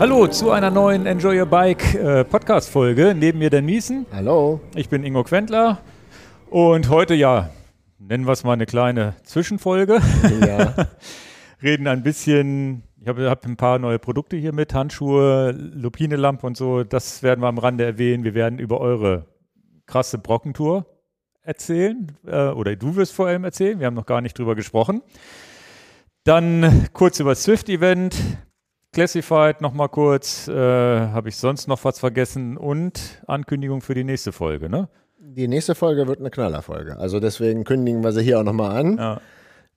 Hallo 0.00 0.26
zu 0.28 0.50
einer 0.50 0.70
neuen 0.70 1.04
Enjoy 1.04 1.38
Your 1.38 1.44
Bike 1.44 1.94
äh, 1.94 2.24
Podcast-Folge. 2.24 3.14
Neben 3.14 3.38
mir 3.38 3.50
Dan 3.50 3.66
Miesen. 3.66 4.06
Hallo. 4.10 4.58
Ich 4.74 4.88
bin 4.88 5.04
Ingo 5.04 5.24
Quentler. 5.24 5.82
Und 6.48 6.88
heute, 6.88 7.12
ja, 7.12 7.50
nennen 7.98 8.26
wir 8.26 8.32
es 8.32 8.42
mal 8.42 8.54
eine 8.54 8.64
kleine 8.64 9.14
Zwischenfolge. 9.24 10.00
Ja. 10.40 10.86
Reden 11.62 11.86
ein 11.86 12.02
bisschen, 12.02 12.82
ich 12.98 13.08
habe 13.08 13.28
hab 13.28 13.44
ein 13.44 13.58
paar 13.58 13.78
neue 13.78 13.98
Produkte 13.98 14.38
hier 14.38 14.54
mit, 14.54 14.72
Handschuhe, 14.72 15.50
Lupinelampe 15.50 16.46
und 16.46 16.56
so. 16.56 16.82
Das 16.82 17.22
werden 17.22 17.42
wir 17.42 17.48
am 17.48 17.58
Rande 17.58 17.84
erwähnen. 17.84 18.24
Wir 18.24 18.32
werden 18.32 18.58
über 18.58 18.80
eure 18.80 19.26
krasse 19.84 20.16
Brockentour 20.16 20.86
erzählen. 21.42 22.16
Äh, 22.26 22.46
oder 22.46 22.74
du 22.74 22.96
wirst 22.96 23.12
vor 23.12 23.26
allem 23.26 23.44
erzählen. 23.44 23.78
Wir 23.78 23.86
haben 23.86 23.96
noch 23.96 24.06
gar 24.06 24.22
nicht 24.22 24.38
drüber 24.38 24.54
gesprochen. 24.54 25.02
Dann 26.24 26.88
kurz 26.94 27.20
über 27.20 27.32
das 27.32 27.42
Swift-Event. 27.42 28.16
Classified 28.92 29.60
nochmal 29.60 29.88
kurz. 29.88 30.48
Äh, 30.48 30.52
Habe 30.54 31.28
ich 31.28 31.36
sonst 31.36 31.68
noch 31.68 31.84
was 31.84 31.98
vergessen? 31.98 32.56
Und 32.56 33.22
Ankündigung 33.26 33.80
für 33.82 33.94
die 33.94 34.04
nächste 34.04 34.32
Folge, 34.32 34.68
ne? 34.68 34.88
Die 35.18 35.46
nächste 35.46 35.74
Folge 35.74 36.08
wird 36.08 36.18
eine 36.18 36.30
Knallerfolge. 36.30 36.98
Also 36.98 37.20
deswegen 37.20 37.64
kündigen 37.64 38.02
wir 38.02 38.12
sie 38.12 38.22
hier 38.22 38.40
auch 38.40 38.44
nochmal 38.44 38.76
an. 38.76 38.96
Ja. 38.96 39.20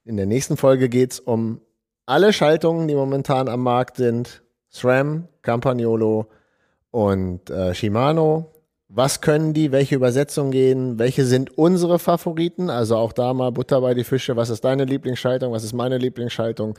In 0.04 0.18
der 0.18 0.26
nächsten 0.26 0.58
Folge 0.58 0.90
geht 0.90 1.14
es 1.14 1.20
um 1.20 1.62
alle 2.06 2.34
Schaltungen, 2.34 2.88
die 2.88 2.96
momentan 2.96 3.48
am 3.48 3.62
Markt 3.62 3.98
sind. 3.98 4.42
SRAM, 4.70 5.28
Campagnolo 5.44 6.28
und 6.90 7.50
äh, 7.50 7.76
Shimano. 7.76 8.52
Was 8.90 9.22
können 9.22 9.54
die? 9.54 9.72
Welche 9.72 9.96
Übersetzungen 9.96 10.52
gehen? 10.52 11.00
Welche 11.00 11.26
sind 11.26 11.58
unsere 11.58 12.00
Favoriten? 12.00 12.70
Also 12.70 12.96
auch 12.96 13.14
da 13.14 13.34
mal 13.34 13.52
Butter 13.52 13.82
bei 13.82 13.94
die 13.94 14.04
Fische. 14.04 14.36
Was 14.36 14.50
ist 14.50 14.64
deine 14.66 14.86
Lieblingsschaltung? 14.86 15.52
Was 15.52 15.64
ist 15.64 15.74
meine 15.74 15.98
Lieblingsschaltung? 15.98 16.76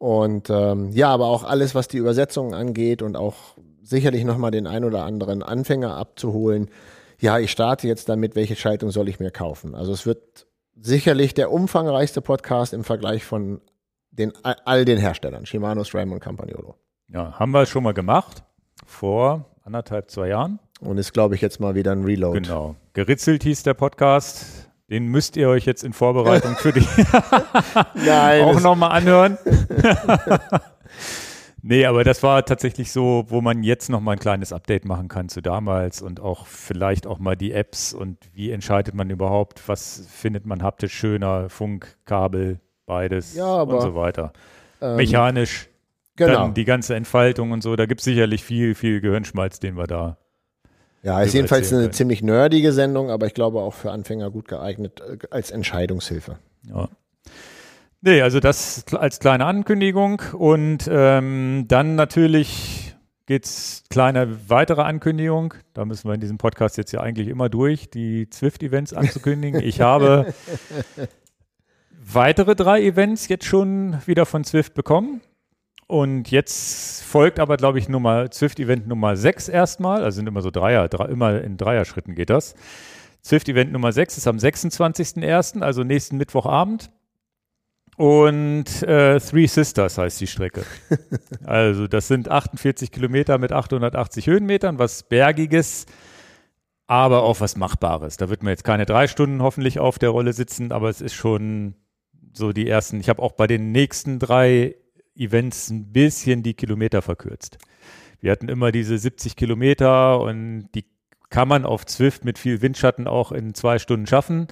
Und 0.00 0.48
ähm, 0.48 0.92
ja, 0.92 1.10
aber 1.10 1.26
auch 1.26 1.44
alles, 1.44 1.74
was 1.74 1.86
die 1.86 1.98
Übersetzungen 1.98 2.54
angeht 2.54 3.02
und 3.02 3.18
auch 3.18 3.58
sicherlich 3.82 4.24
nochmal 4.24 4.50
den 4.50 4.66
ein 4.66 4.82
oder 4.84 5.04
anderen 5.04 5.42
Anfänger 5.42 5.94
abzuholen. 5.94 6.70
Ja, 7.18 7.38
ich 7.38 7.50
starte 7.50 7.86
jetzt 7.86 8.08
damit, 8.08 8.34
welche 8.34 8.56
Schaltung 8.56 8.92
soll 8.92 9.10
ich 9.10 9.20
mir 9.20 9.30
kaufen? 9.30 9.74
Also 9.74 9.92
es 9.92 10.06
wird 10.06 10.46
sicherlich 10.74 11.34
der 11.34 11.52
umfangreichste 11.52 12.22
Podcast 12.22 12.72
im 12.72 12.82
Vergleich 12.82 13.24
von 13.24 13.60
den, 14.10 14.32
all 14.42 14.86
den 14.86 14.96
Herstellern, 14.96 15.44
Shimano, 15.44 15.84
SRAM 15.84 16.12
und 16.12 16.20
Campagnolo. 16.20 16.76
ja, 17.08 17.38
haben 17.38 17.50
wir 17.50 17.66
schon 17.66 17.82
mal 17.82 17.92
gemacht. 17.92 18.42
Vor 18.86 19.44
anderthalb, 19.64 20.10
zwei 20.10 20.28
Jahren. 20.28 20.60
Und 20.80 20.96
ist, 20.96 21.12
glaube 21.12 21.34
ich, 21.34 21.42
jetzt 21.42 21.60
mal 21.60 21.74
wieder 21.74 21.92
ein 21.92 22.04
Reload. 22.04 22.40
Genau. 22.40 22.74
Geritzelt 22.94 23.42
hieß 23.42 23.64
der 23.64 23.74
Podcast. 23.74 24.69
Den 24.90 25.06
müsst 25.06 25.36
ihr 25.36 25.48
euch 25.48 25.66
jetzt 25.66 25.84
in 25.84 25.92
Vorbereitung 25.92 26.56
für 26.56 26.72
die 26.72 26.84
Nein, 27.94 28.42
auch 28.42 28.60
nochmal 28.60 28.90
anhören. 28.90 29.38
nee, 31.62 31.86
aber 31.86 32.02
das 32.02 32.24
war 32.24 32.44
tatsächlich 32.44 32.90
so, 32.90 33.24
wo 33.28 33.40
man 33.40 33.62
jetzt 33.62 33.88
nochmal 33.88 34.16
ein 34.16 34.18
kleines 34.18 34.52
Update 34.52 34.84
machen 34.84 35.06
kann 35.06 35.28
zu 35.28 35.42
damals 35.42 36.02
und 36.02 36.18
auch 36.18 36.46
vielleicht 36.46 37.06
auch 37.06 37.20
mal 37.20 37.36
die 37.36 37.52
Apps 37.52 37.94
und 37.94 38.18
wie 38.34 38.50
entscheidet 38.50 38.94
man 38.94 39.10
überhaupt, 39.10 39.68
was 39.68 40.08
findet 40.10 40.44
man 40.44 40.60
haptisch 40.64 40.92
schöner, 40.92 41.48
Funk, 41.48 41.96
Kabel, 42.04 42.58
beides 42.84 43.36
Ja, 43.36 43.46
aber, 43.46 43.74
und 43.74 43.82
so 43.82 43.94
weiter. 43.94 44.32
ähm, 44.82 44.96
Mechanisch, 44.96 45.68
genau. 46.16 46.32
dann 46.32 46.54
die 46.54 46.64
ganze 46.64 46.96
Entfaltung 46.96 47.52
und 47.52 47.62
so, 47.62 47.76
da 47.76 47.86
gibt 47.86 48.00
es 48.00 48.06
sicherlich 48.06 48.42
viel, 48.42 48.74
viel 48.74 49.00
Gehirnschmalz, 49.00 49.60
den 49.60 49.76
wir 49.76 49.86
da 49.86 50.16
Ja, 51.02 51.22
ist 51.22 51.32
jedenfalls 51.32 51.72
eine 51.72 51.82
können. 51.82 51.92
ziemlich 51.92 52.22
nerdige 52.22 52.72
Sendung, 52.72 53.10
aber 53.10 53.26
ich 53.26 53.34
glaube 53.34 53.60
auch 53.60 53.74
für 53.74 53.90
Anfänger 53.90 54.30
gut 54.30 54.48
geeignet 54.48 55.00
äh, 55.00 55.18
als 55.30 55.50
Entscheidungshilfe. 55.50 56.38
Ja. 56.68 56.88
Nee, 58.02 58.22
also 58.22 58.40
das 58.40 58.84
als 58.92 59.18
kleine 59.18 59.44
Ankündigung 59.44 60.22
und 60.32 60.88
ähm, 60.90 61.66
dann 61.68 61.96
natürlich 61.96 62.94
geht's 63.26 63.84
kleine 63.90 64.48
weitere 64.48 64.82
Ankündigung. 64.82 65.54
Da 65.74 65.84
müssen 65.84 66.08
wir 66.08 66.14
in 66.14 66.20
diesem 66.20 66.38
Podcast 66.38 66.76
jetzt 66.76 66.92
ja 66.92 67.00
eigentlich 67.00 67.28
immer 67.28 67.48
durch, 67.48 67.90
die 67.90 68.28
Zwift-Events 68.28 68.92
anzukündigen. 68.92 69.60
Ich 69.62 69.80
habe 69.80 70.32
weitere 71.90 72.56
drei 72.56 72.82
Events 72.82 73.28
jetzt 73.28 73.44
schon 73.44 73.98
wieder 74.06 74.26
von 74.26 74.44
Zwift 74.44 74.74
bekommen. 74.74 75.20
Und 75.90 76.30
jetzt 76.30 77.02
folgt 77.02 77.40
aber, 77.40 77.56
glaube 77.56 77.80
ich, 77.80 77.88
Nummer, 77.88 78.30
Zwift-Event 78.30 78.86
Nummer 78.86 79.16
6 79.16 79.48
erstmal. 79.48 80.04
Also 80.04 80.16
sind 80.16 80.28
immer 80.28 80.40
so 80.40 80.52
Dreier, 80.52 80.88
drei, 80.88 81.06
immer 81.06 81.42
in 81.42 81.56
Dreierschritten 81.56 82.14
geht 82.14 82.30
das. 82.30 82.54
Zwift-Event 83.22 83.72
Nummer 83.72 83.90
6 83.90 84.18
ist 84.18 84.28
am 84.28 84.36
26.01., 84.36 85.62
also 85.62 85.82
nächsten 85.82 86.16
Mittwochabend. 86.16 86.92
Und 87.96 88.84
äh, 88.84 89.18
Three 89.18 89.46
Sisters 89.46 89.98
heißt 89.98 90.20
die 90.20 90.28
Strecke. 90.28 90.62
also 91.44 91.88
das 91.88 92.06
sind 92.06 92.28
48 92.28 92.92
Kilometer 92.92 93.38
mit 93.38 93.50
880 93.50 94.28
Höhenmetern, 94.28 94.78
was 94.78 95.02
Bergiges, 95.02 95.86
aber 96.86 97.24
auch 97.24 97.40
was 97.40 97.56
Machbares. 97.56 98.16
Da 98.16 98.30
wird 98.30 98.44
man 98.44 98.52
jetzt 98.52 98.62
keine 98.62 98.86
drei 98.86 99.08
Stunden 99.08 99.42
hoffentlich 99.42 99.80
auf 99.80 99.98
der 99.98 100.10
Rolle 100.10 100.34
sitzen, 100.34 100.70
aber 100.70 100.88
es 100.88 101.00
ist 101.00 101.14
schon 101.14 101.74
so 102.32 102.52
die 102.52 102.68
ersten. 102.68 103.00
Ich 103.00 103.08
habe 103.08 103.20
auch 103.20 103.32
bei 103.32 103.48
den 103.48 103.72
nächsten 103.72 104.20
drei 104.20 104.76
Events 105.20 105.70
ein 105.70 105.92
bisschen 105.92 106.42
die 106.42 106.54
Kilometer 106.54 107.02
verkürzt. 107.02 107.58
Wir 108.20 108.32
hatten 108.32 108.48
immer 108.48 108.72
diese 108.72 108.98
70 108.98 109.36
Kilometer 109.36 110.20
und 110.20 110.68
die 110.74 110.84
kann 111.30 111.48
man 111.48 111.64
auf 111.64 111.86
Zwift 111.86 112.24
mit 112.24 112.38
viel 112.38 112.60
Windschatten 112.60 113.06
auch 113.06 113.32
in 113.32 113.54
zwei 113.54 113.78
Stunden 113.78 114.06
schaffen. 114.06 114.48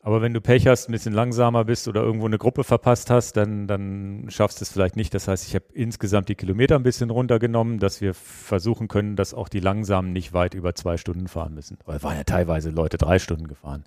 Aber 0.00 0.22
wenn 0.22 0.32
du 0.32 0.40
Pech 0.40 0.66
hast, 0.66 0.88
ein 0.88 0.92
bisschen 0.92 1.12
langsamer 1.12 1.64
bist 1.64 1.86
oder 1.86 2.02
irgendwo 2.02 2.26
eine 2.26 2.38
Gruppe 2.38 2.64
verpasst 2.64 3.10
hast, 3.10 3.36
dann, 3.36 3.66
dann 3.66 4.26
schaffst 4.28 4.60
du 4.60 4.62
es 4.62 4.72
vielleicht 4.72 4.96
nicht. 4.96 5.12
Das 5.12 5.28
heißt, 5.28 5.46
ich 5.46 5.54
habe 5.54 5.66
insgesamt 5.74 6.28
die 6.28 6.34
Kilometer 6.34 6.76
ein 6.76 6.82
bisschen 6.82 7.10
runtergenommen, 7.10 7.78
dass 7.78 8.00
wir 8.00 8.14
versuchen 8.14 8.88
können, 8.88 9.16
dass 9.16 9.34
auch 9.34 9.48
die 9.48 9.60
Langsamen 9.60 10.12
nicht 10.12 10.32
weit 10.32 10.54
über 10.54 10.74
zwei 10.74 10.96
Stunden 10.96 11.28
fahren 11.28 11.52
müssen. 11.52 11.78
Weil 11.84 12.02
waren 12.02 12.16
ja 12.16 12.24
teilweise 12.24 12.70
Leute 12.70 12.96
drei 12.96 13.18
Stunden 13.18 13.48
gefahren. 13.48 13.84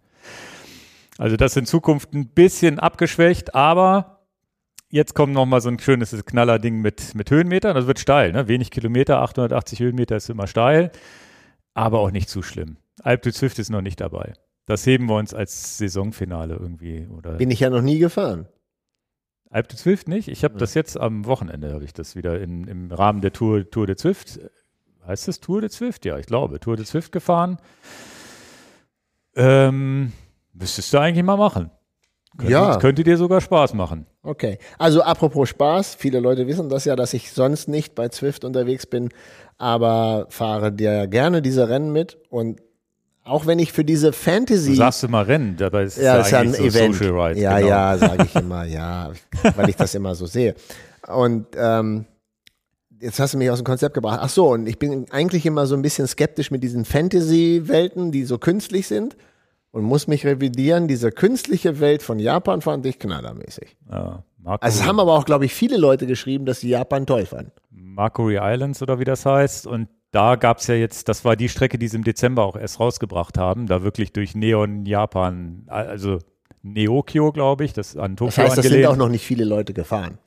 Also 1.18 1.38
das 1.38 1.56
in 1.56 1.66
Zukunft 1.66 2.14
ein 2.14 2.28
bisschen 2.28 2.78
abgeschwächt, 2.78 3.56
aber 3.56 4.21
jetzt 4.92 5.16
kommt 5.16 5.34
noch 5.34 5.46
mal 5.46 5.62
so 5.62 5.70
ein 5.70 5.80
schönes 5.80 6.12
Knallerding 6.26 6.82
mit, 6.82 7.16
mit 7.16 7.32
Höhenmetern. 7.32 7.76
Das 7.76 7.88
wird 7.88 8.00
steil, 8.00 8.32
ne? 8.32 8.48
Wenig 8.48 8.70
Kilometer, 8.72 9.22
880 9.22 9.80
Höhenmeter 9.80 10.18
ist 10.18 10.30
immer 10.30 10.48
steil, 10.48 10.92
aber 11.74 12.00
auch 12.00 12.12
nicht 12.12 12.30
zu 12.30 12.44
schlimm. 12.44 12.78
Alp 13.02 13.24
du 13.24 13.34
Zwift 13.34 13.58
ist 13.60 13.70
noch 13.70 13.82
nicht 13.82 14.00
dabei. 14.00 14.34
Das 14.66 14.86
heben 14.86 15.08
wir 15.08 15.16
uns 15.16 15.34
als 15.34 15.78
Saisonfinale 15.78 16.56
irgendwie. 16.56 17.08
Oder 17.08 17.34
Bin 17.34 17.50
ich 17.52 17.62
ja 17.62 17.70
noch 17.70 17.82
nie 17.82 17.98
gefahren. 17.98 18.48
Alp 19.50 19.68
du 19.70 19.76
Zwift 19.76 20.08
nicht? 20.08 20.28
Ich 20.28 20.44
habe 20.44 20.58
das 20.58 20.76
jetzt 20.76 20.98
am 20.98 21.26
Wochenende, 21.26 21.74
habe 21.74 21.84
ich 21.84 21.94
das 21.94 22.16
wieder 22.16 22.40
in, 22.40 22.68
im 22.68 22.92
Rahmen 22.92 23.22
der 23.22 23.34
Tour, 23.34 23.70
Tour 23.70 23.88
de 23.88 23.96
Zwift. 23.96 24.40
Heißt 25.06 25.28
das 25.28 25.40
Tour 25.40 25.62
de 25.62 25.70
Zwift? 25.70 26.06
Ja, 26.06 26.18
ich 26.18 26.26
glaube. 26.26 26.60
Tour 26.60 26.78
de 26.78 26.86
Zwift 26.86 27.12
gefahren. 27.12 27.58
Ähm, 29.36 30.12
müsstest 30.54 30.94
du 30.94 31.00
eigentlich 31.00 31.26
mal 31.26 31.38
machen. 31.38 31.72
Könnte, 32.38 32.52
Ja. 32.54 32.78
Könnte 32.78 33.04
dir 33.04 33.18
sogar 33.18 33.42
Spaß 33.42 33.74
machen. 33.74 34.06
Okay. 34.24 34.58
Also 34.78 35.02
apropos 35.02 35.50
Spaß, 35.50 35.96
viele 35.96 36.20
Leute 36.20 36.48
wissen 36.48 36.70
das 36.70 36.86
ja, 36.86 36.96
dass 36.96 37.14
ich 37.14 37.32
sonst 37.32 37.68
nicht 37.68 37.94
bei 37.96 38.08
Zwift 38.10 38.46
unterwegs 38.46 38.86
bin, 38.86 39.10
aber 39.58 40.28
fahre 40.30 40.72
dir 40.72 41.08
gerne 41.08 41.42
diese 41.42 41.68
Rennen 41.70 41.92
mit 41.92 42.18
und 42.30 42.62
auch 43.24 43.46
wenn 43.46 43.60
ich 43.60 43.72
für 43.72 43.86
diese 43.86 44.14
Fantasy 44.14 44.70
Du 44.72 44.76
sagst 44.78 45.04
du 45.04 45.08
mal 45.08 45.24
Rennen, 45.24 45.56
dabei 45.56 45.84
ist 45.84 45.98
es 45.98 46.04
ja, 46.04 46.16
ja, 46.16 46.22
ist 46.22 46.32
ja 46.32 46.40
ein 46.40 46.54
so 46.54 46.64
Event. 46.64 46.96
Social 46.96 47.20
Ride. 47.20 47.40
ja, 47.40 47.58
genau. 47.58 47.70
ja, 47.70 47.98
sage 47.98 48.24
ich 48.26 48.36
immer, 48.36 48.64
ja, 48.64 49.12
weil 49.56 49.70
ich 49.70 49.76
das 49.76 49.94
immer 49.94 50.16
so 50.16 50.26
sehe. 50.26 50.56
Und 51.08 51.46
ähm, 51.56 52.06
jetzt 53.00 53.20
hast 53.20 53.34
du 53.34 53.38
mich 53.38 53.52
aus 53.52 53.60
dem 53.60 53.66
Konzept 53.66 53.94
gebracht. 53.94 54.20
Ach 54.24 54.30
so, 54.30 54.50
und 54.50 54.68
ich 54.68 54.80
bin 54.80 55.06
eigentlich 55.12 55.46
immer 55.46 55.68
so 55.68 55.76
ein 55.76 55.82
bisschen 55.84 56.08
skeptisch 56.08 56.50
mit 56.50 56.64
diesen 56.64 56.84
Fantasy-Welten, 56.86 58.12
die 58.12 58.24
so 58.24 58.38
künstlich 58.40 58.88
sind 58.88 59.16
und 59.72 59.84
muss 59.84 60.08
mich 60.08 60.26
revidieren. 60.26 60.88
Diese 60.88 61.12
künstliche 61.12 61.80
Welt 61.80 62.04
von 62.04 62.20
Japan 62.20 62.62
fand 62.62 62.86
ich 62.86 63.00
knallermäßig. 63.00 63.78
Ja, 63.90 64.24
Also 64.60 64.82
es 64.82 64.88
haben 64.88 65.00
aber 65.00 65.14
auch, 65.14 65.26
glaube 65.26 65.46
ich, 65.46 65.54
viele 65.54 65.78
Leute 65.78 66.08
geschrieben, 66.08 66.46
dass 66.46 66.60
sie 66.60 66.70
Japan 66.70 67.06
toll 67.06 67.26
fanden. 67.26 67.52
Mercury 67.70 68.38
Islands 68.42 68.82
oder 68.82 69.00
wie 69.00 69.04
das 69.04 69.26
heißt. 69.26 69.68
Und 69.68 69.88
da 70.12 70.36
gab 70.36 70.58
es 70.58 70.68
ja 70.68 70.76
jetzt, 70.76 71.08
das 71.10 71.24
war 71.24 71.36
die 71.36 71.50
Strecke, 71.50 71.78
die 71.78 71.88
sie 71.88 71.98
im 71.98 72.04
Dezember 72.04 72.44
auch 72.46 72.56
erst 72.56 72.80
rausgebracht 72.80 73.38
haben, 73.38 73.68
da 73.68 73.82
wirklich 73.84 74.12
durch 74.14 74.36
Neon 74.36 74.86
Japan, 74.86 75.64
also 75.68 76.20
Neokyo, 76.64 77.32
glaube 77.32 77.64
ich, 77.66 77.74
das 77.74 77.98
an 77.98 78.16
Tokio 78.18 78.28
Das 78.28 78.38
heißt, 78.38 78.58
das 78.58 78.66
sind 78.66 78.74
angelehnt. 78.74 78.92
auch 78.92 78.98
noch 78.98 79.10
nicht 79.10 79.26
viele 79.26 79.46
Leute 79.46 79.74
gefahren. 79.74 80.18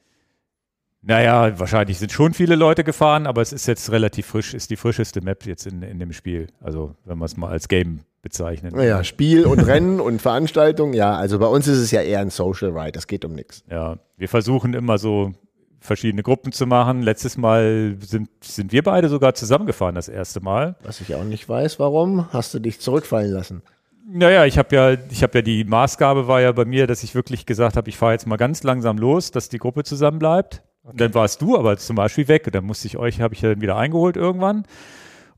Naja, 1.07 1.59
wahrscheinlich 1.59 1.99
sind 1.99 2.13
schon 2.13 2.33
viele 2.33 2.55
Leute 2.55 2.83
gefahren, 2.83 3.27
aber 3.27 3.43
es 3.43 3.53
ist 3.53 3.67
jetzt 3.67 3.93
relativ 3.93 4.27
frisch, 4.27 4.55
ist 4.55 4.71
die 4.71 4.77
frischeste 4.77 5.21
Map 5.21 5.45
jetzt 5.45 5.67
in, 5.67 5.83
in 5.83 5.99
dem 5.99 6.13
Spiel. 6.13 6.47
Also, 6.61 6.95
wenn 7.05 7.19
wir 7.19 7.27
es 7.27 7.37
mal 7.37 7.51
als 7.51 7.69
Game 7.69 8.01
bezeichnen. 8.23 8.73
Naja, 8.75 9.05
Spiel 9.05 9.45
und 9.45 9.61
Rennen 9.61 10.01
und 10.01 10.23
Veranstaltung, 10.23 10.95
ja, 10.95 11.15
also 11.15 11.39
bei 11.39 11.47
uns 11.47 11.69
ist 11.69 11.79
es 11.79 11.91
ja 11.91 12.01
eher 12.01 12.21
ein 12.21 12.31
Social 12.31 12.71
Ride, 12.71 12.93
das 12.93 13.07
geht 13.07 13.25
um 13.25 13.35
nichts. 13.35 13.63
Ja, 13.71 13.99
wir 14.17 14.29
versuchen 14.29 14.73
immer 14.73 14.97
so 14.97 15.33
verschiedene 15.79 16.23
Gruppen 16.23 16.51
zu 16.53 16.67
machen. 16.67 17.03
Letztes 17.03 17.37
Mal 17.37 17.97
sind, 18.01 18.31
sind 18.43 18.73
wir 18.73 18.83
beide 18.83 19.11
sogar 19.11 19.35
zusammengefahren, 19.35 19.95
das 19.95 20.09
erste 20.09 20.41
Mal. 20.41 20.77
Was 20.83 21.03
ich 21.03 21.15
auch 21.15 21.25
nicht 21.25 21.47
weiß, 21.47 21.79
warum, 21.79 22.33
hast 22.33 22.55
du 22.55 22.59
dich 22.59 22.81
zurückfallen 22.81 23.31
lassen. 23.31 23.63
Naja, 24.07 24.47
ich 24.47 24.57
habe 24.57 24.75
ja, 24.75 24.97
ich 25.11 25.23
habe 25.23 25.39
ja 25.39 25.43
die 25.43 25.65
Maßgabe 25.65 26.27
war 26.27 26.41
ja 26.41 26.53
bei 26.53 26.65
mir, 26.65 26.87
dass 26.87 27.03
ich 27.03 27.15
wirklich 27.15 27.45
gesagt 27.45 27.77
habe, 27.77 27.89
ich 27.91 27.99
fahre 27.99 28.13
jetzt 28.13 28.27
mal 28.27 28.37
ganz 28.37 28.63
langsam 28.63 28.97
los, 28.97 29.31
dass 29.31 29.51
die 29.51 29.59
Gruppe 29.59 29.85
zusammen 29.85 30.19
bleibt. 30.19 30.63
Und 30.85 31.01
dann 31.01 31.15
warst 31.15 31.43
du 31.43 31.59
aber 31.59 31.77
zum 31.79 31.97
Beispiel 31.97 32.29
weg. 32.29 32.47
Und 32.47 32.55
dann 32.55 32.65
musste 32.65 32.87
ich 32.87 32.97
euch, 32.97 33.21
habe 33.21 33.35
ich 33.35 33.41
dann 33.41 33.61
wieder 33.61 33.77
eingeholt 33.77 34.17
irgendwann. 34.17 34.65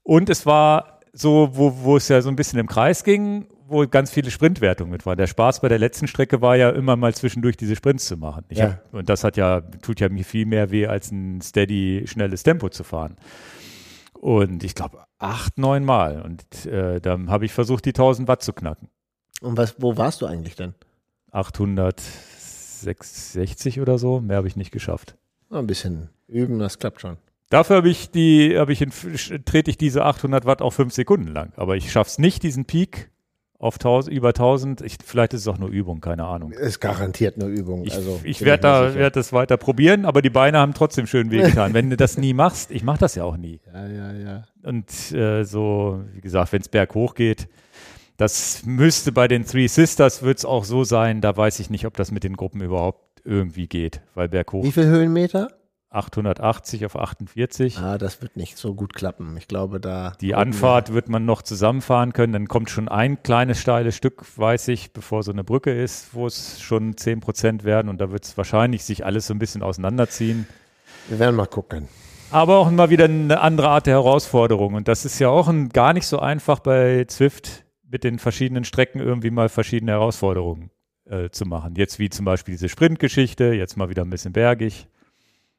Und 0.02 0.28
es 0.28 0.44
war 0.44 1.00
so, 1.12 1.50
wo, 1.52 1.72
wo 1.82 1.96
es 1.96 2.08
ja 2.08 2.20
so 2.20 2.28
ein 2.28 2.36
bisschen 2.36 2.58
im 2.58 2.66
Kreis 2.66 3.04
ging, 3.04 3.46
wo 3.68 3.86
ganz 3.86 4.10
viele 4.10 4.30
Sprintwertungen 4.30 4.92
mit 4.92 5.06
waren. 5.06 5.16
Der 5.16 5.26
Spaß 5.26 5.60
bei 5.60 5.68
der 5.68 5.78
letzten 5.78 6.08
Strecke 6.08 6.42
war 6.42 6.56
ja 6.56 6.70
immer 6.70 6.96
mal 6.96 7.14
zwischendurch 7.14 7.56
diese 7.56 7.76
Sprints 7.76 8.06
zu 8.06 8.16
machen. 8.16 8.44
Ja. 8.50 8.64
hab, 8.64 8.82
und 8.92 9.08
das 9.08 9.22
hat 9.24 9.36
ja, 9.36 9.60
tut 9.60 10.00
ja 10.00 10.08
mir 10.08 10.24
viel 10.24 10.46
mehr 10.46 10.70
weh, 10.70 10.86
als 10.86 11.10
ein 11.10 11.40
steady, 11.40 12.04
schnelles 12.06 12.42
Tempo 12.42 12.68
zu 12.68 12.84
fahren. 12.84 13.16
Und 14.14 14.62
ich 14.64 14.74
glaube, 14.74 15.04
acht, 15.18 15.58
neun 15.58 15.84
Mal. 15.84 16.22
Und 16.22 16.66
äh, 16.66 17.00
dann 17.00 17.30
habe 17.30 17.44
ich 17.44 17.52
versucht, 17.52 17.84
die 17.84 17.90
1000 17.90 18.26
Watt 18.28 18.42
zu 18.42 18.52
knacken. 18.52 18.88
Und 19.40 19.56
was, 19.56 19.76
wo 19.78 19.96
warst 19.96 20.22
du 20.22 20.26
eigentlich 20.26 20.56
denn? 20.56 20.74
866 21.32 23.80
oder 23.80 23.98
so. 23.98 24.20
Mehr 24.20 24.38
habe 24.38 24.48
ich 24.48 24.56
nicht 24.56 24.72
geschafft. 24.72 25.16
Ein 25.50 25.66
bisschen 25.66 26.10
üben, 26.28 26.58
das 26.58 26.78
klappt 26.78 27.00
schon. 27.00 27.16
Dafür 27.50 27.76
habe 27.76 27.88
ich 27.88 28.10
die, 28.10 28.58
habe 28.58 28.72
ich 28.72 28.82
in, 28.82 28.90
trete 29.44 29.70
ich 29.70 29.78
diese 29.78 30.04
800 30.04 30.44
Watt 30.46 30.62
auch 30.62 30.72
fünf 30.72 30.92
Sekunden 30.92 31.28
lang. 31.28 31.52
Aber 31.56 31.76
ich 31.76 31.92
schaffe 31.92 32.08
es 32.08 32.18
nicht, 32.18 32.42
diesen 32.42 32.64
Peak 32.64 33.10
auf 33.58 33.76
1000, 33.76 34.14
über 34.14 34.28
1000. 34.28 34.80
Ich, 34.82 34.98
vielleicht 35.04 35.32
ist 35.32 35.42
es 35.42 35.48
auch 35.48 35.58
nur 35.58 35.68
Übung, 35.68 36.00
keine 36.00 36.24
Ahnung. 36.24 36.50
Ist 36.52 36.80
garantiert 36.80 37.36
eine 37.36 37.46
Übung. 37.46 37.84
Ich, 37.84 37.94
also, 37.94 38.20
ich 38.24 38.42
werde 38.42 38.62
da, 38.62 38.94
werd 38.94 39.14
das 39.14 39.32
weiter 39.32 39.56
probieren, 39.56 40.04
aber 40.04 40.22
die 40.22 40.30
Beine 40.30 40.58
haben 40.58 40.74
trotzdem 40.74 41.06
schön 41.06 41.30
wehgetan. 41.30 41.72
Wenn 41.72 41.88
du 41.88 41.96
das 41.96 42.18
nie 42.18 42.34
machst, 42.34 42.72
ich 42.72 42.82
mache 42.82 42.98
das 42.98 43.14
ja 43.14 43.24
auch 43.24 43.36
nie. 43.36 43.60
Ja, 43.72 43.86
ja, 43.86 44.12
ja. 44.12 44.44
Und 44.62 45.12
äh, 45.12 45.44
so, 45.44 46.02
wie 46.14 46.20
gesagt, 46.20 46.52
wenn 46.52 46.62
es 46.62 46.68
berghoch 46.68 47.14
geht, 47.14 47.48
das 48.16 48.64
müsste 48.64 49.12
bei 49.12 49.28
den 49.28 49.44
Three 49.44 49.66
Sisters 49.66 50.22
wird 50.22 50.38
es 50.38 50.44
auch 50.44 50.64
so 50.64 50.82
sein, 50.82 51.20
da 51.20 51.36
weiß 51.36 51.60
ich 51.60 51.68
nicht, 51.68 51.86
ob 51.86 51.94
das 51.96 52.10
mit 52.10 52.24
den 52.24 52.36
Gruppen 52.36 52.62
überhaupt 52.62 53.05
irgendwie 53.26 53.66
geht, 53.66 54.00
weil 54.14 54.28
berghoch 54.28 54.64
Wie 54.64 54.72
viel 54.72 54.86
Höhenmeter? 54.86 55.48
880 55.96 56.84
auf 56.84 56.96
48. 56.96 57.78
Ah, 57.78 57.96
das 57.96 58.20
wird 58.20 58.36
nicht 58.36 58.58
so 58.58 58.74
gut 58.74 58.92
klappen. 58.92 59.36
Ich 59.36 59.48
glaube, 59.48 59.80
da. 59.80 60.12
Die 60.20 60.34
Anfahrt 60.34 60.92
wird 60.92 61.08
man 61.08 61.24
noch 61.24 61.42
zusammenfahren 61.42 62.12
können. 62.12 62.32
Dann 62.32 62.48
kommt 62.48 62.70
schon 62.70 62.88
ein 62.88 63.22
kleines 63.22 63.60
steiles 63.60 63.96
Stück, 63.96 64.24
weiß 64.36 64.68
ich, 64.68 64.92
bevor 64.92 65.22
so 65.22 65.32
eine 65.32 65.44
Brücke 65.44 65.72
ist, 65.72 66.12
wo 66.12 66.26
es 66.26 66.60
schon 66.60 66.96
10 66.96 67.20
Prozent 67.20 67.64
werden. 67.64 67.88
Und 67.88 68.00
da 68.00 68.10
wird 68.10 68.24
es 68.24 68.36
wahrscheinlich 68.36 68.84
sich 68.84 69.06
alles 69.06 69.26
so 69.26 69.34
ein 69.34 69.38
bisschen 69.38 69.62
auseinanderziehen. 69.62 70.46
Wir 71.08 71.18
werden 71.18 71.36
mal 71.36 71.46
gucken. 71.46 71.88
Aber 72.30 72.58
auch 72.58 72.70
mal 72.70 72.90
wieder 72.90 73.04
eine 73.04 73.40
andere 73.40 73.68
Art 73.68 73.86
der 73.86 73.94
Herausforderung. 73.94 74.74
Und 74.74 74.88
das 74.88 75.04
ist 75.04 75.18
ja 75.18 75.28
auch 75.28 75.48
ein, 75.48 75.70
gar 75.70 75.92
nicht 75.92 76.06
so 76.06 76.18
einfach 76.18 76.58
bei 76.58 77.04
Zwift 77.06 77.64
mit 77.88 78.02
den 78.02 78.18
verschiedenen 78.18 78.64
Strecken 78.64 79.00
irgendwie 79.00 79.30
mal 79.30 79.48
verschiedene 79.48 79.92
Herausforderungen 79.92 80.70
äh, 81.10 81.30
zu 81.30 81.44
machen. 81.46 81.74
Jetzt 81.76 81.98
wie 81.98 82.10
zum 82.10 82.24
Beispiel 82.24 82.54
diese 82.54 82.68
Sprintgeschichte, 82.68 83.52
jetzt 83.52 83.76
mal 83.76 83.88
wieder 83.88 84.02
ein 84.02 84.10
bisschen 84.10 84.32
bergig. 84.32 84.88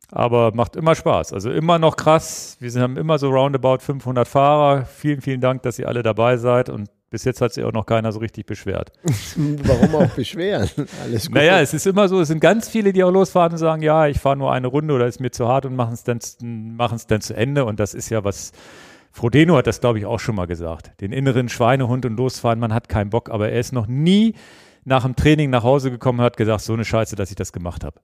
Aber 0.09 0.53
macht 0.53 0.75
immer 0.77 0.95
Spaß. 0.95 1.33
Also 1.33 1.51
immer 1.51 1.79
noch 1.79 1.97
krass. 1.97 2.55
Wir 2.59 2.71
haben 2.81 2.95
immer 2.95 3.17
so 3.19 3.29
roundabout 3.29 3.79
500 3.79 4.27
Fahrer. 4.27 4.85
Vielen, 4.85 5.21
vielen 5.21 5.41
Dank, 5.41 5.63
dass 5.63 5.79
ihr 5.79 5.87
alle 5.89 6.01
dabei 6.01 6.37
seid. 6.37 6.69
Und 6.69 6.89
bis 7.09 7.25
jetzt 7.25 7.41
hat 7.41 7.53
sich 7.53 7.63
auch 7.65 7.73
noch 7.73 7.85
keiner 7.85 8.13
so 8.13 8.19
richtig 8.19 8.45
beschwert. 8.45 8.93
Warum 9.35 9.95
auch 9.95 10.09
beschweren? 10.11 10.69
Alles 11.03 11.27
gut. 11.27 11.35
Naja, 11.35 11.59
es 11.59 11.73
ist 11.73 11.87
immer 11.87 12.07
so, 12.07 12.21
es 12.21 12.29
sind 12.29 12.39
ganz 12.39 12.69
viele, 12.69 12.93
die 12.93 13.03
auch 13.03 13.11
losfahren 13.11 13.51
und 13.51 13.57
sagen, 13.57 13.81
ja, 13.81 14.07
ich 14.07 14.19
fahre 14.19 14.37
nur 14.37 14.53
eine 14.53 14.67
Runde 14.67 14.93
oder 14.93 15.07
ist 15.07 15.19
mir 15.19 15.31
zu 15.31 15.47
hart 15.47 15.65
und 15.65 15.75
machen 15.75 15.93
es 15.93 16.03
dann, 16.03 16.19
machen 16.75 16.95
es 16.95 17.07
dann 17.07 17.19
zu 17.19 17.35
Ende. 17.35 17.65
Und 17.65 17.79
das 17.79 17.93
ist 17.93 18.09
ja 18.09 18.23
was, 18.23 18.53
Frodeno 19.11 19.57
hat 19.57 19.67
das, 19.67 19.81
glaube 19.81 19.99
ich, 19.99 20.05
auch 20.05 20.19
schon 20.19 20.35
mal 20.35 20.47
gesagt. 20.47 20.91
Den 21.01 21.11
inneren 21.11 21.49
Schweinehund 21.49 22.05
und 22.05 22.15
losfahren, 22.15 22.59
man 22.59 22.73
hat 22.73 22.87
keinen 22.87 23.09
Bock, 23.09 23.29
aber 23.29 23.49
er 23.49 23.59
ist 23.59 23.73
noch 23.73 23.87
nie 23.87 24.35
nach 24.87 25.03
dem 25.03 25.15
Training 25.15 25.49
nach 25.49 25.63
Hause 25.63 25.91
gekommen 25.91 26.19
und 26.19 26.25
hat 26.25 26.37
gesagt, 26.37 26.61
so 26.61 26.73
eine 26.73 26.85
Scheiße, 26.85 27.15
dass 27.17 27.29
ich 27.29 27.35
das 27.35 27.51
gemacht 27.51 27.83
habe. 27.83 27.99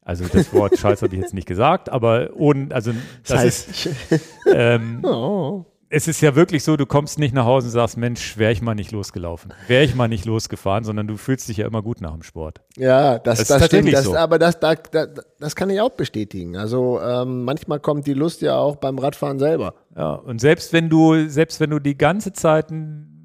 Also 0.00 0.24
das 0.32 0.52
Wort 0.54 0.78
Scheiße 0.78 1.04
habe 1.04 1.14
ich 1.14 1.20
jetzt 1.20 1.34
nicht 1.34 1.46
gesagt, 1.46 1.90
aber 1.90 2.30
ohne, 2.34 2.74
also 2.74 2.92
das, 2.92 3.00
das 3.28 3.44
ist, 3.44 3.86
heißt, 3.86 4.22
ähm, 4.54 5.00
oh, 5.04 5.66
es 5.90 6.08
ist 6.08 6.22
ja 6.22 6.34
wirklich 6.34 6.64
so, 6.64 6.76
du 6.76 6.86
kommst 6.86 7.18
nicht 7.18 7.34
nach 7.34 7.44
Hause 7.44 7.66
und 7.66 7.72
sagst, 7.72 7.98
Mensch, 7.98 8.38
wäre 8.38 8.50
ich 8.50 8.62
mal 8.62 8.74
nicht 8.74 8.92
losgelaufen, 8.92 9.52
wäre 9.66 9.84
ich 9.84 9.94
mal 9.94 10.08
nicht 10.08 10.24
losgefahren, 10.24 10.84
sondern 10.84 11.06
du 11.06 11.18
fühlst 11.18 11.48
dich 11.48 11.58
ja 11.58 11.66
immer 11.66 11.82
gut 11.82 12.00
nach 12.00 12.12
dem 12.12 12.22
Sport. 12.22 12.62
ja, 12.76 13.18
das, 13.18 13.38
Das 13.38 13.40
ist 13.40 13.50
das, 13.50 13.56
stimmt. 13.56 13.60
tatsächlich 13.60 13.94
Das, 13.94 14.04
so. 14.04 14.16
Aber 14.16 14.38
das, 14.38 14.58
da, 14.58 14.74
da, 14.74 15.06
das 15.38 15.54
kann 15.54 15.68
ich 15.68 15.80
auch 15.82 15.90
bestätigen. 15.90 16.56
Also 16.56 16.98
ähm, 17.00 17.44
manchmal 17.44 17.78
kommt 17.78 18.06
die 18.06 18.14
Lust 18.14 18.40
ja 18.40 18.56
auch 18.56 18.76
beim 18.76 18.98
Radfahren 18.98 19.38
selber. 19.38 19.74
Ja, 19.94 20.14
und 20.14 20.40
selbst 20.40 20.72
wenn 20.72 20.88
du, 20.88 21.28
selbst 21.28 21.60
wenn 21.60 21.70
du 21.70 21.78
die 21.78 21.98
ganze 21.98 22.32
Zeit 22.32 22.70
ein 22.70 23.15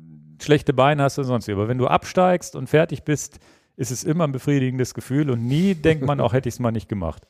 schlechte 0.43 0.73
Beine 0.73 1.03
hast 1.03 1.17
oder 1.19 1.27
sonst 1.27 1.47
wie, 1.47 1.53
aber 1.53 1.67
wenn 1.67 1.77
du 1.77 1.87
absteigst 1.87 2.55
und 2.55 2.67
fertig 2.67 3.03
bist, 3.03 3.39
ist 3.77 3.91
es 3.91 4.03
immer 4.03 4.25
ein 4.25 4.31
befriedigendes 4.31 4.93
Gefühl 4.93 5.29
und 5.29 5.45
nie 5.45 5.75
denkt 5.75 6.05
man 6.05 6.19
auch, 6.19 6.33
hätte 6.33 6.49
ich 6.49 6.55
es 6.55 6.59
mal 6.59 6.71
nicht 6.71 6.89
gemacht. 6.89 7.27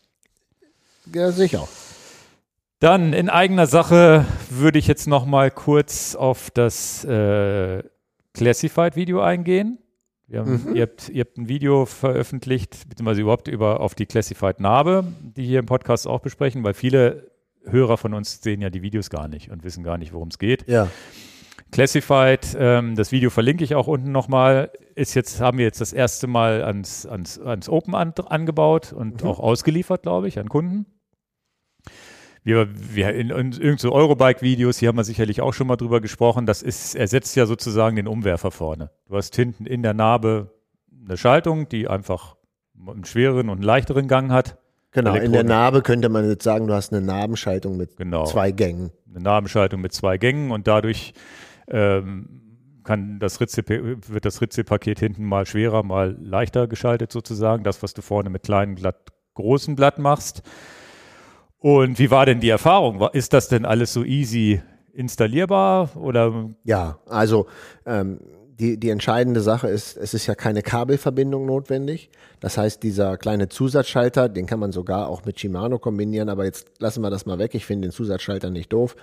Ja, 1.14 1.32
sicher. 1.32 1.68
Dann 2.80 3.14
in 3.14 3.30
eigener 3.30 3.68
Sache 3.68 4.26
würde 4.50 4.80
ich 4.80 4.88
jetzt 4.88 5.08
noch 5.08 5.26
mal 5.26 5.52
kurz 5.52 6.16
auf 6.16 6.50
das 6.50 7.06
äh, 7.06 7.84
Classified-Video 8.34 9.22
eingehen. 9.22 9.78
Wir 10.28 10.40
haben, 10.40 10.76
ihr, 10.76 10.84
habt, 10.84 11.10
ihr 11.10 11.22
habt 11.22 11.38
ein 11.38 11.50
Video 11.50 11.86
veröffentlicht, 11.86 12.90
beziehungsweise 12.90 13.22
überhaupt 13.22 13.48
über, 13.48 13.82
auf 13.82 13.96
die 13.96 14.06
Classified-Narbe, 14.06 15.06
die 15.36 15.46
hier 15.46 15.60
im 15.60 15.66
Podcast 15.66 16.08
auch 16.08 16.22
besprechen, 16.22 16.64
weil 16.64 16.74
viele 16.74 17.32
Hörer 17.66 17.98
von 17.98 18.14
uns 18.14 18.42
sehen 18.42 18.62
ja 18.62 18.70
die 18.70 18.82
Videos 18.82 19.10
gar 19.10 19.28
nicht 19.28 19.52
und 19.52 19.64
wissen 19.64 19.84
gar 19.84 19.98
nicht, 19.98 20.14
worum 20.14 20.30
es 20.30 20.40
geht. 20.40 20.68
Ja. 20.68 20.90
Classified, 21.72 22.56
ähm, 22.60 22.96
das 22.96 23.12
Video 23.12 23.30
verlinke 23.30 23.64
ich 23.64 23.76
auch 23.76 23.88
unten 23.88 24.12
nochmal, 24.12 24.72
ist 24.96 25.14
jetzt, 25.14 25.40
haben 25.40 25.58
wir 25.58 25.66
jetzt 25.66 25.80
das 25.80 25.94
erste 25.94 26.28
Mal 26.28 26.64
ans, 26.64 27.06
ans, 27.06 27.40
ans 27.40 27.70
Open 27.70 27.96
an, 27.96 28.14
angebaut 28.28 28.94
und 28.94 29.24
auch 29.24 29.40
ausgeliefert, 29.40 30.04
glaube 30.04 30.28
ich, 30.28 30.38
an 30.38 30.50
Kunden. 30.50 30.86
Wir, 32.44 32.68
wir 32.74 33.14
in, 33.14 33.30
in 33.30 33.30
irgendeinen 33.30 33.78
so 33.78 33.94
Eurobike-Videos, 33.94 34.80
hier 34.80 34.90
haben 34.90 34.98
wir 34.98 35.04
sicherlich 35.04 35.42
auch 35.42 35.54
schon 35.54 35.68
mal 35.68 35.78
drüber 35.78 36.02
gesprochen, 36.02 36.46
das 36.46 36.62
ist, 36.62 36.96
ersetzt 36.96 37.36
ja 37.36 37.46
sozusagen 37.46 37.96
den 37.96 38.08
Umwerfer 38.08 38.52
vorne. 38.52 38.90
Du 39.08 39.16
hast 39.16 39.36
hinten 39.36 39.66
in 39.66 39.84
der 39.84 39.94
Narbe 39.94 40.52
eine 41.06 41.18
Schaltung, 41.18 41.70
die 41.70 41.88
einfach 41.88 42.36
einen 42.88 43.06
schwereren 43.06 43.50
und 43.50 43.58
einen 43.58 43.64
leichteren 43.64 44.08
Gang 44.08 44.32
hat. 44.32 44.58
Genau, 44.92 45.16
in 45.16 45.32
der. 45.32 45.44
Narbe 45.44 45.84
könnte 45.84 46.10
man 46.10 46.28
jetzt 46.28 46.44
sagen, 46.44 46.68
du 46.68 46.74
hast 46.74 46.92
eine 46.92 47.06
Narbenschaltung 47.06 47.78
mit 47.78 47.96
Genau. 47.96 48.26
zwei 48.26 48.52
Gängen. 48.52 48.92
eine 49.10 49.24
Nabenschaltung 49.24 49.82
mit 49.82 49.94
zwei 49.94 50.18
Gängen 50.18 50.52
und 50.52 50.68
dadurch 50.68 51.14
kann 52.84 53.20
das 53.20 53.40
Ritze, 53.40 53.64
wird 53.68 54.26
das 54.26 54.42
Ritze-Paket 54.42 55.00
hinten 55.00 55.26
mal 55.26 55.46
schwerer, 55.46 55.84
mal 55.84 56.18
leichter 56.20 56.68
geschaltet 56.68 57.12
sozusagen. 57.12 57.64
Das, 57.64 57.84
was 57.84 57.94
du 57.94 58.02
vorne 58.02 58.30
mit 58.30 58.44
kleinen, 58.44 58.76
glatt, 58.76 58.98
großen 59.36 59.76
Blatt 59.76 60.00
machst. 60.00 60.42
Und 61.58 62.00
wie 62.00 62.10
war 62.10 62.26
denn 62.26 62.40
die 62.40 62.50
Erfahrung? 62.50 63.08
Ist 63.14 63.34
das 63.34 63.48
denn 63.48 63.66
alles 63.66 63.94
so 63.94 64.04
easy 64.04 64.62
installierbar 64.94 65.96
oder 65.96 66.50
Ja, 66.64 67.00
also 67.08 67.48
ähm, 67.86 68.20
die, 68.62 68.80
die 68.80 68.90
entscheidende 68.90 69.42
Sache 69.42 69.68
ist, 69.68 69.96
es 69.98 70.14
ist 70.14 70.28
ja 70.28 70.36
keine 70.36 70.62
Kabelverbindung 70.62 71.46
notwendig. 71.46 72.10
Das 72.40 72.58
heißt, 72.58 72.84
dieser 72.84 73.18
kleine 73.18 73.50
Zusatzschalter, 73.50 74.28
den 74.30 74.46
kann 74.46 74.60
man 74.60 74.72
sogar 74.72 75.08
auch 75.08 75.26
mit 75.26 75.40
Shimano 75.40 75.80
kombinieren, 75.80 76.30
aber 76.30 76.46
jetzt 76.46 76.68
lassen 76.80 77.02
wir 77.02 77.10
das 77.10 77.26
mal 77.26 77.40
weg. 77.40 77.56
Ich 77.56 77.66
finde 77.66 77.88
den 77.88 77.92
Zusatzschalter 77.92 78.50
nicht 78.50 78.74
doof. 78.74 78.96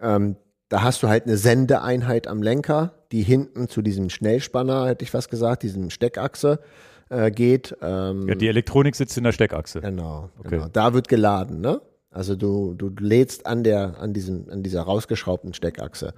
Ähm, 0.00 0.36
da 0.68 0.82
hast 0.82 1.02
du 1.02 1.08
halt 1.08 1.24
eine 1.24 1.36
Sendeeinheit 1.36 2.26
am 2.26 2.42
Lenker, 2.42 2.92
die 3.12 3.22
hinten 3.22 3.68
zu 3.68 3.82
diesem 3.82 4.10
Schnellspanner, 4.10 4.86
hätte 4.86 5.04
ich 5.04 5.14
was 5.14 5.28
gesagt, 5.28 5.62
diesem 5.62 5.90
Steckachse 5.90 6.60
äh, 7.08 7.30
geht. 7.30 7.76
Ähm, 7.80 8.28
ja, 8.28 8.34
die 8.34 8.48
Elektronik 8.48 8.94
sitzt 8.96 9.16
in 9.16 9.24
der 9.24 9.32
Steckachse? 9.32 9.80
Genau, 9.80 10.28
Okay. 10.40 10.50
genau. 10.56 10.68
Da 10.72 10.92
wird 10.94 11.08
geladen, 11.08 11.60
ne? 11.60 11.80
Also 12.10 12.36
du, 12.36 12.74
du 12.74 12.90
lädst 12.98 13.46
an 13.46 13.62
der, 13.64 13.98
an 14.00 14.12
diesem, 14.14 14.46
an 14.50 14.62
dieser 14.62 14.82
rausgeschraubten 14.82 15.52
Steckachse. 15.52 16.14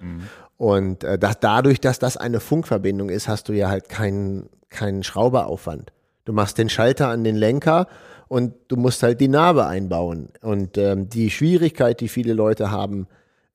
Und 0.57 1.03
äh, 1.05 1.19
das, 1.19 1.41
dadurch, 1.41 1.81
dass 1.81 1.99
das 1.99 2.17
eine 2.17 2.39
Funkverbindung 2.41 3.11
ist, 3.11 3.29
hast 3.29 3.49
du 3.49 3.53
ja 3.53 3.69
halt 3.69 3.89
keinen, 3.89 4.49
keinen 4.69 5.03
Schrauberaufwand. 5.03 5.93
Du 6.25 6.33
machst 6.33 6.59
den 6.59 6.69
Schalter 6.69 7.09
an 7.09 7.25
den 7.25 7.35
Lenker 7.37 7.89
und 8.29 8.55
du 8.69 8.77
musst 8.77 9.03
halt 9.03 9.21
die 9.21 9.29
Narbe 9.29 9.67
einbauen. 9.67 10.29
Und 10.43 10.79
ähm, 10.79 11.09
die 11.09 11.29
Schwierigkeit, 11.29 12.01
die 12.01 12.09
viele 12.09 12.35
Leute 12.35 12.71
haben, 12.71 13.09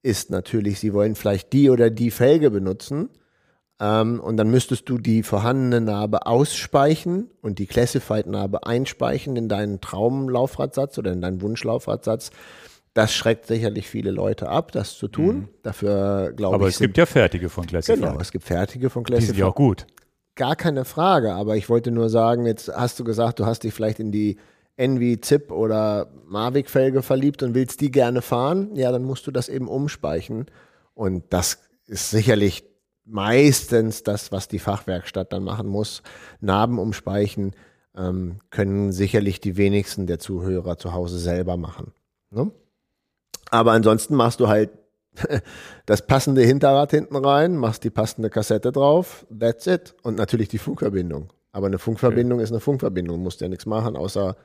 ist 0.06 0.30
natürlich, 0.30 0.80
sie 0.80 0.94
wollen 0.94 1.16
vielleicht 1.16 1.52
die 1.52 1.70
oder 1.70 1.90
die 1.90 2.12
Felge 2.12 2.52
benutzen. 2.52 3.10
Ähm, 3.80 4.20
und 4.22 4.38
dann 4.38 4.50
müsstest 4.50 4.88
du 4.88 4.98
die 4.98 5.24
vorhandene 5.24 5.82
Narbe 5.82 6.28
ausspeichen 6.28 7.30
und 7.42 7.60
die 7.60 7.66
Classified-Narbe 7.66 8.66
einspeichen 8.66 9.36
in 9.36 9.50
deinen 9.50 9.82
Traumlaufradsatz 9.82 10.98
oder 10.98 11.12
in 11.12 11.22
deinen 11.22 11.42
Wunschlaufradsatz. 11.42 12.30
Das 12.94 13.14
schreckt 13.14 13.48
sicherlich 13.48 13.90
viele 13.90 14.12
Leute 14.12 14.48
ab, 14.48 14.72
das 14.72 14.98
zu 14.98 15.10
tun. 15.10 15.50
Dafür 15.64 16.32
glaube 16.34 16.56
Aber 16.56 16.68
ich. 16.70 16.76
es 16.76 16.80
gibt 16.80 16.98
ja 16.98 17.06
fertige 17.06 17.50
von 17.50 17.66
Classified. 17.66 18.02
genau, 18.02 18.18
es 18.22 18.32
gibt 18.32 18.46
fertige 18.46 18.90
von 18.90 19.04
die 19.04 19.12
sind 19.12 19.18
Classified. 19.18 19.40
ja 19.40 19.48
auch 19.48 19.56
gut. 19.56 19.86
Gar 20.36 20.56
keine 20.56 20.86
Frage, 20.86 21.34
aber 21.34 21.58
ich 21.58 21.68
wollte 21.68 21.92
nur 21.92 22.10
sagen, 22.10 22.46
jetzt 22.46 22.70
hast 22.74 23.00
du 23.00 23.04
gesagt, 23.04 23.40
du 23.40 23.46
hast 23.46 23.64
dich 23.64 23.74
vielleicht 23.74 24.00
in 24.00 24.12
die 24.14 24.38
Envy, 24.78 25.22
Zip 25.22 25.52
oder 25.52 26.12
Mavic-Felge 26.26 27.02
verliebt 27.02 27.44
und 27.44 27.56
willst 27.56 27.82
die 27.82 27.92
gerne 27.92 28.22
fahren. 28.22 28.76
Ja, 28.76 28.92
dann 28.92 29.04
musst 29.04 29.26
du 29.28 29.32
das 29.32 29.50
eben 29.50 29.68
umspeichen. 29.68 30.48
Und 30.94 31.24
das 31.30 31.60
ist 31.88 32.10
sicherlich 32.10 32.64
meistens 33.06 34.04
das, 34.04 34.32
was 34.32 34.48
die 34.48 34.60
Fachwerkstatt 34.60 35.32
dann 35.32 35.44
machen 35.44 35.68
muss. 35.68 36.02
Narben 36.42 36.80
umspeichen. 36.80 37.56
ähm, 37.98 38.40
können 38.50 38.92
sicherlich 38.92 39.40
die 39.40 39.56
wenigsten 39.56 40.06
der 40.06 40.20
Zuhörer 40.20 40.78
zu 40.78 40.92
Hause 40.92 41.18
selber 41.18 41.56
machen. 41.56 41.94
Ne? 42.30 42.52
Aber 43.52 43.72
ansonsten 43.72 44.16
machst 44.16 44.42
du 44.42 44.50
halt 44.50 44.72
das 45.86 46.06
passende 46.06 46.42
Hinterrad 46.42 46.92
hinten 46.92 47.16
rein, 47.16 47.56
machst 47.56 47.86
die 47.86 47.90
passende 47.90 48.30
Kassette 48.30 48.74
drauf, 48.74 49.26
that's 49.38 49.66
it. 49.68 49.96
Und 50.04 50.18
natürlich 50.18 50.50
die 50.50 50.58
Funkverbindung. 50.58 51.30
Aber 51.54 51.68
eine 51.68 51.80
Funkverbindung 51.80 52.40
okay. 52.40 52.44
ist 52.44 52.52
eine 52.52 52.60
Funkverbindung, 52.60 53.24
musst 53.24 53.40
ja 53.40 53.48
nichts 53.48 53.66
machen, 53.66 53.96
außer 53.96 54.36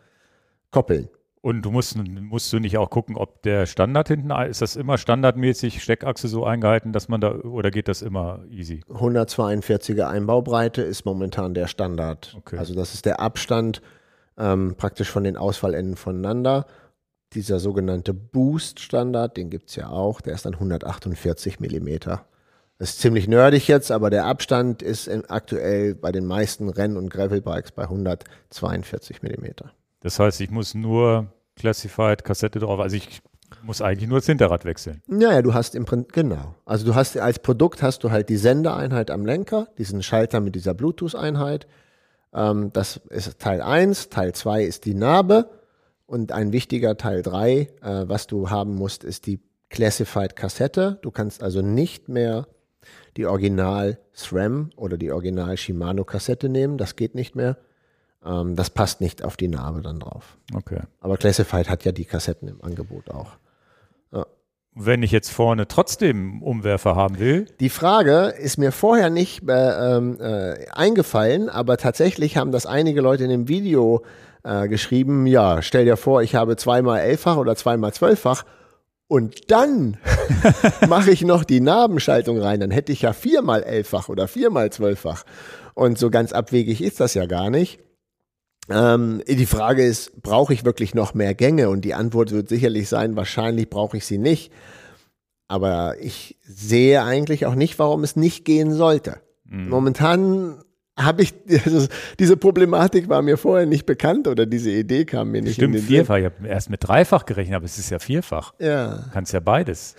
koppeln. 0.71 1.09
Und 1.43 1.63
du 1.63 1.71
musst, 1.71 1.97
musst 1.97 2.53
du 2.53 2.59
nicht 2.59 2.77
auch 2.77 2.91
gucken, 2.91 3.17
ob 3.17 3.43
der 3.43 3.65
Standard 3.65 4.09
hinten, 4.09 4.31
ist 4.31 4.61
das 4.61 4.77
immer 4.77 4.99
standardmäßig 4.99 5.83
Steckachse 5.83 6.29
so 6.29 6.45
eingehalten, 6.45 6.93
dass 6.93 7.09
man 7.09 7.23
da, 7.23 7.35
oder 7.35 7.71
geht 7.71 7.89
das 7.89 8.03
immer 8.03 8.45
easy? 8.51 8.83
142er 8.91 10.07
Einbaubreite 10.07 10.83
ist 10.83 11.07
momentan 11.07 11.55
der 11.55 11.67
Standard. 11.67 12.37
Okay. 12.37 12.59
Also 12.59 12.75
das 12.75 12.93
ist 12.93 13.07
der 13.07 13.21
Abstand 13.21 13.81
ähm, 14.37 14.75
praktisch 14.77 15.11
von 15.11 15.25
den 15.25 15.39
Ausfallenden 15.39 15.97
voneinander. 15.97 16.67
Dieser 17.33 17.59
sogenannte 17.59 18.13
Boost-Standard, 18.13 19.39
den 19.39 19.49
gibt 19.49 19.71
es 19.71 19.77
ja 19.77 19.89
auch, 19.89 20.21
der 20.21 20.35
ist 20.35 20.45
dann 20.45 20.55
148 20.55 21.59
Millimeter. 21.59 22.27
Das 22.77 22.91
ist 22.91 23.01
ziemlich 23.01 23.29
nerdig 23.29 23.67
jetzt, 23.67 23.93
aber 23.93 24.11
der 24.11 24.27
Abstand 24.27 24.83
ist 24.83 25.09
aktuell 25.31 25.95
bei 25.95 26.13
den 26.13 26.27
meisten 26.27 26.69
Renn- 26.69 26.97
und 26.97 27.09
Gravelbikes 27.09 27.73
bei 27.73 27.85
142 27.85 29.23
Millimeter. 29.23 29.73
Das 30.01 30.19
heißt, 30.19 30.41
ich 30.41 30.51
muss 30.51 30.75
nur 30.75 31.33
Classified 31.57 32.25
Kassette 32.25 32.59
drauf, 32.59 32.81
also 32.81 32.97
ich 32.97 33.23
muss 33.63 33.83
eigentlich 33.83 34.09
nur 34.09 34.19
das 34.19 34.27
Hinterrad 34.27 34.65
wechseln. 34.65 35.03
Ja, 35.09 35.33
ja, 35.33 35.43
du 35.43 35.55
hast 35.55 35.75
im 35.75 35.85
Prinzip, 35.85 36.13
genau. 36.13 36.55
Also 36.65 36.87
du 36.87 36.95
hast 36.95 37.17
als 37.19 37.39
Produkt 37.39 37.83
hast 37.83 38.05
du 38.05 38.11
halt 38.11 38.29
die 38.29 38.37
Sendeeinheit 38.37 39.11
am 39.11 39.27
Lenker, 39.27 39.69
diesen 39.77 40.03
Schalter 40.03 40.41
mit 40.41 40.55
dieser 40.55 40.75
Bluetooth-Einheit. 40.75 41.67
Ähm, 42.33 42.73
das 42.73 42.99
ist 43.11 43.39
Teil 43.39 43.61
1. 43.61 44.09
Teil 44.09 44.33
2 44.33 44.65
ist 44.65 44.85
die 44.85 44.95
Narbe. 44.95 45.51
Und 46.07 46.33
ein 46.33 46.53
wichtiger 46.53 46.97
Teil 46.97 47.23
3, 47.23 47.53
äh, 47.53 47.69
was 47.83 48.27
du 48.27 48.51
haben 48.51 48.75
musst, 48.75 49.05
ist 49.05 49.27
die 49.27 49.41
Classified 49.69 50.35
Kassette. 50.35 50.99
Du 51.03 51.11
kannst 51.11 51.43
also 51.43 51.63
nicht 51.63 52.09
mehr 52.09 52.49
die 53.17 53.27
Original 53.27 53.99
SRAM 54.13 54.71
oder 54.77 54.97
die 54.97 55.13
Original 55.13 55.57
Shimano 55.57 56.05
Kassette 56.05 56.49
nehmen. 56.49 56.79
Das 56.79 56.97
geht 56.97 57.15
nicht 57.15 57.37
mehr. 57.37 57.57
Ähm, 58.25 58.57
das 58.57 58.71
passt 58.71 59.01
nicht 59.01 59.25
auf 59.25 59.37
die 59.37 59.49
Narbe 59.49 59.83
dann 59.83 60.01
drauf. 60.01 60.37
Okay. 60.55 60.81
Aber 61.01 61.17
Classified 61.17 61.69
hat 61.69 61.85
ja 61.85 61.93
die 61.93 62.05
Kassetten 62.05 62.49
im 62.49 62.63
Angebot 62.63 63.11
auch. 63.11 63.33
Ja. 64.13 64.27
Wenn 64.75 65.03
ich 65.03 65.11
jetzt 65.11 65.31
vorne 65.31 65.69
trotzdem 65.69 66.43
Umwerfer 66.43 66.97
haben 66.97 67.19
will? 67.19 67.47
Die 67.61 67.71
Frage 67.71 68.35
ist 68.39 68.59
mir 68.59 68.73
vorher 68.73 69.11
nicht 69.11 69.49
äh, 69.49 69.99
äh, 69.99 70.69
eingefallen, 70.71 71.49
aber 71.49 71.77
tatsächlich 71.77 72.37
haben 72.37 72.53
das 72.53 72.67
einige 72.67 73.01
Leute 73.01 73.25
in 73.25 73.31
dem 73.31 73.49
Video 73.49 74.03
äh, 74.45 74.69
geschrieben. 74.69 75.27
Ja, 75.27 75.63
stell 75.63 75.85
dir 75.85 75.97
vor, 75.97 76.23
ich 76.23 76.35
habe 76.35 76.57
zweimal 76.57 77.01
elffach 77.01 77.37
oder 77.37 77.57
zweimal 77.57 77.93
zwölffach. 77.93 78.45
Und 79.09 79.51
dann 79.51 79.97
mache 80.89 81.11
ich 81.11 81.23
noch 81.23 81.43
die 81.43 81.61
Narbenschaltung 81.61 82.39
rein. 82.39 82.61
Dann 82.61 82.71
hätte 82.71 82.93
ich 82.93 83.03
ja 83.03 83.13
viermal 83.13 83.65
elffach 83.65 84.09
oder 84.09 84.29
viermal 84.29 84.71
zwölffach. 84.71 85.25
Und 85.75 85.99
so 85.99 86.11
ganz 86.11 86.33
abwegig 86.33 86.81
ist 86.81 87.01
das 87.01 87.15
ja 87.15 87.27
gar 87.27 87.51
nicht. 87.51 87.81
Ähm, 88.71 89.23
die 89.27 89.47
Frage 89.47 89.85
ist, 89.85 90.23
brauche 90.23 90.55
ich 90.55 90.65
wirklich 90.65 90.95
noch 90.95 91.15
mehr 91.15 91.35
Gänge? 91.35 91.69
Und 91.71 91.85
die 91.85 91.95
Antwort 91.95 92.31
wird 92.31 92.49
sicherlich 92.49 92.89
sein, 92.89 93.17
wahrscheinlich 93.17 93.69
brauche 93.69 93.97
ich 93.97 94.07
sie 94.07 94.19
nicht. 94.19 94.53
Aber 95.49 95.97
ich 96.01 96.39
sehe 96.43 97.03
eigentlich 97.03 97.47
auch 97.47 97.57
nicht, 97.57 97.79
warum 97.79 98.05
es 98.05 98.15
nicht 98.15 98.45
gehen 98.45 98.73
sollte. 98.73 99.21
Mhm. 99.45 99.69
Momentan 99.69 100.63
habe 100.97 101.23
ich, 101.23 101.35
also 101.65 101.89
diese 102.19 102.37
Problematik 102.37 103.09
war 103.09 103.23
mir 103.23 103.37
vorher 103.37 103.67
nicht 103.67 103.87
bekannt 103.87 104.29
oder 104.29 104.47
diese 104.47 104.71
Idee 104.71 105.05
kam 105.05 105.31
mir 105.31 105.43
nicht 105.43 105.55
Stimmt, 105.55 105.75
in 105.75 105.81
den 105.81 105.89
vierfach. 105.89 106.17
Sinn. 106.17 106.27
Ich 106.27 106.39
habe 106.39 106.49
erst 106.49 106.71
mit 106.71 106.87
dreifach 106.87 107.27
gerechnet, 107.27 107.57
aber 107.57 107.65
es 107.65 107.79
ist 107.79 107.91
ja 107.91 107.99
vierfach. 107.99 108.55
Ja. 108.59 108.97
Du 108.97 109.11
kannst 109.13 109.33
ja 109.33 109.41
beides. 109.41 109.97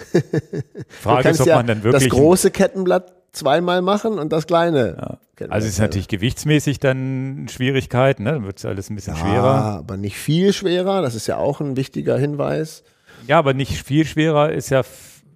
Frage 0.88 1.30
ist, 1.30 1.42
ob 1.42 1.48
ja 1.48 1.58
man 1.58 1.68
dann 1.68 1.84
wirklich. 1.84 2.10
Das 2.10 2.18
große 2.18 2.52
Kettenblatt 2.52 3.21
zweimal 3.32 3.82
machen 3.82 4.20
und 4.20 4.32
das 4.32 4.48
kleine. 4.48 4.98
Ja. 5.00 5.48
Also 5.50 5.68
ist 5.68 5.80
natürlich 5.80 6.08
gewichtsmäßig 6.08 6.80
dann 6.80 7.48
Schwierigkeit, 7.50 8.20
ne? 8.20 8.34
Dann 8.34 8.46
wird 8.46 8.60
es 8.60 8.66
alles 8.66 8.90
ein 8.90 8.96
bisschen 8.96 9.16
ja, 9.16 9.22
schwerer. 9.22 9.54
aber 9.80 9.98
nicht 9.98 10.18
viel 10.18 10.54
schwerer. 10.54 11.02
Das 11.02 11.16
ist 11.16 11.26
ja 11.28 11.38
auch 11.38 11.62
ein 11.62 11.76
wichtiger 11.78 12.18
Hinweis. 12.18 12.84
Ja, 13.28 13.40
aber 13.40 13.54
nicht 13.54 13.84
viel 13.84 14.06
schwerer 14.06 14.52
ist 14.52 14.70
ja 14.70 14.84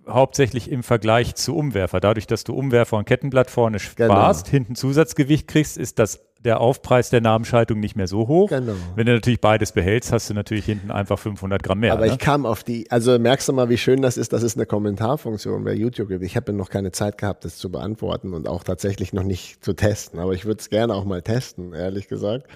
hauptsächlich 0.08 0.70
im 0.72 0.84
Vergleich 0.84 1.36
zu 1.36 1.56
Umwerfer. 1.56 2.00
Dadurch, 2.00 2.28
dass 2.28 2.44
du 2.44 2.54
Umwerfer 2.54 2.98
und 2.98 3.06
Kettenblatt 3.06 3.50
vorne 3.50 3.80
sparst, 3.80 4.46
genau. 4.46 4.52
hinten 4.52 4.76
Zusatzgewicht 4.76 5.48
kriegst, 5.48 5.78
ist 5.78 5.98
das 5.98 6.20
der 6.46 6.62
Aufpreis 6.62 7.10
der 7.10 7.22
Namenschaltung 7.22 7.80
nicht 7.80 7.96
mehr 7.96 8.08
so 8.08 8.28
hoch. 8.28 8.50
Genau. 8.50 8.74
Wenn 8.96 9.08
du 9.08 9.14
natürlich 9.14 9.42
beides 9.42 9.72
behältst, 9.72 10.14
hast 10.14 10.30
du 10.30 10.34
natürlich 10.36 10.66
hinten 10.66 10.92
einfach 10.92 11.18
500 11.20 11.62
Gramm 11.62 11.80
mehr. 11.80 11.94
Aber 11.94 12.06
ne? 12.06 12.14
ich 12.14 12.20
kam 12.20 12.46
auf 12.46 12.64
die, 12.64 12.90
also 12.92 13.18
merkst 13.18 13.50
du 13.50 13.54
mal, 13.54 13.68
wie 13.70 13.78
schön 13.78 14.02
das 14.02 14.16
ist, 14.16 14.32
dass 14.32 14.44
es 14.44 14.56
eine 14.56 14.66
Kommentarfunktion 14.66 15.64
bei 15.64 15.74
YouTube 15.74 16.10
gibt. 16.10 16.24
Ich 16.24 16.36
habe 16.36 16.54
noch 16.54 16.70
keine 16.70 16.92
Zeit 16.92 17.18
gehabt, 17.18 17.44
das 17.44 17.58
zu 17.58 17.72
beantworten 17.72 18.34
und 18.34 18.48
auch 18.48 18.64
tatsächlich 18.64 19.12
noch 19.12 19.24
nicht 19.24 19.66
zu 19.66 19.74
testen. 19.74 20.20
Aber 20.20 20.34
ich 20.34 20.46
würde 20.46 20.60
es 20.60 20.70
gerne 20.70 20.94
auch 20.94 21.04
mal 21.04 21.24
testen, 21.24 21.74
ehrlich 21.74 22.08
gesagt. 22.08 22.48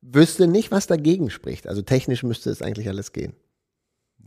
Wüsste 0.00 0.46
nicht, 0.46 0.70
was 0.70 0.86
dagegen 0.86 1.28
spricht. 1.30 1.66
Also 1.66 1.82
technisch 1.82 2.22
müsste 2.22 2.50
es 2.50 2.62
eigentlich 2.62 2.88
alles 2.88 3.12
gehen. 3.12 3.34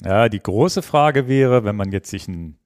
Ja, 0.03 0.27
die 0.27 0.39
große 0.39 0.82
Frage 0.82 1.27
wäre, 1.27 1.63
wenn 1.63 1.75
man 1.75 1.91
jetzt 1.91 2.10
sich 2.10 2.27
ein 2.27 2.58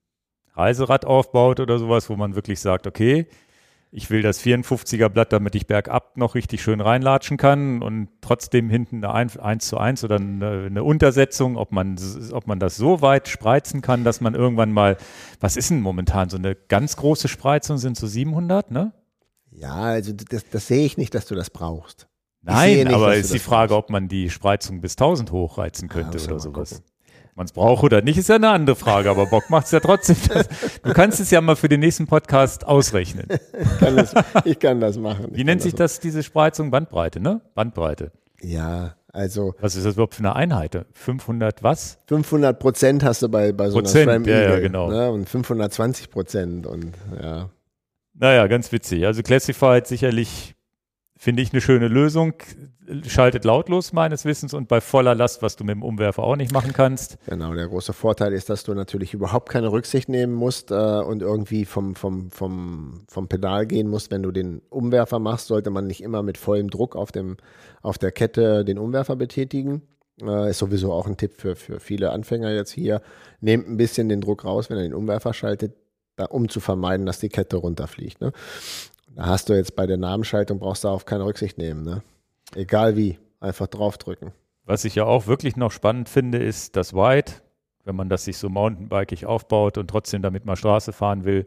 Reiserad 0.56 1.06
aufbaut 1.06 1.60
oder 1.60 1.78
sowas, 1.80 2.10
wo 2.10 2.16
man 2.16 2.36
wirklich 2.36 2.60
sagt, 2.60 2.88
okay, 2.88 3.28
ich 3.96 4.10
will 4.10 4.24
das 4.24 4.42
54er 4.42 5.08
Blatt, 5.08 5.32
damit 5.32 5.54
ich 5.54 5.68
bergab 5.68 6.18
noch 6.18 6.34
richtig 6.34 6.64
schön 6.64 6.82
reinlatschen 6.82 7.38
kann 7.38 7.84
und 7.84 8.10
trotzdem 8.22 8.68
hinten 8.68 9.06
eine 9.06 9.40
1 9.40 9.68
zu 9.68 9.78
1 9.78 10.04
oder 10.04 10.16
eine, 10.16 10.66
eine, 10.66 10.84
Untersetzung, 10.84 11.58
ob 11.58 11.72
man, 11.72 11.98
ob 12.32 12.48
man 12.48 12.60
das 12.60 12.76
so 12.76 13.02
weit 13.02 13.28
spreizen 13.28 13.82
kann, 13.82 14.04
dass 14.04 14.20
man 14.20 14.34
irgendwann 14.34 14.72
mal, 14.72 14.98
was 15.40 15.58
ist 15.58 15.70
denn 15.70 15.82
momentan, 15.82 16.30
so 16.30 16.38
eine 16.38 16.56
ganz 16.56 16.98
große 16.98 17.28
Spreizung 17.28 17.78
sind 17.78 17.96
so 17.96 18.08
700, 18.08 18.72
ne? 18.72 18.94
Ja, 19.52 19.76
also 19.76 20.12
das, 20.12 20.50
das 20.50 20.68
sehe 20.68 20.86
ich 20.86 20.98
nicht, 20.98 21.14
dass 21.14 21.28
du 21.28 21.36
das 21.36 21.52
brauchst. 21.52 22.08
Nein, 22.42 22.86
nicht, 22.86 22.94
aber 22.94 23.16
ist 23.16 23.32
die 23.32 23.38
Frage, 23.38 23.76
brauchst. 23.76 23.86
ob 23.86 23.90
man 23.92 24.08
die 24.08 24.32
Spreizung 24.32 24.82
bis 24.82 24.94
1000 24.94 25.32
hochreizen 25.32 25.88
könnte 25.88 26.18
ja, 26.18 26.26
oder 26.26 26.40
sowas. 26.40 26.72
Gucken 26.72 26.93
man 27.36 27.46
es 27.46 27.52
braucht 27.52 27.84
oder 27.84 28.02
nicht, 28.02 28.18
ist 28.18 28.30
ja 28.30 28.36
eine 28.36 28.50
andere 28.50 28.76
Frage, 28.76 29.10
aber 29.10 29.26
Bock 29.26 29.50
macht 29.50 29.66
es 29.66 29.72
ja 29.72 29.80
trotzdem. 29.80 30.16
Du 30.84 30.94
kannst 30.94 31.20
es 31.20 31.32
ja 31.32 31.42
mal 31.42 31.56
für 31.56 31.70
den 31.70 31.80
nächsten 31.80 32.08
Podcast 32.08 32.66
ausrechnen. 32.66 33.28
Ich 33.30 33.80
kann 33.80 33.96
das, 33.96 34.14
ich 34.46 34.60
kann 34.60 34.80
das 34.80 34.98
machen. 34.98 35.28
Wie 35.32 35.44
nennt 35.44 35.62
sich 35.62 35.74
das, 35.74 36.00
diese 36.00 36.24
Spreizung? 36.24 36.72
Bandbreite, 36.72 37.20
ne? 37.20 37.42
Bandbreite. 37.56 38.12
Ja, 38.42 38.96
also. 39.12 39.56
Was 39.60 39.76
ist 39.76 39.86
das 39.86 39.94
überhaupt 39.94 40.16
für 40.16 40.22
eine 40.22 40.36
Einheit? 40.36 40.86
500 40.94 41.64
was? 41.64 42.00
500 42.08 42.60
Prozent 42.60 43.04
hast 43.04 43.22
du 43.22 43.30
bei, 43.30 43.52
bei 43.52 43.70
so 43.70 43.80
Prozent, 43.80 44.10
einer 44.10 44.24
SRAM 44.24 44.30
ja, 44.30 44.42
ja, 44.54 44.60
genau. 44.60 44.90
Ne? 44.90 45.10
Und 45.12 45.30
520 45.30 46.10
Prozent 46.10 46.68
und 46.68 46.94
ja. 47.22 47.50
Naja, 48.16 48.48
ganz 48.48 48.72
witzig. 48.72 49.06
Also 49.06 49.24
Classified 49.24 49.88
sicherlich 49.88 50.56
Finde 51.24 51.42
ich 51.42 51.54
eine 51.54 51.62
schöne 51.62 51.88
Lösung. 51.88 52.34
Schaltet 53.08 53.46
lautlos 53.46 53.94
meines 53.94 54.26
Wissens 54.26 54.54
und 54.54 54.68
bei 54.68 54.82
voller 54.82 55.16
Last, 55.16 55.42
was 55.42 55.56
du 55.56 55.64
mit 55.64 55.76
dem 55.76 55.84
Umwerfer 55.84 56.24
auch 56.24 56.36
nicht 56.36 56.52
machen 56.52 56.74
kannst. 56.74 57.18
Genau, 57.26 57.54
der 57.54 57.68
große 57.68 57.94
Vorteil 57.94 58.34
ist, 58.34 58.50
dass 58.50 58.64
du 58.64 58.74
natürlich 58.74 59.14
überhaupt 59.14 59.50
keine 59.50 59.72
Rücksicht 59.72 60.10
nehmen 60.10 60.34
musst 60.34 60.72
äh, 60.72 60.74
und 60.74 61.22
irgendwie 61.22 61.66
vom, 61.66 61.96
vom, 61.96 62.32
vom, 62.32 63.04
vom 63.08 63.28
Pedal 63.28 63.68
gehen 63.68 63.88
musst. 63.88 64.12
Wenn 64.12 64.24
du 64.24 64.32
den 64.32 64.62
Umwerfer 64.70 65.20
machst, 65.20 65.48
sollte 65.48 65.70
man 65.70 65.88
nicht 65.88 66.04
immer 66.04 66.24
mit 66.24 66.38
vollem 66.38 66.70
Druck 66.70 66.96
auf, 66.96 67.12
dem, 67.12 67.38
auf 67.82 67.98
der 67.98 68.12
Kette 68.12 68.66
den 68.66 68.78
Umwerfer 68.78 69.16
betätigen. 69.16 69.82
Äh, 70.22 70.50
ist 70.50 70.60
sowieso 70.60 70.92
auch 70.92 71.08
ein 71.08 71.18
Tipp 71.18 71.34
für, 71.38 71.56
für 71.56 71.80
viele 71.80 72.12
Anfänger 72.12 72.52
jetzt 72.52 72.72
hier. 72.72 73.02
Nehmt 73.42 73.68
ein 73.68 73.78
bisschen 73.78 74.10
den 74.10 74.22
Druck 74.22 74.46
raus, 74.46 74.70
wenn 74.70 74.78
er 74.78 74.84
den 74.84 74.94
Umwerfer 74.94 75.34
schaltet, 75.34 75.76
da, 76.16 76.26
um 76.26 76.50
zu 76.50 76.60
vermeiden, 76.60 77.06
dass 77.06 77.20
die 77.20 77.30
Kette 77.30 77.58
runterfliegt. 77.58 78.22
Ne? 78.22 78.32
Da 79.16 79.28
hast 79.28 79.50
du 79.50 79.54
jetzt 79.54 79.76
bei 79.76 79.86
der 79.86 79.98
Namenschaltung, 79.98 80.60
brauchst 80.60 80.84
du 80.84 80.90
auf 80.90 81.06
keine 81.06 81.26
Rücksicht 81.26 81.58
nehmen. 81.58 81.84
Ne? 81.84 82.04
Egal 82.56 82.96
wie, 82.98 83.18
einfach 83.40 83.68
draufdrücken. 83.68 84.32
Was 84.66 84.86
ich 84.86 84.96
ja 84.96 85.06
auch 85.06 85.28
wirklich 85.28 85.58
noch 85.58 85.72
spannend 85.72 86.10
finde, 86.10 86.38
ist 86.38 86.76
das 86.76 86.94
White, 86.94 87.34
wenn 87.84 87.96
man 87.96 88.10
das 88.10 88.26
sich 88.26 88.38
so 88.38 88.50
mountainbikig 88.50 89.26
aufbaut 89.26 89.78
und 89.78 89.90
trotzdem 89.90 90.22
damit 90.22 90.46
mal 90.46 90.56
Straße 90.56 90.94
fahren 90.94 91.26
will, 91.26 91.46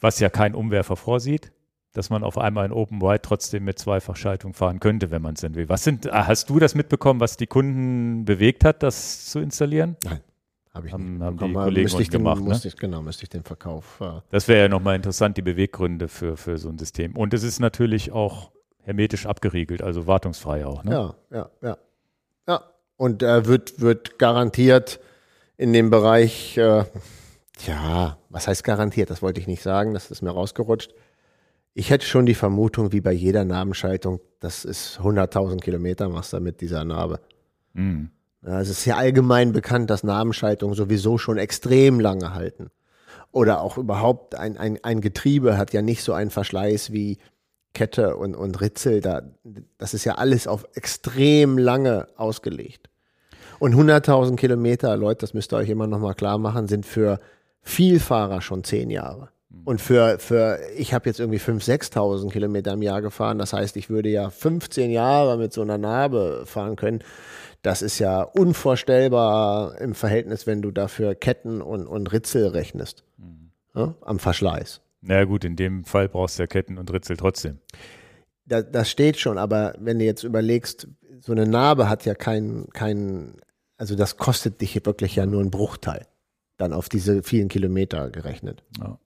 was 0.00 0.20
ja 0.20 0.28
kein 0.28 0.54
Umwerfer 0.54 0.96
vorsieht, 0.96 1.52
dass 1.92 2.10
man 2.10 2.22
auf 2.22 2.38
einmal 2.38 2.66
in 2.66 2.72
Open 2.72 3.00
White 3.00 3.22
trotzdem 3.22 3.64
mit 3.64 3.78
Zweifachschaltung 3.78 4.54
fahren 4.54 4.78
könnte, 4.78 5.10
wenn 5.10 5.22
man 5.22 5.34
es 5.34 5.40
denn 5.40 5.54
will. 5.54 5.68
Was 5.68 5.84
sind, 5.84 6.10
hast 6.10 6.50
du 6.50 6.58
das 6.58 6.74
mitbekommen, 6.74 7.20
was 7.20 7.36
die 7.36 7.46
Kunden 7.46 8.24
bewegt 8.24 8.64
hat, 8.64 8.82
das 8.82 9.26
zu 9.26 9.40
installieren? 9.40 9.96
Nein. 10.04 10.20
Habe 10.74 10.88
ich 10.88 10.92
haben, 10.92 11.14
nicht. 11.14 11.22
Haben 11.22 11.38
die 11.38 11.52
Kollegen 11.52 11.84
müsste 11.84 12.02
ich 12.02 12.10
den, 12.10 12.24
gemacht, 12.24 12.42
ne? 12.42 12.60
ich, 12.62 12.76
genau, 12.76 13.00
müsste 13.00 13.22
ich 13.22 13.28
den 13.28 13.44
Verkauf. 13.44 14.00
Äh 14.00 14.20
das 14.30 14.48
wäre 14.48 14.62
ja 14.62 14.68
nochmal 14.68 14.96
interessant, 14.96 15.36
die 15.36 15.42
Beweggründe 15.42 16.08
für, 16.08 16.36
für 16.36 16.58
so 16.58 16.68
ein 16.68 16.78
System. 16.78 17.16
Und 17.16 17.32
es 17.32 17.44
ist 17.44 17.60
natürlich 17.60 18.10
auch 18.10 18.50
hermetisch 18.84 19.26
abgeriegelt, 19.26 19.82
also 19.82 20.06
wartungsfrei 20.06 20.64
auch. 20.66 20.84
Ne? 20.84 20.92
Ja, 20.92 21.14
ja, 21.30 21.50
ja. 21.62 21.78
Ja, 22.46 22.62
und 22.96 23.22
äh, 23.22 23.46
wird, 23.46 23.80
wird 23.80 24.18
garantiert 24.18 25.00
in 25.56 25.72
dem 25.72 25.90
Bereich, 25.90 26.56
äh, 26.58 26.84
ja, 27.66 28.18
was 28.28 28.46
heißt 28.46 28.64
garantiert? 28.64 29.10
Das 29.10 29.22
wollte 29.22 29.40
ich 29.40 29.46
nicht 29.46 29.62
sagen, 29.62 29.94
das 29.94 30.10
ist 30.10 30.22
mir 30.22 30.30
rausgerutscht. 30.30 30.94
Ich 31.72 31.90
hätte 31.90 32.06
schon 32.06 32.26
die 32.26 32.34
Vermutung, 32.34 32.92
wie 32.92 33.00
bei 33.00 33.12
jeder 33.12 33.44
Narbenschaltung, 33.44 34.20
das 34.40 34.64
ist 34.64 35.00
100.000 35.00 35.60
Kilometer 35.60 36.08
machst 36.08 36.32
du 36.32 36.40
mit 36.40 36.60
dieser 36.60 36.84
Narbe. 36.84 37.20
Mhm. 37.72 38.10
Ja, 38.42 38.60
es 38.60 38.68
ist 38.68 38.84
ja 38.84 38.96
allgemein 38.96 39.52
bekannt, 39.52 39.90
dass 39.90 40.04
Narbenschaltungen 40.04 40.74
sowieso 40.74 41.16
schon 41.18 41.38
extrem 41.38 41.98
lange 41.98 42.34
halten. 42.34 42.70
Oder 43.32 43.62
auch 43.62 43.78
überhaupt 43.78 44.36
ein, 44.36 44.56
ein, 44.58 44.78
ein 44.84 45.00
Getriebe 45.00 45.56
hat 45.56 45.72
ja 45.72 45.82
nicht 45.82 46.04
so 46.04 46.12
einen 46.12 46.30
Verschleiß 46.30 46.92
wie 46.92 47.18
Kette 47.74 48.16
und, 48.16 48.34
und 48.34 48.60
Ritzel. 48.60 49.00
Da, 49.00 49.22
das 49.78 49.94
ist 49.94 50.04
ja 50.04 50.14
alles 50.14 50.46
auf 50.46 50.66
extrem 50.74 51.58
lange 51.58 52.08
ausgelegt. 52.16 52.88
Und 53.58 53.74
100.000 53.74 54.36
Kilometer, 54.36 54.96
Leute, 54.96 55.20
das 55.20 55.34
müsst 55.34 55.52
ihr 55.52 55.58
euch 55.58 55.68
immer 55.68 55.86
noch 55.86 55.98
mal 55.98 56.14
klar 56.14 56.38
machen, 56.38 56.66
sind 56.66 56.86
für 56.86 57.20
Vielfahrer 57.62 58.40
schon 58.40 58.64
zehn 58.64 58.90
Jahre. 58.90 59.28
Und 59.64 59.80
für, 59.80 60.18
für 60.18 60.58
ich 60.76 60.92
habe 60.92 61.08
jetzt 61.08 61.20
irgendwie 61.20 61.38
5.000, 61.38 61.92
6.000 61.92 62.30
Kilometer 62.30 62.72
im 62.72 62.82
Jahr 62.82 63.00
gefahren. 63.00 63.38
Das 63.38 63.52
heißt, 63.52 63.76
ich 63.76 63.88
würde 63.88 64.08
ja 64.08 64.28
15 64.28 64.90
Jahre 64.90 65.38
mit 65.38 65.52
so 65.52 65.62
einer 65.62 65.78
Narbe 65.78 66.42
fahren 66.44 66.76
können. 66.76 67.02
Das 67.62 67.80
ist 67.80 67.98
ja 67.98 68.22
unvorstellbar 68.22 69.80
im 69.80 69.94
Verhältnis, 69.94 70.46
wenn 70.46 70.60
du 70.60 70.70
dafür 70.70 71.14
Ketten 71.14 71.62
und, 71.62 71.86
und 71.86 72.12
Ritzel 72.12 72.48
rechnest. 72.48 73.04
Ja, 73.74 73.94
am 74.02 74.18
Verschleiß. 74.18 74.80
Na 75.06 75.24
gut, 75.24 75.44
in 75.44 75.56
dem 75.56 75.84
Fall 75.84 76.08
brauchst 76.08 76.38
du 76.38 76.42
ja 76.42 76.46
Ketten 76.46 76.78
und 76.78 76.92
Ritzel 76.92 77.16
trotzdem. 77.16 77.58
Da, 78.46 78.62
das 78.62 78.90
steht 78.90 79.18
schon, 79.18 79.38
aber 79.38 79.74
wenn 79.78 79.98
du 79.98 80.04
jetzt 80.04 80.22
überlegst, 80.22 80.88
so 81.20 81.32
eine 81.32 81.46
Narbe 81.46 81.88
hat 81.88 82.04
ja 82.04 82.14
keinen, 82.14 82.68
kein, 82.70 83.36
also 83.76 83.94
das 83.96 84.16
kostet 84.16 84.60
dich 84.60 84.74
wirklich 84.84 85.16
ja 85.16 85.26
nur 85.26 85.40
einen 85.40 85.50
Bruchteil. 85.50 86.06
Dann 86.56 86.72
auf 86.72 86.88
diese 86.88 87.22
vielen 87.22 87.48
Kilometer 87.48 88.10
gerechnet. 88.10 88.62
Ja. 88.78 88.98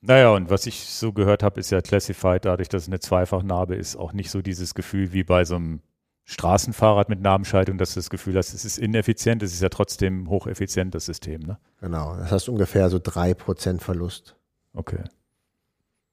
Naja, 0.00 0.30
und 0.30 0.50
was 0.50 0.66
ich 0.66 0.86
so 0.86 1.12
gehört 1.12 1.42
habe, 1.42 1.58
ist 1.60 1.70
ja 1.70 1.80
Classified, 1.80 2.44
dadurch, 2.44 2.68
dass 2.68 2.82
es 2.82 2.88
eine 2.88 3.00
Zweifachnarbe 3.00 3.74
ist, 3.74 3.96
auch 3.96 4.12
nicht 4.12 4.30
so 4.30 4.40
dieses 4.40 4.74
Gefühl 4.74 5.12
wie 5.12 5.24
bei 5.24 5.44
so 5.44 5.56
einem 5.56 5.80
Straßenfahrrad 6.24 7.08
mit 7.08 7.20
Narbenschaltung, 7.20 7.78
dass 7.78 7.94
du 7.94 8.00
das 8.00 8.10
Gefühl 8.10 8.36
hast, 8.36 8.52
es 8.52 8.64
ist 8.64 8.78
ineffizient, 8.78 9.42
es 9.42 9.52
ist 9.52 9.62
ja 9.62 9.68
trotzdem 9.68 10.28
hocheffizient, 10.28 10.94
das 10.94 11.06
System. 11.06 11.40
Ne? 11.42 11.58
Genau, 11.80 12.16
das 12.16 12.30
heißt 12.30 12.48
ungefähr 12.48 12.88
so 12.90 13.00
drei 13.02 13.34
Prozent 13.34 13.82
Verlust. 13.82 14.36
Okay. 14.74 15.02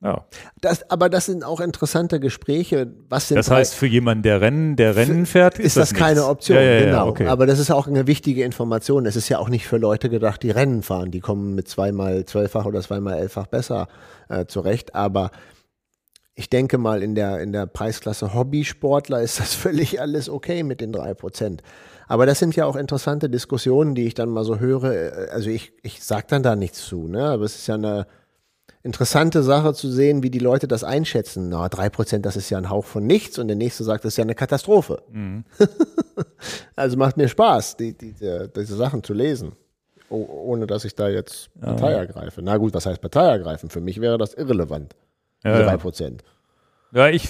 Ja. 0.03 0.25
Das, 0.59 0.89
aber 0.91 1.09
das 1.09 1.27
sind 1.27 1.45
auch 1.45 1.61
interessante 1.61 2.19
Gespräche. 2.19 2.91
Was 3.07 3.29
sind 3.29 3.37
Das 3.37 3.49
heißt, 3.49 3.73
für 3.73 3.87
jemanden, 3.87 4.23
der 4.23 4.41
Rennen, 4.41 4.75
der 4.75 4.97
Rennen 4.97 5.25
fährt, 5.25 5.59
ist 5.59 5.77
das, 5.77 5.93
keine 5.93 6.15
nichts. 6.15 6.27
Option, 6.27 6.57
Ja, 6.57 6.63
ja, 6.63 6.85
genau. 6.85 7.07
okay. 7.07 7.27
Aber 7.27 7.45
das 7.45 7.57
ist 7.57 7.71
auch 7.71 7.87
eine 7.87 8.05
wichtige 8.05 8.43
Information. 8.43 9.05
Es 9.05 9.15
ist 9.15 9.29
ja 9.29 9.39
auch 9.39 9.47
nicht 9.47 9.65
für 9.65 9.77
Leute 9.77 10.09
gedacht, 10.09 10.43
die 10.43 10.51
Rennen 10.51 10.83
fahren. 10.83 11.11
Die 11.11 11.21
kommen 11.21 11.55
mit 11.55 11.69
zweimal 11.69 12.25
zwölffach 12.25 12.65
oder 12.65 12.81
zweimal 12.81 13.17
elffach 13.17 13.47
besser 13.47 13.87
äh, 14.27 14.45
zurecht. 14.45 14.93
Aber 14.93 15.31
ich 16.35 16.49
denke 16.49 16.77
mal, 16.77 17.01
in 17.01 17.15
der, 17.15 17.39
in 17.39 17.53
der 17.53 17.65
Preisklasse 17.65 18.33
Hobbysportler 18.33 19.21
ist 19.21 19.39
das 19.39 19.53
völlig 19.55 20.01
alles 20.01 20.27
okay 20.27 20.63
mit 20.63 20.81
den 20.81 20.91
drei 20.91 21.13
Prozent. 21.13 21.63
Aber 22.09 22.25
das 22.25 22.39
sind 22.39 22.57
ja 22.57 22.65
auch 22.65 22.75
interessante 22.75 23.29
Diskussionen, 23.29 23.95
die 23.95 24.05
ich 24.05 24.15
dann 24.15 24.27
mal 24.29 24.43
so 24.43 24.59
höre. 24.59 25.29
Also 25.31 25.49
ich, 25.49 25.71
ich 25.81 26.03
sag 26.03 26.27
dann 26.27 26.43
da 26.43 26.57
nichts 26.57 26.85
zu, 26.85 27.07
ne? 27.07 27.23
Aber 27.23 27.45
es 27.45 27.55
ist 27.55 27.67
ja 27.67 27.75
eine 27.75 28.05
interessante 28.83 29.43
Sache 29.43 29.73
zu 29.73 29.89
sehen, 29.89 30.23
wie 30.23 30.29
die 30.29 30.39
Leute 30.39 30.67
das 30.67 30.83
einschätzen. 30.83 31.49
Na, 31.49 31.69
drei 31.69 31.89
Prozent, 31.89 32.25
das 32.25 32.35
ist 32.35 32.49
ja 32.49 32.57
ein 32.57 32.69
Hauch 32.69 32.85
von 32.85 33.07
nichts 33.07 33.39
und 33.39 33.47
der 33.47 33.55
nächste 33.55 33.83
sagt, 33.83 34.03
das 34.03 34.13
ist 34.13 34.17
ja 34.17 34.23
eine 34.23 34.35
Katastrophe. 34.35 35.01
also 36.75 36.97
macht 36.97 37.17
mir 37.17 37.29
Spaß, 37.29 37.77
die, 37.77 37.97
die, 37.97 38.11
die, 38.11 38.49
diese 38.55 38.75
Sachen 38.75 39.01
zu 39.03 39.13
lesen. 39.13 39.53
Oh, 40.09 40.27
ohne 40.45 40.67
dass 40.67 40.85
ich 40.85 40.95
da 40.95 41.07
jetzt 41.07 41.49
Partei 41.59 41.93
ergreife. 41.93 42.41
Na 42.43 42.57
gut, 42.57 42.73
was 42.73 42.85
heißt 42.85 43.01
Partei 43.01 43.25
ergreifen? 43.25 43.69
Für 43.69 43.81
mich 43.81 43.99
wäre 44.01 44.17
das 44.17 44.33
irrelevant. 44.33 44.95
Ja, 45.43 45.61
drei 45.61 45.71
ja. 45.71 45.77
Prozent. 45.77 46.23
ja, 46.91 47.07
ich, 47.09 47.29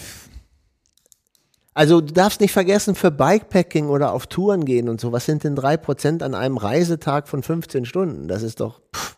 Also 1.75 2.01
du 2.01 2.13
darfst 2.13 2.41
nicht 2.41 2.51
vergessen, 2.51 2.95
für 2.95 3.11
Bikepacking 3.11 3.89
oder 3.89 4.11
auf 4.13 4.27
Touren 4.27 4.65
gehen 4.65 4.89
und 4.89 4.99
so, 4.99 5.11
was 5.11 5.25
sind 5.25 5.43
denn 5.43 5.55
drei 5.55 5.77
Prozent 5.77 6.23
an 6.23 6.35
einem 6.35 6.57
Reisetag 6.57 7.27
von 7.27 7.41
15 7.41 7.85
Stunden? 7.85 8.27
Das 8.27 8.43
ist 8.43 8.59
doch, 8.59 8.81
pff, 8.95 9.17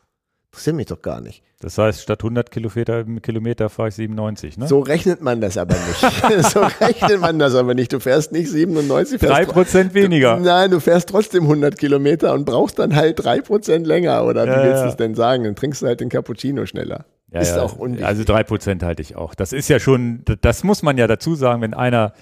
interessiert 0.56 0.76
mich 0.78 0.86
doch 0.88 1.02
gar 1.02 1.20
nicht. 1.22 1.44
das 1.60 1.78
heißt, 1.78 2.02
statt 2.02 2.20
100 2.24 2.50
Kilometer, 2.50 3.04
Kilometer 3.22 3.70
fahre 3.70 3.90
ich 3.90 3.96
97, 3.96 4.58
ne? 4.58 4.68
So 4.68 4.80
rechnet 4.80 5.22
man 5.22 5.42
das 5.42 5.58
aber 5.58 5.76
nicht. 5.76 6.44
so 6.52 6.62
rechnet 6.62 7.20
man 7.20 7.38
das 7.40 7.56
aber 7.56 7.74
nicht. 7.74 7.92
Du 7.92 8.00
fährst 8.00 8.32
nicht 8.32 8.50
97, 8.50 9.20
fährst 9.20 9.34
Drei 9.36 9.46
Prozent 9.46 9.94
weniger. 9.94 10.38
Nein, 10.38 10.72
du 10.72 10.80
fährst 10.80 11.10
trotzdem 11.10 11.44
100 11.44 11.78
Kilometer 11.78 12.34
und 12.34 12.46
brauchst 12.46 12.80
dann 12.80 12.96
halt 12.96 13.24
drei 13.24 13.42
Prozent 13.42 13.86
länger. 13.86 14.26
Oder 14.26 14.46
wie 14.46 14.50
Ja, 14.50 14.64
willst 14.64 14.78
ja. 14.78 14.84
du 14.84 14.90
es 14.90 14.96
denn 14.96 15.16
sagen? 15.16 15.44
Dann 15.44 15.56
trinkst 15.56 15.82
du 15.82 15.88
halt 15.88 16.00
den 16.00 16.10
Cappuccino 16.10 16.66
schneller. 16.66 17.06
Ja, 17.32 17.42
ist 17.42 17.56
ja. 17.56 17.62
auch 17.64 17.76
unwichtig. 17.76 18.06
Also 18.06 18.24
drei 18.24 18.44
Prozent 18.44 18.82
halte 18.84 19.02
ich 19.02 19.16
auch. 19.18 19.36
Das 19.36 19.52
ist 19.52 19.68
ja 19.68 19.80
schon, 19.80 20.24
das 20.42 20.64
muss 20.64 20.84
man 20.84 20.98
ja 20.98 21.08
dazu 21.08 21.36
sagen, 21.36 21.62
wenn 21.62 21.74
einer 21.74 22.14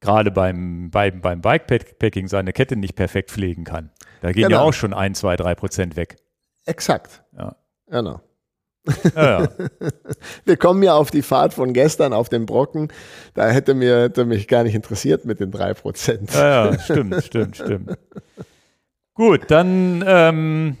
gerade 0.00 0.30
beim, 0.30 0.90
beim, 0.90 1.20
beim 1.20 1.40
Bikepacking 1.42 2.28
seine 2.28 2.52
Kette 2.52 2.76
nicht 2.76 2.94
perfekt 2.96 3.30
pflegen 3.30 3.64
kann. 3.64 3.90
Da 4.22 4.32
gehen 4.32 4.42
ja 4.42 4.48
Genau. 4.48 4.62
auch 4.62 4.72
schon 4.72 4.94
ein, 4.94 5.14
zwei, 5.14 5.36
drei 5.36 5.54
Prozent 5.54 5.96
weg. 5.96 6.16
Exakt. 6.64 7.22
Ja. 7.36 7.56
Genau. 7.88 8.20
Ja, 9.16 9.40
ja. 9.42 9.48
Wir 10.44 10.56
kommen 10.56 10.82
ja 10.82 10.94
auf 10.94 11.10
die 11.10 11.22
Fahrt 11.22 11.54
von 11.54 11.72
gestern 11.72 12.12
auf 12.12 12.28
den 12.28 12.46
Brocken. 12.46 12.88
Da 13.34 13.48
hätte, 13.48 13.74
mir, 13.74 14.02
hätte 14.02 14.24
mich 14.24 14.46
gar 14.48 14.62
nicht 14.62 14.74
interessiert 14.76 15.24
mit 15.24 15.40
den 15.40 15.50
drei 15.50 15.74
Prozent. 15.74 16.32
Ja, 16.34 16.70
ja, 16.72 16.78
stimmt, 16.78 17.22
stimmt, 17.24 17.56
stimmt. 17.56 17.98
Gut, 19.14 19.42
dann 19.48 20.04
ähm, 20.06 20.76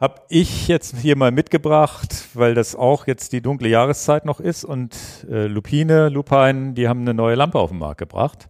habe 0.00 0.22
ich 0.30 0.68
jetzt 0.68 0.96
hier 0.98 1.16
mal 1.16 1.30
mitgebracht, 1.30 2.14
weil 2.34 2.54
das 2.54 2.74
auch 2.74 3.06
jetzt 3.06 3.32
die 3.32 3.40
dunkle 3.42 3.68
Jahreszeit 3.68 4.24
noch 4.24 4.40
ist 4.40 4.64
und 4.64 4.94
äh, 5.30 5.46
Lupine, 5.46 6.08
Lupine, 6.08 6.72
die 6.74 6.88
haben 6.88 7.00
eine 7.02 7.12
neue 7.12 7.34
Lampe 7.34 7.58
auf 7.58 7.70
den 7.70 7.78
Markt 7.80 7.98
gebracht, 7.98 8.48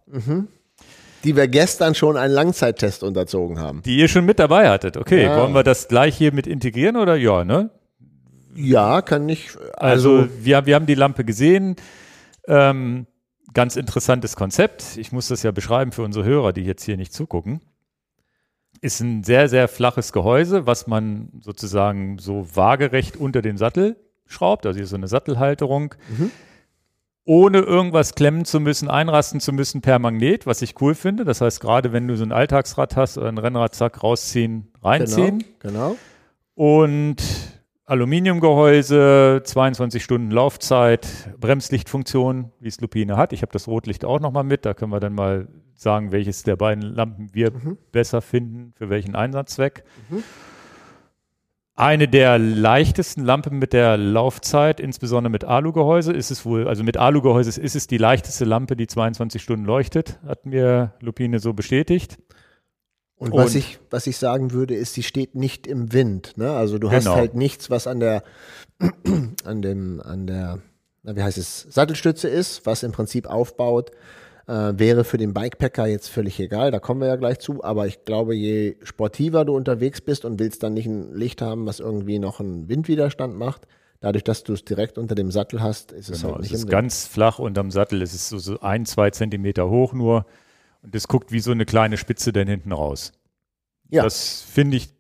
Die 1.25 1.35
wir 1.35 1.49
gestern 1.49 1.95
schon 1.97 2.17
einen 2.17 2.35
Langzeittest 2.35 3.03
unterzogen 3.03 3.59
haben. 3.59 3.83
die 3.85 3.97
ihr 3.97 4.07
schon 4.09 4.27
mit 4.27 4.39
dabei 4.39 4.69
hattet. 4.69 4.97
Okay, 4.97 5.25
Ja. 5.25 5.41
wollen 5.41 5.55
wir 5.55 5.63
das 5.65 5.89
gleich 5.89 6.17
hier 6.17 6.33
mit 6.33 6.47
integrieren 6.47 6.97
oder 6.97 7.17
ja, 7.17 7.45
ne? 7.45 7.71
Ja, 8.57 9.03
kann 9.03 9.29
ich. 9.29 9.51
Also, 9.77 10.19
Also, 10.19 10.29
wir, 10.41 10.67
wir 10.67 10.75
haben 10.75 10.87
die 10.87 10.95
Lampe 10.95 11.25
gesehen. 11.25 11.77
Ähm, 12.49 13.07
ganz 13.55 13.77
interessantes 13.77 14.37
Konzept. 14.37 14.97
Ich 14.97 15.13
muss 15.13 15.29
das 15.29 15.43
ja 15.43 15.51
beschreiben 15.51 15.93
für 15.93 16.03
unsere 16.03 16.25
Hörer, 16.25 16.53
die 16.53 16.63
jetzt 16.63 16.85
hier 16.85 16.97
nicht 16.97 17.13
zugucken. 17.13 17.61
Ist 18.81 19.01
ein 19.01 19.25
sehr, 19.25 19.49
sehr 19.49 19.69
flaches 19.69 20.13
Gehäuse, 20.13 20.67
was 20.67 20.87
man 20.87 21.31
sozusagen 21.41 22.19
so 22.19 22.47
waagerecht 22.55 23.17
unter 23.17 23.41
den 23.43 23.57
Sattel 23.57 23.97
schraubt. 24.27 24.67
Also 24.67 24.77
hier 24.77 24.85
ist 24.85 24.91
so 24.91 24.97
eine 24.97 25.09
Sattelhalterung. 25.09 25.95
Ohne 27.25 27.59
irgendwas 27.59 28.15
klemmen 28.15 28.45
zu 28.45 28.61
müssen, 28.61 28.89
einrasten 28.89 29.41
zu 29.41 29.53
müssen 29.53 29.81
per 29.81 29.99
Magnet, 29.99 30.47
was 30.47 30.63
ich 30.63 30.81
cool 30.81 30.95
finde. 30.95 31.25
Das 31.25 31.41
heißt, 31.41 31.61
gerade 31.61 31.93
wenn 31.93 32.07
du 32.07 32.17
so 32.17 32.25
ein 32.25 32.31
Alltagsrad 32.33 32.95
hast 32.95 33.19
oder 33.19 33.29
ein 33.29 33.39
Rennrad, 33.39 33.75
zack, 33.75 34.03
rausziehen, 34.03 34.69
reinziehen. 34.83 35.43
genau, 35.59 35.97
genau. 35.97 35.97
Und 36.55 37.17
Aluminiumgehäuse, 37.89 39.43
22 39.45 40.03
Stunden 40.03 40.33
Laufzeit, 40.33 41.33
Bremslichtfunktion, 41.39 42.51
wie 42.59 42.67
es 42.67 42.81
Lupine 42.81 43.17
hat. 43.17 43.33
Ich 43.33 43.43
habe 43.43 43.53
das 43.53 43.69
Rotlicht 43.69 44.05
auch 44.05 44.19
nochmal 44.19 44.43
mit. 44.43 44.67
Da 44.67 44.75
können 44.75 44.91
wir 44.91 44.99
dann 44.99 45.15
mal 45.15 45.47
sagen, 45.73 46.11
welches 46.11 46.43
der 46.43 46.57
beiden 46.57 46.83
Lampen 46.83 47.29
wir 47.33 47.53
besser 47.93 48.23
finden, 48.23 48.73
für 48.77 48.91
welchen 48.91 49.15
Einsatzzweck. 49.15 49.85
Eine 51.77 52.09
der 52.09 52.41
leichtesten 52.41 53.25
Lampen 53.25 53.61
mit 53.61 53.73
der 53.73 53.97
Laufzeit, 53.97 54.81
insbesondere 54.81 55.31
mit 55.31 55.45
Alugehäuse, 55.45 56.13
ist 56.13 56.33
es 56.33 56.45
wohl, 56.45 56.67
also 56.67 56.83
mit 56.83 56.97
Alugehäuse 56.97 57.61
ist 57.61 57.77
es 57.77 57.87
die 57.87 57.99
leichteste 57.99 58.45
Lampe, 58.45 58.75
die 58.75 58.89
22 58.89 59.41
Stunden 59.41 59.65
leuchtet, 59.65 60.19
hat 60.27 60.45
mir 60.45 60.95
Lupine 61.01 61.39
so 61.39 61.53
bestätigt. 61.53 62.19
Und, 63.19 63.33
was, 63.33 63.53
Und- 63.53 63.57
ich, 63.59 63.79
was 63.91 64.07
ich 64.07 64.17
sagen 64.19 64.53
würde, 64.53 64.75
ist, 64.75 64.95
sie 64.95 65.03
steht 65.03 65.35
nicht 65.35 65.67
im 65.67 65.93
Wind. 65.93 66.35
Ne? 66.37 66.51
Also 66.51 66.79
du 66.79 66.91
hast 66.91 67.05
Genau. 67.05 67.17
halt 67.17 67.35
nichts, 67.35 67.71
was 67.71 67.87
an 67.87 68.01
der, 68.01 68.23
an 69.45 69.63
dem, 69.63 70.01
an 70.03 70.27
der, 70.27 70.59
wie 71.03 71.23
heißt 71.23 71.39
es, 71.39 71.67
Sattelstütze 71.71 72.29
ist, 72.29 72.67
was 72.67 72.83
im 72.83 72.93
Prinzip 72.93 73.27
aufbaut. 73.27 73.91
Äh, 74.49 74.75
wäre 74.79 75.03
für 75.03 75.17
den 75.19 75.35
Bikepacker 75.35 75.87
jetzt 75.89 76.09
völlig 76.09 76.39
egal, 76.39 76.71
da 76.71 76.79
kommen 76.79 77.01
wir 77.01 77.09
ja 77.09 77.17
gleich 77.17 77.41
zu, 77.41 77.65
aber 77.65 77.89
ich 77.89 78.05
glaube, 78.05 78.37
je 78.37 78.77
sportiver 78.85 79.45
du 79.45 79.57
unterwegs 79.57 80.01
bist 80.01 80.25
und 80.25 80.39
willst 80.39 80.63
dann 80.63 80.73
nicht 80.75 80.87
ein 80.87 81.13
Licht 81.17 81.43
haben, 81.43 81.67
was 81.67 81.81
irgendwie 81.81 82.21
noch 82.21 82.39
einen 82.39 82.69
Windwiderstand 82.69 83.35
macht, 83.37 83.67
dadurch, 83.99 84.23
dass 84.23 84.45
du 84.45 84.53
es 84.53 84.65
direkt 84.65 84.99
unter 84.99 85.17
dem 85.17 85.33
Sattel 85.33 85.61
hast, 85.63 85.91
ist 85.91 86.11
es 86.11 86.21
Genau, 86.21 86.35
halt 86.35 86.45
es 86.45 86.51
nicht 86.51 86.53
ist 86.53 86.61
im 86.61 86.69
Wind. 86.69 86.71
ganz 86.71 87.07
flach 87.09 87.41
unterm 87.41 87.73
Sattel. 87.73 88.03
Es 88.03 88.15
ist 88.15 88.29
so, 88.29 88.39
so 88.39 88.61
ein, 88.61 88.87
zwei 88.87 89.11
Zentimeter 89.11 89.69
hoch 89.69 89.93
nur. 89.95 90.27
Und 90.87 90.95
es 90.95 91.09
guckt 91.09 91.33
wie 91.33 91.41
so 91.41 91.51
eine 91.51 91.67
kleine 91.67 91.97
Spitze 91.97 92.33
dann 92.33 92.47
hinten 92.47 92.71
raus. 92.71 93.13
Ja. 93.91 94.05
Das 94.05 94.43
finde 94.43 94.77
ich 94.77 94.91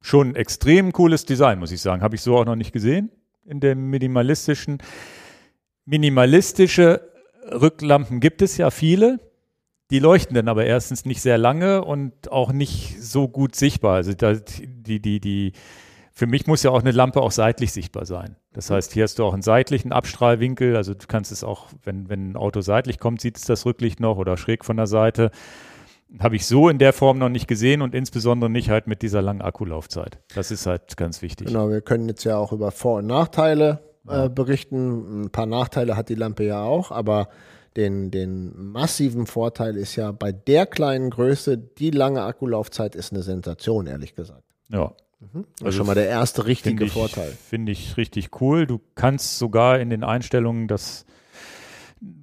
schon 0.00 0.30
ein 0.30 0.36
extrem 0.36 0.92
cooles 0.92 1.24
Design, 1.24 1.60
muss 1.60 1.70
ich 1.70 1.80
sagen. 1.80 2.02
Habe 2.02 2.16
ich 2.16 2.22
so 2.22 2.36
auch 2.36 2.44
noch 2.44 2.56
nicht 2.56 2.72
gesehen 2.72 3.10
in 3.44 3.60
dem 3.60 3.88
minimalistischen. 3.88 4.78
Minimalistische 5.84 7.08
Rücklampen 7.52 8.18
gibt 8.18 8.42
es 8.42 8.56
ja 8.56 8.70
viele. 8.70 9.20
Die 9.92 10.00
leuchten 10.00 10.34
dann 10.34 10.48
aber 10.48 10.66
erstens 10.66 11.04
nicht 11.04 11.22
sehr 11.22 11.38
lange 11.38 11.84
und 11.84 12.32
auch 12.32 12.52
nicht 12.52 13.00
so 13.00 13.28
gut 13.28 13.54
sichtbar. 13.54 13.94
Also 13.94 14.12
die, 14.12 15.00
die, 15.00 15.20
die 15.20 15.52
für 16.20 16.26
mich 16.26 16.46
muss 16.46 16.62
ja 16.62 16.70
auch 16.70 16.82
eine 16.82 16.90
Lampe 16.90 17.22
auch 17.22 17.30
seitlich 17.30 17.72
sichtbar 17.72 18.04
sein. 18.04 18.36
Das 18.52 18.68
heißt, 18.68 18.92
hier 18.92 19.04
hast 19.04 19.18
du 19.18 19.24
auch 19.24 19.32
einen 19.32 19.40
seitlichen 19.40 19.90
Abstrahlwinkel. 19.90 20.76
Also 20.76 20.92
du 20.92 21.06
kannst 21.08 21.32
es 21.32 21.42
auch, 21.42 21.68
wenn, 21.82 22.10
wenn 22.10 22.32
ein 22.32 22.36
Auto 22.36 22.60
seitlich 22.60 22.98
kommt, 22.98 23.22
sieht 23.22 23.38
es 23.38 23.46
das 23.46 23.64
Rücklicht 23.64 24.00
noch 24.00 24.18
oder 24.18 24.36
schräg 24.36 24.66
von 24.66 24.76
der 24.76 24.86
Seite. 24.86 25.30
Habe 26.18 26.36
ich 26.36 26.44
so 26.44 26.68
in 26.68 26.76
der 26.76 26.92
Form 26.92 27.16
noch 27.16 27.30
nicht 27.30 27.48
gesehen 27.48 27.80
und 27.80 27.94
insbesondere 27.94 28.50
nicht 28.50 28.68
halt 28.68 28.86
mit 28.86 29.00
dieser 29.00 29.22
langen 29.22 29.40
Akkulaufzeit. 29.40 30.18
Das 30.34 30.50
ist 30.50 30.66
halt 30.66 30.98
ganz 30.98 31.22
wichtig. 31.22 31.46
Genau, 31.46 31.70
wir 31.70 31.80
können 31.80 32.06
jetzt 32.06 32.24
ja 32.24 32.36
auch 32.36 32.52
über 32.52 32.70
Vor- 32.70 32.98
und 32.98 33.06
Nachteile 33.06 33.80
äh, 34.06 34.28
berichten. 34.28 35.22
Ein 35.22 35.30
paar 35.30 35.46
Nachteile 35.46 35.96
hat 35.96 36.10
die 36.10 36.16
Lampe 36.16 36.44
ja 36.44 36.62
auch, 36.62 36.90
aber 36.90 37.30
den, 37.78 38.10
den 38.10 38.52
massiven 38.72 39.24
Vorteil 39.24 39.74
ist 39.74 39.96
ja 39.96 40.12
bei 40.12 40.32
der 40.32 40.66
kleinen 40.66 41.08
Größe, 41.08 41.56
die 41.56 41.90
lange 41.90 42.20
Akkulaufzeit 42.20 42.94
ist 42.94 43.10
eine 43.10 43.22
Sensation, 43.22 43.86
ehrlich 43.86 44.14
gesagt. 44.14 44.44
Ja. 44.68 44.92
Mhm. 45.20 45.44
Das 45.58 45.68
ist 45.70 45.74
schon 45.76 45.86
mal 45.86 45.94
der 45.94 46.08
erste 46.08 46.46
richtige 46.46 46.76
Finde 46.78 46.84
ich, 46.86 46.92
Vorteil. 46.92 47.36
Finde 47.48 47.72
ich 47.72 47.96
richtig 47.96 48.40
cool. 48.40 48.66
Du 48.66 48.80
kannst 48.94 49.38
sogar 49.38 49.78
in 49.78 49.90
den 49.90 50.02
Einstellungen 50.02 50.66
das 50.66 51.04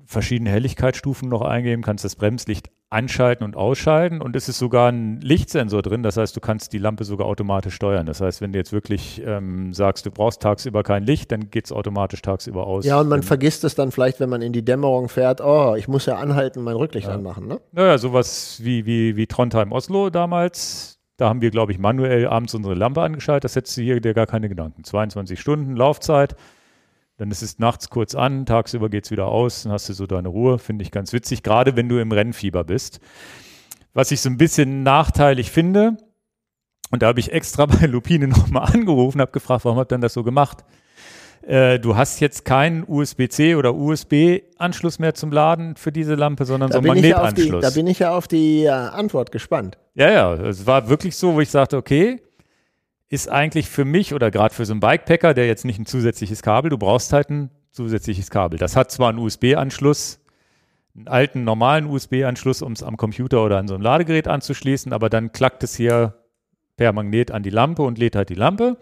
verschiedene 0.06 0.50
Helligkeitsstufen 0.50 1.30
noch 1.30 1.42
eingeben, 1.42 1.84
kannst 1.84 2.04
das 2.06 2.16
Bremslicht 2.16 2.70
anschalten 2.90 3.44
und 3.44 3.58
ausschalten 3.58 4.22
und 4.22 4.34
es 4.38 4.48
ist 4.48 4.60
sogar 4.60 4.90
ein 4.90 5.20
Lichtsensor 5.20 5.82
drin, 5.82 6.04
das 6.04 6.16
heißt, 6.16 6.34
du 6.34 6.40
kannst 6.40 6.72
die 6.72 6.78
Lampe 6.78 7.04
sogar 7.04 7.28
automatisch 7.28 7.76
steuern. 7.76 8.06
Das 8.06 8.22
heißt, 8.22 8.40
wenn 8.40 8.54
du 8.54 8.60
jetzt 8.60 8.72
wirklich 8.72 9.22
ähm, 9.26 9.74
sagst, 9.74 10.06
du 10.06 10.12
brauchst 10.12 10.42
tagsüber 10.42 10.84
kein 10.84 11.04
Licht, 11.04 11.32
dann 11.34 11.52
geht 11.52 11.66
es 11.66 11.74
automatisch 11.74 12.22
tagsüber 12.22 12.66
aus. 12.66 12.86
Ja, 12.86 13.02
und 13.02 13.10
man 13.10 13.24
vergisst 13.24 13.66
es 13.66 13.76
dann 13.76 13.92
vielleicht, 13.92 14.22
wenn 14.22 14.30
man 14.30 14.42
in 14.42 14.54
die 14.54 14.64
Dämmerung 14.64 15.10
fährt, 15.10 15.42
oh, 15.42 15.76
ich 15.76 15.90
muss 15.90 16.06
ja 16.06 16.16
anhalten, 16.16 16.64
mein 16.64 16.78
Rücklicht 16.78 17.08
Ja. 17.08 17.16
anmachen, 17.16 17.48
ne? 17.48 17.60
Naja, 17.74 17.98
sowas 17.98 18.62
wie, 18.64 18.86
wie, 18.86 19.18
wie 19.18 19.28
Trondheim 19.28 19.74
Oslo 19.74 20.10
damals. 20.10 20.97
Da 21.18 21.30
haben 21.30 21.42
wir, 21.42 21.50
glaube 21.50 21.72
ich, 21.72 21.80
manuell 21.80 22.28
abends 22.28 22.54
unsere 22.54 22.76
Lampe 22.76 23.02
angeschaltet. 23.02 23.46
Das 23.46 23.56
hättest 23.56 23.76
du 23.78 23.82
hier 23.82 24.00
dir 24.00 24.14
gar 24.14 24.28
keine 24.28 24.50
Gedanken. 24.50 24.84
22 24.84 25.40
Stunden 25.40 25.76
Laufzeit. 25.76 26.36
Dann 27.18 27.32
ist 27.32 27.42
es 27.42 27.58
nachts 27.58 27.90
kurz 27.90 28.14
an, 28.14 28.46
tagsüber 28.46 28.90
geht 28.90 29.06
es 29.06 29.12
wieder 29.12 29.26
aus, 29.26 29.64
dann 29.64 29.72
hast 29.72 29.90
du 29.90 29.94
so 29.94 30.06
deine 30.06 30.28
Ruhe. 30.28 30.60
Finde 30.60 30.84
ich 30.84 30.92
ganz 30.92 31.14
witzig, 31.14 31.42
gerade 31.42 31.76
wenn 31.76 31.90
du 31.90 31.98
im 32.00 32.12
Rennfieber 32.12 32.64
bist. 32.64 33.00
Was 33.94 34.12
ich 34.12 34.22
so 34.22 34.30
ein 34.30 34.38
bisschen 34.38 34.84
nachteilig 34.84 35.50
finde, 35.50 35.98
und 36.92 37.02
da 37.02 37.08
habe 37.08 37.20
ich 37.20 37.32
extra 37.32 37.66
bei 37.66 37.88
Lupine 37.88 38.28
nochmal 38.28 38.72
angerufen, 38.72 39.20
habe 39.20 39.32
gefragt, 39.32 39.66
warum 39.66 39.80
habt 39.80 39.92
ihr 39.92 39.96
denn 39.96 40.02
das 40.02 40.14
so 40.14 40.24
gemacht? 40.24 40.64
Äh, 41.42 41.80
du 41.80 41.96
hast 41.96 42.20
jetzt 42.20 42.46
keinen 42.46 42.84
USB-C 42.88 43.56
oder 43.56 43.74
USB-Anschluss 43.74 45.00
mehr 45.00 45.16
zum 45.16 45.32
Laden 45.32 45.76
für 45.76 45.92
diese 45.92 46.14
Lampe, 46.14 46.46
sondern 46.46 46.72
so 46.72 46.80
Da 46.82 46.92
einen 46.92 47.02
bin, 47.02 47.04
ich 47.04 47.10
ja 47.10 47.18
die, 47.18 47.24
Magnetanschluss. 47.24 47.64
da 47.64 47.70
bin 47.72 47.88
ich 47.88 48.00
ja 48.00 48.16
auf 48.16 48.28
die 48.28 48.66
äh, 48.66 48.70
Antwort 48.70 49.32
gespannt. 49.32 49.80
Ja, 49.98 50.12
ja, 50.12 50.34
es 50.36 50.68
war 50.68 50.90
wirklich 50.90 51.16
so, 51.16 51.34
wo 51.34 51.42
ich 51.42 51.50
sagte, 51.50 51.76
okay, 51.76 52.22
ist 53.10 53.32
eigentlich 53.32 53.68
für 53.68 53.84
mich 53.84 54.14
oder 54.14 54.30
gerade 54.30 54.54
für 54.54 54.64
so 54.64 54.74
einen 54.74 54.80
Bikepacker, 54.80 55.34
der 55.34 55.48
jetzt 55.48 55.66
nicht 55.66 55.80
ein 55.80 55.88
zusätzliches 55.88 56.44
Kabel, 56.44 56.70
du 56.70 56.78
brauchst 56.78 57.14
halt 57.14 57.32
ein 57.32 57.50
zusätzliches 57.72 58.30
Kabel. 58.30 58.60
Das 58.60 58.76
hat 58.76 58.92
zwar 58.92 59.10
einen 59.10 59.18
USB-Anschluss, 59.18 60.20
einen 60.96 61.08
alten 61.08 61.44
normalen 61.44 61.88
USB-Anschluss, 61.88 62.62
um 62.62 62.74
es 62.74 62.84
am 62.84 62.96
Computer 62.96 63.44
oder 63.44 63.58
an 63.58 63.68
so 63.68 63.74
ein 63.74 63.82
Ladegerät 63.82 64.28
anzuschließen, 64.28 64.94
aber 64.94 65.10
dann 65.10 65.32
klackt 65.32 65.64
es 65.64 65.76
hier 65.76 66.14
per 66.76 66.94
Magnet 66.94 67.32
an 67.32 67.42
die 67.42 67.50
Lampe 67.50 67.82
und 67.82 67.98
lädt 67.98 68.16
halt 68.16 68.30
die 68.30 68.36
Lampe. 68.36 68.78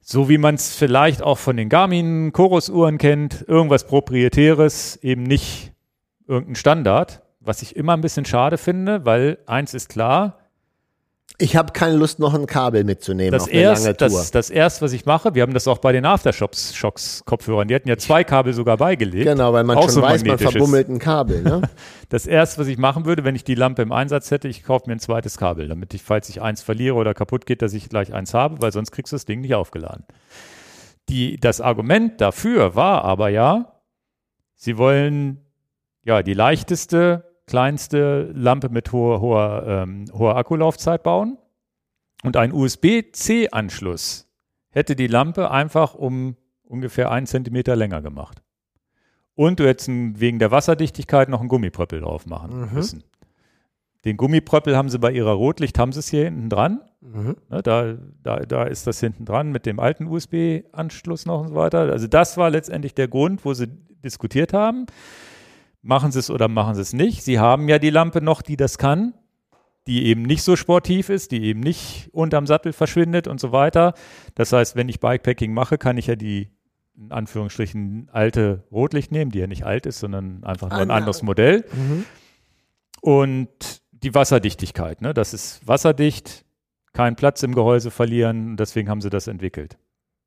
So 0.00 0.28
wie 0.28 0.38
man 0.38 0.54
es 0.54 0.76
vielleicht 0.76 1.22
auch 1.22 1.38
von 1.38 1.56
den 1.56 1.68
Garmin 1.68 2.32
Chorus-Uhren 2.32 2.98
kennt, 2.98 3.44
irgendwas 3.48 3.84
Proprietäres, 3.84 4.94
eben 5.02 5.24
nicht 5.24 5.72
irgendein 6.28 6.54
Standard, 6.54 7.20
was 7.48 7.62
ich 7.62 7.74
immer 7.74 7.94
ein 7.94 8.00
bisschen 8.00 8.24
schade 8.24 8.58
finde, 8.58 9.04
weil 9.04 9.38
eins 9.46 9.74
ist 9.74 9.88
klar, 9.88 10.38
Ich 11.40 11.56
habe 11.56 11.72
keine 11.72 11.94
Lust, 11.94 12.18
noch 12.18 12.34
ein 12.34 12.46
Kabel 12.46 12.84
mitzunehmen 12.84 13.32
das 13.32 13.44
auf 13.44 13.48
eine 13.50 13.58
lange 13.62 13.70
erste, 13.70 13.96
Tour. 13.96 14.08
das, 14.08 14.30
das 14.32 14.50
erste, 14.50 14.84
was 14.84 14.92
ich 14.92 15.06
mache, 15.06 15.34
wir 15.34 15.42
haben 15.42 15.54
das 15.54 15.68
auch 15.68 15.78
bei 15.78 15.92
den 15.92 16.04
Aftershocks 16.04 16.74
Shocks 16.74 17.22
Kopfhörern, 17.26 17.68
die 17.68 17.74
hatten 17.74 17.88
ja 17.88 17.96
zwei 17.96 18.24
Kabel 18.24 18.52
sogar 18.54 18.76
beigelegt. 18.76 19.24
genau, 19.24 19.52
weil 19.52 19.62
man 19.62 19.80
schon 19.80 19.90
so 19.90 20.02
weiß, 20.02 20.24
man 20.24 20.38
verbummelt 20.38 20.88
ein 20.88 20.98
Kabel. 20.98 21.42
Ne? 21.42 21.62
Das 22.10 22.26
erste, 22.26 22.62
was 22.62 22.68
ich 22.68 22.78
machen 22.78 23.04
würde, 23.04 23.22
wenn 23.24 23.34
ich 23.36 23.44
die 23.44 23.54
Lampe 23.54 23.82
im 23.82 23.92
Einsatz 23.92 24.30
hätte, 24.30 24.48
ich 24.48 24.64
kaufe 24.64 24.88
mir 24.88 24.96
ein 24.96 24.98
zweites 24.98 25.36
Kabel, 25.36 25.68
damit 25.68 25.92
ich, 25.92 26.02
falls 26.02 26.28
ich 26.30 26.40
eins 26.40 26.62
verliere 26.62 26.94
oder 26.94 27.12
kaputt 27.12 27.44
geht, 27.44 27.60
dass 27.60 27.74
ich 27.74 27.90
gleich 27.90 28.14
eins 28.14 28.32
habe, 28.32 28.62
weil 28.62 28.72
sonst 28.72 28.92
kriegst 28.92 29.12
du 29.12 29.16
das 29.16 29.26
Ding 29.26 29.42
nicht 29.42 29.54
aufgeladen. 29.54 30.04
Die, 31.10 31.36
das 31.38 31.60
Argument 31.60 32.20
dafür 32.20 32.74
war 32.74 33.04
aber 33.04 33.28
ja, 33.28 33.74
sie 34.54 34.78
wollen 34.78 35.44
ja 36.02 36.22
die 36.22 36.34
leichteste, 36.34 37.27
kleinste 37.48 38.30
Lampe 38.34 38.68
mit 38.68 38.92
hoher, 38.92 39.20
hoher, 39.20 39.64
ähm, 39.66 40.04
hoher 40.12 40.36
Akkulaufzeit 40.36 41.02
bauen. 41.02 41.36
Und 42.22 42.36
ein 42.36 42.52
USB-C-Anschluss 42.52 44.26
hätte 44.70 44.94
die 44.96 45.06
Lampe 45.06 45.50
einfach 45.50 45.94
um 45.94 46.36
ungefähr 46.64 47.10
einen 47.10 47.26
Zentimeter 47.26 47.74
länger 47.76 48.02
gemacht. 48.02 48.42
Und 49.34 49.60
du 49.60 49.66
hättest 49.66 49.88
wegen 49.88 50.38
der 50.38 50.50
Wasserdichtigkeit 50.50 51.28
noch 51.28 51.40
einen 51.40 51.48
Gummipröppel 51.48 52.00
drauf 52.00 52.26
machen 52.26 52.60
Mhm. 52.68 52.74
müssen. 52.74 53.04
Den 54.04 54.16
Gummipröppel 54.16 54.76
haben 54.76 54.88
sie 54.88 54.98
bei 54.98 55.10
ihrer 55.12 55.32
Rotlicht, 55.32 55.78
haben 55.78 55.92
sie 55.92 56.00
es 56.00 56.08
hier 56.08 56.24
hinten 56.24 56.48
dran. 56.48 56.80
Mhm. 57.00 57.36
Ne, 57.48 57.62
da, 57.62 57.94
da, 58.22 58.40
da 58.40 58.64
ist 58.64 58.86
das 58.86 59.00
hinten 59.00 59.24
dran 59.24 59.50
mit 59.52 59.66
dem 59.66 59.80
alten 59.80 60.06
USB-Anschluss 60.06 61.26
noch 61.26 61.40
und 61.42 61.48
so 61.48 61.54
weiter. 61.54 61.80
Also 61.92 62.06
das 62.06 62.36
war 62.36 62.50
letztendlich 62.50 62.94
der 62.94 63.08
Grund, 63.08 63.44
wo 63.44 63.54
sie 63.54 63.68
diskutiert 64.04 64.52
haben. 64.52 64.86
Machen 65.82 66.12
sie 66.12 66.18
es 66.18 66.30
oder 66.30 66.48
machen 66.48 66.74
sie 66.74 66.82
es 66.82 66.92
nicht? 66.92 67.22
Sie 67.22 67.38
haben 67.38 67.68
ja 67.68 67.78
die 67.78 67.90
Lampe 67.90 68.20
noch, 68.20 68.42
die 68.42 68.56
das 68.56 68.78
kann, 68.78 69.14
die 69.86 70.06
eben 70.06 70.22
nicht 70.22 70.42
so 70.42 70.56
sportiv 70.56 71.08
ist, 71.08 71.30
die 71.30 71.44
eben 71.44 71.60
nicht 71.60 72.10
unterm 72.12 72.46
Sattel 72.46 72.72
verschwindet 72.72 73.26
und 73.26 73.40
so 73.40 73.52
weiter. 73.52 73.94
Das 74.34 74.52
heißt, 74.52 74.76
wenn 74.76 74.88
ich 74.88 75.00
Bikepacking 75.00 75.52
mache, 75.52 75.78
kann 75.78 75.96
ich 75.96 76.08
ja 76.08 76.16
die 76.16 76.50
in 76.98 77.12
Anführungsstrichen 77.12 78.08
alte 78.12 78.64
Rotlicht 78.72 79.12
nehmen, 79.12 79.30
die 79.30 79.38
ja 79.38 79.46
nicht 79.46 79.64
alt 79.64 79.86
ist, 79.86 80.00
sondern 80.00 80.42
einfach 80.42 80.70
nur 80.70 80.80
ein 80.80 80.90
anderes 80.90 81.22
Modell. 81.22 81.64
Mhm. 81.72 82.04
Und 83.00 83.48
die 83.92 84.14
Wasserdichtigkeit, 84.14 85.00
ne? 85.00 85.14
das 85.14 85.32
ist 85.32 85.66
wasserdicht, 85.66 86.44
keinen 86.92 87.16
Platz 87.16 87.42
im 87.42 87.54
Gehäuse 87.54 87.90
verlieren, 87.90 88.56
deswegen 88.56 88.88
haben 88.88 89.00
sie 89.00 89.10
das 89.10 89.28
entwickelt. 89.28 89.78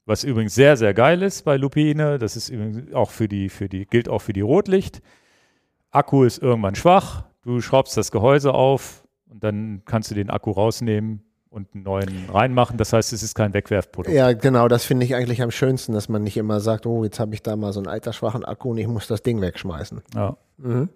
Was 0.05 0.23
übrigens 0.23 0.55
sehr, 0.55 0.77
sehr 0.77 0.93
geil 0.93 1.21
ist 1.21 1.43
bei 1.43 1.57
Lupine, 1.57 2.17
das 2.17 2.35
ist 2.35 2.49
übrigens 2.49 2.93
auch 2.93 3.11
für 3.11 3.27
die, 3.27 3.49
für 3.49 3.69
die, 3.69 3.85
gilt 3.85 4.09
auch 4.09 4.21
für 4.21 4.33
die 4.33 4.41
Rotlicht. 4.41 5.01
Akku 5.91 6.23
ist 6.23 6.41
irgendwann 6.41 6.75
schwach, 6.75 7.25
du 7.43 7.61
schraubst 7.61 7.95
das 7.97 8.11
Gehäuse 8.11 8.53
auf 8.53 9.03
und 9.29 9.43
dann 9.43 9.83
kannst 9.85 10.11
du 10.11 10.15
den 10.15 10.29
Akku 10.29 10.51
rausnehmen 10.51 11.23
und 11.49 11.73
einen 11.73 11.83
neuen 11.83 12.29
reinmachen. 12.29 12.77
Das 12.77 12.93
heißt, 12.93 13.11
es 13.11 13.23
ist 13.23 13.35
kein 13.35 13.53
Wegwerfprodukt. 13.53 14.15
Ja, 14.15 14.31
genau, 14.31 14.69
das 14.69 14.85
finde 14.85 15.05
ich 15.05 15.15
eigentlich 15.15 15.41
am 15.41 15.51
schönsten, 15.51 15.91
dass 15.91 16.07
man 16.07 16.23
nicht 16.23 16.37
immer 16.37 16.61
sagt, 16.61 16.85
oh, 16.85 17.03
jetzt 17.03 17.19
habe 17.19 17.33
ich 17.33 17.43
da 17.43 17.55
mal 17.57 17.73
so 17.73 17.81
einen 17.81 17.87
altersschwachen 17.87 18.45
Akku 18.45 18.71
und 18.71 18.77
ich 18.77 18.87
muss 18.87 19.07
das 19.07 19.21
Ding 19.21 19.41
wegschmeißen. 19.41 20.01
Ja. 20.15 20.37
Mhm. 20.57 20.89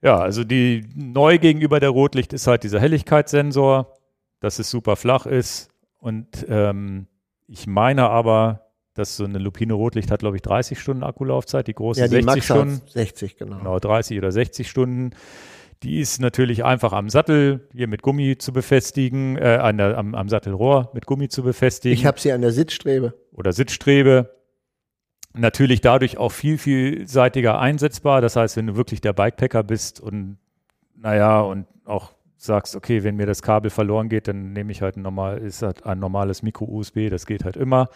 Ja, 0.00 0.18
also 0.18 0.44
die 0.44 0.88
neu 0.94 1.38
gegenüber 1.38 1.80
der 1.80 1.90
Rotlicht 1.90 2.32
ist 2.32 2.46
halt 2.46 2.62
dieser 2.62 2.78
Helligkeitssensor, 2.78 3.94
dass 4.38 4.60
es 4.60 4.70
super 4.70 4.94
flach 4.94 5.26
ist. 5.26 5.70
Und 5.98 6.46
ähm, 6.48 7.08
ich 7.48 7.66
meine 7.66 8.08
aber, 8.08 8.67
dass 8.98 9.16
so 9.16 9.24
eine 9.24 9.38
Lupine 9.38 9.74
Rotlicht 9.74 10.10
hat, 10.10 10.20
glaube 10.20 10.36
ich, 10.36 10.42
30 10.42 10.78
Stunden 10.78 11.02
Akkulaufzeit, 11.02 11.66
die 11.66 11.74
große 11.74 12.00
Ja, 12.00 12.06
die 12.08 12.14
60 12.16 12.26
Max 12.26 12.44
Stunden. 12.44 12.74
hat 12.74 12.90
60, 12.90 13.36
genau. 13.36 13.58
Genau, 13.58 13.78
30 13.78 14.18
oder 14.18 14.32
60 14.32 14.68
Stunden. 14.68 15.10
Die 15.84 16.00
ist 16.00 16.20
natürlich 16.20 16.64
einfach 16.64 16.92
am 16.92 17.08
Sattel 17.08 17.68
hier 17.72 17.86
mit 17.86 18.02
Gummi 18.02 18.36
zu 18.36 18.52
befestigen, 18.52 19.36
äh, 19.36 19.58
an 19.62 19.78
der, 19.78 19.96
am, 19.96 20.14
am 20.14 20.28
Sattelrohr 20.28 20.90
mit 20.92 21.06
Gummi 21.06 21.28
zu 21.28 21.42
befestigen 21.44 21.94
Ich 21.94 22.04
habe 22.04 22.18
sie 22.18 22.32
an 22.32 22.40
der 22.40 22.50
Sitzstrebe. 22.52 23.14
oder 23.32 23.52
Sitzstrebe. 23.52 24.34
Natürlich 25.34 25.80
dadurch 25.80 26.18
auch 26.18 26.32
viel, 26.32 26.58
vielseitiger 26.58 27.60
einsetzbar. 27.60 28.20
Das 28.20 28.34
heißt, 28.34 28.56
wenn 28.56 28.66
du 28.66 28.76
wirklich 28.76 29.00
der 29.00 29.12
Bikepacker 29.12 29.62
bist 29.62 30.00
und 30.00 30.38
naja, 30.96 31.40
und 31.40 31.66
auch 31.84 32.12
sagst, 32.36 32.74
okay, 32.74 33.04
wenn 33.04 33.16
mir 33.16 33.26
das 33.26 33.42
Kabel 33.42 33.70
verloren 33.70 34.08
geht, 34.08 34.26
dann 34.26 34.52
nehme 34.52 34.72
ich 34.72 34.82
halt 34.82 34.96
ein 34.96 35.02
normal, 35.02 35.38
ist 35.38 35.62
halt 35.62 35.84
ein 35.86 35.98
normales 35.98 36.42
Micro-USB, 36.42 37.08
das 37.10 37.26
geht 37.26 37.44
halt 37.44 37.56
immer. 37.56 37.88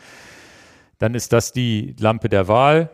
Dann 1.02 1.16
ist 1.16 1.32
das 1.32 1.50
die 1.50 1.96
Lampe 1.98 2.28
der 2.28 2.46
Wahl. 2.46 2.88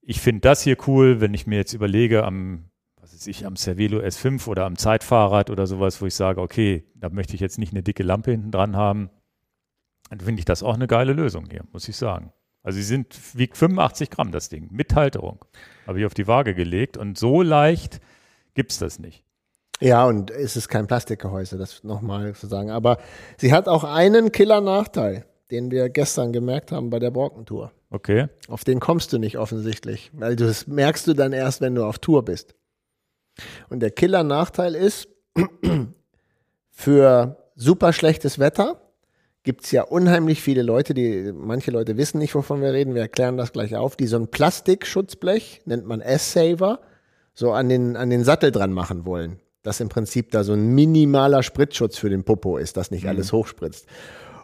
Ich 0.00 0.22
finde 0.22 0.40
das 0.40 0.62
hier 0.62 0.78
cool, 0.86 1.20
wenn 1.20 1.34
ich 1.34 1.46
mir 1.46 1.56
jetzt 1.56 1.74
überlege, 1.74 2.24
am, 2.24 2.70
was 2.98 3.12
weiß 3.12 3.26
ich, 3.26 3.44
am 3.44 3.56
Cervelo 3.56 3.98
S5 3.98 4.48
oder 4.48 4.64
am 4.64 4.78
Zeitfahrrad 4.78 5.50
oder 5.50 5.66
sowas, 5.66 6.00
wo 6.00 6.06
ich 6.06 6.14
sage, 6.14 6.40
okay, 6.40 6.86
da 6.94 7.10
möchte 7.10 7.34
ich 7.34 7.42
jetzt 7.42 7.58
nicht 7.58 7.74
eine 7.74 7.82
dicke 7.82 8.04
Lampe 8.04 8.30
hinten 8.30 8.52
dran 8.52 8.74
haben, 8.74 9.10
dann 10.08 10.20
finde 10.20 10.38
ich 10.38 10.46
das 10.46 10.62
auch 10.62 10.72
eine 10.72 10.86
geile 10.86 11.12
Lösung 11.12 11.44
hier, 11.50 11.62
muss 11.72 11.86
ich 11.88 11.96
sagen. 11.96 12.32
Also 12.62 12.76
sie 12.76 12.84
sind, 12.84 13.36
wiegt 13.36 13.58
85 13.58 14.08
Gramm 14.08 14.32
das 14.32 14.48
Ding, 14.48 14.68
mit 14.70 14.94
Halterung. 14.94 15.44
Habe 15.86 16.00
ich 16.00 16.06
auf 16.06 16.14
die 16.14 16.26
Waage 16.26 16.54
gelegt 16.54 16.96
und 16.96 17.18
so 17.18 17.42
leicht 17.42 18.00
gibt's 18.54 18.78
das 18.78 18.98
nicht. 18.98 19.24
Ja, 19.78 20.06
und 20.06 20.30
es 20.30 20.56
ist 20.56 20.68
kein 20.68 20.86
Plastikgehäuse, 20.86 21.58
das 21.58 21.84
nochmal 21.84 22.34
zu 22.34 22.46
sagen. 22.46 22.70
Aber 22.70 22.96
sie 23.36 23.52
hat 23.52 23.68
auch 23.68 23.84
einen 23.84 24.32
Killer-Nachteil, 24.32 25.26
den 25.52 25.70
wir 25.70 25.88
gestern 25.88 26.32
gemerkt 26.32 26.72
haben 26.72 26.90
bei 26.90 26.98
der 26.98 27.10
Borkentour. 27.10 27.72
Okay. 27.90 28.28
Auf 28.48 28.64
den 28.64 28.80
kommst 28.80 29.12
du 29.12 29.18
nicht 29.18 29.38
offensichtlich, 29.38 30.10
weil 30.14 30.34
du 30.34 30.46
das 30.46 30.66
merkst 30.66 31.06
du 31.06 31.12
dann 31.12 31.32
erst, 31.32 31.60
wenn 31.60 31.74
du 31.74 31.84
auf 31.84 31.98
Tour 31.98 32.24
bist. 32.24 32.54
Und 33.68 33.80
der 33.80 33.90
Killer-Nachteil 33.90 34.74
ist, 34.74 35.08
für 36.70 37.36
super 37.54 37.92
schlechtes 37.92 38.38
Wetter 38.38 38.80
gibt 39.42 39.64
es 39.64 39.72
ja 39.72 39.82
unheimlich 39.82 40.40
viele 40.40 40.62
Leute, 40.62 40.94
die, 40.94 41.32
manche 41.34 41.70
Leute 41.70 41.96
wissen 41.96 42.18
nicht, 42.18 42.34
wovon 42.34 42.62
wir 42.62 42.72
reden, 42.72 42.94
wir 42.94 43.02
erklären 43.02 43.36
das 43.36 43.52
gleich 43.52 43.76
auf, 43.76 43.96
die 43.96 44.06
so 44.06 44.16
ein 44.16 44.28
Plastikschutzblech, 44.28 45.62
nennt 45.64 45.86
man 45.86 46.00
S-Saver, 46.00 46.80
so 47.34 47.52
an 47.52 47.68
den, 47.68 47.96
an 47.96 48.10
den 48.10 48.24
Sattel 48.24 48.52
dran 48.52 48.72
machen 48.72 49.04
wollen. 49.04 49.38
Dass 49.62 49.80
im 49.80 49.88
Prinzip 49.88 50.30
da 50.32 50.44
so 50.44 50.54
ein 50.54 50.74
minimaler 50.74 51.42
Spritzschutz 51.42 51.96
für 51.96 52.10
den 52.10 52.24
Popo 52.24 52.56
ist, 52.56 52.76
dass 52.76 52.90
nicht 52.90 53.06
alles 53.06 53.32
hochspritzt. 53.32 53.86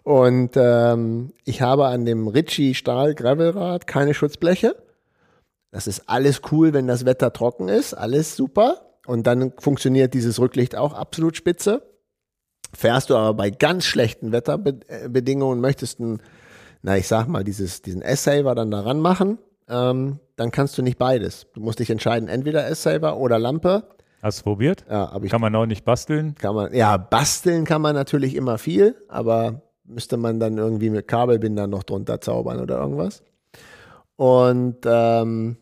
Und 0.09 0.53
ähm, 0.57 1.35
ich 1.45 1.61
habe 1.61 1.85
an 1.85 2.07
dem 2.07 2.29
Ritchie 2.29 2.75
Stahl 2.75 3.15
Gravelrad 3.15 3.87
keine 3.87 4.15
Schutzbleche. 4.15 4.75
Das 5.71 5.87
ist 5.87 6.09
alles 6.09 6.41
cool, 6.51 6.73
wenn 6.73 6.87
das 6.87 7.05
Wetter 7.05 7.31
trocken 7.31 7.69
ist, 7.69 7.93
alles 7.93 8.35
super. 8.35 8.97
Und 9.07 9.27
dann 9.27 9.53
funktioniert 9.59 10.15
dieses 10.15 10.41
Rücklicht 10.41 10.77
auch 10.77 10.95
absolut 10.95 11.37
spitze. 11.37 11.83
Fährst 12.73 13.11
du 13.11 13.17
aber 13.17 13.35
bei 13.35 13.51
ganz 13.51 13.85
schlechten 13.85 14.33
Wetterbedingungen 14.33 15.59
und 15.59 15.61
möchtest 15.61 16.01
einen, 16.01 16.23
na 16.81 16.97
ich 16.97 17.07
sag 17.07 17.27
mal, 17.29 17.45
dieses, 17.45 17.83
diesen 17.83 18.01
S-Saver 18.01 18.55
dann 18.55 18.71
daran 18.71 19.01
machen, 19.01 19.37
ähm, 19.69 20.21
dann 20.37 20.51
kannst 20.51 20.79
du 20.79 20.83
nicht 20.83 20.97
beides. 20.97 21.49
Du 21.53 21.61
musst 21.61 21.81
dich 21.81 21.91
entscheiden, 21.91 22.31
entweder 22.31 22.67
S-Saver 22.67 23.19
oder 23.19 23.39
Lampe. 23.39 23.83
Hast 24.23 24.39
du 24.39 24.45
probiert? 24.45 24.87
Ja, 24.89 25.11
aber 25.11 25.27
ich 25.27 25.31
Kann 25.31 25.43
man 25.43 25.55
auch 25.55 25.67
nicht 25.67 25.85
basteln? 25.85 26.35
kann 26.37 26.55
man, 26.55 26.73
ja, 26.73 26.97
basteln 26.97 27.67
kann 27.67 27.83
man 27.83 27.95
natürlich 27.95 28.35
immer 28.37 28.57
viel, 28.57 28.95
aber 29.09 29.68
müsste 29.89 30.17
man 30.17 30.39
dann 30.41 30.59
irgendwie 30.59 30.91
mit 30.91 31.09
Kabelbindern 31.09 31.71
noch 31.71 31.83
drunter 31.83 32.21
zaubern 32.21 32.61
oder 32.61 32.79
irgendwas. 32.79 33.23
Und 34.17 34.79
ähm, 34.85 35.57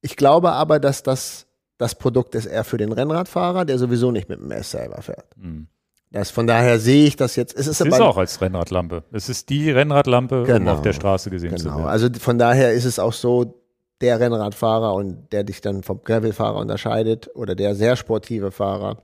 ich 0.00 0.16
glaube 0.16 0.52
aber, 0.52 0.78
dass 0.80 1.02
das 1.02 1.46
das 1.78 1.94
Produkt 1.94 2.34
ist 2.34 2.46
eher 2.46 2.64
für 2.64 2.76
den 2.76 2.90
Rennradfahrer, 2.90 3.64
der 3.64 3.78
sowieso 3.78 4.10
nicht 4.10 4.28
mit 4.28 4.40
dem 4.40 4.50
S-Saver 4.50 5.00
fährt. 5.00 5.26
Hm. 5.40 5.68
Das, 6.10 6.30
von 6.30 6.46
daher 6.46 6.80
sehe 6.80 7.06
ich 7.06 7.14
das 7.16 7.36
jetzt. 7.36 7.54
Es 7.54 7.66
ist, 7.68 7.80
Es 7.80 7.86
ist 7.86 7.92
aber, 7.92 8.08
auch 8.08 8.16
als 8.16 8.40
Rennradlampe. 8.40 9.04
Es 9.12 9.28
ist 9.28 9.48
die 9.50 9.70
Rennradlampe, 9.70 10.40
um 10.40 10.44
Genau. 10.46 10.72
auf 10.72 10.82
der 10.82 10.92
Straße 10.94 11.30
gesehen 11.30 11.56
zu 11.56 11.64
Genau. 11.66 11.76
werden. 11.78 11.88
Also 11.88 12.08
von 12.18 12.38
daher 12.38 12.72
ist 12.72 12.84
es 12.84 12.98
auch 12.98 13.12
so, 13.12 13.62
der 14.00 14.18
Rennradfahrer 14.18 14.94
und 14.94 15.32
der 15.32 15.44
dich 15.44 15.60
dann 15.60 15.82
vom 15.82 16.02
Gravelfahrer 16.02 16.58
unterscheidet 16.58 17.30
oder 17.34 17.54
der 17.54 17.74
sehr 17.74 17.94
sportive 17.96 18.50
Fahrer 18.52 19.02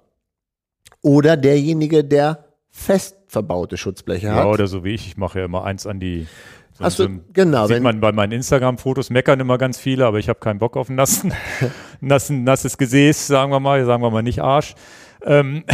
oder 1.03 1.37
derjenige, 1.37 2.05
der 2.05 2.45
fest 2.71 3.17
verbaute 3.35 3.77
Schutzbleche 3.77 4.29
Ja, 4.29 4.37
hat. 4.37 4.47
oder 4.47 4.67
so 4.67 4.85
wie 4.85 4.95
ich. 4.95 5.09
Ich 5.09 5.17
mache 5.17 5.41
ja 5.41 5.45
immer 5.45 5.65
eins 5.65 5.87
an 5.87 6.01
die. 6.01 6.27
So, 6.73 6.85
Hast 6.85 6.97
so 6.97 7.07
du, 7.07 7.21
genau, 7.33 7.67
sieht 7.67 7.77
wenn, 7.77 7.83
man 7.85 8.01
bei 8.01 8.11
meinen 8.11 8.33
Instagram-Fotos, 8.33 9.11
meckern 9.11 9.39
immer 9.39 9.59
ganz 9.59 9.79
viele, 9.79 10.07
aber 10.07 10.19
ich 10.19 10.29
habe 10.29 10.41
keinen 10.41 10.59
Bock 10.59 10.77
auf 10.77 10.89
ein 10.89 10.97
nassen, 10.97 11.33
nassen, 12.01 12.43
nasses 12.43 12.79
Gesäß, 12.79 13.29
sagen 13.29 13.53
wir 13.53 13.61
mal, 13.61 13.85
sagen 13.85 14.03
wir 14.03 14.11
mal 14.11 14.23
nicht 14.23 14.43
Arsch. 14.43 14.75
Ähm, 15.23 15.65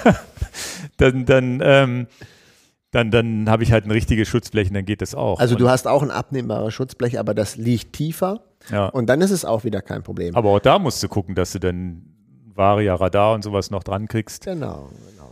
dann 0.96 1.26
dann, 1.26 1.60
ähm, 1.62 2.06
dann, 2.90 3.10
dann 3.10 3.50
habe 3.50 3.64
ich 3.64 3.72
halt 3.72 3.84
ein 3.84 3.90
richtiges 3.90 4.28
Schutzblech 4.28 4.68
und 4.68 4.74
dann 4.74 4.86
geht 4.86 5.02
das 5.02 5.14
auch. 5.14 5.40
also 5.40 5.56
du 5.56 5.68
hast 5.68 5.86
auch 5.86 6.02
ein 6.02 6.10
abnehmbares 6.10 6.72
Schutzblech, 6.72 7.18
aber 7.18 7.34
das 7.34 7.56
liegt 7.56 7.92
tiefer 7.92 8.44
ja. 8.70 8.86
und 8.86 9.08
dann 9.08 9.20
ist 9.20 9.30
es 9.30 9.44
auch 9.44 9.64
wieder 9.64 9.82
kein 9.82 10.02
Problem. 10.02 10.34
Aber 10.34 10.50
auch 10.50 10.60
da 10.60 10.78
musst 10.78 11.02
du 11.02 11.08
gucken, 11.08 11.34
dass 11.34 11.52
du 11.52 11.58
dann 11.60 12.14
Varia, 12.54 12.94
Radar 12.94 13.34
und 13.34 13.42
sowas 13.42 13.70
noch 13.70 13.82
dran 13.82 14.08
kriegst. 14.08 14.44
Genau, 14.44 14.90
genau. 15.10 15.23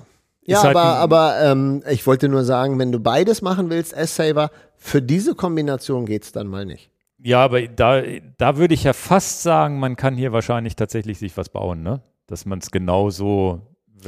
Ja, 0.45 0.63
halt 0.63 0.77
aber, 0.77 0.85
aber 0.97 1.41
ähm, 1.43 1.83
ich 1.89 2.07
wollte 2.07 2.29
nur 2.29 2.45
sagen, 2.45 2.79
wenn 2.79 2.91
du 2.93 2.99
beides 2.99 3.43
machen 3.43 3.71
willst, 3.71 3.93
S-Saver, 3.93 4.51
für 4.77 5.01
diese 5.01 5.35
Kombination 5.35 6.05
geht's 6.07 6.33
dann 6.33 6.49
mal 6.49 6.65
nicht. 6.67 6.91
Ja, 7.25 7.45
aber 7.45 7.63
da, 7.69 8.03
da 8.39 8.57
würde 8.57 8.75
ich 8.75 8.83
ja 8.83 8.93
fast 8.93 9.43
sagen, 9.43 9.79
man 9.79 9.95
kann 9.97 10.17
hier 10.17 10.33
wahrscheinlich 10.33 10.75
tatsächlich 10.75 11.19
sich 11.21 11.37
was 11.37 11.49
bauen, 11.49 11.83
ne? 11.85 12.03
Dass 12.27 12.45
man 12.47 12.59
es 12.59 12.73
genau 12.73 13.11
so, 13.11 13.61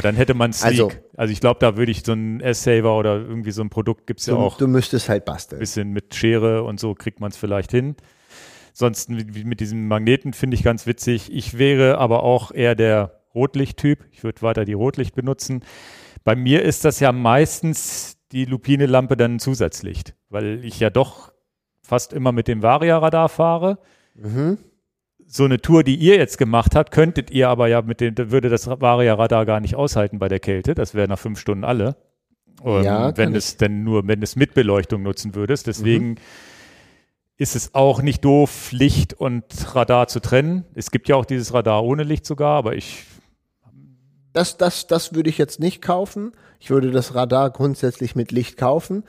dann 0.03 0.17
hätte 0.17 0.35
man 0.35 0.53
Sleek. 0.53 0.71
Also- 0.73 0.91
Also, 1.17 1.33
ich 1.33 1.41
glaube, 1.41 1.61
da 1.61 1.77
würde 1.77 1.93
ich 1.93 2.03
so 2.05 2.13
ein 2.13 2.41
S-Saver 2.41 2.99
oder 2.99 3.15
irgendwie 3.17 3.53
so 3.53 3.63
ein 3.63 3.71
Produkt 3.71 4.09
gibt 4.09 4.19
es 4.19 4.27
ja 4.27 4.35
Du, 4.35 4.41
auch 4.41 4.57
du 4.59 4.67
müsstest 4.67 5.09
halt 5.09 5.23
ein 5.23 5.27
basteln. 5.33 5.61
bisschen 5.61 5.91
mit 5.93 6.13
Schere 6.17 6.65
und 6.65 6.81
so 6.81 6.95
kriegt 6.95 7.21
man 7.21 7.31
es 7.31 7.37
vielleicht 7.37 7.71
hin. 7.71 7.95
Sonst 8.73 9.09
mit, 9.09 9.45
mit 9.47 9.61
diesem 9.61 9.87
Magneten 9.87 10.33
finde 10.33 10.57
ich 10.57 10.65
ganz 10.65 10.85
witzig. 10.87 11.33
Ich 11.33 11.57
wäre 11.59 11.99
aber 11.99 12.25
auch 12.25 12.51
eher 12.51 12.75
der 12.75 13.21
Rotlichttyp. 13.33 14.05
Ich 14.11 14.25
würde 14.25 14.43
weiter 14.43 14.65
die 14.65 14.73
Rotlicht 14.73 15.15
benutzen. 15.15 15.63
Bei 16.25 16.35
mir 16.35 16.63
ist 16.63 16.85
das 16.85 17.01
ja 17.01 17.13
meistens 17.13 18.17
die 18.33 18.47
Lupine-Lampe 18.47 19.17
dann 19.17 19.37
ein 19.37 19.39
Zusatzlicht, 19.39 20.15
weil 20.31 20.65
ich 20.65 20.81
ja 20.81 20.91
doch 20.91 21.33
fast 21.83 22.13
immer 22.13 22.33
mit 22.33 22.49
dem 22.49 22.63
Varia-Radar 22.63 23.29
fahre. 23.29 23.79
Mhm. 24.15 24.59
So 25.27 25.45
eine 25.45 25.61
Tour, 25.61 25.85
die 25.85 25.97
ihr 25.97 26.17
jetzt 26.17 26.39
gemacht 26.39 26.75
habt, 26.75 26.91
könntet 26.91 27.31
ihr 27.31 27.49
aber 27.49 27.69
ja 27.69 27.83
mit 27.83 28.01
dem, 28.01 28.15
würde 28.31 28.49
das 28.49 28.67
Varia-Radar 28.67 29.47
gar 29.47 29.61
nicht 29.61 29.75
aushalten 29.77 30.19
bei 30.19 30.29
der 30.29 30.41
Kälte. 30.41 30.75
Das 30.75 30.95
wäre 30.95 31.09
nach 31.09 31.19
fünf 31.19 31.39
Stunden 31.39 31.65
alle. 31.65 31.97
Ähm, 32.65 32.83
Ja, 32.85 33.17
wenn 33.17 33.31
ich. 33.33 33.37
es 33.39 33.57
denn 33.57 33.85
nur, 33.85 34.07
wenn 34.07 34.23
es 34.23 34.37
mit 34.37 34.55
Beleuchtung 34.55 35.03
nutzen 35.03 35.35
würdest. 35.35 35.67
Deswegen 35.67 36.11
Mhm. 36.11 36.17
ist 37.37 37.57
es 37.57 37.75
auch 37.75 38.01
nicht 38.03 38.25
doof, 38.25 38.71
Licht 38.73 39.15
und 39.15 39.45
Radar 39.75 40.09
zu 40.09 40.21
trennen. 40.21 40.65
Es 40.75 40.91
gibt 40.91 41.09
ja 41.09 41.17
auch 41.17 41.25
dieses 41.25 41.53
Radar 41.53 41.83
ohne 41.85 42.03
Licht 42.05 42.27
sogar, 42.27 42.57
aber 42.57 42.75
ich, 42.77 43.05
Das, 44.35 44.59
das, 44.59 44.87
das 44.87 45.15
würde 45.15 45.31
ich 45.31 45.39
jetzt 45.39 45.61
nicht 45.61 45.81
kaufen. 45.81 46.33
Ich 46.61 46.69
würde 46.71 46.91
das 46.91 47.15
Radar 47.15 47.51
grundsätzlich 47.51 48.15
mit 48.15 48.33
Licht 48.33 48.59
kaufen. 48.59 49.05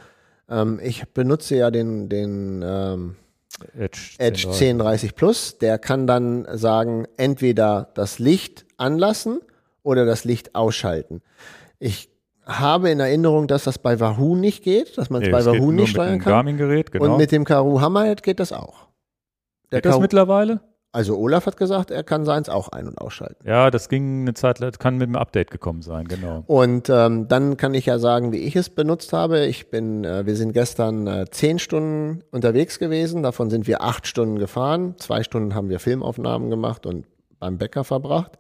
Ähm, 0.50 0.80
ich 0.82 1.04
benutze 1.10 1.56
ja 1.56 1.72
den, 1.72 2.08
den 2.10 2.62
ähm, 2.66 3.16
Edge, 3.78 4.00
Edge 4.20 4.42
10, 4.52 4.80
1030 4.82 5.16
Plus. 5.16 5.58
Der 5.58 5.80
kann 5.80 6.06
dann 6.08 6.48
sagen, 6.58 7.06
entweder 7.18 7.90
das 7.96 8.20
Licht 8.20 8.66
anlassen 8.78 9.40
oder 9.84 10.06
das 10.06 10.24
Licht 10.26 10.56
ausschalten. 10.56 11.22
Ich 11.80 12.10
habe 12.46 12.92
in 12.92 13.00
Erinnerung, 13.00 13.48
dass 13.48 13.64
das 13.64 13.80
bei 13.80 14.00
Wahoo 14.00 14.36
nicht 14.36 14.64
geht, 14.64 14.98
dass 14.98 15.10
man 15.10 15.24
es 15.24 15.28
Nee, 15.28 15.32
bei 15.32 15.40
es 15.40 15.46
geht 15.46 15.54
Wahoo 15.56 15.64
nur 15.66 15.74
nicht 15.74 15.82
mit 15.88 15.90
steuern 15.90 16.10
einem 16.10 16.22
kann. 16.22 16.32
Garmin-Gerät, 16.34 16.92
genau. 16.92 17.06
Und 17.06 17.18
mit 17.18 17.32
dem 17.32 17.44
Karoo 17.46 17.82
Hammerhead 17.82 18.22
geht 18.22 18.40
das 18.40 18.52
auch. 18.52 18.86
Der 19.72 19.80
geht 19.82 19.86
das 19.86 19.96
Karoo- 19.96 20.02
mittlerweile? 20.02 20.60
Also 20.96 21.18
Olaf 21.18 21.46
hat 21.46 21.58
gesagt, 21.58 21.92
er 21.92 22.04
kann 22.04 22.24
seins 22.24 22.48
auch 22.48 22.70
ein- 22.70 22.88
und 22.88 22.98
ausschalten. 22.98 23.46
Ja, 23.46 23.70
das 23.70 23.90
ging 23.90 24.22
eine 24.22 24.34
Zeit, 24.34 24.60
lang- 24.60 24.72
kann 24.80 24.96
mit 24.98 25.08
einem 25.08 25.18
Update 25.18 25.52
gekommen 25.52 25.82
sein, 25.82 26.08
genau. 26.08 26.44
Und 26.48 26.90
ähm, 26.90 27.28
dann 27.28 27.58
kann 27.58 27.74
ich 27.74 27.86
ja 27.86 28.00
sagen, 28.00 28.32
wie 28.32 28.38
ich 28.38 28.56
es 28.56 28.70
benutzt 28.70 29.12
habe. 29.12 29.46
Ich 29.46 29.70
bin, 29.70 30.06
äh, 30.06 30.26
wir 30.26 30.36
sind 30.36 30.54
gestern 30.54 31.06
äh, 31.06 31.26
zehn 31.30 31.60
Stunden 31.60 32.24
unterwegs 32.32 32.80
gewesen. 32.80 33.24
Davon 33.24 33.50
sind 33.50 33.68
wir 33.68 33.82
acht 33.82 34.08
Stunden 34.08 34.40
gefahren. 34.40 34.96
Zwei 34.98 35.22
Stunden 35.24 35.54
haben 35.54 35.70
wir 35.70 35.80
Filmaufnahmen 35.80 36.50
gemacht 36.50 36.86
und 36.86 37.06
beim 37.40 37.58
Bäcker 37.58 37.84
verbracht. 37.84 38.38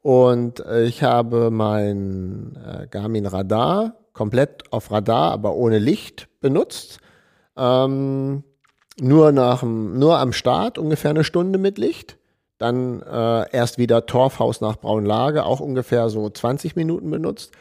Und 0.00 0.60
äh, 0.60 0.84
ich 0.84 1.02
habe 1.02 1.50
mein 1.50 2.56
äh, 2.64 2.86
Garmin 2.86 3.26
Radar 3.26 3.96
komplett 4.12 4.72
auf 4.72 4.90
Radar, 4.90 5.32
aber 5.32 5.54
ohne 5.54 5.78
Licht 5.78 6.28
benutzt. 6.40 7.00
Ähm, 7.56 8.44
nur, 9.00 9.32
nach, 9.32 9.62
nur 9.62 10.18
am 10.18 10.32
Start 10.32 10.78
ungefähr 10.78 11.10
eine 11.10 11.24
Stunde 11.24 11.58
mit 11.58 11.78
Licht. 11.78 12.18
Dann 12.58 13.00
äh, 13.02 13.50
erst 13.52 13.78
wieder 13.78 14.06
Torfhaus 14.06 14.60
nach 14.60 14.76
Braunlage, 14.76 15.44
auch 15.44 15.60
ungefähr 15.60 16.10
so 16.10 16.28
20 16.28 16.76
Minuten 16.76 17.10
benutzt. 17.10 17.52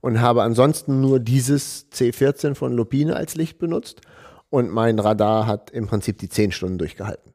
Und 0.00 0.20
habe 0.20 0.42
ansonsten 0.42 1.00
nur 1.00 1.18
dieses 1.20 1.90
C14 1.92 2.54
von 2.54 2.72
Lupine 2.72 3.16
als 3.16 3.34
Licht 3.34 3.58
benutzt. 3.58 4.00
Und 4.48 4.70
mein 4.70 4.98
Radar 4.98 5.46
hat 5.46 5.70
im 5.70 5.86
Prinzip 5.86 6.18
die 6.18 6.28
10 6.28 6.52
Stunden 6.52 6.78
durchgehalten. 6.78 7.32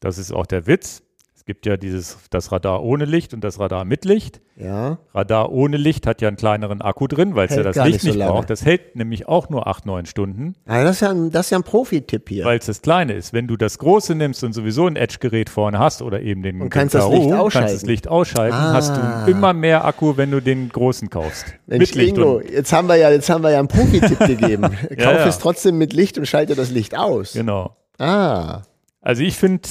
Das 0.00 0.18
ist 0.18 0.32
auch 0.32 0.46
der 0.46 0.66
Witz. 0.66 1.02
Gibt 1.46 1.64
ja 1.64 1.76
dieses, 1.76 2.18
das 2.30 2.50
Radar 2.50 2.82
ohne 2.82 3.04
Licht 3.04 3.32
und 3.32 3.44
das 3.44 3.60
Radar 3.60 3.84
mit 3.84 4.04
Licht. 4.04 4.40
Ja, 4.56 4.98
Radar 5.14 5.52
ohne 5.52 5.76
Licht 5.76 6.04
hat 6.04 6.20
ja 6.20 6.26
einen 6.26 6.36
kleineren 6.36 6.82
Akku 6.82 7.06
drin, 7.06 7.36
weil 7.36 7.46
es 7.46 7.54
ja 7.54 7.62
das 7.62 7.76
Licht 7.76 8.02
nicht 8.02 8.14
so 8.14 8.18
nicht 8.18 8.26
braucht. 8.26 8.50
Das 8.50 8.64
hält 8.64 8.96
nämlich 8.96 9.28
auch 9.28 9.48
nur 9.48 9.68
acht, 9.68 9.86
neun 9.86 10.06
Stunden, 10.06 10.56
ja 10.66 10.82
das, 10.82 10.96
ist 10.96 11.00
ja 11.02 11.10
ein, 11.10 11.30
das 11.30 11.46
ist 11.46 11.50
ja 11.50 11.58
ein 11.58 11.62
Profi-Tipp 11.62 12.28
hier. 12.28 12.44
weil 12.46 12.58
es 12.58 12.66
das 12.66 12.82
kleine 12.82 13.12
ist. 13.12 13.32
Wenn 13.32 13.46
du 13.46 13.56
das 13.56 13.78
große 13.78 14.16
nimmst 14.16 14.42
und 14.42 14.54
sowieso 14.54 14.88
ein 14.88 14.96
Edge-Gerät 14.96 15.48
vorne 15.48 15.78
hast 15.78 16.02
oder 16.02 16.20
eben 16.20 16.42
den, 16.42 16.62
Und 16.62 16.70
kannst 16.70 16.94
den 16.94 17.00
das 17.02 17.10
Licht 17.10 17.32
ausschalten. 17.32 17.68
kannst 17.68 17.74
das 17.82 17.88
Licht 17.88 18.08
ausschalten, 18.08 18.56
Ah. 18.56 18.72
hast 18.72 18.96
du 18.96 19.30
immer 19.30 19.52
mehr 19.52 19.84
Akku, 19.84 20.16
wenn 20.16 20.32
du 20.32 20.40
den 20.40 20.68
großen 20.68 21.10
kaufst. 21.10 21.46
Mensch, 21.66 21.80
mit 21.90 21.94
Licht 21.94 22.16
Ingo, 22.16 22.40
jetzt 22.40 22.72
haben 22.72 22.88
wir 22.88 22.96
ja, 22.96 23.10
jetzt 23.10 23.30
haben 23.30 23.44
wir 23.44 23.52
ja 23.52 23.60
einen 23.60 23.68
Profi-Tipp 23.68 24.18
gegeben. 24.26 24.62
Kauf 24.62 24.98
ja. 24.98 25.26
es 25.28 25.38
trotzdem 25.38 25.78
mit 25.78 25.92
Licht 25.92 26.18
und 26.18 26.26
schalte 26.26 26.56
das 26.56 26.70
Licht 26.72 26.96
aus. 26.98 27.34
genau. 27.34 27.76
Ah, 27.98 28.62
Also 29.00 29.22
ich 29.22 29.36
finde 29.36 29.68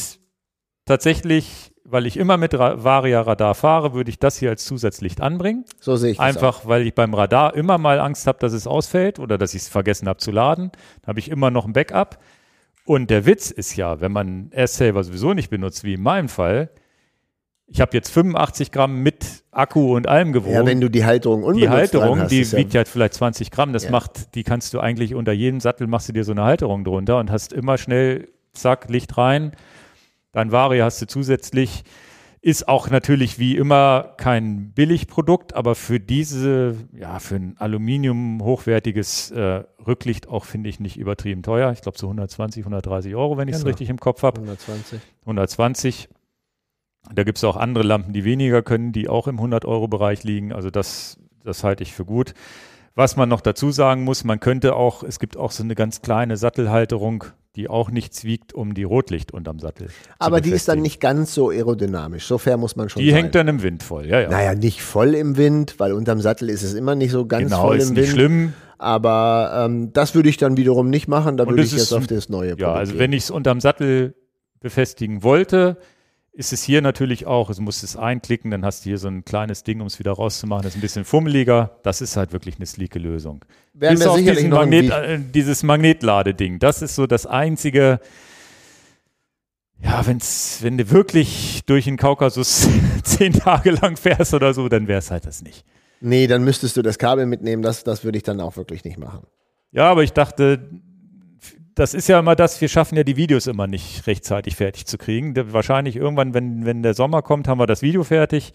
tatsächlich, 0.85 1.71
weil 1.83 2.05
ich 2.05 2.17
immer 2.17 2.37
mit 2.37 2.53
Ra 2.57 2.83
Varia 2.83 3.21
Radar 3.21 3.55
fahre, 3.55 3.93
würde 3.93 4.09
ich 4.09 4.19
das 4.19 4.37
hier 4.37 4.49
als 4.49 4.65
Zusatzlicht 4.65 5.21
anbringen. 5.21 5.65
so 5.79 5.95
sehe 5.95 6.11
ich 6.11 6.17
das 6.17 6.23
auch. 6.23 6.27
Einfach, 6.27 6.65
weil 6.65 6.81
ich 6.87 6.95
beim 6.95 7.13
Radar 7.13 7.55
immer 7.55 7.77
mal 7.77 7.99
Angst 7.99 8.27
habe, 8.27 8.39
dass 8.39 8.53
es 8.53 8.67
ausfällt 8.67 9.19
oder 9.19 9.37
dass 9.37 9.53
ich 9.53 9.63
es 9.63 9.69
vergessen 9.69 10.07
habe 10.07 10.19
zu 10.19 10.31
laden. 10.31 10.71
Dann 11.01 11.07
habe 11.07 11.19
ich 11.19 11.29
immer 11.29 11.51
noch 11.51 11.65
ein 11.65 11.73
Backup. 11.73 12.19
Und 12.85 13.09
der 13.09 13.25
Witz 13.25 13.49
ist 13.49 13.75
ja, 13.75 13.99
wenn 13.99 14.11
man 14.11 14.51
S-Saver 14.51 15.03
sowieso 15.03 15.33
nicht 15.33 15.49
benutzt, 15.49 15.83
wie 15.83 15.95
in 15.95 16.03
meinem 16.03 16.29
Fall, 16.29 16.69
ich 17.67 17.81
habe 17.81 17.91
jetzt 17.97 18.11
85 18.11 18.71
Gramm 18.71 19.01
mit 19.01 19.43
Akku 19.51 19.95
und 19.95 20.07
allem 20.07 20.33
gewogen. 20.33 20.53
Ja, 20.53 20.65
wenn 20.67 20.79
du 20.81 20.89
die 20.89 21.03
Halterung 21.03 21.41
die 21.41 21.45
unbenutzt 21.47 21.65
dran 21.67 21.77
Halterung, 22.03 22.19
hast, 22.19 22.31
die 22.31 22.51
wiegt 22.51 22.75
ja 22.75 22.85
vielleicht 22.85 23.15
20 23.15 23.49
Gramm. 23.49 23.73
Das 23.73 23.85
Ja. 23.85 23.91
macht, 23.91 24.35
die 24.35 24.43
kannst 24.43 24.73
du 24.75 24.79
eigentlich 24.79 25.15
unter 25.15 25.31
jedem 25.31 25.59
Sattel 25.59 25.87
machst 25.87 26.07
du 26.07 26.13
dir 26.13 26.23
so 26.23 26.31
eine 26.31 26.43
Halterung 26.43 26.83
drunter 26.83 27.17
und 27.17 27.31
hast 27.31 27.53
immer 27.53 27.79
schnell, 27.79 28.27
zack, 28.53 28.87
Licht 28.89 29.17
rein. 29.17 29.53
Dein 30.35 30.51
Varia 30.51 30.83
hast 30.83 31.01
du 31.01 31.07
zusätzlich. 31.07 31.83
Ist 32.41 32.67
auch 32.67 32.89
natürlich 32.89 33.39
wie 33.39 33.55
immer 33.55 34.13
kein 34.17 34.73
Billigprodukt, 34.73 35.55
aber 35.55 35.75
für 35.75 35.99
diese, 36.01 36.75
ja, 36.91 37.19
für 37.19 37.35
ein 37.37 37.55
Aluminium 37.57 38.43
hochwertiges 38.43 39.31
äh, 39.31 39.63
Rücklicht 39.87 40.27
auch, 40.27 40.43
finde 40.43 40.67
ich, 40.69 40.81
nicht 40.81 40.97
übertrieben 40.97 41.41
teuer. 41.41 41.71
Ich 41.71 41.81
glaube 41.81 41.97
so 41.97 42.07
120, 42.07 42.63
130 42.63 43.15
Euro, 43.15 43.37
wenn 43.37 43.47
ich 43.47 43.55
es 43.55 43.61
Genau. 43.61 43.69
richtig 43.69 43.89
im 43.89 43.97
Kopf 43.97 44.23
habe. 44.23 44.41
120. 44.41 44.99
120. 45.21 46.09
Da 47.13 47.23
gibt 47.23 47.37
es 47.37 47.43
auch 47.45 47.55
andere 47.55 47.85
Lampen, 47.85 48.11
die 48.11 48.25
weniger 48.25 48.61
können, 48.61 48.91
die 48.91 49.07
auch 49.07 49.27
im 49.29 49.39
100-Euro-Bereich 49.39 50.23
liegen. 50.25 50.51
Also 50.51 50.69
das, 50.69 51.17
das 51.45 51.63
halte 51.63 51.81
ich 51.81 51.93
für 51.93 52.03
gut. 52.03 52.33
Was 52.93 53.15
man 53.15 53.29
noch 53.29 53.41
dazu 53.41 53.71
sagen 53.71 54.03
muss, 54.03 54.25
man 54.25 54.41
könnte 54.41 54.75
auch, 54.75 55.01
es 55.01 55.19
gibt 55.19 55.37
auch 55.37 55.51
so 55.51 55.63
eine 55.63 55.75
ganz 55.75 56.01
kleine 56.01 56.35
Sattelhalterung, 56.35 57.23
die 57.55 57.69
auch 57.69 57.89
nichts 57.91 58.23
wiegt, 58.23 58.53
um 58.53 58.73
die 58.73 58.83
Rotlicht 58.83 59.31
unterm 59.31 59.59
Sattel. 59.59 59.87
Aber 60.19 60.41
die 60.41 60.51
ist 60.51 60.67
dann 60.67 60.81
nicht 60.81 60.99
ganz 60.99 61.33
so 61.33 61.49
aerodynamisch. 61.49 62.25
So 62.25 62.37
fair 62.37 62.57
muss 62.57 62.75
man 62.75 62.89
schon 62.89 63.01
Die 63.01 63.09
sein. 63.11 63.23
hängt 63.23 63.35
dann 63.35 63.47
im 63.47 63.63
Wind 63.63 63.83
voll, 63.83 64.05
ja, 64.07 64.19
ja. 64.21 64.29
Naja, 64.29 64.55
nicht 64.55 64.81
voll 64.81 65.15
im 65.15 65.37
Wind, 65.37 65.75
weil 65.79 65.93
unterm 65.93 66.21
Sattel 66.21 66.49
ist 66.49 66.63
es 66.63 66.73
immer 66.73 66.95
nicht 66.95 67.11
so 67.11 67.25
ganz 67.25 67.45
genau, 67.51 67.61
voll 67.67 67.77
ist 67.77 67.89
im 67.89 67.95
nicht 67.95 68.03
Wind. 68.07 68.11
schlimm. 68.13 68.53
Aber 68.77 69.63
ähm, 69.65 69.93
das 69.93 70.15
würde 70.15 70.27
ich 70.29 70.37
dann 70.37 70.57
wiederum 70.57 70.89
nicht 70.89 71.07
machen. 71.07 71.37
Da 71.37 71.47
würde 71.47 71.63
ich 71.63 71.71
jetzt 71.71 71.81
ist- 71.83 71.93
auf 71.93 72.07
das 72.07 72.27
neue 72.29 72.49
Ja, 72.49 72.55
Produkt 72.55 72.77
also 72.77 72.91
gehen. 72.91 72.99
wenn 72.99 73.13
ich 73.13 73.23
es 73.23 73.31
unterm 73.31 73.61
Sattel 73.61 74.15
befestigen 74.59 75.23
wollte, 75.23 75.77
ist 76.35 76.51
es 76.51 76.63
hier 76.63 76.81
natürlich 76.81 77.25
auch, 77.25 77.49
es 77.49 77.59
muss 77.59 77.81
es 77.81 77.95
einklicken, 77.95 78.51
dann 78.51 78.65
hast 78.65 78.83
du 78.83 78.89
hier 78.89 78.97
so 78.97 79.07
ein 79.07 79.23
kleines 79.23 79.63
Ding, 79.63 79.79
um 79.79 79.87
es 79.87 79.99
wieder 79.99 80.11
rauszumachen. 80.11 80.63
Das 80.63 80.73
ist 80.73 80.77
ein 80.77 80.81
bisschen 80.81 81.05
fummeliger. 81.05 81.79
Das 81.83 82.01
ist 82.01 82.17
halt 82.17 82.33
wirklich 82.33 82.57
eine 82.57 82.65
sleeke 82.65 82.99
Lösung. 82.99 83.45
Werden 83.73 83.95
Bis 83.95 84.03
wir 84.03 84.11
auf 84.11 84.17
diesen 84.17 84.49
noch 84.49 84.59
Magnet, 84.59 84.91
äh, 84.91 85.19
dieses 85.33 85.63
Magnetladeding. 85.63 86.59
Das 86.59 86.81
ist 86.81 86.95
so 86.95 87.07
das 87.07 87.25
einzige, 87.25 88.01
ja, 89.81 90.05
wenn's, 90.05 90.59
wenn 90.61 90.77
du 90.77 90.91
wirklich 90.91 91.61
durch 91.65 91.85
den 91.85 91.95
Kaukasus 91.95 92.67
zehn 93.03 93.31
Tage 93.31 93.71
lang 93.71 93.95
fährst 93.95 94.33
oder 94.33 94.53
so, 94.53 94.67
dann 94.67 94.89
wäre 94.89 94.99
es 94.99 95.11
halt 95.11 95.25
das 95.25 95.41
nicht. 95.41 95.63
Nee, 96.01 96.27
dann 96.27 96.43
müsstest 96.43 96.75
du 96.75 96.81
das 96.81 96.97
Kabel 96.97 97.25
mitnehmen. 97.25 97.63
Das, 97.63 97.85
das 97.85 98.03
würde 98.03 98.17
ich 98.17 98.23
dann 98.23 98.41
auch 98.41 98.57
wirklich 98.57 98.83
nicht 98.83 98.97
machen. 98.97 99.25
Ja, 99.71 99.89
aber 99.89 100.03
ich 100.03 100.11
dachte, 100.11 100.69
das 101.75 101.93
ist 101.93 102.07
ja 102.07 102.19
immer 102.19 102.35
das, 102.35 102.61
wir 102.61 102.69
schaffen 102.69 102.95
ja 102.95 103.03
die 103.03 103.17
Videos 103.17 103.47
immer 103.47 103.67
nicht 103.67 104.07
rechtzeitig 104.07 104.55
fertig 104.55 104.85
zu 104.85 104.97
kriegen. 104.97 105.35
Wahrscheinlich 105.53 105.97
irgendwann, 105.97 106.33
wenn, 106.33 106.65
wenn 106.65 106.81
der 106.81 106.93
Sommer 106.93 107.21
kommt, 107.21 107.47
haben 107.47 107.59
wir 107.59 107.67
das 107.67 107.81
Video 107.81 108.03
fertig. 108.03 108.53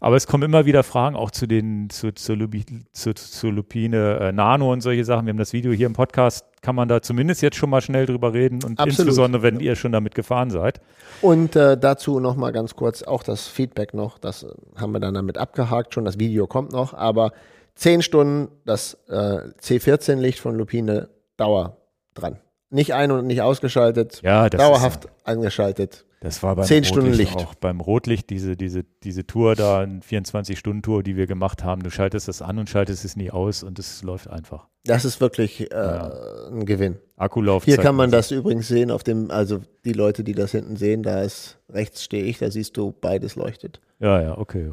Aber 0.00 0.16
es 0.16 0.26
kommen 0.26 0.42
immer 0.42 0.66
wieder 0.66 0.82
Fragen 0.82 1.16
auch 1.16 1.30
zu 1.30 1.46
den, 1.46 1.88
zu, 1.88 2.12
zu, 2.12 2.34
Lubi, 2.34 2.64
zu, 2.92 3.14
zu 3.14 3.50
Lupine 3.50 4.18
äh, 4.20 4.32
Nano 4.32 4.70
und 4.70 4.82
solche 4.82 5.04
Sachen. 5.04 5.26
Wir 5.26 5.30
haben 5.30 5.38
das 5.38 5.54
Video 5.54 5.72
hier 5.72 5.86
im 5.86 5.94
Podcast, 5.94 6.44
kann 6.60 6.74
man 6.74 6.88
da 6.88 7.00
zumindest 7.00 7.40
jetzt 7.40 7.56
schon 7.56 7.70
mal 7.70 7.80
schnell 7.80 8.04
drüber 8.04 8.34
reden 8.34 8.56
und 8.62 8.78
Absolut. 8.78 8.98
insbesondere, 8.98 9.42
wenn 9.42 9.60
ihr 9.60 9.74
schon 9.74 9.92
damit 9.92 10.14
gefahren 10.14 10.50
seid. 10.50 10.80
Und 11.22 11.56
äh, 11.56 11.78
dazu 11.78 12.20
noch 12.20 12.36
mal 12.36 12.52
ganz 12.52 12.76
kurz 12.76 13.02
auch 13.04 13.22
das 13.22 13.46
Feedback 13.48 13.94
noch. 13.94 14.18
Das 14.18 14.42
äh, 14.42 14.48
haben 14.76 14.92
wir 14.92 15.00
dann 15.00 15.14
damit 15.14 15.38
abgehakt 15.38 15.94
schon. 15.94 16.04
Das 16.04 16.18
Video 16.18 16.46
kommt 16.46 16.72
noch. 16.72 16.92
Aber 16.92 17.32
10 17.76 18.02
Stunden 18.02 18.48
das 18.66 18.98
äh, 19.08 19.48
C14-Licht 19.62 20.40
von 20.40 20.56
Lupine 20.56 21.08
Dauer 21.38 21.78
dran. 22.14 22.38
Nicht 22.70 22.94
ein- 22.94 23.10
und 23.10 23.26
nicht 23.26 23.42
ausgeschaltet. 23.42 24.20
Ja, 24.22 24.48
das 24.50 24.60
dauerhaft 24.60 25.08
angeschaltet. 25.24 26.04
Das 26.20 26.42
war 26.42 26.56
beim 26.56 26.64
Zehn 26.64 26.84
Stunden 26.84 27.10
Rotlicht 27.10 27.34
Licht. 27.34 27.46
auch. 27.46 27.54
Beim 27.54 27.80
Rotlicht, 27.80 28.30
diese, 28.30 28.56
diese, 28.56 28.84
diese 29.04 29.26
Tour 29.26 29.54
da, 29.54 29.80
eine 29.80 30.00
24-Stunden-Tour, 30.00 31.02
die 31.02 31.16
wir 31.16 31.26
gemacht 31.26 31.62
haben. 31.62 31.82
Du 31.82 31.90
schaltest 31.90 32.26
das 32.26 32.42
an 32.42 32.58
und 32.58 32.68
schaltest 32.68 33.04
es 33.04 33.16
nie 33.16 33.30
aus 33.30 33.62
und 33.62 33.78
es 33.78 34.02
läuft 34.02 34.28
einfach. 34.28 34.66
Das 34.84 35.04
ist 35.04 35.20
wirklich 35.20 35.70
äh, 35.70 35.74
ein 35.74 36.64
Gewinn. 36.64 36.96
Akkulaufzeit. 37.16 37.74
Hier 37.74 37.82
kann 37.82 37.96
man 37.96 38.10
das 38.10 38.30
übrigens 38.30 38.68
sehen 38.68 38.90
auf 38.90 39.04
dem, 39.04 39.30
also 39.30 39.60
die 39.84 39.92
Leute, 39.92 40.24
die 40.24 40.32
das 40.34 40.52
hinten 40.52 40.76
sehen, 40.76 41.02
da 41.02 41.22
ist 41.22 41.58
rechts 41.68 42.02
stehe 42.02 42.24
ich, 42.24 42.38
da 42.38 42.50
siehst 42.50 42.76
du 42.76 42.92
beides 42.92 43.36
leuchtet. 43.36 43.80
Ja, 43.98 44.20
ja, 44.20 44.38
okay. 44.38 44.72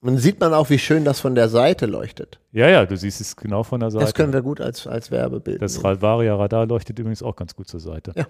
Und 0.00 0.16
sieht 0.18 0.38
man 0.38 0.54
auch, 0.54 0.70
wie 0.70 0.78
schön 0.78 1.04
das 1.04 1.18
von 1.18 1.34
der 1.34 1.48
Seite 1.48 1.86
leuchtet. 1.86 2.38
Ja, 2.52 2.68
ja, 2.68 2.86
du 2.86 2.96
siehst 2.96 3.20
es 3.20 3.34
genau 3.34 3.64
von 3.64 3.80
der 3.80 3.90
Seite. 3.90 4.04
Das 4.04 4.14
können 4.14 4.32
wir 4.32 4.42
gut 4.42 4.60
als, 4.60 4.86
als 4.86 5.10
Werbebild. 5.10 5.60
Das. 5.60 5.82
Ralvaria 5.82 6.36
Radar 6.36 6.66
leuchtet 6.66 6.98
übrigens 7.00 7.22
auch 7.22 7.34
ganz 7.34 7.56
gut 7.56 7.66
zur 7.68 7.80
Seite. 7.80 8.12
Ja. 8.16 8.26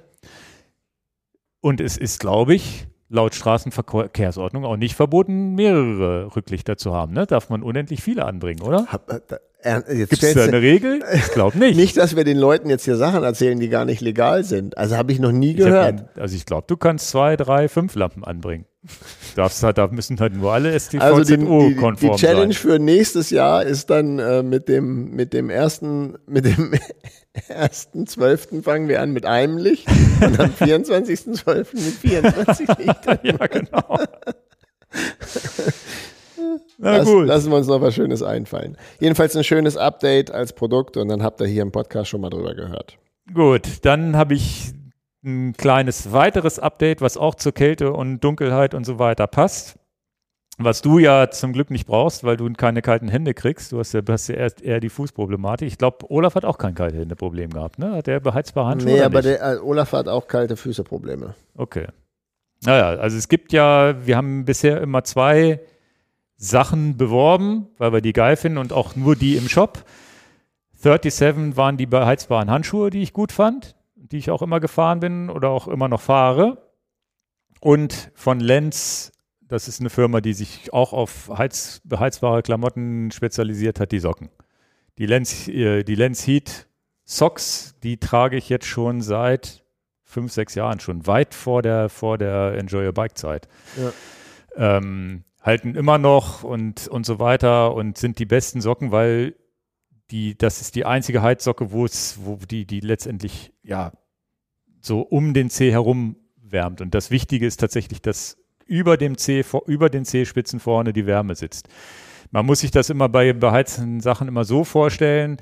Und 1.60 1.80
es 1.80 1.96
ist, 1.98 2.20
glaube 2.20 2.54
ich, 2.54 2.86
laut 3.10 3.34
Straßenverkehrsordnung 3.34 4.64
auch 4.64 4.76
nicht 4.76 4.94
verboten, 4.94 5.54
mehrere 5.56 6.34
Rücklichter 6.36 6.76
zu 6.78 6.94
haben. 6.94 7.12
Ne? 7.12 7.26
Darf 7.26 7.50
man 7.50 7.62
unendlich 7.62 8.02
viele 8.02 8.24
anbringen, 8.24 8.62
oder? 8.62 8.86
Äh, 9.60 9.78
äh, 9.80 9.96
Gibt 9.96 10.12
es 10.12 10.18
stellst 10.18 10.36
da 10.36 10.42
du- 10.42 10.48
eine 10.48 10.62
Regel? 10.62 11.02
Ich 11.14 11.28
glaube 11.32 11.58
nicht. 11.58 11.76
nicht, 11.76 11.96
dass 11.96 12.16
wir 12.16 12.24
den 12.24 12.38
Leuten 12.38 12.70
jetzt 12.70 12.84
hier 12.84 12.96
Sachen 12.96 13.24
erzählen, 13.24 13.58
die 13.58 13.68
gar 13.68 13.84
nicht 13.84 14.00
legal 14.00 14.44
sind. 14.44 14.78
Also 14.78 14.96
habe 14.96 15.12
ich 15.12 15.18
noch 15.18 15.32
nie 15.32 15.50
Ich 15.50 15.56
gehört. 15.56 16.16
also 16.18 16.34
ich 16.36 16.46
glaube, 16.46 16.64
du 16.66 16.76
kannst 16.76 17.08
zwei, 17.10 17.36
drei, 17.36 17.68
fünf 17.68 17.94
Lampen 17.94 18.24
anbringen. 18.24 18.64
Darfst 19.36 19.62
halt, 19.62 19.78
da 19.78 19.86
müssen 19.88 20.18
halt 20.18 20.34
nur 20.34 20.52
alle 20.52 20.72
Also 20.72 20.90
die, 20.90 20.98
die, 20.98 21.36
die 21.36 21.44
STVZO-konform 21.44 22.16
Challenge 22.16 22.52
sein. 22.52 22.60
für 22.60 22.78
nächstes 22.78 23.30
Jahr 23.30 23.62
ist 23.64 23.88
dann 23.90 24.18
äh, 24.18 24.42
mit 24.42 24.68
dem 24.68 25.14
mit 25.14 25.32
dem 25.32 25.50
ersten 25.50 26.16
mit 26.26 26.44
dem 26.44 26.72
ersten 27.48 28.06
zwölften 28.06 28.62
fangen 28.62 28.88
wir 28.88 29.00
an 29.00 29.12
mit 29.12 29.26
einem 29.26 29.58
Licht 29.58 29.86
und 30.20 30.40
am 30.40 30.50
24.12. 30.50 31.66
mit 31.74 31.94
24 31.94 32.68
Lichtern. 32.78 33.18
ja, 33.22 33.46
genau. 33.46 33.98
Na 36.78 37.02
gut. 37.04 37.26
lassen 37.26 37.50
wir 37.50 37.56
uns 37.56 37.66
noch 37.66 37.80
was 37.80 37.94
Schönes 37.94 38.22
einfallen. 38.22 38.76
Jedenfalls 39.00 39.36
ein 39.36 39.44
schönes 39.44 39.76
Update 39.76 40.30
als 40.30 40.52
Produkt 40.52 40.96
und 40.96 41.08
dann 41.08 41.22
habt 41.22 41.40
ihr 41.40 41.46
hier 41.46 41.62
im 41.62 41.72
Podcast 41.72 42.10
schon 42.10 42.20
mal 42.20 42.30
drüber 42.30 42.54
gehört. 42.54 42.98
Gut, 43.34 43.62
dann 43.82 44.16
habe 44.16 44.34
ich 44.34 44.72
ein 45.24 45.54
kleines 45.56 46.12
weiteres 46.12 46.58
Update, 46.58 47.00
was 47.00 47.16
auch 47.16 47.34
zur 47.34 47.52
Kälte 47.52 47.92
und 47.92 48.20
Dunkelheit 48.20 48.74
und 48.74 48.84
so 48.84 48.98
weiter 48.98 49.26
passt. 49.26 49.78
Was 50.60 50.82
du 50.82 50.98
ja 50.98 51.30
zum 51.30 51.52
Glück 51.52 51.70
nicht 51.70 51.86
brauchst, 51.86 52.24
weil 52.24 52.36
du 52.36 52.52
keine 52.52 52.82
kalten 52.82 53.06
Hände 53.06 53.32
kriegst. 53.32 53.70
Du 53.70 53.78
hast 53.78 53.92
ja, 53.92 54.00
hast 54.08 54.28
ja 54.28 54.34
erst 54.34 54.60
eher 54.60 54.80
die 54.80 54.88
Fußproblematik. 54.88 55.68
Ich 55.68 55.78
glaube, 55.78 56.10
Olaf 56.10 56.34
hat 56.34 56.44
auch 56.44 56.58
kein 56.58 56.74
kalte 56.74 56.98
Hände-Problem 56.98 57.50
gehabt, 57.50 57.78
ne? 57.78 57.92
Hat 57.92 58.08
der 58.08 58.18
beheizbare 58.18 58.66
Handschuhe? 58.66 58.92
Nee, 58.92 59.02
aber 59.02 59.22
der, 59.22 59.40
äh, 59.40 59.58
Olaf 59.58 59.92
hat 59.92 60.08
auch 60.08 60.26
kalte 60.26 60.56
Füße-Probleme. 60.56 61.36
Okay. 61.56 61.86
Naja, 62.64 62.98
also 62.98 63.16
es 63.16 63.28
gibt 63.28 63.52
ja, 63.52 64.04
wir 64.04 64.16
haben 64.16 64.44
bisher 64.44 64.80
immer 64.80 65.04
zwei 65.04 65.60
Sachen 66.36 66.96
beworben, 66.96 67.68
weil 67.78 67.92
wir 67.92 68.00
die 68.00 68.12
geil 68.12 68.36
finden 68.36 68.58
und 68.58 68.72
auch 68.72 68.96
nur 68.96 69.14
die 69.14 69.36
im 69.36 69.48
Shop. 69.48 69.84
37 70.74 71.56
waren 71.56 71.76
die 71.76 71.86
beheizbaren 71.86 72.50
Handschuhe, 72.50 72.90
die 72.90 73.02
ich 73.02 73.12
gut 73.12 73.30
fand, 73.30 73.76
die 74.10 74.18
ich 74.18 74.30
auch 74.30 74.42
immer 74.42 74.60
gefahren 74.60 75.00
bin 75.00 75.30
oder 75.30 75.50
auch 75.50 75.68
immer 75.68 75.88
noch 75.88 76.00
fahre. 76.00 76.68
Und 77.60 78.10
von 78.14 78.40
Lenz, 78.40 79.12
das 79.40 79.68
ist 79.68 79.80
eine 79.80 79.90
Firma, 79.90 80.20
die 80.20 80.32
sich 80.32 80.72
auch 80.72 80.92
auf 80.92 81.30
Heiz, 81.36 81.80
beheizbare 81.84 82.42
Klamotten 82.42 83.10
spezialisiert 83.10 83.80
hat, 83.80 83.92
die 83.92 83.98
Socken. 83.98 84.30
Die 84.98 85.06
Lenz, 85.06 85.48
äh, 85.48 85.84
die 85.84 85.94
Lenz 85.94 86.26
Heat 86.26 86.66
Socks, 87.04 87.74
die 87.82 87.96
trage 87.96 88.36
ich 88.36 88.48
jetzt 88.48 88.66
schon 88.66 89.00
seit 89.00 89.64
fünf, 90.04 90.32
sechs 90.32 90.54
Jahren, 90.54 90.80
schon 90.80 91.06
weit 91.06 91.34
vor 91.34 91.62
der, 91.62 91.88
vor 91.88 92.18
der 92.18 92.54
Enjoy 92.58 92.86
Your 92.86 92.92
Bike 92.92 93.16
Zeit. 93.16 93.48
Ähm, 94.56 95.24
halten 95.40 95.74
immer 95.74 95.98
noch 95.98 96.42
und, 96.42 96.88
und 96.88 97.06
so 97.06 97.18
weiter 97.18 97.74
und 97.74 97.96
sind 97.96 98.18
die 98.18 98.26
besten 98.26 98.60
Socken, 98.60 98.92
weil 98.92 99.34
die, 100.10 100.36
das 100.36 100.60
ist 100.60 100.74
die 100.74 100.86
einzige 100.86 101.22
Heizsocke, 101.22 101.70
wo 101.70 101.84
es, 101.84 102.18
wo 102.22 102.36
die, 102.36 102.66
die 102.66 102.80
letztendlich, 102.80 103.52
ja, 103.62 103.92
so 104.80 105.00
um 105.00 105.34
den 105.34 105.50
Zeh 105.50 105.70
herum 105.70 106.16
wärmt. 106.36 106.80
Und 106.80 106.94
das 106.94 107.10
Wichtige 107.10 107.46
ist 107.46 107.58
tatsächlich, 107.58 108.00
dass 108.00 108.38
über 108.66 108.96
dem 108.96 109.16
Zeh, 109.16 109.44
über 109.66 109.90
den 109.90 110.04
Zehspitzen 110.04 110.60
vorne 110.60 110.92
die 110.92 111.06
Wärme 111.06 111.34
sitzt. 111.34 111.68
Man 112.30 112.46
muss 112.46 112.60
sich 112.60 112.70
das 112.70 112.90
immer 112.90 113.08
bei 113.08 113.32
beheizten 113.32 114.00
Sachen 114.00 114.28
immer 114.28 114.44
so 114.44 114.64
vorstellen. 114.64 115.38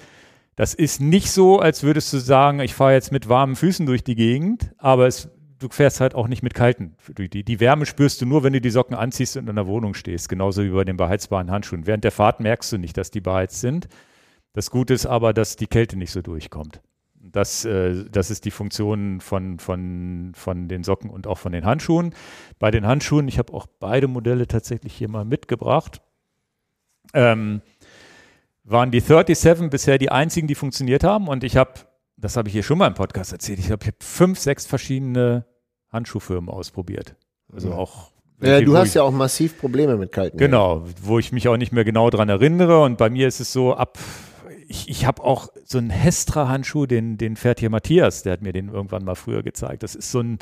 Das 0.55 0.73
ist 0.73 1.01
nicht 1.01 1.31
so, 1.31 1.59
als 1.59 1.83
würdest 1.83 2.13
du 2.13 2.19
sagen, 2.19 2.61
ich 2.61 2.75
fahre 2.75 2.95
jetzt 2.95 3.13
mit 3.13 3.29
warmen 3.29 3.57
Füßen 3.57 3.85
durch 3.85 4.05
die 4.05 4.15
Gegend, 4.15 4.73
aber 4.79 5.07
es, 5.07 5.29
du 5.59 5.69
fährst 5.69 6.01
halt 6.01 6.15
auch 6.15 6.29
nicht 6.29 6.43
mit 6.43 6.55
kalten. 6.55 6.95
Die, 7.19 7.45
die 7.45 7.61
Wärme 7.61 7.85
spürst 7.85 8.21
du 8.21 8.27
nur, 8.27 8.43
wenn 8.43 8.53
du 8.53 8.61
die 8.61 8.71
Socken 8.71 8.97
anziehst 8.97 9.37
und 9.37 9.49
in 9.49 9.57
der 9.57 9.67
Wohnung 9.67 9.95
stehst, 9.95 10.29
genauso 10.29 10.65
wie 10.65 10.71
bei 10.71 10.85
den 10.85 10.97
beheizbaren 10.97 11.51
Handschuhen. 11.51 11.87
Während 11.87 12.05
der 12.05 12.13
Fahrt 12.13 12.41
merkst 12.41 12.73
du 12.73 12.79
nicht, 12.79 12.97
dass 12.97 13.11
die 13.11 13.21
beheizt 13.21 13.61
sind. 13.61 13.89
Das 14.57 14.71
Gute 14.71 14.95
ist 14.95 15.05
aber, 15.05 15.35
dass 15.35 15.57
die 15.57 15.67
Kälte 15.67 15.99
nicht 15.99 16.11
so 16.11 16.23
durchkommt. 16.23 16.81
Das, 17.15 17.67
äh, 17.67 18.07
das 18.11 18.31
ist 18.31 18.47
die 18.47 18.51
Funktion 18.51 19.21
von, 19.21 19.59
von, 19.59 20.33
von 20.35 20.67
den 20.67 20.83
Socken 20.83 21.11
und 21.11 21.27
auch 21.27 21.37
von 21.37 21.53
den 21.53 21.67
Handschuhen. 21.67 22.15
Bei 22.59 22.71
den 22.71 22.87
Handschuhen, 22.87 23.29
ich 23.29 23.39
habe 23.39 23.53
auch 23.53 23.67
beide 23.67 24.09
Modelle 24.09 24.47
tatsächlich 24.47 24.95
hier 24.95 25.11
mal 25.11 25.27
mitgebracht, 25.27 26.01
ähm, 27.13 27.61
waren 28.65 28.91
die 28.91 29.01
37 29.01 29.69
bisher 29.69 29.99
die 29.99 30.11
einzigen, 30.11 30.49
die 30.49 30.55
funktioniert 30.55 31.05
haben. 31.05 31.29
Und 31.29 31.45
ich 31.45 31.59
habe, 31.59 31.73
das 32.17 32.39
habe 32.39 32.49
ich 32.49 32.55
hier 32.55 32.63
schon 32.63 32.79
mal 32.79 32.87
im 32.87 32.95
Podcast 32.95 33.33
erzählt, 33.33 33.59
ich 33.59 33.71
habe 33.71 33.85
hab 33.85 34.03
fünf, 34.03 34.39
sechs 34.39 34.65
verschiedene 34.65 35.45
Handschuhfirmen 35.91 36.49
ausprobiert. 36.49 37.15
Also 37.53 37.75
auch. 37.75 38.11
Ja, 38.41 38.63
du 38.63 38.75
hast 38.75 38.95
ja 38.95 39.03
auch 39.03 39.13
massiv 39.13 39.59
Probleme 39.59 39.99
mit 39.99 40.13
kalten. 40.13 40.39
Genau, 40.39 40.83
wo 41.03 41.19
ich 41.19 41.31
mich 41.31 41.47
auch 41.47 41.59
nicht 41.59 41.73
mehr 41.73 41.85
genau 41.85 42.09
dran 42.09 42.31
erinnere. 42.31 42.83
Und 42.83 42.97
bei 42.97 43.11
mir 43.11 43.29
ist 43.29 43.41
es 43.41 43.53
so, 43.53 43.75
ab, 43.75 43.99
ich, 44.69 44.89
ich 44.89 45.07
habe 45.07 45.23
auch 45.23 45.49
so 45.65 45.79
einen 45.79 45.91
Hestra-Handschuh, 45.91 46.87
den, 46.87 47.19
den 47.19 47.37
fährt 47.37 47.61
hier 47.61 47.71
Matthias, 47.71 48.23
der 48.23 48.35
hat 48.35 48.43
mir 48.43 48.53
den 48.53 48.69
irgendwann 48.69 49.05
mal 49.05 49.15
früher 49.15 49.43
gezeigt. 49.43 49.83
Das 49.83 49.95
ist 49.95 50.11
so 50.11 50.21
ein, 50.21 50.39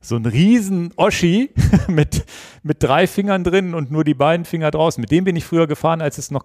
so 0.00 0.16
ein 0.16 0.26
riesen 0.26 0.92
Oschi 0.96 1.50
mit, 1.88 2.24
mit 2.62 2.82
drei 2.82 3.06
Fingern 3.06 3.44
drin 3.44 3.74
und 3.74 3.90
nur 3.90 4.04
die 4.04 4.14
beiden 4.14 4.44
Finger 4.44 4.70
draußen. 4.70 5.00
Mit 5.00 5.10
dem 5.10 5.24
bin 5.24 5.36
ich 5.36 5.44
früher 5.44 5.66
gefahren, 5.66 6.00
als 6.00 6.18
es 6.18 6.30
noch 6.30 6.44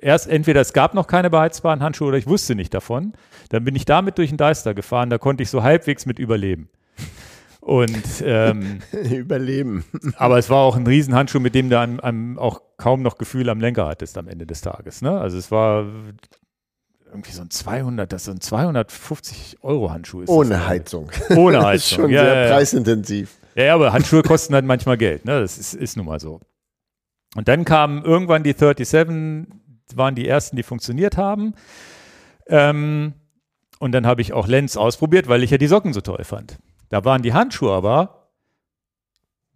erst 0.00 0.28
entweder 0.28 0.60
es 0.60 0.72
gab 0.72 0.94
noch 0.94 1.06
keine 1.06 1.30
beheizbaren 1.30 1.82
Handschuhe 1.82 2.08
oder 2.08 2.18
ich 2.18 2.26
wusste 2.26 2.54
nicht 2.54 2.74
davon. 2.74 3.12
Dann 3.50 3.64
bin 3.64 3.76
ich 3.76 3.84
damit 3.84 4.18
durch 4.18 4.30
den 4.30 4.38
Deister 4.38 4.74
gefahren, 4.74 5.10
da 5.10 5.18
konnte 5.18 5.42
ich 5.42 5.50
so 5.50 5.62
halbwegs 5.62 6.06
mit 6.06 6.18
überleben. 6.18 6.68
Und 7.62 8.24
ähm, 8.24 8.80
Überleben. 8.92 9.84
aber 10.16 10.36
es 10.36 10.50
war 10.50 10.58
auch 10.58 10.74
ein 10.74 10.84
Riesenhandschuh, 10.84 11.38
mit 11.38 11.54
dem 11.54 11.70
du 11.70 11.78
an, 11.78 12.00
an 12.00 12.36
auch 12.36 12.60
kaum 12.76 13.02
noch 13.02 13.18
Gefühl 13.18 13.48
am 13.48 13.60
Lenker 13.60 13.86
hattest 13.86 14.18
am 14.18 14.26
Ende 14.26 14.46
des 14.46 14.62
Tages. 14.62 15.00
Ne? 15.00 15.16
Also 15.16 15.38
es 15.38 15.52
war 15.52 15.86
irgendwie 17.06 17.30
so 17.30 17.40
ein 17.40 17.50
200, 17.50 18.12
das 18.12 18.24
so 18.24 18.32
ein 18.32 18.40
250 18.40 19.58
Euro 19.62 19.92
Handschuh 19.92 20.22
ist. 20.22 20.28
Ohne 20.28 20.50
das, 20.50 20.66
Heizung. 20.66 21.10
Ohne 21.36 21.52
Das 21.58 21.64
Heizung. 21.64 21.76
ist 21.76 21.90
schon 21.90 22.10
ja, 22.10 22.24
sehr 22.24 22.42
ja, 22.42 22.50
preisintensiv. 22.52 23.36
Ja, 23.54 23.64
ja, 23.64 23.74
aber 23.74 23.92
Handschuhe 23.92 24.22
kosten 24.24 24.54
halt 24.54 24.64
manchmal 24.64 24.96
Geld, 24.96 25.24
ne? 25.24 25.40
Das 25.40 25.56
ist, 25.56 25.74
ist 25.74 25.96
nun 25.96 26.06
mal 26.06 26.18
so. 26.18 26.40
Und 27.36 27.46
dann 27.46 27.64
kamen 27.64 28.02
irgendwann 28.02 28.42
die 28.42 28.54
37, 28.54 29.46
waren 29.94 30.16
die 30.16 30.26
ersten, 30.26 30.56
die 30.56 30.64
funktioniert 30.64 31.16
haben. 31.16 31.54
Ähm, 32.48 33.12
und 33.78 33.92
dann 33.92 34.04
habe 34.04 34.20
ich 34.20 34.32
auch 34.32 34.48
Lens 34.48 34.76
ausprobiert, 34.76 35.28
weil 35.28 35.44
ich 35.44 35.50
ja 35.52 35.58
die 35.58 35.68
Socken 35.68 35.92
so 35.92 36.00
toll 36.00 36.24
fand. 36.24 36.58
Da 36.92 37.06
waren 37.06 37.22
die 37.22 37.32
Handschuhe 37.32 37.72
aber 37.72 38.28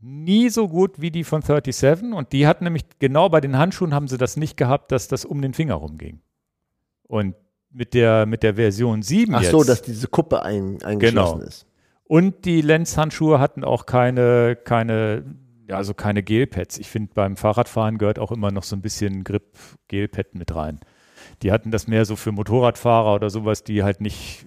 nie 0.00 0.48
so 0.48 0.68
gut 0.68 1.02
wie 1.02 1.10
die 1.10 1.22
von 1.22 1.42
37 1.42 2.14
und 2.14 2.32
die 2.32 2.46
hatten 2.46 2.64
nämlich 2.64 2.84
genau 2.98 3.28
bei 3.28 3.42
den 3.42 3.58
Handschuhen 3.58 3.92
haben 3.92 4.08
sie 4.08 4.16
das 4.16 4.38
nicht 4.38 4.56
gehabt, 4.56 4.90
dass 4.90 5.06
das 5.06 5.26
um 5.26 5.42
den 5.42 5.52
Finger 5.52 5.74
rumging. 5.74 6.20
Und 7.02 7.34
mit 7.70 7.92
der, 7.92 8.24
mit 8.24 8.42
der 8.42 8.54
Version 8.54 9.02
7 9.02 9.34
Ach 9.34 9.42
jetzt. 9.42 9.50
so, 9.50 9.64
dass 9.64 9.82
diese 9.82 10.08
Kuppe 10.08 10.42
ein, 10.44 10.82
eingeschlossen 10.82 11.38
Genau. 11.40 11.46
ist. 11.46 11.66
Und 12.04 12.46
die 12.46 12.62
Lenz-Handschuhe 12.62 13.38
hatten 13.38 13.64
auch 13.64 13.84
keine, 13.84 14.56
keine, 14.56 15.24
ja, 15.68 15.76
also 15.76 15.92
keine 15.92 16.22
Gelpads. 16.22 16.78
Ich 16.78 16.88
finde, 16.88 17.12
beim 17.12 17.36
Fahrradfahren 17.36 17.98
gehört 17.98 18.18
auch 18.18 18.32
immer 18.32 18.50
noch 18.50 18.62
so 18.62 18.76
ein 18.76 18.80
bisschen 18.80 19.24
Grip-Gelpad 19.24 20.34
mit 20.36 20.54
rein. 20.54 20.80
Die 21.42 21.52
hatten 21.52 21.70
das 21.70 21.86
mehr 21.86 22.06
so 22.06 22.16
für 22.16 22.32
Motorradfahrer 22.32 23.14
oder 23.14 23.28
sowas, 23.28 23.62
die 23.62 23.82
halt 23.82 24.00
nicht, 24.00 24.46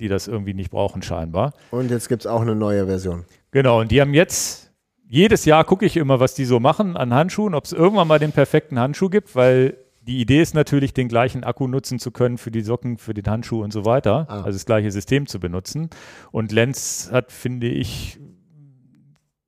die 0.00 0.08
das 0.08 0.28
irgendwie 0.28 0.54
nicht 0.54 0.70
brauchen 0.70 1.02
scheinbar. 1.02 1.52
Und 1.70 1.90
jetzt 1.90 2.08
gibt 2.08 2.22
es 2.22 2.26
auch 2.26 2.40
eine 2.40 2.54
neue 2.54 2.86
Version. 2.86 3.24
Genau, 3.50 3.80
und 3.80 3.90
die 3.90 4.00
haben 4.00 4.14
jetzt, 4.14 4.72
jedes 5.08 5.44
Jahr 5.44 5.64
gucke 5.64 5.84
ich 5.84 5.96
immer, 5.96 6.20
was 6.20 6.34
die 6.34 6.44
so 6.44 6.60
machen 6.60 6.96
an 6.96 7.14
Handschuhen, 7.14 7.54
ob 7.54 7.64
es 7.64 7.72
irgendwann 7.72 8.08
mal 8.08 8.18
den 8.18 8.32
perfekten 8.32 8.78
Handschuh 8.78 9.10
gibt, 9.10 9.36
weil 9.36 9.76
die 10.02 10.20
Idee 10.20 10.40
ist 10.40 10.54
natürlich, 10.54 10.94
den 10.94 11.08
gleichen 11.08 11.44
Akku 11.44 11.68
nutzen 11.68 11.98
zu 11.98 12.10
können 12.10 12.38
für 12.38 12.50
die 12.50 12.62
Socken, 12.62 12.96
für 12.96 13.14
den 13.14 13.26
Handschuh 13.26 13.62
und 13.62 13.72
so 13.72 13.84
weiter. 13.84 14.26
Ah. 14.28 14.42
Also 14.42 14.52
das 14.52 14.66
gleiche 14.66 14.90
System 14.90 15.26
zu 15.26 15.38
benutzen. 15.38 15.90
Und 16.32 16.52
Lenz 16.52 17.10
hat, 17.12 17.30
finde 17.30 17.68
ich, 17.68 18.18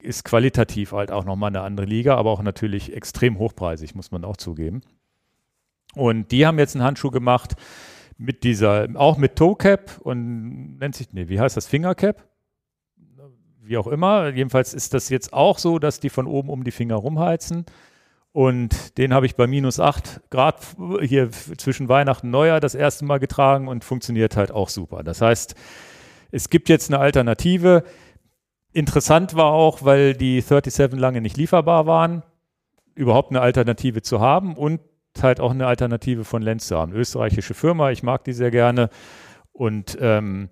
ist 0.00 0.24
qualitativ 0.24 0.92
halt 0.92 1.10
auch 1.10 1.24
nochmal 1.24 1.48
eine 1.48 1.62
andere 1.62 1.86
Liga, 1.86 2.16
aber 2.16 2.30
auch 2.30 2.42
natürlich 2.42 2.94
extrem 2.94 3.38
hochpreisig, 3.38 3.94
muss 3.94 4.10
man 4.10 4.24
auch 4.24 4.36
zugeben. 4.36 4.82
Und 5.94 6.32
die 6.32 6.46
haben 6.46 6.58
jetzt 6.58 6.74
einen 6.74 6.84
Handschuh 6.84 7.10
gemacht 7.10 7.54
mit 8.22 8.44
dieser, 8.44 8.88
auch 8.94 9.16
mit 9.16 9.36
Toe 9.36 9.56
Cap 9.56 10.00
und 10.00 10.78
nennt 10.78 10.94
sich, 10.94 11.12
nee, 11.12 11.28
wie 11.28 11.40
heißt 11.40 11.56
das, 11.56 11.66
Fingercap? 11.66 12.24
Wie 13.60 13.76
auch 13.76 13.86
immer. 13.86 14.28
Jedenfalls 14.28 14.74
ist 14.74 14.94
das 14.94 15.08
jetzt 15.08 15.32
auch 15.32 15.58
so, 15.58 15.78
dass 15.78 16.00
die 16.00 16.10
von 16.10 16.26
oben 16.26 16.48
um 16.48 16.64
die 16.64 16.70
Finger 16.70 16.96
rumheizen. 16.96 17.66
Und 18.32 18.96
den 18.96 19.12
habe 19.12 19.26
ich 19.26 19.36
bei 19.36 19.46
minus 19.46 19.78
8 19.78 20.30
Grad 20.30 20.56
hier 21.00 21.30
zwischen 21.30 21.88
Weihnachten 21.88 22.28
und 22.28 22.30
Neujahr 22.30 22.60
das 22.60 22.74
erste 22.74 23.04
Mal 23.04 23.18
getragen 23.18 23.68
und 23.68 23.84
funktioniert 23.84 24.36
halt 24.36 24.50
auch 24.50 24.68
super. 24.68 25.02
Das 25.02 25.20
heißt, 25.20 25.54
es 26.30 26.48
gibt 26.48 26.68
jetzt 26.68 26.90
eine 26.90 26.98
Alternative. 26.98 27.84
Interessant 28.72 29.34
war 29.34 29.52
auch, 29.52 29.84
weil 29.84 30.14
die 30.14 30.40
37 30.40 30.98
lange 30.98 31.20
nicht 31.20 31.36
lieferbar 31.36 31.86
waren, 31.86 32.22
überhaupt 32.94 33.30
eine 33.30 33.42
Alternative 33.42 34.00
zu 34.00 34.20
haben 34.20 34.56
und 34.56 34.80
halt 35.20 35.40
auch 35.40 35.50
eine 35.50 35.66
Alternative 35.66 36.24
von 36.24 36.42
Lenz 36.42 36.68
zu 36.68 36.76
haben. 36.76 36.92
Österreichische 36.92 37.54
Firma, 37.54 37.90
ich 37.90 38.02
mag 38.02 38.24
die 38.24 38.32
sehr 38.32 38.50
gerne. 38.50 38.88
Und 39.52 39.98
ähm, 40.00 40.48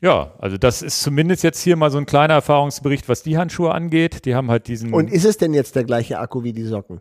ja, 0.00 0.32
also 0.38 0.56
das 0.56 0.80
ist 0.82 1.02
zumindest 1.02 1.42
jetzt 1.42 1.60
hier 1.60 1.76
mal 1.76 1.90
so 1.90 1.98
ein 1.98 2.06
kleiner 2.06 2.34
Erfahrungsbericht, 2.34 3.08
was 3.08 3.22
die 3.22 3.36
Handschuhe 3.36 3.72
angeht. 3.72 4.24
Die 4.24 4.34
haben 4.34 4.50
halt 4.50 4.66
diesen. 4.68 4.94
Und 4.94 5.12
ist 5.12 5.24
es 5.24 5.36
denn 5.36 5.52
jetzt 5.52 5.76
der 5.76 5.84
gleiche 5.84 6.18
Akku 6.18 6.42
wie 6.42 6.52
die 6.52 6.64
Socken? 6.64 7.00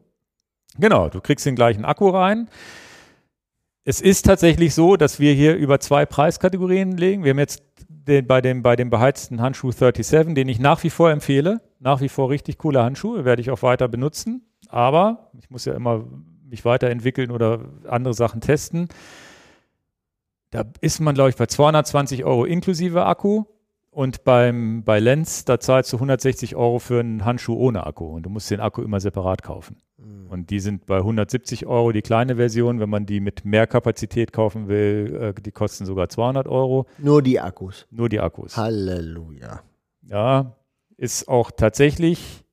Genau, 0.78 1.10
du 1.10 1.22
kriegst 1.22 1.46
den 1.46 1.56
gleichen 1.56 1.86
Akku 1.86 2.10
rein. 2.10 2.50
Es 3.86 4.02
ist 4.02 4.26
tatsächlich 4.26 4.76
so, 4.76 4.98
dass 4.98 5.20
wir 5.20 5.34
hier 5.34 5.56
über 5.56 5.80
zwei 5.80 6.06
Preiskategorien 6.06 6.98
legen. 6.98 7.24
Wir 7.24 7.32
haben 7.32 7.40
jetzt 7.40 7.64
den, 7.88 8.28
bei, 8.28 8.42
dem, 8.42 8.62
bei 8.62 8.76
dem 8.76 8.90
beheizten 8.90 9.42
Handschuh 9.42 9.72
37, 9.72 10.36
den 10.36 10.50
ich 10.50 10.60
nach 10.60 10.84
wie 10.84 10.90
vor 10.90 11.10
empfehle. 11.10 11.62
Nach 11.80 12.02
wie 12.02 12.10
vor 12.10 12.30
richtig 12.30 12.58
coole 12.58 12.84
Handschuhe, 12.84 13.24
werde 13.24 13.42
ich 13.42 13.50
auch 13.50 13.64
weiter 13.64 13.88
benutzen. 13.88 14.46
Aber 14.68 15.32
ich 15.40 15.50
muss 15.50 15.66
ja 15.66 15.74
immer 15.74 16.06
mich 16.50 16.66
weiterentwickeln 16.66 17.32
oder 17.32 17.62
andere 17.88 18.14
Sachen 18.14 18.42
testen. 18.42 18.88
Da 20.52 20.64
ist 20.82 21.00
man, 21.00 21.16
glaube 21.16 21.30
ich, 21.30 21.36
bei 21.36 21.46
220 21.46 22.26
Euro 22.26 22.46
inklusive 22.46 23.06
Akku. 23.06 23.44
Und 23.92 24.24
beim, 24.24 24.84
bei 24.84 25.00
Lenz, 25.00 25.46
da 25.46 25.60
zahlst 25.60 25.92
du 25.92 25.98
160 25.98 26.56
Euro 26.56 26.80
für 26.80 27.00
einen 27.00 27.26
Handschuh 27.26 27.56
ohne 27.56 27.86
Akku. 27.86 28.06
Und 28.06 28.24
du 28.24 28.30
musst 28.30 28.50
den 28.52 28.60
Akku 28.60 28.82
immer 28.82 29.00
separat 29.00 29.42
kaufen. 29.44 29.78
Und 30.30 30.52
die 30.52 30.60
sind 30.60 30.86
bei 30.86 30.98
170 30.98 31.66
Euro 31.66 31.92
die 31.92 32.02
kleine 32.02 32.36
Version. 32.36 32.80
Wenn 32.80 32.90
man 32.90 33.06
die 33.06 33.20
mit 33.20 33.46
mehr 33.46 33.68
Kapazität 33.68 34.32
kaufen 34.32 34.68
will, 34.68 35.34
äh, 35.38 35.42
die 35.42 35.52
kosten 35.52 35.86
sogar 35.86 36.08
200 36.08 36.48
Euro. 36.48 36.86
Nur 37.00 37.22
die 37.22 37.40
Akkus. 37.40 37.88
Nur 37.90 38.10
die 38.10 38.20
Akkus. 38.20 38.56
Halleluja. 38.56 39.62
Ja, 40.04 40.56
ist 40.98 41.28
auch 41.28 41.52
tatsächlich, 41.52 42.46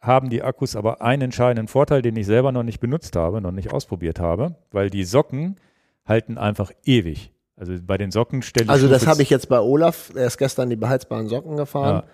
haben 0.00 0.30
die 0.30 0.42
Akkus 0.42 0.76
aber 0.76 1.02
einen 1.02 1.22
entscheidenden 1.22 1.68
Vorteil, 1.68 2.02
den 2.02 2.16
ich 2.16 2.26
selber 2.26 2.52
noch 2.52 2.62
nicht 2.62 2.80
benutzt 2.80 3.16
habe, 3.16 3.40
noch 3.40 3.52
nicht 3.52 3.72
ausprobiert 3.72 4.20
habe, 4.20 4.56
weil 4.70 4.90
die 4.90 5.04
Socken 5.04 5.58
halten 6.04 6.38
einfach 6.38 6.70
ewig. 6.84 7.32
Also 7.56 7.74
bei 7.82 7.98
den 7.98 8.10
Socken 8.12 8.42
stelle 8.42 8.66
ich 8.66 8.70
Also 8.70 8.88
das 8.88 9.06
habe 9.06 9.22
ich 9.22 9.30
jetzt 9.30 9.48
bei 9.48 9.58
Olaf, 9.58 10.12
er 10.14 10.26
ist 10.26 10.38
gestern 10.38 10.70
die 10.70 10.76
beheizbaren 10.76 11.28
Socken 11.28 11.56
gefahren. 11.56 12.04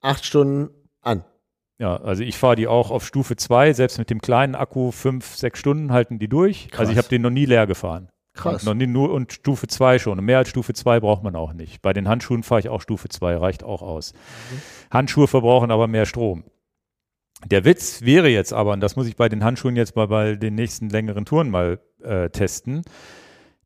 Acht 0.00 0.24
Stunden 0.24 0.70
an. 1.00 1.24
Ja, 1.78 1.96
also 1.96 2.22
ich 2.22 2.38
fahre 2.38 2.54
die 2.54 2.68
auch 2.68 2.92
auf 2.92 3.04
Stufe 3.04 3.34
2, 3.34 3.72
selbst 3.72 3.98
mit 3.98 4.08
dem 4.10 4.20
kleinen 4.20 4.54
Akku, 4.54 4.92
fünf, 4.92 5.34
sechs 5.36 5.58
Stunden 5.58 5.92
halten 5.92 6.20
die 6.20 6.28
durch. 6.28 6.68
Krass. 6.68 6.80
Also 6.80 6.92
ich 6.92 6.98
habe 6.98 7.08
den 7.08 7.22
noch 7.22 7.30
nie 7.30 7.44
leer 7.46 7.66
gefahren. 7.66 8.08
Krass. 8.34 8.62
Und 8.62 8.66
noch 8.66 8.74
nie 8.74 8.86
nur 8.86 9.12
und 9.12 9.32
Stufe 9.32 9.66
2 9.66 9.98
schon. 9.98 10.18
Und 10.18 10.24
mehr 10.24 10.38
als 10.38 10.48
Stufe 10.48 10.72
2 10.72 11.00
braucht 11.00 11.22
man 11.22 11.36
auch 11.36 11.52
nicht. 11.52 11.82
Bei 11.82 11.92
den 11.92 12.08
Handschuhen 12.08 12.42
fahre 12.42 12.60
ich 12.60 12.68
auch 12.68 12.80
Stufe 12.80 13.08
2, 13.08 13.36
reicht 13.36 13.64
auch 13.64 13.82
aus. 13.82 14.14
Handschuhe 14.90 15.26
verbrauchen 15.26 15.70
aber 15.70 15.88
mehr 15.88 16.06
Strom. 16.06 16.44
Der 17.46 17.64
Witz 17.64 18.02
wäre 18.02 18.28
jetzt 18.28 18.52
aber, 18.52 18.72
und 18.72 18.80
das 18.80 18.96
muss 18.96 19.06
ich 19.06 19.16
bei 19.16 19.28
den 19.28 19.44
Handschuhen 19.44 19.76
jetzt 19.76 19.96
mal 19.96 20.08
bei 20.08 20.36
den 20.36 20.54
nächsten 20.54 20.88
längeren 20.88 21.24
Touren 21.24 21.50
mal 21.50 21.80
äh, 22.02 22.30
testen, 22.30 22.82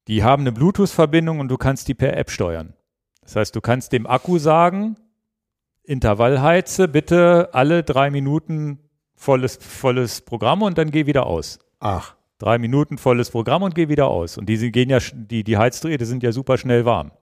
die 0.09 0.23
haben 0.23 0.43
eine 0.43 0.53
Bluetooth-Verbindung 0.53 1.41
und 1.41 1.49
du 1.49 1.57
kannst 1.57 1.89
die 1.89 1.95
per 1.95 2.17
App 2.17 2.31
steuern. 2.31 2.75
Das 3.23 3.37
heißt, 3.37 3.57
du 3.57 3.61
kannst 3.61 3.93
dem 3.93 4.07
Akku 4.07 4.39
sagen, 4.39 4.97
Intervallheize 5.83 6.89
bitte 6.89 7.51
alle 7.53 7.83
drei 7.83 8.11
Minuten 8.11 8.79
volles, 9.15 9.57
volles 9.57 10.21
Programm 10.21 10.63
und 10.63 10.79
dann 10.79 10.91
geh 10.91 11.07
wieder 11.07 11.27
aus. 11.27 11.59
Ach. 11.81 12.15
Drei 12.39 12.59
Minuten 12.59 12.99
volles 12.99 13.31
Programm 13.31 13.63
und 13.63 13.75
geh 13.75 13.89
wieder 13.89 14.09
aus. 14.09 14.37
Und 14.37 14.47
die 14.47 14.71
gehen 14.71 14.91
ja, 14.91 14.99
die, 15.13 15.43
die 15.43 15.57
Heizdrähte 15.57 16.05
sind 16.07 16.23
ja 16.23 16.33
super 16.33 16.59
schnell 16.59 16.85
warm. 16.85 17.13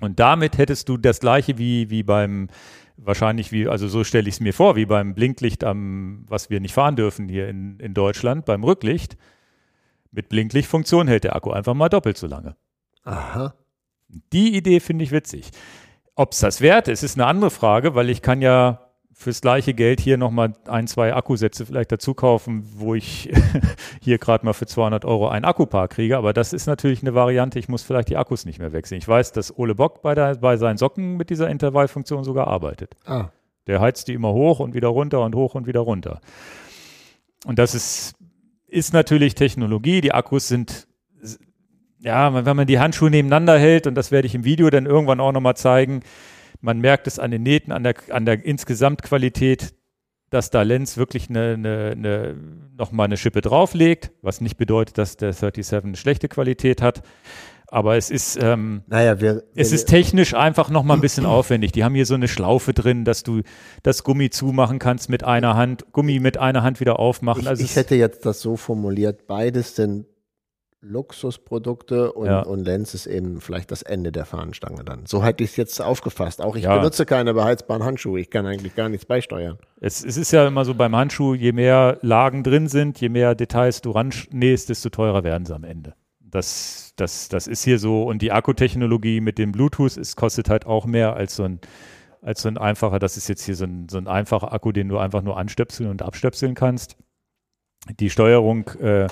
Und 0.00 0.18
damit 0.20 0.58
hättest 0.58 0.88
du 0.88 0.96
das 0.96 1.20
gleiche 1.20 1.58
wie, 1.58 1.90
wie 1.90 2.02
beim, 2.02 2.48
wahrscheinlich 2.96 3.52
wie, 3.52 3.68
also 3.68 3.88
so 3.88 4.04
stelle 4.04 4.28
ich 4.28 4.36
es 4.36 4.40
mir 4.40 4.52
vor, 4.52 4.76
wie 4.76 4.86
beim 4.86 5.14
Blinklicht 5.14 5.64
am, 5.64 6.24
was 6.28 6.50
wir 6.50 6.60
nicht 6.60 6.74
fahren 6.74 6.96
dürfen 6.96 7.28
hier 7.28 7.48
in, 7.48 7.78
in 7.78 7.94
Deutschland, 7.94 8.44
beim 8.44 8.64
Rücklicht. 8.64 9.16
Mit 10.10 10.28
Blinklichtfunktion 10.28 11.08
hält 11.08 11.24
der 11.24 11.36
Akku 11.36 11.50
einfach 11.50 11.74
mal 11.74 11.88
doppelt 11.88 12.16
so 12.16 12.26
lange. 12.26 12.56
Aha. 13.02 13.54
Die 14.32 14.56
Idee 14.56 14.80
finde 14.80 15.04
ich 15.04 15.10
witzig. 15.10 15.50
Ob 16.14 16.32
es 16.32 16.40
das 16.40 16.60
wert 16.60 16.88
ist, 16.88 17.02
ist 17.02 17.18
eine 17.18 17.26
andere 17.26 17.50
Frage, 17.50 17.94
weil 17.94 18.10
ich 18.10 18.22
kann 18.22 18.40
ja 18.40 18.83
fürs 19.14 19.40
gleiche 19.40 19.74
Geld 19.74 20.00
hier 20.00 20.18
nochmal 20.18 20.52
ein, 20.66 20.86
zwei 20.86 21.14
Akkusätze 21.14 21.64
vielleicht 21.64 21.92
dazu 21.92 22.14
kaufen, 22.14 22.64
wo 22.74 22.94
ich 22.94 23.32
hier 24.02 24.18
gerade 24.18 24.44
mal 24.44 24.52
für 24.52 24.66
200 24.66 25.04
Euro 25.04 25.28
ein 25.28 25.44
Akkupaar 25.44 25.88
kriege. 25.88 26.18
Aber 26.18 26.32
das 26.32 26.52
ist 26.52 26.66
natürlich 26.66 27.02
eine 27.02 27.14
Variante, 27.14 27.58
ich 27.58 27.68
muss 27.68 27.82
vielleicht 27.82 28.08
die 28.08 28.16
Akkus 28.16 28.44
nicht 28.44 28.58
mehr 28.58 28.72
wechseln. 28.72 28.98
Ich 28.98 29.06
weiß, 29.06 29.32
dass 29.32 29.56
Ole 29.56 29.74
Bock 29.74 30.02
bei, 30.02 30.14
der, 30.14 30.34
bei 30.36 30.56
seinen 30.56 30.78
Socken 30.78 31.16
mit 31.16 31.30
dieser 31.30 31.48
Intervallfunktion 31.48 32.24
sogar 32.24 32.48
arbeitet. 32.48 32.96
Ah. 33.06 33.28
Der 33.66 33.80
heizt 33.80 34.08
die 34.08 34.14
immer 34.14 34.32
hoch 34.32 34.58
und 34.58 34.74
wieder 34.74 34.88
runter 34.88 35.22
und 35.22 35.34
hoch 35.34 35.54
und 35.54 35.66
wieder 35.66 35.80
runter. 35.80 36.20
Und 37.46 37.58
das 37.58 37.74
ist, 37.74 38.14
ist 38.66 38.92
natürlich 38.92 39.36
Technologie. 39.36 40.00
Die 40.00 40.12
Akkus 40.12 40.48
sind, 40.48 40.88
ja, 42.00 42.44
wenn 42.44 42.56
man 42.56 42.66
die 42.66 42.80
Handschuhe 42.80 43.10
nebeneinander 43.10 43.58
hält, 43.58 43.86
und 43.86 43.94
das 43.94 44.10
werde 44.10 44.26
ich 44.26 44.34
im 44.34 44.44
Video 44.44 44.68
dann 44.70 44.86
irgendwann 44.86 45.20
auch 45.20 45.32
nochmal 45.32 45.56
zeigen, 45.56 46.02
man 46.64 46.80
merkt 46.80 47.06
es 47.06 47.18
an 47.18 47.30
den 47.30 47.42
Nähten, 47.42 47.72
an 47.72 47.84
der, 47.84 47.94
an 48.08 48.24
der 48.24 48.44
Insgesamtqualität, 48.44 49.74
dass 50.30 50.50
da 50.50 50.62
Lenz 50.62 50.96
wirklich 50.96 51.28
eine, 51.28 51.52
eine, 51.52 51.90
eine, 51.92 52.34
nochmal 52.76 53.04
eine 53.04 53.18
Schippe 53.18 53.42
drauflegt, 53.42 54.12
was 54.22 54.40
nicht 54.40 54.56
bedeutet, 54.56 54.96
dass 54.96 55.16
der 55.16 55.34
37 55.34 55.84
eine 55.84 55.96
schlechte 55.96 56.28
Qualität 56.28 56.80
hat. 56.80 57.02
Aber 57.68 57.96
es 57.96 58.10
ist, 58.10 58.38
ähm, 58.40 58.82
Naja, 58.86 59.20
wir, 59.20 59.44
es 59.54 59.72
ist 59.72 59.86
technisch 59.86 60.32
einfach 60.34 60.70
noch 60.70 60.84
mal 60.84 60.94
ein 60.94 61.00
bisschen 61.00 61.26
aufwendig. 61.26 61.72
Die 61.72 61.84
haben 61.84 61.94
hier 61.94 62.06
so 62.06 62.14
eine 62.14 62.28
Schlaufe 62.28 62.72
drin, 62.72 63.04
dass 63.04 63.24
du 63.24 63.42
das 63.82 64.02
Gummi 64.02 64.30
zumachen 64.30 64.78
kannst 64.78 65.10
mit 65.10 65.22
einer 65.22 65.56
Hand, 65.56 65.92
Gummi 65.92 66.18
mit 66.18 66.38
einer 66.38 66.62
Hand 66.62 66.80
wieder 66.80 66.98
aufmachen. 66.98 67.42
ich, 67.42 67.48
also 67.48 67.64
ich 67.64 67.76
hätte 67.76 67.94
jetzt 67.94 68.24
das 68.24 68.40
so 68.40 68.56
formuliert, 68.56 69.26
beides 69.26 69.76
sind 69.76 70.06
Luxusprodukte 70.84 72.12
und, 72.12 72.26
Ja. 72.26 72.40
und 72.42 72.60
Lenz 72.64 72.94
ist 72.94 73.06
eben 73.06 73.40
vielleicht 73.40 73.70
das 73.70 73.82
Ende 73.82 74.12
der 74.12 74.24
Fahnenstange 74.24 74.84
dann. 74.84 75.06
So 75.06 75.24
hätte 75.24 75.42
ich 75.44 75.50
es 75.50 75.56
jetzt 75.56 75.80
aufgefasst. 75.80 76.40
Auch 76.42 76.56
ich 76.56 76.64
Ja. 76.64 76.76
benutze 76.76 77.06
keine 77.06 77.34
beheizbaren 77.34 77.82
Handschuhe. 77.84 78.20
Ich 78.20 78.30
kann 78.30 78.46
eigentlich 78.46 78.74
gar 78.74 78.88
nichts 78.88 79.06
beisteuern. 79.06 79.58
Es, 79.80 80.04
es 80.04 80.16
ist 80.16 80.30
ja 80.32 80.46
immer 80.46 80.64
so 80.64 80.74
beim 80.74 80.94
Handschuh, 80.94 81.34
je 81.34 81.52
mehr 81.52 81.98
Lagen 82.02 82.42
drin 82.42 82.68
sind, 82.68 83.00
je 83.00 83.08
mehr 83.08 83.34
Details 83.34 83.80
du 83.80 83.90
rannähst, 83.90 84.68
desto 84.68 84.90
teurer 84.90 85.24
werden 85.24 85.46
sie 85.46 85.54
am 85.54 85.64
Ende. 85.64 85.94
Das, 86.20 86.92
das, 86.96 87.28
das 87.28 87.46
ist 87.46 87.62
hier 87.64 87.78
so. 87.78 88.02
Und 88.04 88.20
die 88.22 88.32
Akkutechnologie 88.32 89.20
mit 89.20 89.38
dem 89.38 89.52
Bluetooth 89.52 89.96
ist, 89.96 90.16
kostet 90.16 90.48
halt 90.50 90.66
auch 90.66 90.84
mehr 90.86 91.14
als 91.14 91.36
so 91.36 91.44
ein, 91.44 91.60
als 92.22 92.42
so 92.42 92.48
ein 92.48 92.58
einfacher. 92.58 92.98
Das 92.98 93.16
ist 93.16 93.28
jetzt 93.28 93.44
hier 93.44 93.54
so 93.54 93.64
ein, 93.64 93.88
so 93.88 93.98
ein 93.98 94.08
einfacher 94.08 94.52
Akku, 94.52 94.72
den 94.72 94.88
du 94.88 94.98
einfach 94.98 95.22
nur 95.22 95.36
anstöpseln 95.36 95.90
und 95.90 96.02
abstöpseln 96.02 96.54
kannst. 96.54 96.96
Die 98.00 98.10
Steuerung 98.10 98.68
äh, 98.80 99.06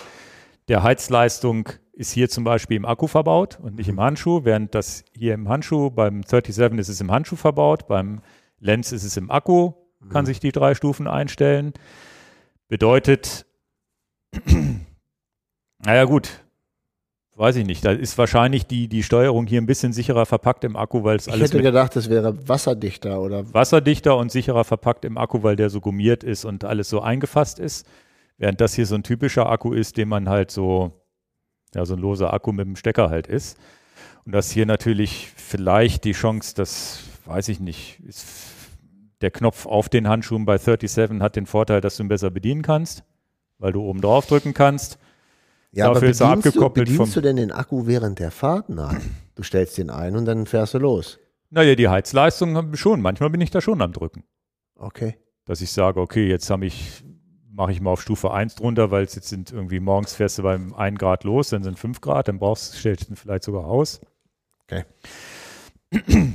der 0.72 0.82
Heizleistung 0.82 1.68
ist 1.92 2.12
hier 2.12 2.30
zum 2.30 2.44
Beispiel 2.44 2.78
im 2.78 2.86
Akku 2.86 3.06
verbaut 3.06 3.58
und 3.60 3.76
nicht 3.76 3.88
im 3.88 4.00
Handschuh, 4.00 4.44
während 4.44 4.74
das 4.74 5.04
hier 5.14 5.34
im 5.34 5.46
Handschuh, 5.50 5.90
beim 5.90 6.22
37 6.22 6.78
ist 6.78 6.88
es 6.88 6.98
im 6.98 7.10
Handschuh 7.10 7.36
verbaut, 7.36 7.86
beim 7.86 8.22
Lens 8.58 8.90
ist 8.90 9.04
es 9.04 9.18
im 9.18 9.30
Akku, 9.30 9.74
kann 10.08 10.24
sich 10.24 10.40
die 10.40 10.50
drei 10.50 10.74
Stufen 10.74 11.06
einstellen. 11.06 11.74
Bedeutet, 12.68 13.44
naja 15.84 16.04
gut, 16.04 16.42
weiß 17.36 17.56
ich 17.56 17.66
nicht, 17.66 17.84
da 17.84 17.92
ist 17.92 18.16
wahrscheinlich 18.16 18.66
die, 18.66 18.88
die 18.88 19.02
Steuerung 19.02 19.46
hier 19.46 19.60
ein 19.60 19.66
bisschen 19.66 19.92
sicherer 19.92 20.24
verpackt 20.24 20.64
im 20.64 20.74
Akku, 20.74 21.04
weil 21.04 21.16
es 21.16 21.26
Ich 21.26 21.34
alles 21.34 21.50
hätte 21.50 21.58
mit 21.58 21.66
gedacht, 21.66 21.94
es 21.96 22.08
wäre 22.08 22.48
wasserdichter 22.48 23.20
oder 23.20 23.52
wasserdichter 23.52 24.16
und 24.16 24.32
sicherer 24.32 24.64
verpackt 24.64 25.04
im 25.04 25.18
Akku, 25.18 25.42
weil 25.42 25.56
der 25.56 25.68
so 25.68 25.82
gummiert 25.82 26.24
ist 26.24 26.46
und 26.46 26.64
alles 26.64 26.88
so 26.88 27.02
eingefasst 27.02 27.58
ist. 27.58 27.86
Während 28.42 28.60
das 28.60 28.74
hier 28.74 28.86
so 28.86 28.96
ein 28.96 29.04
typischer 29.04 29.48
Akku 29.48 29.72
ist, 29.72 29.96
den 29.96 30.08
man 30.08 30.28
halt 30.28 30.50
so, 30.50 30.90
ja, 31.76 31.84
so 31.84 31.94
ein 31.94 32.00
loser 32.00 32.34
Akku 32.34 32.50
mit 32.50 32.66
dem 32.66 32.74
Stecker 32.74 33.08
halt 33.08 33.28
ist. 33.28 33.56
Und 34.24 34.32
das 34.32 34.50
hier 34.50 34.66
natürlich 34.66 35.30
vielleicht 35.36 36.02
die 36.02 36.10
Chance, 36.10 36.52
das 36.56 37.04
weiß 37.24 37.46
ich 37.50 37.60
nicht, 37.60 38.00
ist 38.00 38.26
der 39.20 39.30
Knopf 39.30 39.64
auf 39.64 39.88
den 39.88 40.08
Handschuhen 40.08 40.44
bei 40.44 40.58
37 40.58 41.22
hat 41.22 41.36
den 41.36 41.46
Vorteil, 41.46 41.80
dass 41.80 41.98
du 41.98 42.02
ihn 42.02 42.08
besser 42.08 42.32
bedienen 42.32 42.62
kannst, 42.62 43.04
weil 43.58 43.70
du 43.70 43.80
oben 43.82 44.00
drauf 44.00 44.26
drücken 44.26 44.54
kannst. 44.54 44.98
Ja, 45.70 45.92
Dafür 45.92 46.08
ist 46.08 46.20
er 46.20 46.30
bedienst 46.30 46.48
abgekoppelt 46.48 46.88
du, 46.88 46.92
bedienst 46.94 47.14
du 47.14 47.20
denn 47.20 47.36
den 47.36 47.52
Akku 47.52 47.86
während 47.86 48.18
der 48.18 48.32
Fahrt? 48.32 48.68
Nein. 48.70 49.00
Du 49.36 49.44
stellst 49.44 49.78
den 49.78 49.88
ein 49.88 50.16
und 50.16 50.24
dann 50.24 50.46
fährst 50.46 50.74
du 50.74 50.78
los. 50.78 51.20
Naja, 51.50 51.76
die 51.76 51.88
Heizleistung 51.88 52.74
schon. 52.74 53.00
Manchmal 53.02 53.30
bin 53.30 53.40
ich 53.40 53.52
da 53.52 53.60
schon 53.60 53.80
am 53.82 53.92
Drücken. 53.92 54.24
Okay. 54.74 55.16
dass 55.44 55.60
ich 55.60 55.70
sage, 55.70 56.00
okay, 56.00 56.28
jetzt 56.28 56.50
habe 56.50 56.66
ich, 56.66 57.04
mache 57.54 57.72
ich 57.72 57.80
mal 57.80 57.90
auf 57.90 58.02
Stufe 58.02 58.32
1 58.32 58.54
drunter, 58.56 58.90
weil 58.90 59.04
es 59.04 59.14
jetzt 59.14 59.28
sind 59.28 59.52
irgendwie 59.52 59.80
morgens 59.80 60.14
fährst 60.14 60.38
du 60.38 60.42
beim 60.42 60.74
1 60.74 60.98
Grad 60.98 61.24
los, 61.24 61.50
dann 61.50 61.62
sind 61.62 61.78
5 61.78 62.00
Grad, 62.00 62.28
dann 62.28 62.38
brauchst 62.38 62.74
stellst 62.74 63.10
du 63.10 63.14
vielleicht 63.14 63.44
sogar 63.44 63.64
aus. 63.64 64.00
Okay. 64.64 64.84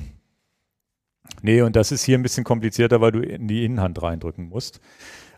Nee, 1.41 1.61
und 1.61 1.75
das 1.75 1.91
ist 1.91 2.03
hier 2.03 2.17
ein 2.17 2.23
bisschen 2.23 2.43
komplizierter, 2.43 3.01
weil 3.01 3.11
du 3.11 3.19
in 3.19 3.47
die 3.47 3.63
Innenhand 3.63 4.01
reindrücken 4.01 4.49
musst. 4.49 4.79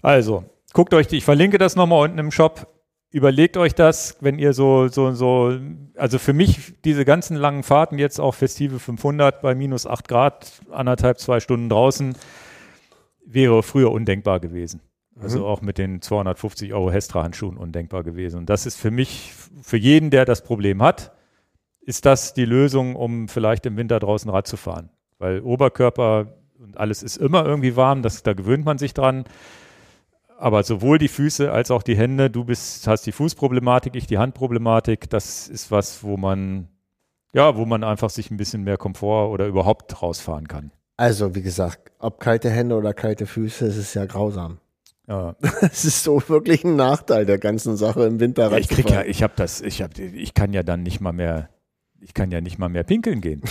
Also, 0.02 0.46
guckt 0.74 0.94
euch, 0.94 1.08
die, 1.08 1.18
ich 1.18 1.26
verlinke 1.26 1.58
das 1.58 1.76
nochmal 1.76 2.06
unten 2.06 2.20
im 2.20 2.32
Shop. 2.32 2.68
Überlegt 3.12 3.58
euch 3.58 3.74
das, 3.74 4.18
wenn 4.22 4.38
ihr 4.38 4.54
so, 4.54 4.88
so, 4.88 5.12
so, 5.14 5.60
also 5.96 6.20
für 6.20 6.34
mich 6.34 6.80
diese 6.86 7.06
ganzen 7.06 7.36
langen 7.36 7.64
Fahrten 7.64 7.98
jetzt 7.98 8.20
auch 8.20 8.36
Festive 8.36 8.80
500 8.80 9.42
bei 9.42 9.56
minus 9.56 9.88
8 9.88 10.08
Grad, 10.08 10.62
anderthalb, 10.72 11.20
zwei 11.20 11.40
Stunden 11.40 11.70
draußen, 11.70 12.16
wäre 13.26 13.62
früher 13.64 13.92
undenkbar 13.92 14.40
gewesen. 14.40 14.82
Also 15.22 15.46
auch 15.46 15.62
mit 15.62 15.78
den 15.78 16.02
250 16.02 16.74
Euro 16.74 16.92
Hestra-Handschuhen 16.92 17.58
undenkbar 17.58 18.04
gewesen. 18.04 18.38
Und 18.38 18.50
das 18.50 18.66
ist 18.66 18.78
für 18.78 18.92
mich, 18.92 19.34
für 19.62 19.78
jeden, 19.78 20.10
der 20.12 20.26
das 20.26 20.44
Problem 20.44 20.82
hat, 20.82 21.12
ist 21.82 22.06
das 22.06 22.34
die 22.34 22.46
Lösung, 22.46 22.96
um 22.96 23.28
vielleicht 23.28 23.66
im 23.66 23.76
Winter 23.76 24.00
draußen 24.00 24.30
Rad 24.30 24.48
zu 24.48 24.58
fahren. 24.58 24.90
Weil 25.18 25.42
Oberkörper 25.42 26.40
und 26.60 26.78
alles 26.78 27.04
ist 27.04 27.18
immer 27.18 27.46
irgendwie 27.46 27.76
warm, 27.76 28.02
das, 28.02 28.24
da 28.24 28.34
gewöhnt 28.34 28.66
man 28.66 28.78
sich 28.78 28.94
dran. 28.94 29.26
Aber 30.38 30.64
sowohl 30.64 30.98
die 30.98 31.08
Füße 31.08 31.52
als 31.52 31.72
auch 31.72 31.84
die 31.84 31.98
Hände, 31.98 32.30
du 32.30 32.46
bist, 32.46 32.88
hast 32.88 33.06
die 33.06 33.12
Fußproblematik, 33.12 33.96
ich 33.96 34.08
die 34.08 34.18
Handproblematik, 34.18 35.10
das 35.10 35.48
ist 35.48 35.72
was, 35.72 36.04
wo 36.04 36.16
man, 36.16 36.70
ja, 37.34 37.58
wo 37.58 37.66
man 37.66 37.84
einfach 37.84 38.10
sich 38.10 38.32
ein 38.32 38.38
bisschen 38.38 38.64
mehr 38.64 38.78
Komfort 38.78 39.32
oder 39.32 39.48
überhaupt 39.48 40.02
rausfahren 40.02 40.48
kann. 40.48 40.72
Also, 40.96 41.36
wie 41.36 41.42
gesagt, 41.42 41.92
ob 42.00 42.20
kalte 42.20 42.50
Hände 42.50 42.76
oder 42.76 42.94
kalte 42.94 43.26
Füße, 43.26 43.66
es 43.66 43.78
ist 43.78 43.94
ja 43.94 44.06
grausam. 44.06 44.60
Ja. 45.10 45.36
Es 45.62 45.84
ist 45.86 46.04
so 46.04 46.22
wirklich 46.30 46.64
ein 46.64 46.76
Nachteil 46.76 47.26
der 47.26 47.40
ganzen 47.40 47.76
Sache 47.76 48.06
im 48.06 48.20
Winter. 48.20 48.52
Ja, 48.52 48.58
ich 48.58 48.70
krieg 48.70 48.90
ja, 48.90 49.04
ich 49.04 49.24
habe 49.24 49.34
das, 49.36 49.60
ich 49.60 49.82
habe, 49.82 50.00
ich 50.02 50.34
kann 50.34 50.54
ja 50.54 50.62
dann 50.64 50.84
nicht 50.84 51.02
mal 51.02 51.12
mehr, 51.12 51.50
ich 52.00 52.14
kann 52.14 52.32
ja 52.32 52.42
nicht 52.42 52.60
mal 52.60 52.70
mehr 52.70 52.84
pinkeln 52.84 53.20
gehen, 53.20 53.42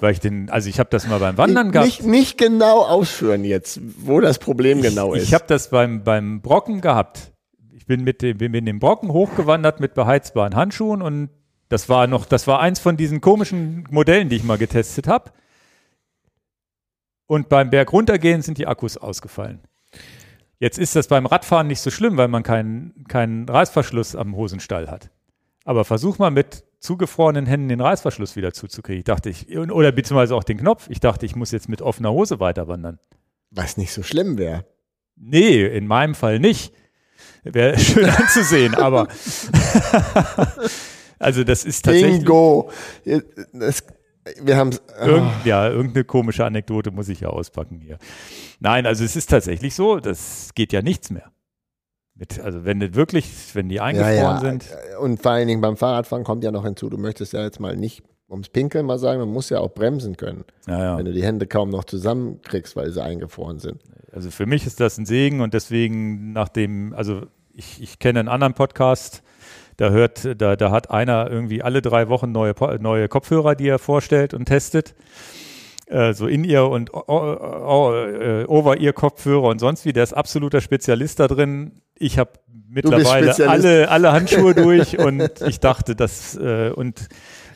weil 0.00 0.12
ich 0.12 0.20
den, 0.20 0.48
also 0.48 0.70
ich 0.70 0.80
habe 0.80 0.88
das 0.90 1.06
mal 1.06 1.20
beim 1.20 1.36
Wandern 1.36 1.70
gehabt. 1.70 1.86
nicht, 1.86 2.04
nicht 2.04 2.38
genau 2.38 2.80
ausführen 2.82 3.44
jetzt, 3.44 3.78
wo 3.98 4.20
das 4.20 4.38
Problem 4.38 4.80
genau 4.80 5.14
ich, 5.14 5.22
ist. 5.22 5.28
Ich 5.28 5.34
habe 5.34 5.44
das 5.46 5.68
beim 5.68 6.02
beim 6.02 6.40
Brocken 6.40 6.80
gehabt. 6.80 7.32
Ich 7.72 7.84
bin 7.84 8.02
mit 8.02 8.22
dem, 8.22 8.38
bin 8.38 8.50
mit 8.52 8.66
dem 8.66 8.78
Brocken 8.78 9.12
hochgewandert 9.12 9.80
mit 9.80 9.92
beheizbaren 9.94 10.56
Handschuhen 10.56 11.02
und 11.02 11.28
das 11.68 11.88
war 11.88 12.06
noch, 12.06 12.24
das 12.24 12.46
war 12.46 12.60
eins 12.60 12.80
von 12.80 12.96
diesen 12.96 13.20
komischen 13.20 13.86
Modellen, 13.90 14.28
die 14.30 14.36
ich 14.36 14.44
mal 14.44 14.58
getestet 14.58 15.06
habe. 15.06 15.30
Und 17.26 17.48
beim 17.48 17.70
Berg 17.70 17.92
runtergehen 17.92 18.42
sind 18.42 18.58
die 18.58 18.66
Akkus 18.66 18.96
ausgefallen. 18.96 19.60
Jetzt 20.60 20.78
ist 20.78 20.94
das 20.94 21.08
beim 21.08 21.24
Radfahren 21.24 21.66
nicht 21.66 21.80
so 21.80 21.90
schlimm, 21.90 22.18
weil 22.18 22.28
man 22.28 22.42
keinen 22.42 23.04
keinen 23.08 23.48
Reißverschluss 23.48 24.14
am 24.14 24.36
Hosenstall 24.36 24.90
hat. 24.90 25.10
Aber 25.64 25.86
versuch 25.86 26.18
mal 26.18 26.30
mit 26.30 26.64
zugefrorenen 26.80 27.46
Händen 27.46 27.68
den 27.68 27.80
Reißverschluss 27.80 28.36
wieder 28.36 28.52
zuzukriegen. 28.52 28.98
Ich 28.98 29.04
dachte 29.04 29.30
ich, 29.30 29.56
oder 29.56 29.90
beziehungsweise 29.90 30.34
auch 30.34 30.44
den 30.44 30.58
Knopf. 30.58 30.86
Ich 30.90 31.00
dachte, 31.00 31.24
ich 31.24 31.34
muss 31.34 31.50
jetzt 31.50 31.70
mit 31.70 31.80
offener 31.80 32.12
Hose 32.12 32.40
weiter 32.40 32.68
wandern. 32.68 32.98
Was 33.50 33.78
nicht 33.78 33.92
so 33.92 34.02
schlimm 34.02 34.36
wäre. 34.36 34.66
Nee, 35.16 35.64
in 35.64 35.86
meinem 35.86 36.14
Fall 36.14 36.38
nicht. 36.38 36.74
Wäre 37.42 37.78
schön 37.78 38.10
anzusehen, 38.10 38.74
aber 38.74 39.08
also 41.18 41.42
das 41.42 41.64
ist 41.64 41.86
tatsächlich 41.86 42.18
Bingo. 42.18 42.70
Das, 43.54 43.82
wir 44.42 44.56
haben 44.56 44.70
irgend, 45.00 45.30
ja, 45.44 45.68
irgendeine 45.68 46.04
komische 46.04 46.44
Anekdote 46.44 46.90
muss 46.90 47.08
ich 47.08 47.20
ja 47.20 47.28
auspacken 47.28 47.80
hier. 47.80 47.98
Nein, 48.60 48.86
also 48.86 49.04
es 49.04 49.16
ist 49.16 49.30
tatsächlich 49.30 49.74
so, 49.74 50.00
das 50.00 50.50
geht 50.54 50.72
ja 50.72 50.82
nichts 50.82 51.10
mehr. 51.10 51.30
Mit, 52.14 52.38
also 52.38 52.64
wenn 52.64 52.80
das 52.80 52.94
wirklich, 52.94 53.54
wenn 53.54 53.68
die 53.68 53.76
ja, 53.76 53.84
eingefroren 53.84 54.14
ja. 54.16 54.40
sind, 54.40 54.68
Und 55.00 55.22
vor 55.22 55.32
allen 55.32 55.48
Dingen 55.48 55.60
beim 55.60 55.76
Fahrradfahren 55.76 56.24
kommt 56.24 56.44
ja 56.44 56.50
noch 56.50 56.64
hinzu, 56.64 56.90
du 56.90 56.98
möchtest 56.98 57.32
ja 57.32 57.42
jetzt 57.42 57.60
mal 57.60 57.76
nicht 57.76 58.02
ums 58.28 58.48
Pinkeln 58.48 58.86
mal 58.86 58.98
sagen, 58.98 59.20
man 59.20 59.32
muss 59.32 59.48
ja 59.50 59.58
auch 59.58 59.72
bremsen 59.72 60.16
können, 60.16 60.44
ja, 60.66 60.98
wenn 60.98 61.06
ja. 61.06 61.12
du 61.12 61.12
die 61.12 61.24
Hände 61.24 61.46
kaum 61.46 61.70
noch 61.70 61.84
zusammenkriegst, 61.84 62.76
weil 62.76 62.90
sie 62.92 63.02
eingefroren 63.02 63.58
sind. 63.58 63.82
Also 64.12 64.30
für 64.30 64.46
mich 64.46 64.66
ist 64.66 64.80
das 64.80 64.98
ein 64.98 65.06
Segen 65.06 65.40
und 65.40 65.54
deswegen 65.54 66.32
nachdem, 66.32 66.92
also 66.94 67.22
ich, 67.52 67.82
ich 67.82 67.98
kenne 67.98 68.20
einen 68.20 68.28
anderen 68.28 68.54
Podcast, 68.54 69.22
da 69.80 69.88
hört, 69.88 70.28
da, 70.36 70.56
da 70.56 70.70
hat 70.70 70.90
einer 70.90 71.30
irgendwie 71.30 71.62
alle 71.62 71.80
drei 71.80 72.10
Wochen 72.10 72.32
neue, 72.32 72.54
neue 72.80 73.08
Kopfhörer, 73.08 73.54
die 73.54 73.66
er 73.66 73.78
vorstellt 73.78 74.34
und 74.34 74.44
testet. 74.44 74.94
Äh, 75.86 76.12
so 76.12 76.26
in 76.26 76.44
ihr 76.44 76.66
und 76.66 76.90
äh, 76.90 76.94
over 78.44 78.76
ihr 78.76 78.92
Kopfhörer 78.92 79.48
und 79.48 79.58
sonst 79.58 79.86
wie. 79.86 79.94
Der 79.94 80.02
ist 80.02 80.12
absoluter 80.12 80.60
Spezialist 80.60 81.18
da 81.18 81.28
drin. 81.28 81.80
Ich 81.98 82.18
habe 82.18 82.32
mittlerweile 82.68 83.34
alle, 83.48 83.88
alle 83.88 84.12
Handschuhe 84.12 84.54
durch 84.54 84.98
und 84.98 85.40
ich 85.48 85.60
dachte, 85.60 85.96
dass 85.96 86.36
äh, 86.36 86.72
und 86.74 87.08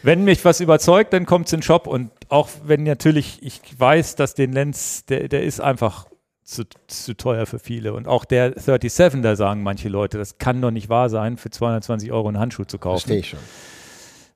wenn 0.02 0.24
mich 0.24 0.46
was 0.46 0.60
überzeugt, 0.60 1.12
dann 1.12 1.26
kommt 1.26 1.48
es 1.48 1.52
in 1.52 1.60
den 1.60 1.64
Shop 1.64 1.86
und 1.86 2.10
auch 2.30 2.48
wenn 2.64 2.84
natürlich 2.84 3.42
ich 3.42 3.60
weiß, 3.76 4.16
dass 4.16 4.32
den 4.32 4.52
Lens, 4.52 5.04
der, 5.04 5.28
der 5.28 5.44
ist 5.44 5.60
einfach 5.60 6.06
zu, 6.44 6.64
zu 6.86 7.14
teuer 7.16 7.46
für 7.46 7.58
viele. 7.58 7.94
Und 7.94 8.06
auch 8.06 8.24
der 8.24 8.52
37, 8.58 9.22
da 9.22 9.34
sagen 9.36 9.62
manche 9.62 9.88
Leute, 9.88 10.18
das 10.18 10.38
kann 10.38 10.60
doch 10.60 10.70
nicht 10.70 10.88
wahr 10.88 11.08
sein, 11.08 11.36
für 11.36 11.50
220 11.50 12.12
Euro 12.12 12.28
einen 12.28 12.38
Handschuh 12.38 12.64
zu 12.64 12.78
kaufen. 12.78 13.00
Verstehe 13.00 13.18
ich 13.18 13.28
schon. 13.30 13.38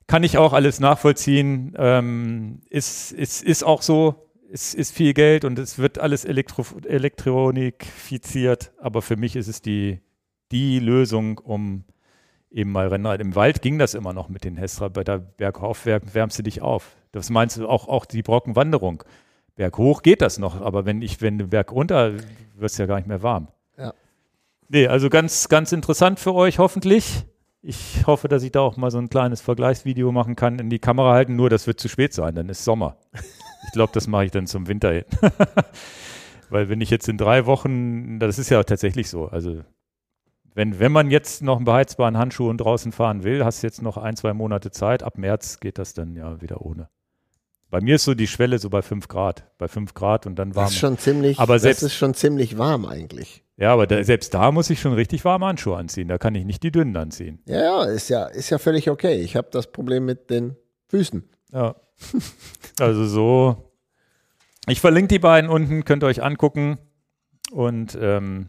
Kann 0.07 0.25
ich 0.25 0.39
auch 0.39 0.55
alles 0.55 0.81
nachvollziehen. 0.81 1.75
Ähm, 1.77 2.63
ist, 2.71 3.13
ist, 3.13 3.43
ist 3.43 3.63
auch 3.63 3.83
so, 3.83 4.15
ist, 4.51 4.75
ist 4.75 4.93
viel 4.95 5.13
Geld 5.13 5.45
und 5.45 5.59
es 5.59 5.79
wird 5.79 5.99
alles 5.99 6.25
elektro 6.25 6.65
elektronifiziert. 6.87 8.73
Aber 8.79 9.03
für 9.03 9.17
mich 9.17 9.37
ist 9.37 9.49
es 9.49 9.61
die, 9.63 10.01
die 10.51 10.79
Lösung, 10.79 11.39
um 11.39 11.85
eben 12.51 12.73
mal 12.73 12.89
Rennrad. 12.89 13.21
Im 13.21 13.35
Wald 13.35 13.61
ging 13.61 13.79
das 13.79 13.95
immer 13.95 14.13
noch 14.15 14.29
mit 14.29 14.45
den 14.45 14.57
Hestra. 14.57 14.89
Bei 14.89 15.05
der 15.05 15.19
Bergauf 15.19 15.85
wär- 15.85 16.01
wärmst 16.15 16.39
du 16.39 16.43
dich 16.43 16.63
auf. 16.63 16.97
Das 17.13 17.29
meinst 17.31 17.59
du 17.59 17.69
auch, 17.69 17.89
auch 17.89 18.07
die 18.07 18.23
Brockenwanderung. 18.23 19.05
Berghoch 19.59 20.03
geht 20.03 20.23
das 20.23 20.39
noch, 20.39 20.61
aber 20.61 20.87
wenn 20.87 21.03
ich, 21.03 21.21
wenn 21.21 21.37
du 21.37 21.49
Berg 21.49 21.73
runter, 21.73 22.13
wirst 22.55 22.79
du 22.79 22.85
ja 22.85 22.87
gar 22.87 22.97
nicht 22.97 23.09
mehr 23.09 23.25
warm. 23.25 23.49
Ja. 23.77 23.93
Nee, 24.69 24.87
also 24.87 25.11
ganz, 25.11 25.49
ganz 25.49 25.73
interessant 25.73 26.21
für 26.21 26.33
euch, 26.33 26.61
hoffentlich. 26.61 27.25
Ich 27.61 28.07
hoffe, 28.07 28.29
dass 28.29 28.45
ich 28.45 28.53
da 28.53 28.61
auch 28.61 28.77
mal 28.77 28.93
so 28.93 28.99
ein 28.99 29.09
kleines 29.09 29.41
Vergleichsvideo 29.41 30.13
machen 30.13 30.37
kann, 30.37 30.61
in 30.61 30.71
die 30.71 30.79
Kamera 30.79 31.13
halten. 31.13 31.35
Nur, 31.35 31.51
das 31.51 31.67
wird 31.67 31.81
zu 31.81 31.89
spät 31.89 32.15
sein, 32.15 32.37
dann 32.37 32.49
ist 32.49 32.65
Sommer. 32.65 32.99
Ich 33.67 33.73
glaube, 33.73 33.91
das 33.93 34.07
mache 34.07 34.27
ich 34.27 34.31
dann 34.31 34.47
zum 34.47 34.69
Winter 34.69 34.93
hin. 34.93 35.05
Weil 36.51 36.69
wenn 36.69 36.81
ich 36.81 36.91
jetzt 36.91 37.09
in 37.09 37.19
drei 37.19 37.45
Wochen, 37.45 38.21
das 38.21 38.39
ist 38.39 38.51
ja 38.51 38.63
tatsächlich 38.63 39.11
so, 39.11 39.27
also 39.27 39.63
wenn, 40.55 40.79
wenn 40.79 40.93
man 40.93 41.11
jetzt 41.11 41.43
noch 41.43 41.57
einen 41.57 41.65
beheizbaren 41.65 42.17
Handschuh 42.17 42.49
und 42.49 42.59
draußen 42.59 42.93
fahren 42.93 43.25
will, 43.25 43.45
hast 43.45 43.65
du 43.65 43.67
jetzt 43.67 43.83
noch 43.83 43.97
ein, 43.97 44.15
zwei 44.15 44.35
Monate 44.35 44.71
Zeit. 44.71 45.03
Ab 45.03 45.19
März 45.19 45.59
geht 45.59 45.79
das 45.79 45.95
dann 45.95 46.15
ja 46.15 46.41
wieder 46.41 46.63
ohne. 46.63 46.89
Bei 47.71 47.81
mir 47.81 47.97
ist 47.97 48.05
so 48.05 48.15
die 48.15 48.27
Schwelle 48.27 48.59
so 48.59 48.71
bei 48.71 48.83
5 48.83 49.09
Grad. 49.09 49.45
Bei 49.59 49.69
5 49.69 49.93
Grad 49.95 50.27
und 50.27 50.37
dann 50.37 50.55
warm. 50.55 50.67
Das 50.67 50.73
ist 50.73 50.79
schon 50.79 50.99
ziemlich, 50.99 51.39
aber 51.39 51.59
selbst, 51.59 51.83
das 51.83 51.93
ist 51.93 51.99
schon 51.99 52.15
ziemlich 52.15 52.57
warm 52.57 52.87
eigentlich. 52.87 53.45
Ja, 53.59 53.73
aber 53.73 53.87
da, 53.87 54.03
selbst 54.05 54.33
da 54.35 54.53
muss 54.53 54.71
ich 54.71 54.81
schon 54.81 54.95
richtig 54.95 55.25
warme 55.25 55.47
Handschuhe 55.47 55.77
anziehen. 55.77 56.09
Da 56.09 56.17
kann 56.17 56.35
ich 56.35 56.45
nicht 56.45 56.63
die 56.63 56.71
dünnen 56.71 56.97
anziehen. 56.97 57.41
Ja, 57.47 57.61
ja, 57.61 57.85
ist 57.85 58.09
ja, 58.09 58.27
ist 58.27 58.51
ja 58.51 58.59
völlig 58.59 58.89
okay. 58.89 59.21
Ich 59.21 59.37
habe 59.37 59.49
das 59.51 59.71
Problem 59.71 60.05
mit 60.05 60.31
den 60.31 60.57
Füßen. 60.87 61.29
Ja. 61.53 61.75
also 62.79 63.05
so. 63.07 63.73
Ich 64.69 64.81
verlinke 64.81 65.09
die 65.09 65.19
beiden 65.19 65.51
unten, 65.51 65.85
könnt 65.85 66.05
ihr 66.05 66.07
euch 66.07 66.23
angucken. 66.23 66.79
Und 67.51 67.99
ähm, 68.01 68.49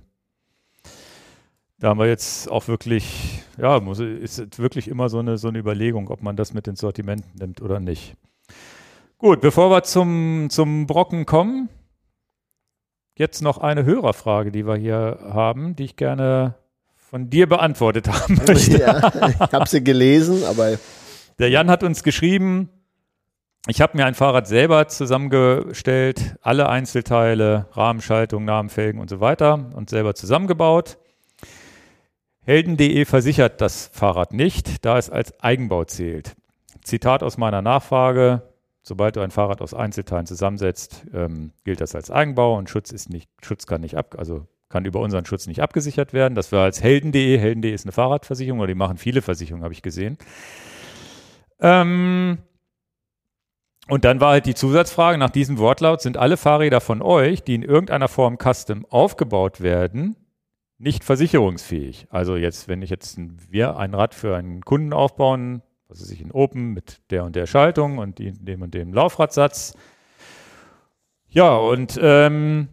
da 1.80 1.90
haben 1.90 2.00
wir 2.00 2.08
jetzt 2.08 2.50
auch 2.52 2.68
wirklich, 2.68 3.42
ja, 3.58 3.80
muss, 3.80 4.00
ist 4.00 4.60
wirklich 4.60 4.88
immer 4.88 5.10
so 5.10 5.20
eine, 5.20 5.38
so 5.38 5.48
eine 5.48 5.58
Überlegung, 5.58 6.10
ob 6.10 6.22
man 6.22 6.36
das 6.36 6.54
mit 6.54 6.68
ins 6.68 6.82
Sortiment 6.82 7.24
nimmt 7.40 7.62
oder 7.62 7.80
nicht. 7.80 8.16
Gut, 9.22 9.42
bevor 9.42 9.70
wir 9.70 9.84
zum, 9.84 10.48
zum 10.50 10.88
Brocken 10.88 11.26
kommen, 11.26 11.68
jetzt 13.18 13.42
noch 13.42 13.58
eine 13.58 13.84
Hörerfrage, 13.84 14.50
die 14.50 14.66
wir 14.66 14.78
hier 14.78 15.20
haben, 15.34 15.76
die 15.76 15.84
ich 15.84 15.98
gerne 15.98 16.56
von 16.96 17.30
dir 17.30 17.50
beantwortet 17.50 18.08
haben 18.08 18.40
möchte. 18.48 18.80
Ja, 18.80 19.12
ich 19.28 19.54
habe 19.54 19.68
sie 19.68 19.84
gelesen, 19.84 20.46
aber. 20.46 20.80
Der 21.38 21.50
Jan 21.50 21.70
hat 21.70 21.84
uns 21.84 22.04
geschrieben, 22.04 22.70
ich 23.68 23.82
habe 23.82 23.98
mir 23.98 24.06
ein 24.06 24.16
Fahrrad 24.16 24.48
selber 24.48 24.88
zusammengestellt, 24.88 26.38
alle 26.42 26.70
Einzelteile, 26.70 27.68
Rahmenschaltung, 27.74 28.46
Namen, 28.46 28.70
Felgen 28.70 29.02
und 29.02 29.10
so 29.10 29.20
weiter 29.20 29.70
und 29.74 29.90
selber 29.90 30.16
zusammengebaut. 30.16 30.98
Helden.de 32.46 33.04
versichert 33.04 33.60
das 33.60 33.90
Fahrrad 33.92 34.32
nicht, 34.32 34.86
da 34.86 34.98
es 34.98 35.10
als 35.10 35.38
Eigenbau 35.42 35.84
zählt. 35.84 36.38
Zitat 36.86 37.22
aus 37.22 37.38
meiner 37.38 37.62
Nachfrage, 37.62 38.49
Sobald 38.82 39.16
du 39.16 39.22
ein 39.22 39.32
Fahrrad 39.32 39.62
aus 39.62 39.74
Einzelteilen 39.74 40.26
zusammensetzt, 40.26 41.06
ähm, 41.14 41.52
gilt 41.64 41.82
das 41.82 41.96
als 41.96 42.12
Eigenbau 42.12 42.58
und 42.58 42.70
Schutz 42.70 42.92
ist 42.92 43.10
nicht, 43.10 43.30
Schutz 43.42 43.68
kann 43.68 43.82
nicht 43.82 43.96
ab, 43.96 44.16
also 44.18 44.48
kann 44.70 44.86
über 44.86 45.00
unseren 45.00 45.26
Schutz 45.26 45.48
nicht 45.48 45.62
abgesichert 45.62 46.14
werden. 46.14 46.36
Das 46.36 46.52
war 46.52 46.64
als 46.64 46.82
Helden.de. 46.82 47.38
Helden.de 47.38 47.74
ist 47.74 47.86
eine 47.86 47.92
Fahrradversicherung 47.92 48.60
oder 48.60 48.68
die 48.68 48.76
machen 48.76 48.98
viele 48.98 49.22
Versicherungen, 49.22 49.64
habe 49.64 49.74
ich 49.74 49.82
gesehen. 49.82 50.18
Ähm, 51.60 52.38
und 53.88 54.06
dann 54.06 54.22
war 54.22 54.32
halt 54.32 54.46
die 54.46 54.54
Zusatzfrage 54.54 55.18
nach 55.18 55.32
diesem 55.32 55.58
Wortlaut, 55.58 56.02
sind 56.02 56.18
alle 56.18 56.38
Fahrräder 56.38 56.80
von 56.80 57.02
euch, 57.02 57.44
die 57.44 57.56
in 57.56 57.64
irgendeiner 57.64 58.08
Form 58.08 58.38
custom 58.38 58.86
aufgebaut 58.86 59.62
werden, 59.62 60.16
nicht 60.78 61.04
versicherungsfähig? 61.04 62.08
Also 62.12 62.36
jetzt, 62.36 62.68
wenn 62.68 62.84
ich 62.84 62.92
jetzt 62.92 63.18
ein, 63.18 63.38
wir 63.50 63.78
ein 63.78 63.96
Rad 63.96 64.14
für 64.14 64.38
einen 64.38 64.62
Kunden 64.62 64.94
aufbauen, 64.94 65.64
was 65.90 66.02
weiß 66.02 66.12
ich, 66.12 66.22
in 66.22 66.32
Open 66.32 66.74
mit 66.74 67.02
der 67.10 67.26
und 67.26 67.36
der 67.36 67.48
Schaltung 67.48 67.98
und 67.98 68.20
dem 68.20 68.62
und 68.62 68.74
dem 68.74 68.94
Laufradsatz. 68.94 69.74
Ja, 71.28 71.56
und 71.56 72.00
ähm, 72.02 72.70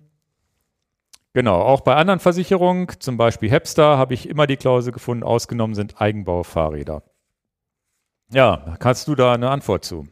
genau, 1.32 1.60
auch 1.60 1.80
bei 1.80 1.96
anderen 1.96 2.20
Versicherungen, 2.20 2.88
zum 2.98 3.16
Beispiel 3.16 3.50
Hepster, 3.50 3.98
habe 3.98 4.14
ich 4.14 4.28
immer 4.28 4.46
die 4.46 4.56
Klausel 4.56 4.92
gefunden, 4.92 5.24
ausgenommen 5.24 5.74
sind 5.74 6.00
Eigenbaufahrräder. 6.00 7.02
Ja, 8.32 8.76
hast 8.82 9.08
du 9.08 9.14
da 9.14 9.32
eine 9.32 9.50
Antwort 9.50 9.84
zu? 9.84 10.06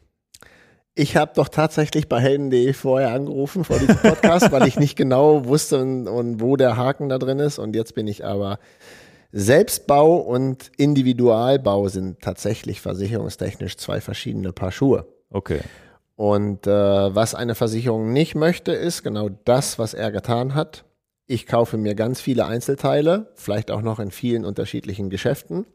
Ich 0.95 1.17
habe 1.17 1.33
doch 1.35 1.49
tatsächlich 1.49 2.09
bei 2.09 2.21
helden.de 2.21 2.73
vorher 2.73 3.11
angerufen 3.11 3.65
vor 3.65 3.79
diesem 3.79 3.97
Podcast, 3.97 4.53
weil 4.53 4.69
ich 4.69 4.79
nicht 4.79 4.95
genau 4.95 5.45
wusste, 5.45 5.81
und, 5.81 6.07
und 6.07 6.41
wo 6.41 6.57
der 6.57 6.77
Haken 6.77 7.09
da 7.09 7.19
drin 7.19 7.41
ist. 7.41 7.59
Und 7.59 7.75
jetzt 7.75 7.97
bin 7.97 8.07
ich 8.07 8.25
aber 8.25 8.61
Selbstbau 9.37 10.19
und 10.19 10.71
Individualbau 10.77 11.89
sind 11.89 12.21
tatsächlich 12.21 12.81
versicherungstechnisch 12.81 13.77
zwei 13.77 14.01
verschiedene 14.01 14.53
Paar 14.53 14.71
Schuhe. 14.71 15.07
Okay. 15.31 15.59
Und 16.15 16.69
äh, 16.69 16.71
was 16.71 17.35
eine 17.35 17.57
Versicherung 17.57 18.13
nicht 18.13 18.37
möchte, 18.37 18.71
ist 18.71 19.03
genau 19.03 19.31
das, 19.45 19.77
was 19.77 19.93
er 19.93 20.13
getan 20.13 20.55
hat. 20.55 20.85
Ich 21.27 21.49
kaufe 21.49 21.77
mir 21.79 21.97
ganz 21.97 22.21
viele 22.21 22.47
Einzelteile, 22.47 23.33
vielleicht 23.35 23.73
auch 23.73 23.83
noch 23.83 23.99
in 23.99 24.13
vielen 24.13 24.45
unterschiedlichen 24.45 25.11
Geschäften 25.11 25.67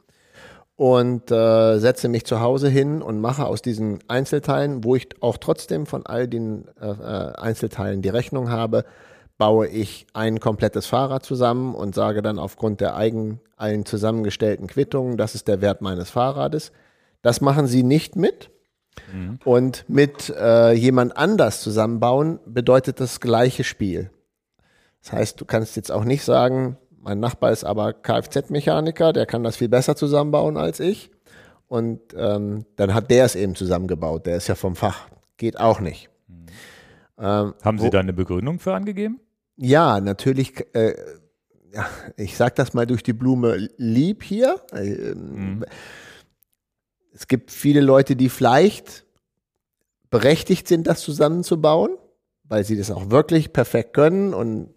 und 0.78 1.30
äh, 1.30 1.80
setze 1.80 2.08
mich 2.08 2.26
zu 2.26 2.40
Hause 2.40 2.70
hin 2.70 3.02
und 3.02 3.20
mache 3.20 3.46
aus 3.46 3.62
diesen 3.62 4.00
Einzelteilen, 4.08 4.86
wo 4.86 4.96
ich 4.96 5.10
auch 5.20 5.36
trotzdem 5.36 5.86
von 5.86 6.06
all 6.06 6.30
den 6.30 6.66
äh, 6.80 6.88
äh 6.88 7.34
Einzelteilen 7.34 8.02
die 8.02 8.08
Rechnung 8.08 8.50
habe, 8.50 8.86
baue 9.40 9.68
ich 9.68 10.06
ein 10.14 10.42
komplettes 10.42 10.86
Fahrrad 10.86 11.26
zusammen 11.26 11.74
und 11.74 11.96
sage 11.96 12.22
dann 12.22 12.38
aufgrund 12.38 12.82
der 12.82 12.96
eigen, 12.96 13.40
allen 13.56 13.86
zusammengestellten 13.86 14.68
Quittungen, 14.68 15.18
das 15.18 15.34
ist 15.34 15.48
der 15.48 15.62
Wert 15.62 15.82
meines 15.82 16.10
Fahrrades. 16.10 16.74
Das 17.22 17.40
machen 17.40 17.66
sie 17.66 17.82
nicht 17.82 18.18
mit. 18.18 18.52
Mhm. 19.14 19.40
Und 19.46 19.86
mit 19.88 20.30
äh, 20.30 20.74
jemand 20.74 21.16
anders 21.16 21.62
zusammenbauen 21.62 22.40
bedeutet 22.46 23.00
das 23.00 23.22
gleiche 23.22 23.64
Spiel. 23.64 24.12
Das 25.02 25.14
heißt, 25.14 25.40
du 25.40 25.46
kannst 25.46 25.78
jetzt 25.78 25.92
auch 25.92 26.04
nicht 26.04 26.26
sagen, 26.26 26.78
mein 27.02 27.22
Nachbar 27.22 27.52
ist 27.52 27.64
aber 27.64 27.94
Kfz-Mechaniker, 27.94 29.14
der 29.14 29.26
kann 29.26 29.46
das 29.46 29.56
viel 29.56 29.70
besser 29.70 29.96
zusammenbauen 29.96 30.58
als 30.58 30.82
ich. 30.82 31.12
Und 31.70 32.02
ähm, 32.18 32.66
dann 32.76 32.94
hat 32.94 33.10
der 33.10 33.24
es 33.24 33.36
eben 33.36 33.56
zusammengebaut. 33.56 34.26
Der 34.26 34.36
ist 34.36 34.50
ja 34.50 34.56
vom 34.56 34.76
Fach. 34.76 35.08
Geht 35.38 35.58
auch 35.58 35.80
nicht. 35.80 36.10
Mhm. 36.28 36.46
Ähm, 37.20 37.54
Haben 37.64 37.80
Sie 37.80 37.90
da 37.90 38.02
eine 38.02 38.12
Begründung 38.12 38.60
für 38.60 38.74
angegeben? 38.74 39.22
Ja, 39.62 40.00
natürlich, 40.00 40.54
äh, 40.74 40.96
ich 42.16 42.38
sag 42.38 42.56
das 42.56 42.74
mal 42.74 42.88
durch 42.88 43.04
die 43.04 43.14
Blume 43.14 43.70
lieb 43.76 44.24
hier. 44.24 44.62
Äh, 44.72 45.14
mhm. 45.14 45.66
Es 47.14 47.28
gibt 47.28 47.52
viele 47.52 47.82
Leute, 47.82 48.16
die 48.16 48.30
vielleicht 48.30 49.06
berechtigt 50.10 50.70
sind, 50.70 50.88
das 50.88 51.02
zusammenzubauen, 51.02 51.98
weil 52.46 52.64
sie 52.64 52.78
das 52.78 52.90
auch 52.90 53.10
wirklich 53.10 53.52
perfekt 53.52 53.94
können 53.94 54.34
und 54.34 54.74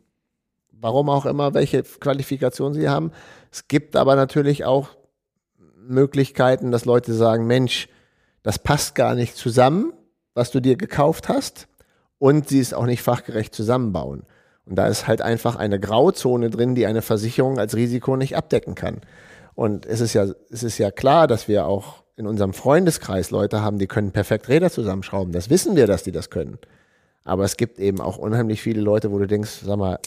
warum 0.73 1.09
auch 1.11 1.27
immer, 1.27 1.55
welche 1.55 1.85
Qualifikation 1.85 2.75
sie 2.75 2.89
haben. 2.89 3.13
Es 3.53 3.69
gibt 3.69 3.95
aber 3.95 4.17
natürlich 4.17 4.65
auch 4.65 4.97
Möglichkeiten, 5.77 6.73
dass 6.73 6.87
Leute 6.87 7.15
sagen, 7.15 7.47
Mensch, 7.47 7.89
das 8.43 8.59
passt 8.59 8.97
gar 8.97 9.15
nicht 9.15 9.37
zusammen, 9.37 9.93
was 10.35 10.51
du 10.51 10.59
dir 10.59 10.75
gekauft 10.77 11.29
hast 11.29 11.69
und 12.19 12.49
sie 12.49 12.59
es 12.59 12.75
auch 12.75 12.87
nicht 12.87 13.03
fachgerecht 13.03 13.55
zusammenbauen. 13.55 14.25
Und 14.67 14.77
da 14.77 14.87
ist 14.87 15.07
halt 15.07 15.23
einfach 15.23 15.57
eine 15.57 15.81
Grauzone 15.81 16.51
drin, 16.51 16.75
die 16.75 16.87
eine 16.87 17.03
Versicherung 17.03 17.59
als 17.59 17.75
Risiko 17.75 18.17
nicht 18.17 18.37
abdecken 18.37 18.75
kann. 18.75 19.01
Und 19.55 19.87
es 19.87 20.01
ist 20.01 20.15
ja, 20.15 20.27
es 20.51 20.63
ist 20.63 20.79
ja 20.79 20.91
klar, 20.91 21.27
dass 21.27 21.49
wir 21.49 21.67
auch 21.67 22.03
in 22.17 22.27
unserem 22.27 22.53
Freundeskreis 22.53 23.31
Leute 23.31 23.63
haben, 23.63 23.79
die 23.79 23.87
können 23.87 24.13
perfekt 24.13 24.49
Räder 24.49 24.71
zusammenschrauben. 24.71 25.33
Das 25.33 25.51
wissen 25.51 25.77
wir, 25.77 25.87
dass 25.87 26.03
die 26.03 26.13
das 26.13 26.31
können. 26.31 26.59
Aber 27.25 27.45
es 27.45 27.57
gibt 27.57 27.79
eben 27.79 28.01
auch 28.01 28.19
unheimlich 28.19 28.63
viele 28.63 28.81
Leute, 28.81 29.13
wo 29.13 29.19
du 29.19 29.27
denkst, 29.27 29.63
sag 29.65 29.79
mal, 29.79 29.99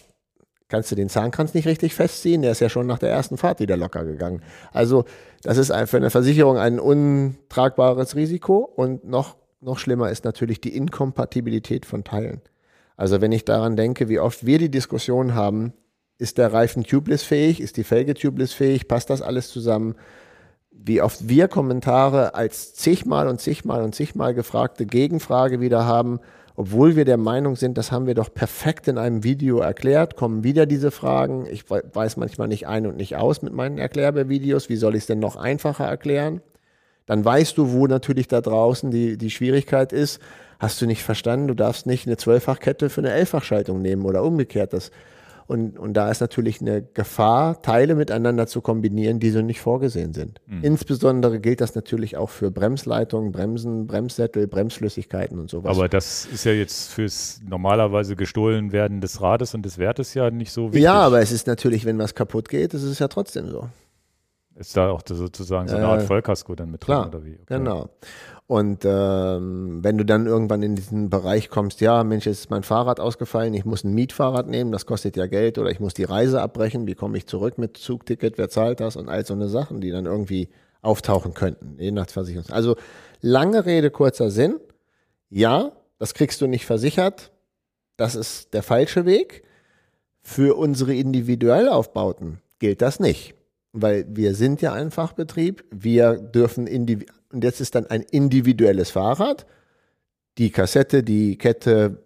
kannst 0.68 0.91
du 0.91 0.95
den 0.95 1.10
Zahnkranz 1.10 1.53
nicht 1.53 1.68
richtig 1.68 1.93
festziehen? 1.93 2.41
Der 2.41 2.51
ist 2.51 2.60
ja 2.60 2.70
schon 2.70 2.88
nach 2.88 2.99
der 2.99 3.10
ersten 3.10 3.38
Fahrt 3.38 3.60
wieder 3.60 3.78
locker 3.78 4.03
gegangen. 4.03 4.41
Also, 4.72 5.06
das 5.43 5.58
ist 5.58 5.74
für 5.88 5.97
eine 5.97 6.10
Versicherung 6.10 6.58
ein 6.58 6.80
untragbares 6.80 8.16
Risiko 8.16 8.58
und 8.58 9.06
noch, 9.06 9.36
noch 9.62 9.80
schlimmer 9.80 10.10
ist 10.10 10.26
natürlich 10.26 10.60
die 10.62 10.76
Inkompatibilität 10.76 11.86
von 11.86 12.03
Teilen. 12.03 12.41
Also 12.98 13.22
wenn 13.22 13.32
ich 13.32 13.46
daran 13.46 13.76
denke, 13.76 14.10
wie 14.10 14.20
oft 14.20 14.46
wir 14.46 14.58
die 14.58 14.72
Diskussion 14.72 15.36
haben, 15.36 15.74
ist 16.18 16.38
der 16.38 16.54
Reifen 16.54 16.84
tubeless 16.84 17.24
fähig, 17.24 17.60
ist 17.60 17.78
die 17.78 17.84
Felge 17.84 18.14
tubeless 18.14 18.54
fähig, 18.54 18.88
passt 18.88 19.10
das 19.10 19.22
alles 19.22 19.50
zusammen? 19.50 19.96
Wie 20.72 21.02
oft 21.02 21.28
wir 21.28 21.48
Kommentare 21.48 22.36
als 22.36 22.74
zigmal 22.74 23.28
und 23.28 23.41
zigmal 23.41 23.82
und 23.84 23.96
zigmal 23.96 24.34
gefragte 24.34 24.86
Gegenfrage 24.86 25.60
wieder 25.60 25.86
haben, 25.86 26.20
obwohl 26.58 26.96
wir 26.96 27.04
der 27.04 27.18
Meinung 27.18 27.58
sind, 27.58 27.78
das 27.78 27.91
haben 27.91 28.08
wir 28.08 28.14
doch 28.14 28.34
perfekt 28.34 28.88
in 28.88 28.98
einem 28.98 29.26
Video 29.26 29.60
erklärt, 29.60 30.16
kommen 30.16 30.46
wieder 30.46 30.66
diese 30.66 30.89
Fragen. 30.89 31.46
Ich 31.52 31.70
weiß 31.70 32.16
manchmal 32.16 32.48
nicht 32.48 32.66
ein 32.66 32.88
und 32.88 32.96
nicht 32.96 33.18
aus 33.18 33.41
mit 33.41 33.52
meinen 33.52 33.78
Erklärbevideos. 33.78 34.70
Wie 34.70 34.78
soll 34.78 34.96
ich 34.96 35.02
es 35.02 35.08
denn 35.08 35.20
noch 35.20 35.36
einfacher 35.36 35.86
erklären? 35.86 36.41
Dann 37.08 37.26
weißt 37.26 37.58
du, 37.58 37.74
wo 37.74 37.88
natürlich 37.88 38.30
da 38.30 38.39
draußen 38.39 38.89
die, 38.89 39.18
die 39.18 39.32
Schwierigkeit 39.32 39.91
ist 39.91 40.22
hast 40.60 40.82
du 40.82 40.86
nicht 40.86 41.03
verstanden, 41.03 41.47
du 41.47 41.53
darfst 41.53 41.86
nicht 41.86 42.08
eine 42.08 42.18
Zwölffachkette 42.18 42.89
für 42.89 43.01
eine 43.01 43.12
Elffachschaltung 43.12 43.82
nehmen 43.82 44.06
oder 44.06 44.24
umgekehrt. 44.24 44.74
Das, 44.74 44.91
und, 45.47 45.78
und 45.78 45.93
da 45.93 46.10
ist 46.10 46.22
natürlich 46.22 46.60
eine 46.60 46.82
Gefahr, 46.82 47.62
Teile 47.62 47.93
miteinander 47.93 48.47
zu 48.47 48.62
kombinieren, 48.62 49.20
die 49.20 49.30
so 49.30 49.41
nicht 49.43 49.62
vorgesehen 49.62 50.14
sind. 50.14 50.41
Mhm. 50.47 50.64
Insbesondere 50.64 51.39
gilt 51.39 51.62
das 51.62 51.76
natürlich 51.76 52.18
auch 52.18 52.32
für 52.32 52.49
Bremsleitungen, 52.49 53.32
Bremsen, 53.32 53.86
Bremssättel, 53.86 54.47
Bremsflüssigkeiten 54.47 55.38
und 55.38 55.51
sowas. 55.51 55.78
Aber 55.78 55.88
das 55.88 56.26
ist 56.26 56.45
ja 56.45 56.51
jetzt 56.51 56.91
fürs 56.91 57.41
normalerweise 57.47 58.16
gestohlen 58.16 58.72
werden 58.72 59.01
des 59.01 59.22
Rades 59.22 59.53
und 59.53 59.64
des 59.64 59.78
Wertes 59.78 60.16
ja 60.16 60.32
nicht 60.32 60.51
so 60.51 60.70
wichtig. 60.70 60.82
Ja, 60.82 60.95
aber 60.95 61.20
es 61.22 61.32
ist 61.32 61.45
natürlich, 61.45 61.86
wenn 61.86 61.99
was 61.99 62.16
kaputt 62.16 62.49
geht, 62.49 62.74
ist 62.74 62.82
es 62.82 62.97
ja 62.97 63.08
trotzdem 63.08 63.47
so. 63.49 63.70
Ist 64.56 64.76
da 64.78 64.89
auch 64.89 65.01
sozusagen 65.06 65.68
so 65.68 65.76
eine 65.76 65.86
Äh, 65.86 65.89
Art 65.89 66.03
Vollkasko 66.03 66.56
dann 66.56 66.72
mit 66.72 66.82
drin 66.82 66.95
Klar, 66.95 67.08
oder 67.10 67.26
wie? 67.26 67.34
Okay. 67.34 67.58
genau. 67.58 67.89
Und 68.48 68.86
ähm, 68.86 69.84
wenn 69.84 69.98
du 69.98 70.06
dann 70.06 70.28
irgendwann 70.28 70.62
in 70.62 70.76
diesen 70.76 71.10
Bereich 71.10 71.50
kommst, 71.50 71.82
ja, 71.82 72.04
Mensch, 72.04 72.28
jetzt 72.28 72.41
ist 72.41 72.50
mein 72.52 72.62
Fahrrad 72.62 73.00
ausgefallen, 73.00 73.56
ich 73.56 73.66
muss 73.66 73.84
ein 73.84 73.96
Mietfahrrad 73.96 74.48
nehmen, 74.48 74.72
das 74.72 74.86
kostet 74.86 75.18
ja 75.18 75.26
Geld, 75.26 75.58
oder 75.58 75.72
ich 75.72 75.80
muss 75.80 75.96
die 75.96 76.04
Reise 76.04 76.41
abbrechen, 76.41 76.86
wie 76.86 76.93
komme 76.93 77.18
ich 77.18 77.26
zurück 77.26 77.58
mit 77.58 77.78
Zugticket, 77.78 78.38
wer 78.38 78.50
zahlt 78.50 78.82
das 78.82 78.98
und 78.98 79.10
all 79.10 79.26
so 79.26 79.34
eine 79.34 79.50
Sachen, 79.50 79.82
die 79.82 79.89
dann 79.89 80.06
irgendwie 80.06 80.50
auftauchen 80.82 81.34
könnten, 81.34 81.78
je 81.80 81.91
nach 81.91 82.08
Versicherung. 82.08 82.48
Also 82.52 82.76
lange 83.22 83.66
Rede, 83.66 83.89
kurzer 83.89 84.30
Sinn. 84.30 84.60
Ja, 85.30 85.72
das 85.98 86.14
kriegst 86.14 86.39
du 86.41 86.48
nicht 86.48 86.66
versichert. 86.66 87.32
Das 87.98 88.16
ist 88.16 88.54
der 88.54 88.62
falsche 88.62 89.06
Weg. 89.06 89.43
Für 90.22 90.56
unsere 90.58 90.93
Individuellaufbauten 90.93 92.41
gilt 92.60 92.82
das 92.84 93.00
nicht. 93.00 93.34
Weil 93.74 94.06
wir 94.10 94.36
sind 94.36 94.62
ja 94.62 94.74
ein 94.74 94.91
Fachbetrieb. 94.91 95.64
Wir 95.72 96.18
dürfen, 96.18 96.68
und 97.32 97.44
jetzt 97.44 97.62
ist 97.62 97.76
dann 97.76 97.88
ein 97.88 98.02
individuelles 98.02 98.92
Fahrrad. 98.92 99.46
Die 100.38 100.52
Kassette, 100.52 101.04
die 101.04 101.38
Kette, 101.38 102.04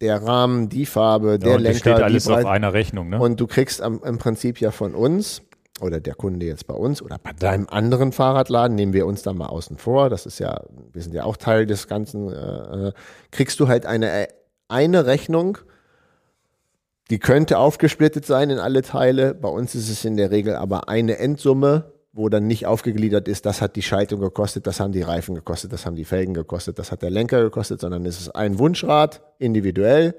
der 0.00 0.22
Rahmen, 0.22 0.68
die 0.68 0.86
Farbe, 0.86 1.32
Ja, 1.32 1.38
der 1.38 1.56
und 1.56 1.64
das 1.64 1.74
Lenker, 1.74 1.78
steht 1.78 1.98
die 1.98 2.02
alles 2.02 2.28
auf 2.28 2.44
einer 2.44 2.72
Rechnung, 2.72 3.08
ne? 3.08 3.20
Und 3.20 3.40
du 3.40 3.46
kriegst 3.46 3.80
am, 3.80 4.02
im 4.04 4.18
Prinzip 4.18 4.60
ja 4.60 4.70
von 4.70 4.94
uns 4.94 5.42
oder 5.80 6.00
der 6.00 6.14
Kunde 6.14 6.46
jetzt 6.46 6.66
bei 6.66 6.74
uns 6.74 7.00
oder 7.02 7.18
bei 7.18 7.32
deinem 7.32 7.68
anderen 7.68 8.12
Fahrradladen, 8.12 8.74
nehmen 8.74 8.92
wir 8.92 9.06
uns 9.06 9.22
da 9.22 9.32
mal 9.32 9.46
außen 9.46 9.78
vor, 9.78 10.10
das 10.10 10.26
ist 10.26 10.38
ja, 10.38 10.62
wir 10.92 11.02
sind 11.02 11.14
ja 11.14 11.24
auch 11.24 11.36
Teil 11.36 11.66
des 11.66 11.88
Ganzen, 11.88 12.28
äh, 12.30 12.88
äh, 12.88 12.92
kriegst 13.30 13.58
du 13.60 13.68
halt 13.68 13.86
eine, 13.86 14.28
eine 14.68 15.06
Rechnung, 15.06 15.58
die 17.10 17.18
könnte 17.18 17.58
aufgesplittet 17.58 18.24
sein 18.26 18.50
in 18.50 18.58
alle 18.58 18.82
Teile. 18.82 19.34
Bei 19.34 19.48
uns 19.48 19.74
ist 19.74 19.90
es 19.90 20.04
in 20.04 20.16
der 20.16 20.30
Regel 20.30 20.54
aber 20.56 20.88
eine 20.88 21.18
Endsumme, 21.18 21.91
wo 22.12 22.28
dann 22.28 22.46
nicht 22.46 22.66
aufgegliedert 22.66 23.26
ist, 23.26 23.46
das 23.46 23.62
hat 23.62 23.74
die 23.76 23.82
Schaltung 23.82 24.20
gekostet, 24.20 24.66
das 24.66 24.80
haben 24.80 24.92
die 24.92 25.02
Reifen 25.02 25.34
gekostet, 25.34 25.72
das 25.72 25.86
haben 25.86 25.96
die 25.96 26.04
Felgen 26.04 26.34
gekostet, 26.34 26.78
das 26.78 26.92
hat 26.92 27.02
der 27.02 27.10
Lenker 27.10 27.42
gekostet, 27.42 27.80
sondern 27.80 28.04
es 28.04 28.20
ist 28.20 28.28
ein 28.30 28.58
Wunschrad, 28.58 29.22
individuell. 29.38 30.14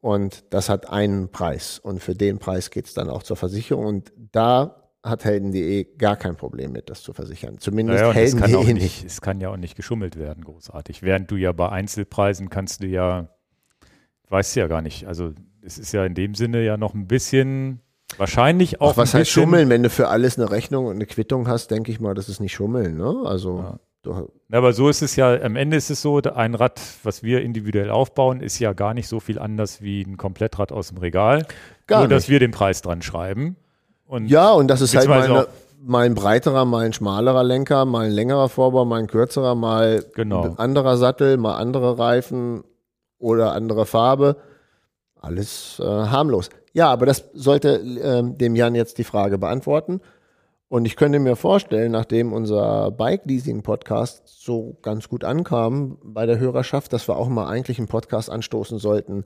Und 0.00 0.52
das 0.52 0.68
hat 0.68 0.90
einen 0.90 1.30
Preis. 1.30 1.78
Und 1.78 2.02
für 2.02 2.16
den 2.16 2.38
Preis 2.38 2.70
geht 2.70 2.86
es 2.86 2.94
dann 2.94 3.08
auch 3.08 3.22
zur 3.22 3.36
Versicherung. 3.36 3.86
Und 3.86 4.12
da 4.32 4.82
hat 5.04 5.24
Helden.de 5.24 5.96
gar 5.96 6.16
kein 6.16 6.36
Problem 6.36 6.72
mit, 6.72 6.90
das 6.90 7.02
zu 7.02 7.12
versichern. 7.12 7.58
Zumindest 7.58 8.02
Naja, 8.02 8.12
Helden.de 8.12 8.64
nicht, 8.64 8.74
nicht. 8.74 9.04
es 9.04 9.20
kann 9.20 9.40
ja 9.40 9.50
auch 9.50 9.56
nicht 9.56 9.76
geschummelt 9.76 10.16
werden, 10.16 10.44
großartig. 10.44 11.02
Während 11.02 11.30
du 11.30 11.36
ja 11.36 11.52
bei 11.52 11.68
Einzelpreisen 11.68 12.50
kannst 12.50 12.82
du 12.82 12.86
ja, 12.86 13.28
weißt 14.28 14.56
du 14.56 14.60
ja 14.60 14.66
gar 14.66 14.82
nicht. 14.82 15.06
Also 15.06 15.34
es 15.60 15.78
ist 15.78 15.92
ja 15.92 16.04
in 16.04 16.14
dem 16.14 16.34
Sinne 16.34 16.64
ja 16.64 16.76
noch 16.76 16.94
ein 16.94 17.06
bisschen, 17.06 17.80
wahrscheinlich 18.18 18.80
auch 18.80 18.92
Auch 18.92 18.96
was 18.96 19.14
heißt 19.14 19.30
Schummeln? 19.30 19.68
Wenn 19.68 19.82
du 19.82 19.90
für 19.90 20.08
alles 20.08 20.38
eine 20.38 20.50
Rechnung 20.50 20.86
und 20.86 20.96
eine 20.96 21.06
Quittung 21.06 21.48
hast, 21.48 21.70
denke 21.70 21.90
ich 21.90 22.00
mal, 22.00 22.14
das 22.14 22.28
ist 22.28 22.40
nicht 22.40 22.52
Schummeln. 22.52 22.96
Ne? 22.96 23.22
Also 23.24 23.58
Ja. 23.58 23.78
Ja, 24.04 24.24
aber 24.58 24.72
so 24.72 24.88
ist 24.88 25.00
es 25.00 25.14
ja, 25.14 25.40
am 25.42 25.54
Ende 25.54 25.76
ist 25.76 25.88
es 25.88 26.02
so, 26.02 26.20
ein 26.20 26.56
Rad, 26.56 26.80
was 27.04 27.22
wir 27.22 27.40
individuell 27.40 27.88
aufbauen, 27.88 28.40
ist 28.40 28.58
ja 28.58 28.72
gar 28.72 28.94
nicht 28.94 29.06
so 29.06 29.20
viel 29.20 29.38
anders 29.38 29.80
wie 29.80 30.02
ein 30.02 30.16
Komplettrad 30.16 30.72
aus 30.72 30.88
dem 30.88 30.98
Regal. 30.98 31.46
Gar 31.86 32.00
nur, 32.00 32.08
dass 32.08 32.24
nicht. 32.24 32.30
wir 32.30 32.40
den 32.40 32.50
Preis 32.50 32.82
dran 32.82 33.00
schreiben. 33.02 33.54
Und 34.06 34.26
ja, 34.26 34.50
und 34.50 34.66
das 34.68 34.80
ist 34.80 34.96
halt 34.96 35.08
mal, 35.08 35.20
Beziehungsweise 35.20 35.48
eine, 35.48 35.88
mal 35.88 36.04
ein 36.04 36.14
breiterer, 36.16 36.64
mal 36.64 36.84
ein 36.84 36.92
schmalerer 36.92 37.44
Lenker, 37.44 37.84
mal 37.84 38.06
ein 38.06 38.10
längerer 38.10 38.48
Vorbau, 38.48 38.84
mal 38.84 38.98
ein 38.98 39.06
kürzerer, 39.06 39.54
mal 39.54 40.04
Genau. 40.16 40.42
ein 40.42 40.58
anderer 40.58 40.96
Sattel, 40.96 41.36
mal 41.36 41.54
andere 41.54 41.96
Reifen 41.96 42.64
oder 43.18 43.52
andere 43.52 43.86
Farbe. 43.86 44.36
Alles 45.22 45.80
äh, 45.80 45.84
harmlos. 45.84 46.50
Ja, 46.72 46.90
aber 46.90 47.06
das 47.06 47.30
sollte 47.32 47.76
ähm, 48.02 48.36
dem 48.36 48.56
Jan 48.56 48.74
jetzt 48.74 48.98
die 48.98 49.04
Frage 49.04 49.38
beantworten. 49.38 50.00
Und 50.68 50.86
ich 50.86 50.96
könnte 50.96 51.18
mir 51.18 51.36
vorstellen, 51.36 51.92
nachdem 51.92 52.32
unser 52.32 52.90
Bike-Leasing-Podcast 52.92 54.22
so 54.26 54.78
ganz 54.82 55.08
gut 55.08 55.22
ankam 55.22 55.98
bei 56.02 56.24
der 56.24 56.38
Hörerschaft, 56.38 56.92
dass 56.92 57.08
wir 57.08 57.16
auch 57.16 57.28
mal 57.28 57.46
eigentlich 57.46 57.78
einen 57.78 57.88
Podcast 57.88 58.30
anstoßen 58.30 58.78
sollten. 58.78 59.24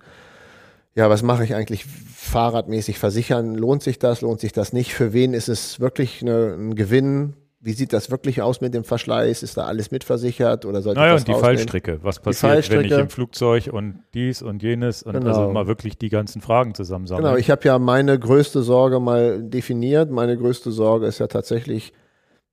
Ja, 0.97 1.09
was 1.09 1.23
mache 1.23 1.45
ich 1.45 1.55
eigentlich 1.55 1.85
fahrradmäßig 1.85 2.99
versichern? 2.99 3.55
Lohnt 3.55 3.83
sich 3.83 3.99
das? 3.99 4.23
Lohnt 4.23 4.41
sich 4.41 4.53
das 4.53 4.73
nicht? 4.73 4.93
Für 4.93 5.13
wen 5.13 5.35
ist 5.35 5.49
es 5.49 5.79
wirklich 5.79 6.21
eine, 6.21 6.55
ein 6.55 6.75
Gewinn? 6.75 7.35
Wie 7.67 7.73
sieht 7.73 7.93
das 7.93 8.13
wirklich 8.13 8.43
aus 8.43 8.61
mit 8.61 8.75
dem 8.75 8.85
Verschleiß? 8.85 9.43
Ist 9.43 9.57
da 9.57 9.65
alles 9.65 9.91
mitversichert 9.91 10.65
oder 10.65 10.83
sollte 10.83 11.01
naja, 11.01 11.17
ich 11.17 11.17
das 11.17 11.23
und 11.23 11.29
die 11.29 11.33
rausnehmen? 11.33 11.57
Fallstricke. 11.59 11.99
Was 12.01 12.21
passiert, 12.21 12.53
wenn 12.53 12.59
ich 12.61 12.67
Fallstricke. 12.69 12.95
im 13.01 13.09
Flugzeug 13.09 13.71
und 13.73 14.05
dies 14.15 14.41
und 14.41 14.63
jenes 14.63 15.03
und 15.03 15.15
Genau. 15.15 15.27
also 15.27 15.51
mal 15.51 15.67
wirklich 15.67 15.99
die 15.99 16.09
ganzen 16.09 16.41
Fragen 16.41 16.77
zusammensammeln. 16.77 17.25
Genau, 17.25 17.37
ich 17.37 17.51
habe 17.51 17.65
ja 17.65 17.81
meine 17.81 18.17
größte 18.21 18.63
Sorge 18.63 19.01
mal 19.01 19.43
definiert. 19.43 20.13
Meine 20.13 20.37
größte 20.37 20.71
Sorge 20.71 21.07
ist 21.07 21.19
ja 21.19 21.27
tatsächlich, 21.27 21.93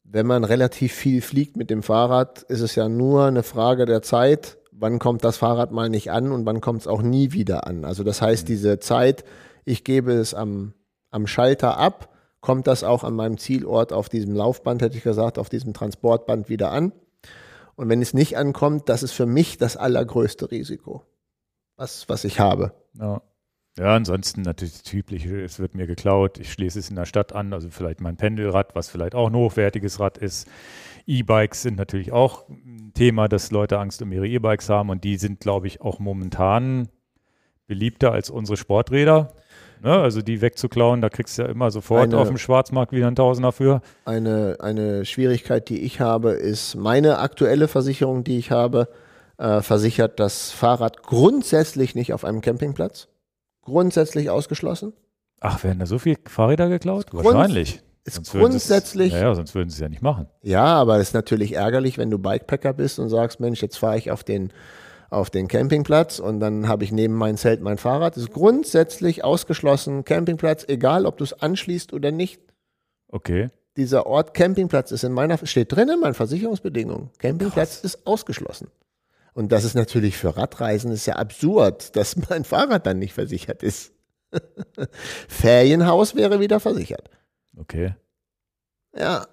wenn 0.04 0.26
man 0.26 0.44
relativ 0.44 0.94
viel 0.94 1.22
fliegt 1.22 1.58
mit 1.58 1.70
dem 1.70 1.84
Fahrrad, 1.84 2.42
ist 2.42 2.62
es 2.62 2.74
ja 2.74 2.90
nur 2.90 3.26
eine 3.26 3.44
Frage 3.44 3.86
der 3.86 4.02
Zeit, 4.02 4.58
wann 4.72 4.98
kommt 4.98 5.24
das 5.24 5.38
Fahrrad 5.38 5.72
mal 5.72 5.90
nicht 5.90 6.10
an 6.10 6.32
und 6.32 6.48
wann 6.48 6.60
kommt 6.60 6.82
es 6.82 6.88
auch 6.88 7.04
nie 7.04 7.34
wieder 7.34 7.68
an. 7.68 7.86
Also 7.86 8.04
das 8.04 8.20
heißt, 8.24 8.48
diese 8.50 8.80
Zeit, 8.80 9.24
ich 9.64 9.84
gebe 9.84 10.12
es 10.14 10.34
am, 10.34 10.74
am 11.12 11.28
Schalter 11.28 11.78
ab, 11.78 12.10
kommt 12.44 12.68
das 12.68 12.84
auch 12.84 13.06
an 13.06 13.16
meinem 13.16 13.38
Zielort 13.38 13.94
auf 13.94 14.10
diesem 14.10 14.36
Laufband, 14.36 14.82
hätte 14.82 14.98
ich 14.98 15.04
gesagt, 15.04 15.40
auf 15.40 15.48
diesem 15.48 15.74
Transportband 15.74 16.50
wieder 16.50 16.72
an. 16.72 16.92
Und 17.76 17.88
wenn 17.88 18.02
es 18.02 18.14
nicht 18.14 18.38
ankommt, 18.38 18.90
das 18.90 19.02
ist 19.02 19.14
für 19.14 19.26
mich 19.26 19.58
das 19.58 19.78
allergrößte 19.78 20.52
Risiko, 20.52 21.04
was, 21.78 22.08
was 22.10 22.26
ich 22.26 22.42
habe. 22.42 22.74
Ja. 23.00 23.22
ja, 23.80 23.96
ansonsten 23.96 24.42
natürlich 24.42 24.74
das 24.74 24.84
Typische, 24.84 25.42
es 25.42 25.58
wird 25.58 25.74
mir 25.74 25.88
geklaut, 25.88 26.38
ich 26.38 26.52
schließe 26.52 26.80
es 26.80 26.90
in 26.90 26.98
der 26.98 27.06
Stadt 27.06 27.34
an, 27.34 27.54
also 27.54 27.70
vielleicht 27.70 28.02
mein 28.02 28.18
Pendelrad, 28.18 28.76
was 28.76 28.90
vielleicht 28.90 29.16
auch 29.16 29.28
ein 29.28 29.36
hochwertiges 29.36 30.02
Rad 30.02 30.18
ist. 30.18 30.46
E-Bikes 31.08 31.62
sind 31.62 31.78
natürlich 31.78 32.12
auch 32.12 32.50
ein 32.50 32.92
Thema, 32.94 33.30
dass 33.30 33.52
Leute 33.52 33.80
Angst 33.80 34.02
um 34.02 34.12
ihre 34.12 34.28
E-Bikes 34.28 34.68
haben 34.68 34.90
und 34.90 35.06
die 35.06 35.16
sind, 35.16 35.40
glaube 35.40 35.68
ich, 35.68 35.80
auch 35.80 36.00
momentan 36.00 36.90
beliebter 37.68 38.12
als 38.12 38.30
unsere 38.30 38.58
Sporträder. 38.58 39.34
Ne? 39.84 39.92
Also 39.92 40.22
die 40.22 40.42
wegzuklauen, 40.42 41.02
da 41.02 41.10
kriegst 41.10 41.38
du 41.38 41.42
ja 41.44 41.50
immer 41.50 41.70
sofort 41.70 42.04
Eine- 42.04 42.18
auf 42.18 42.30
dem 42.30 42.38
Schwarzmarkt 42.38 42.94
wieder 42.94 43.08
einen 43.08 43.16
Tausender 43.18 43.52
für. 43.52 43.82
Eine, 44.06 44.58
eine 44.62 45.04
Schwierigkeit, 45.06 45.68
die 45.70 45.82
ich 45.82 46.00
habe, 46.00 46.32
ist 46.32 46.76
meine 46.76 47.20
aktuelle 47.20 47.68
Versicherung, 47.68 48.24
die 48.24 48.38
ich 48.38 48.50
habe, 48.50 48.88
äh, 49.38 49.62
versichert 49.62 50.20
das 50.20 50.52
Fahrrad 50.52 51.04
grundsätzlich 51.04 51.96
nicht 51.96 52.14
auf 52.14 52.24
einem 52.24 52.42
Campingplatz. 52.42 53.10
Grundsätzlich 53.62 54.30
ausgeschlossen. 54.30 54.94
Ach, 55.40 55.64
werden 55.64 55.80
da 55.80 55.86
so 55.86 56.00
viele 56.00 56.18
Fahrräder 56.28 56.70
geklaut? 56.70 57.10
Grund- 57.12 57.26
Wahrscheinlich. 57.26 57.82
Ist 58.06 58.16
Sonst 58.16 58.32
grundsätzlich. 58.34 59.14
Ja, 59.14 59.20
ja, 59.22 59.36
sonst 59.36 59.56
würden 59.56 59.70
sie 59.70 59.76
es 59.76 59.80
ja 59.80 59.88
nicht 59.88 60.02
machen. 60.02 60.28
Ja, 60.42 60.64
aber 60.66 60.98
es 60.98 61.10
ist 61.10 61.14
natürlich 61.14 61.54
ärgerlich, 61.54 61.98
wenn 61.98 62.10
du 62.12 62.20
Bikepacker 62.20 62.74
bist 62.74 63.00
und 63.00 63.08
sagst, 63.08 63.40
Mensch, 63.40 63.62
jetzt 63.62 63.78
fahre 63.78 63.98
ich 63.98 64.12
auf 64.12 64.26
den, 64.26 64.52
auf 65.14 65.30
den 65.30 65.48
Campingplatz 65.48 66.20
und 66.20 66.40
dann 66.40 66.68
habe 66.68 66.84
ich 66.84 66.92
neben 66.92 67.14
mein 67.14 67.38
Zelt 67.38 67.62
mein 67.62 67.78
Fahrrad. 67.78 68.16
Das 68.16 68.24
ist 68.24 68.34
grundsätzlich 68.34 69.24
ausgeschlossen. 69.24 70.04
Campingplatz, 70.04 70.66
egal 70.68 71.06
ob 71.06 71.18
du 71.18 71.24
es 71.24 71.34
anschließt 71.34 71.94
oder 71.94 72.12
nicht. 72.12 72.42
Okay. 73.08 73.50
Dieser 73.78 74.06
Ort 74.06 74.34
Campingplatz 74.34 74.92
ist 74.92 75.04
in 75.04 75.14
meiner, 75.14 75.38
steht 75.46 75.72
drin 75.72 75.90
in 75.90 76.00
meinen 76.00 76.14
Versicherungsbedingungen. 76.14 77.10
Campingplatz 77.18 77.84
ist 77.84 78.06
ausgeschlossen. 78.06 78.68
Und 79.34 79.52
das 79.52 79.64
ist 79.64 79.74
natürlich 79.74 80.18
für 80.18 80.38
Radreisen 80.38 80.92
ist 80.92 81.06
ja 81.06 81.16
absurd, 81.16 81.96
dass 81.96 82.16
mein 82.30 82.44
Fahrrad 82.44 82.86
dann 82.86 83.00
nicht 83.00 83.14
versichert 83.14 83.64
ist. 83.64 83.94
Ferienhaus 85.28 86.16
wäre 86.16 86.40
wieder 86.40 86.60
versichert. 86.60 87.10
Okay. 87.58 87.96
Ja. 88.96 89.28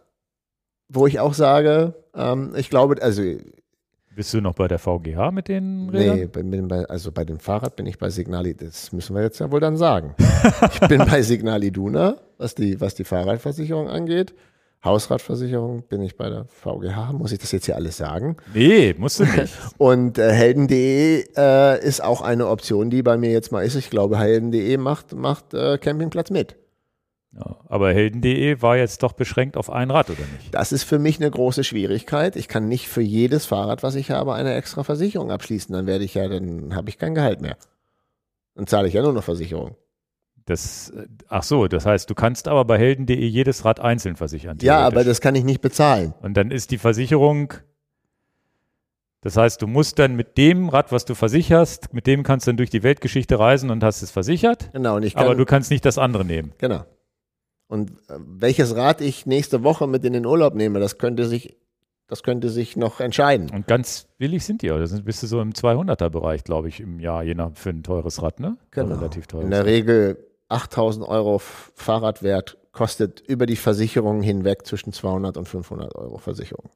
Wo 0.89 1.07
ich 1.07 1.21
auch 1.21 1.35
sage, 1.35 1.95
ähm, 2.15 2.55
ich 2.57 2.69
glaube, 2.69 3.01
also 3.01 3.23
Bist 4.15 4.35
du 4.35 4.41
noch 4.41 4.55
bei 4.55 4.67
der 4.67 4.79
VGH 4.79 5.31
mit 5.31 5.47
den 5.47 5.89
Rädern? 5.89 6.17
Nee, 6.19 6.27
bin, 6.27 6.69
bei, 6.69 6.85
also 6.87 7.13
bei 7.13 7.25
dem 7.25 7.39
Fahrrad 7.39 7.77
bin 7.77 7.87
ich 7.87 7.97
bei 7.97 8.11
Signali, 8.11 8.55
das 8.55 8.93
müssen 8.93 9.15
wir 9.15 9.23
jetzt 9.23 9.39
ja 9.39 9.51
wohl 9.53 9.61
dann 9.61 9.77
sagen. 9.77 10.15
ich 10.73 10.89
bin 10.89 10.99
bei 11.07 11.23
Signali 11.23 11.71
Duna, 11.71 12.17
was 12.37 12.57
die, 12.57 12.81
was 12.81 12.97
die 12.97 13.05
Fahrradversicherung 13.05 13.89
angeht. 13.89 14.35
Hausradversicherung 14.85 15.83
bin 15.83 16.01
ich 16.01 16.17
bei 16.17 16.29
der 16.29 16.47
VGH, 16.47 17.13
muss 17.13 17.33
ich 17.33 17.39
das 17.39 17.53
jetzt 17.53 17.67
hier 17.67 17.77
alles 17.77 17.99
sagen? 17.99 18.37
Nee, 18.55 18.95
musst 18.99 19.21
du 19.21 19.25
nicht. 19.25 19.55
Und 19.79 20.19
äh, 20.19 20.33
helden.de 20.33 21.27
äh, 21.37 21.87
ist 21.87 22.03
auch 22.03 22.23
eine 22.23 22.49
Option, 22.49 22.89
die 22.91 23.03
bei 23.03 23.17
mir 23.17 23.31
jetzt 23.31 23.53
mal 23.53 23.65
ist. 23.65 23.75
Ich 23.75 23.91
glaube, 23.91 24.19
helden.de 24.19 24.77
macht, 24.79 25.15
macht 25.15 25.55
äh, 25.55 25.77
Campingplatz 25.79 26.31
mit. 26.31 26.57
Aber 27.71 27.93
helden.de 27.93 28.61
war 28.63 28.77
jetzt 28.77 29.05
doch 29.05 29.13
beschränkt 29.13 29.57
auf 29.57 29.71
ein 29.71 29.93
Rad, 29.93 30.11
oder 30.11 30.19
nicht? 30.37 30.53
Das 30.53 30.73
ist 30.73 30.83
für 30.83 30.99
mich 30.99 31.21
eine 31.21 31.31
große 31.31 31.63
Schwierigkeit. 31.63 32.35
Ich 32.35 32.49
kann 32.49 32.67
nicht 32.67 32.89
für 32.89 33.01
jedes 33.01 33.47
Fahrrad, 33.47 33.85
was 33.85 33.95
ich 33.95 34.11
habe, 34.11 34.35
eine 34.35 34.55
extra 34.55 34.83
Versicherung 34.83 35.31
abschließen. 35.31 35.73
Dann 35.73 35.87
werde 35.87 36.03
ich 36.05 36.15
ja, 36.15 36.27
dann 36.27 36.75
habe 36.75 36.89
ich 36.89 36.99
kein 36.99 37.15
Gehalt 37.15 37.41
mehr. 37.41 37.57
Dann 38.57 38.67
zahle 38.67 38.89
ich 38.89 38.95
ja 38.95 39.03
nur 39.03 39.13
noch 39.13 39.23
Versicherung. 39.23 39.77
Das, 40.47 40.91
äh, 40.91 41.07
ach 41.29 41.45
so, 41.45 41.69
das 41.69 41.87
heißt, 41.87 42.11
du 42.11 42.17
kannst 42.17 42.49
aber 42.49 42.65
bei 42.65 42.77
helden.de 42.77 43.25
jedes 43.25 43.65
Rad 43.65 43.79
einzeln 43.79 44.17
versichern. 44.17 44.59
Ja, 44.63 44.81
aber 44.81 45.05
das 45.05 45.21
kann 45.21 45.37
ich 45.37 45.45
nicht 45.45 45.61
bezahlen. 45.61 46.13
Und 46.23 46.37
dann 46.37 46.51
ist 46.51 46.73
die 46.73 46.79
Versicherung, 46.79 47.55
das 49.21 49.37
heißt, 49.37 49.63
du 49.63 49.69
musst 49.69 50.01
dann 50.01 50.17
mit 50.17 50.37
dem 50.39 50.71
Rad, 50.71 50.91
was 50.91 51.05
du 51.05 51.15
versicherst, 51.15 51.95
mit 51.95 52.09
dem 52.09 52.25
kannst 52.25 52.49
du 52.49 52.51
dann 52.51 52.57
durch 52.57 52.71
die 52.71 52.83
Weltgeschichte 52.83 53.39
reisen 53.39 53.71
und 53.71 53.85
hast 53.85 54.03
es 54.03 54.11
versichert, 54.11 54.71
Genau, 54.73 54.97
und 54.97 55.05
ich 55.05 55.15
kann, 55.15 55.27
aber 55.27 55.37
du 55.37 55.45
kannst 55.45 55.71
nicht 55.71 55.85
das 55.85 55.99
andere 55.99 56.25
nehmen. 56.25 56.53
genau. 56.59 56.85
Und 57.71 57.93
äh, 58.09 58.19
welches 58.19 58.75
Rad 58.75 59.01
ich 59.01 59.27
nächste 59.27 59.63
Woche 59.63 59.87
mit 59.87 60.05
in 60.05 60.13
den 60.13 60.27
Urlaub 60.27 60.57
nehme, 60.57 60.81
das 60.81 60.99
könnte 60.99 61.27
sich, 61.29 61.57
das 62.09 62.25
könnte 62.25 62.51
sich 62.51 62.77
noch 62.77 62.99
entscheiden. 62.99 63.49
Und 63.55 63.69
ganz 63.69 64.09
billig 64.19 64.45
sind 64.45 64.63
die, 64.63 64.73
oder 64.73 64.89
sind, 64.89 65.05
bist 65.05 65.23
du 65.23 65.29
so 65.29 65.41
im 65.41 65.53
200er-Bereich, 65.53 66.43
glaube 66.43 66.69
ich, 66.69 66.81
im 66.81 66.99
Jahr, 66.99 67.23
je 67.23 67.37
nach 67.37 67.53
für 67.55 67.71
ein 67.71 67.85
teures 67.85 68.23
Rad, 68.23 68.41
ne? 68.41 68.57
Genau. 68.73 68.97
Relativ 68.97 69.29
teures. 69.29 69.45
In 69.45 69.53
der 69.53 69.67
Regel 69.67 70.19
8000 70.49 71.07
Euro 71.07 71.39
Fahrradwert 71.39 72.59
kostet 72.73 73.21
über 73.21 73.47
die 73.47 73.55
Versicherungen 73.55 74.23
hinweg 74.23 74.67
zwischen 74.67 74.93
200 74.93 75.37
und 75.37 75.47
500 75.47 75.95
Euro 75.95 76.19
Versicherung. 76.19 76.71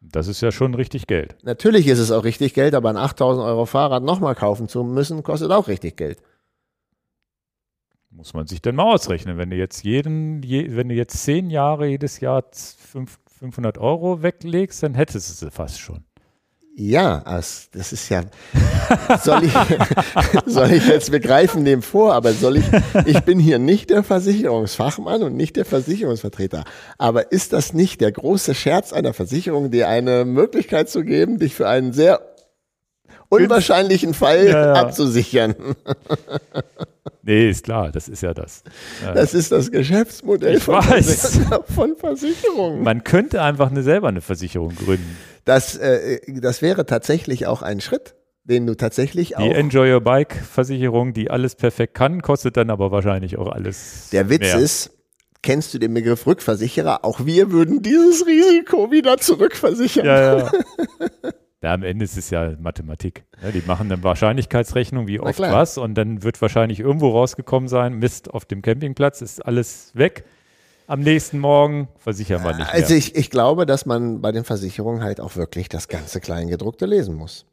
Das 0.00 0.26
ist 0.26 0.40
ja 0.40 0.50
schon 0.50 0.74
richtig 0.74 1.06
Geld. 1.06 1.36
Natürlich 1.44 1.86
ist 1.86 2.00
es 2.00 2.10
auch 2.10 2.24
richtig 2.24 2.54
Geld, 2.54 2.74
aber 2.74 2.90
ein 2.90 2.96
8000 2.96 3.46
Euro 3.46 3.66
Fahrrad 3.66 4.02
nochmal 4.02 4.34
kaufen 4.34 4.66
zu 4.66 4.82
müssen, 4.82 5.22
kostet 5.22 5.52
auch 5.52 5.68
richtig 5.68 5.96
Geld. 5.96 6.18
Muss 8.16 8.32
man 8.32 8.46
sich 8.46 8.62
denn 8.62 8.76
mal 8.76 8.84
ausrechnen, 8.94 9.38
wenn 9.38 9.50
du 9.50 9.56
jetzt 9.56 9.82
jeden, 9.82 10.42
je, 10.42 10.76
wenn 10.76 10.88
du 10.88 10.94
jetzt 10.94 11.22
zehn 11.24 11.50
Jahre 11.50 11.86
jedes 11.88 12.20
Jahr 12.20 12.50
z- 12.52 12.76
fünf- 12.78 13.18
500 13.38 13.76
Euro 13.78 14.22
weglegst, 14.22 14.82
dann 14.82 14.94
hättest 14.94 15.28
du 15.42 15.46
sie 15.46 15.50
fast 15.50 15.80
schon. 15.80 16.04
Ja, 16.76 17.20
das, 17.20 17.68
das 17.72 17.92
ist 17.92 18.08
ja. 18.08 18.22
Soll 19.22 19.44
ich, 19.44 19.52
soll 20.46 20.72
ich 20.72 20.86
jetzt, 20.88 21.12
wir 21.12 21.20
greifen 21.20 21.64
dem 21.64 21.82
vor, 21.82 22.14
aber 22.14 22.32
soll 22.32 22.56
ich, 22.56 22.64
ich 23.06 23.20
bin 23.20 23.38
hier 23.38 23.58
nicht 23.58 23.90
der 23.90 24.02
Versicherungsfachmann 24.02 25.22
und 25.22 25.36
nicht 25.36 25.56
der 25.56 25.64
Versicherungsvertreter. 25.64 26.64
Aber 26.98 27.30
ist 27.32 27.52
das 27.52 27.74
nicht 27.74 28.00
der 28.00 28.10
große 28.12 28.54
Scherz 28.54 28.92
einer 28.92 29.12
Versicherung, 29.14 29.70
dir 29.70 29.88
eine 29.88 30.24
Möglichkeit 30.24 30.88
zu 30.88 31.04
geben, 31.04 31.38
dich 31.38 31.54
für 31.54 31.68
einen 31.68 31.92
sehr 31.92 32.20
unwahrscheinlichen 33.28 34.14
Fall 34.14 34.46
Ja, 34.46 34.66
ja. 34.66 34.72
abzusichern? 34.74 35.54
Nee, 37.26 37.48
ist 37.50 37.64
klar, 37.64 37.90
das 37.90 38.08
ist 38.08 38.22
ja 38.22 38.34
das. 38.34 38.62
Äh, 39.06 39.14
Das 39.14 39.32
ist 39.34 39.50
das 39.52 39.70
Geschäftsmodell 39.70 40.60
von, 40.60 40.74
weiß. 40.76 41.06
Vers- 41.06 41.40
von 41.74 41.96
Versicherungen. 41.96 42.82
man 42.82 43.02
könnte 43.04 43.40
einfach 43.42 43.70
eine, 43.70 43.82
selber 43.82 44.08
eine 44.08 44.20
Versicherung 44.20 44.74
gründen. 44.74 45.16
Das, 45.44 45.76
äh, 45.76 46.18
das 46.40 46.60
wäre 46.62 46.86
tatsächlich 46.86 47.46
auch 47.46 47.62
ein 47.62 47.80
Schritt, 47.80 48.14
den 48.44 48.66
du 48.66 48.74
tatsächlich 48.76 49.36
auch. 49.38 49.42
Die 49.42 49.50
Enjoy 49.54 49.92
Your 49.94 50.00
Bike 50.02 50.34
Versicherung, 50.34 51.12
die 51.14 51.30
alles 51.30 51.54
perfekt 51.54 51.94
kann, 51.94 52.20
kostet 52.22 52.56
dann 52.58 52.68
aber 52.70 52.90
wahrscheinlich 52.90 53.38
auch 53.38 53.48
alles. 53.48 54.08
Der 54.12 54.28
Witz 54.28 54.40
mehr. 54.42 54.58
ist, 54.58 54.90
kennst 55.42 55.72
du 55.74 55.78
den 55.78 55.94
Begriff 55.94 56.26
Rückversicherer? 56.26 57.04
Auch 57.04 57.24
wir 57.24 57.50
würden 57.52 57.80
dieses 57.82 58.26
Risiko 58.26 58.90
wieder 58.90 59.16
zurückversichern. 59.18 60.04
Ja, 60.06 60.38
ja. 60.38 60.50
Ja, 61.64 61.72
am 61.74 61.82
Ende 61.82 62.04
ist 62.04 62.16
es 62.18 62.28
ja 62.30 62.52
Mathematik. 62.60 63.24
Ja, 63.42 63.50
die 63.50 63.62
machen 63.66 63.90
eine 63.90 64.02
Wahrscheinlichkeitsrechnung, 64.02 65.06
wie 65.06 65.16
Na 65.16 65.24
oft 65.30 65.40
was, 65.40 65.78
und 65.78 65.94
dann 65.94 66.22
wird 66.22 66.40
wahrscheinlich 66.42 66.78
irgendwo 66.80 67.08
rausgekommen 67.10 67.68
sein, 67.68 67.94
Mist, 67.94 68.32
auf 68.32 68.44
dem 68.44 68.60
Campingplatz 68.60 69.22
ist 69.22 69.44
alles 69.44 69.90
weg. 69.94 70.24
Am 70.86 71.00
nächsten 71.00 71.38
Morgen 71.38 71.88
versichern 71.96 72.42
wir 72.44 72.54
nicht 72.54 72.68
Also 72.70 72.88
mehr. 72.90 72.98
ich, 72.98 73.16
ich 73.16 73.30
glaube, 73.30 73.64
dass 73.64 73.86
man 73.86 74.20
bei 74.20 74.30
den 74.32 74.44
Versicherungen 74.44 75.02
halt 75.02 75.18
auch 75.20 75.36
wirklich 75.36 75.70
das 75.70 75.88
ganze 75.88 76.20
Kleingedruckte 76.20 76.84
lesen 76.84 77.14
muss. 77.14 77.46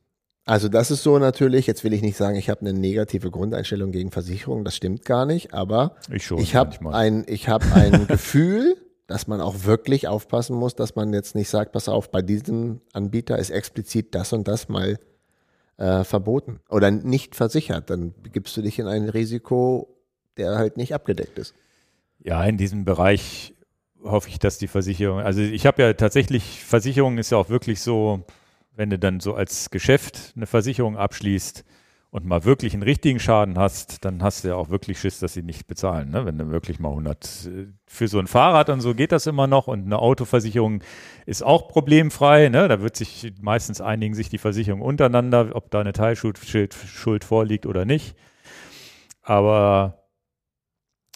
Also 0.45 0.67
das 0.67 0.91
ist 0.91 1.03
so 1.03 1.17
natürlich, 1.17 1.65
jetzt 1.67 1.83
will 1.85 1.93
ich 1.93 2.01
nicht 2.01 2.17
sagen, 2.17 2.35
ich 2.35 2.49
habe 2.49 2.61
eine 2.61 2.73
negative 2.73 3.31
Grundeinstellung 3.31 3.91
gegen 3.91 4.11
Versicherungen, 4.11 4.65
das 4.65 4.75
stimmt 4.75 5.05
gar 5.05 5.25
nicht, 5.25 5.53
aber 5.53 5.95
Ich 6.11 6.25
schon 6.25 6.39
ich 6.39 6.55
habe 6.55 6.93
ein, 6.93 7.23
ich 7.27 7.47
hab 7.47 7.63
ein 7.73 8.07
Gefühl, 8.07 8.75
dass 9.11 9.27
man 9.27 9.41
auch 9.41 9.65
wirklich 9.65 10.07
aufpassen 10.07 10.55
muss, 10.55 10.73
dass 10.73 10.95
man 10.95 11.13
jetzt 11.13 11.35
nicht 11.35 11.49
sagt, 11.49 11.73
pass 11.73 11.89
auf, 11.89 12.09
bei 12.11 12.21
diesem 12.21 12.79
Anbieter 12.93 13.37
ist 13.37 13.49
explizit 13.49 14.15
das 14.15 14.31
und 14.31 14.47
das 14.47 14.69
mal 14.69 14.97
äh, 15.77 16.05
verboten 16.05 16.61
oder 16.69 16.91
nicht 16.91 17.35
versichert. 17.35 17.89
Dann 17.89 18.13
begibst 18.23 18.55
du 18.55 18.61
dich 18.61 18.79
in 18.79 18.87
ein 18.87 19.09
Risiko, 19.09 19.97
der 20.37 20.55
halt 20.55 20.77
nicht 20.77 20.93
abgedeckt 20.93 21.37
ist. 21.37 21.53
Ja, 22.19 22.41
in 22.45 22.55
diesem 22.55 22.85
Bereich 22.85 23.53
hoffe 24.01 24.29
ich, 24.29 24.39
dass 24.39 24.57
die 24.57 24.67
Versicherung, 24.67 25.19
also 25.19 25.41
ich 25.41 25.65
habe 25.65 25.81
ja 25.81 25.93
tatsächlich, 25.93 26.63
Versicherung 26.63 27.17
ist 27.17 27.31
ja 27.31 27.37
auch 27.37 27.49
wirklich 27.49 27.81
so, 27.81 28.23
wenn 28.75 28.89
du 28.89 28.97
dann 28.97 29.19
so 29.19 29.33
als 29.33 29.71
Geschäft 29.71 30.33
eine 30.35 30.47
Versicherung 30.47 30.97
abschließt 30.97 31.65
und 32.11 32.25
mal 32.25 32.43
wirklich 32.43 32.73
einen 32.73 32.83
richtigen 32.83 33.19
Schaden 33.19 33.57
hast, 33.57 34.03
dann 34.03 34.21
hast 34.21 34.43
du 34.43 34.49
ja 34.49 34.55
auch 34.55 34.69
wirklich 34.69 34.99
Schiss, 34.99 35.19
dass 35.19 35.33
sie 35.33 35.43
nicht 35.43 35.65
bezahlen. 35.65 36.09
Ne? 36.11 36.25
Wenn 36.25 36.37
du 36.37 36.51
wirklich 36.51 36.77
mal 36.77 36.89
100 36.89 37.25
äh, 37.45 37.67
für 37.87 38.07
so 38.09 38.19
ein 38.19 38.27
Fahrrad 38.27 38.69
und 38.69 38.81
so 38.81 38.93
geht 38.93 39.13
das 39.13 39.27
immer 39.27 39.47
noch 39.47 39.67
und 39.67 39.85
eine 39.85 39.97
Autoversicherung 39.97 40.83
ist 41.25 41.41
auch 41.41 41.69
problemfrei. 41.69 42.49
Ne? 42.49 42.67
Da 42.67 42.81
wird 42.81 42.97
sich 42.97 43.31
meistens 43.41 43.79
einigen 43.79 44.13
sich 44.13 44.27
die 44.27 44.39
Versicherung 44.39 44.81
untereinander, 44.81 45.51
ob 45.53 45.71
da 45.71 45.79
eine 45.79 45.93
Teilschuld 45.93 46.37
Schuld- 46.37 46.73
Schuld 46.73 47.23
vorliegt 47.23 47.65
oder 47.65 47.85
nicht. 47.85 48.15
Aber 49.21 50.03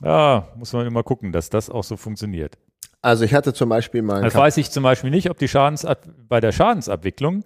ja, 0.02 0.48
muss 0.56 0.72
man 0.72 0.88
immer 0.88 1.04
gucken, 1.04 1.34
dass 1.34 1.50
das 1.50 1.70
auch 1.70 1.84
so 1.84 1.98
funktioniert. 1.98 2.58
Also 3.02 3.24
ich 3.26 3.34
hatte 3.34 3.54
zum 3.54 3.70
Beispiel 3.70 4.02
mal 4.02 4.22
Das 4.22 4.34
weiß 4.34 4.58
ich 4.58 4.72
zum 4.72 4.84
Beispiel 4.84 5.10
nicht, 5.12 5.30
ob 5.30 5.38
die 5.38 5.48
Schadensab 5.48 6.08
bei 6.28 6.40
der 6.40 6.52
Schadensabwicklung, 6.52 7.44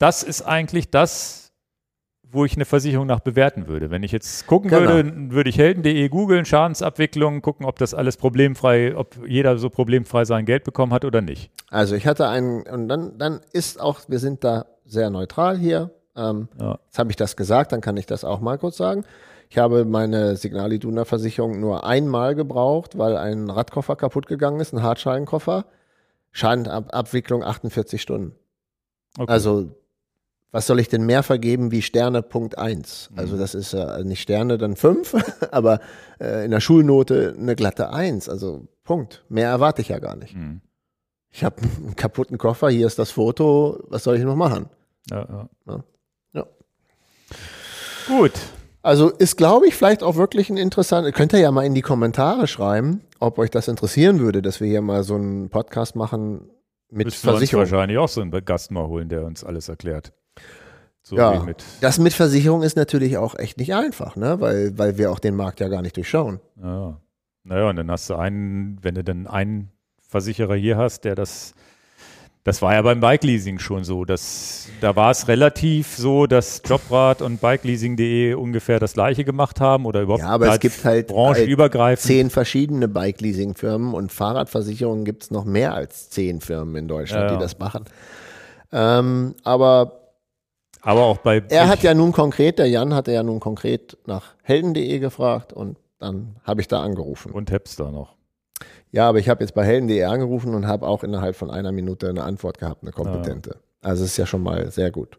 das 0.00 0.22
ist 0.24 0.42
eigentlich 0.42 0.90
das, 0.90 1.52
wo 2.22 2.44
ich 2.44 2.54
eine 2.54 2.64
Versicherung 2.64 3.06
nach 3.06 3.20
bewerten 3.20 3.66
würde. 3.68 3.90
Wenn 3.90 4.02
ich 4.02 4.12
jetzt 4.12 4.46
gucken 4.46 4.70
Genau. 4.70 4.90
würde, 4.90 5.30
würde 5.30 5.50
ich 5.50 5.58
helden.de 5.58 6.08
googeln, 6.08 6.44
Schadensabwicklung, 6.44 7.42
gucken, 7.42 7.66
ob 7.66 7.78
das 7.78 7.92
alles 7.92 8.16
problemfrei, 8.16 8.96
ob 8.96 9.16
jeder 9.26 9.58
so 9.58 9.68
problemfrei 9.68 10.24
sein 10.24 10.46
Geld 10.46 10.64
bekommen 10.64 10.92
hat 10.92 11.04
oder 11.04 11.20
nicht. 11.20 11.50
Also 11.70 11.96
ich 11.96 12.06
hatte 12.06 12.28
einen, 12.28 12.62
und 12.62 12.88
dann, 12.88 13.18
dann 13.18 13.40
ist 13.52 13.80
auch, 13.80 14.00
wir 14.08 14.18
sind 14.20 14.42
da 14.42 14.66
sehr 14.86 15.10
neutral 15.10 15.58
hier. 15.58 15.90
Ähm, 16.16 16.48
Ja. 16.58 16.78
Jetzt 16.86 16.98
habe 16.98 17.10
ich 17.10 17.16
das 17.16 17.36
gesagt, 17.36 17.72
dann 17.72 17.80
kann 17.80 17.96
ich 17.96 18.06
das 18.06 18.24
auch 18.24 18.40
mal 18.40 18.58
kurz 18.58 18.76
sagen. 18.76 19.04
Ich 19.48 19.58
habe 19.58 19.84
meine 19.84 20.36
Signal 20.36 20.72
Iduna 20.72 21.04
Versicherung 21.04 21.58
nur 21.58 21.84
einmal 21.84 22.36
gebraucht, 22.36 22.96
weil 22.96 23.16
ein 23.16 23.50
Radkoffer 23.50 23.96
kaputt 23.96 24.28
gegangen 24.28 24.60
ist, 24.60 24.72
ein 24.72 24.82
Hartschalenkoffer. 24.82 25.66
Schadenabwicklung 26.30 27.42
48 27.42 28.00
Stunden. 28.00 28.36
Okay. 29.18 29.30
Also 29.32 29.68
was 30.52 30.66
soll 30.66 30.80
ich 30.80 30.88
denn 30.88 31.04
mehr 31.06 31.22
vergeben 31.22 31.70
wie 31.70 31.82
Sterne 31.82 32.22
Punkt 32.22 32.58
1? 32.58 33.10
Also 33.16 33.36
Mhm. 33.36 33.40
das 33.40 33.54
ist 33.54 33.72
äh, 33.72 34.02
nicht 34.04 34.20
Sterne, 34.22 34.58
dann 34.58 34.76
5, 34.76 35.14
aber 35.52 35.80
äh, 36.20 36.44
in 36.44 36.50
der 36.50 36.60
Schulnote 36.60 37.34
eine 37.38 37.54
glatte 37.56 37.90
1. 37.92 38.28
Also 38.28 38.66
Punkt. 38.84 39.24
Mehr 39.28 39.48
erwarte 39.48 39.82
ich 39.82 39.88
ja 39.88 39.98
gar 40.00 40.16
nicht. 40.16 40.34
Hm. 40.34 40.60
Ich 41.32 41.44
habe 41.44 41.62
einen 41.62 41.94
kaputten 41.94 42.38
Koffer, 42.38 42.70
hier 42.70 42.86
ist 42.88 42.98
das 42.98 43.12
Foto, 43.12 43.78
was 43.88 44.02
soll 44.02 44.16
ich 44.16 44.24
noch 44.24 44.34
machen? 44.34 44.66
Ja, 45.10 45.18
ja. 45.28 45.48
Ja. 45.68 45.84
Ja. 46.32 46.46
Gut. 48.08 48.32
Also 48.82 49.10
ist, 49.10 49.36
glaube 49.36 49.68
ich, 49.68 49.74
vielleicht 49.76 50.02
auch 50.02 50.16
wirklich 50.16 50.48
ein 50.50 50.56
interessanter, 50.56 51.12
könnt 51.12 51.32
ihr 51.34 51.38
ja 51.38 51.50
mal 51.52 51.66
in 51.66 51.74
die 51.74 51.82
Kommentare 51.82 52.46
schreiben, 52.46 53.02
ob 53.18 53.38
euch 53.38 53.50
das 53.50 53.68
interessieren 53.68 54.20
würde, 54.20 54.40
dass 54.42 54.60
wir 54.60 54.66
hier 54.68 54.80
mal 54.80 55.04
so 55.04 55.14
einen 55.16 55.50
Podcast 55.50 55.96
machen 55.96 56.48
mit 56.90 57.04
Müssen 57.06 57.24
wir 57.24 57.30
uns 57.32 57.38
Versicherung. 57.38 57.60
wahrscheinlich 57.70 57.98
auch 57.98 58.08
so 58.08 58.22
einen 58.22 58.30
Gast 58.44 58.70
mal 58.70 58.86
holen, 58.88 59.08
der 59.08 59.24
uns 59.24 59.44
alles 59.44 59.68
erklärt. 59.68 60.12
So 61.02 61.16
Ja. 61.16 61.42
mit, 61.42 61.64
Das 61.80 61.98
mit 61.98 62.12
Versicherung 62.12 62.62
ist 62.62 62.76
natürlich 62.76 63.16
auch 63.18 63.34
echt 63.38 63.58
nicht 63.58 63.74
einfach, 63.74 64.16
ne? 64.16 64.40
weil, 64.40 64.76
weil 64.78 64.98
wir 64.98 65.10
auch 65.10 65.18
den 65.18 65.34
Markt 65.34 65.60
ja 65.60 65.68
gar 65.68 65.82
nicht 65.82 65.96
durchschauen. 65.96 66.40
ja. 66.62 66.98
Naja, 67.42 67.70
und 67.70 67.76
dann 67.76 67.90
hast 67.90 68.10
du 68.10 68.16
einen, 68.16 68.76
wenn 68.82 68.94
du 68.94 69.02
dann 69.02 69.26
einen 69.26 69.70
Versicherer 70.06 70.54
hier 70.56 70.76
hast, 70.76 71.04
der 71.06 71.14
das, 71.14 71.54
das 72.44 72.60
war 72.60 72.74
ja 72.74 72.82
beim 72.82 73.00
Bike-Leasing 73.00 73.58
schon 73.58 73.82
so, 73.82 74.04
dass, 74.04 74.68
da 74.82 74.94
war 74.94 75.10
es 75.10 75.26
relativ 75.26 75.96
so, 75.96 76.26
dass 76.26 76.60
Jobrad 76.66 77.22
und 77.22 77.40
Bikeleasing.de 77.40 78.34
ungefähr 78.34 78.78
das 78.78 78.92
gleiche 78.92 79.24
gemacht 79.24 79.58
haben 79.58 79.86
oder 79.86 80.02
überhaupt 80.02 80.22
Ja, 80.22 80.28
aber 80.28 80.48
es 80.52 80.60
gibt 80.60 80.84
halt, 80.84 81.06
branchenübergreifend. 81.06 82.06
zehn 82.06 82.28
verschiedene 82.28 82.88
Bike-Leasing-Firmen 82.88 83.94
und 83.94 84.12
Fahrradversicherungen 84.12 85.06
gibt 85.06 85.22
es 85.22 85.30
noch 85.30 85.46
mehr 85.46 85.72
als 85.72 86.10
zehn 86.10 86.42
Firmen 86.42 86.76
in 86.76 86.88
Deutschland, 86.88 87.30
Ja. 87.30 87.36
die 87.38 87.42
das 87.42 87.58
machen. 87.58 87.86
Ähm, 88.70 89.34
aber 89.44 89.99
aber 90.82 91.02
auch 91.02 91.18
bei 91.18 91.42
er 91.48 91.68
hat 91.68 91.82
ja 91.82 91.94
nun 91.94 92.12
konkret, 92.12 92.58
der 92.58 92.66
Jan 92.66 92.94
hatte 92.94 93.12
ja 93.12 93.22
nun 93.22 93.40
konkret 93.40 93.98
nach 94.06 94.34
helden.de 94.42 94.98
gefragt 94.98 95.52
und 95.52 95.78
dann 95.98 96.36
habe 96.44 96.60
ich 96.60 96.68
da 96.68 96.82
angerufen. 96.82 97.32
und 97.32 97.50
Hepster 97.50 97.90
noch. 97.90 98.16
Ja, 98.92 99.08
aber 99.08 99.18
ich 99.18 99.28
habe 99.28 99.44
jetzt 99.44 99.54
bei 99.54 99.64
helden.de 99.64 100.02
angerufen 100.04 100.54
und 100.54 100.66
habe 100.66 100.86
auch 100.86 101.04
innerhalb 101.04 101.36
von 101.36 101.50
einer 101.50 101.72
Minute 101.72 102.08
eine 102.08 102.24
Antwort 102.24 102.58
gehabt, 102.58 102.82
eine 102.82 102.92
kompetente. 102.92 103.58
Also 103.82 104.04
es 104.04 104.12
ist 104.12 104.16
ja 104.16 104.26
schon 104.26 104.42
mal 104.42 104.70
sehr 104.70 104.90
gut. 104.90 105.18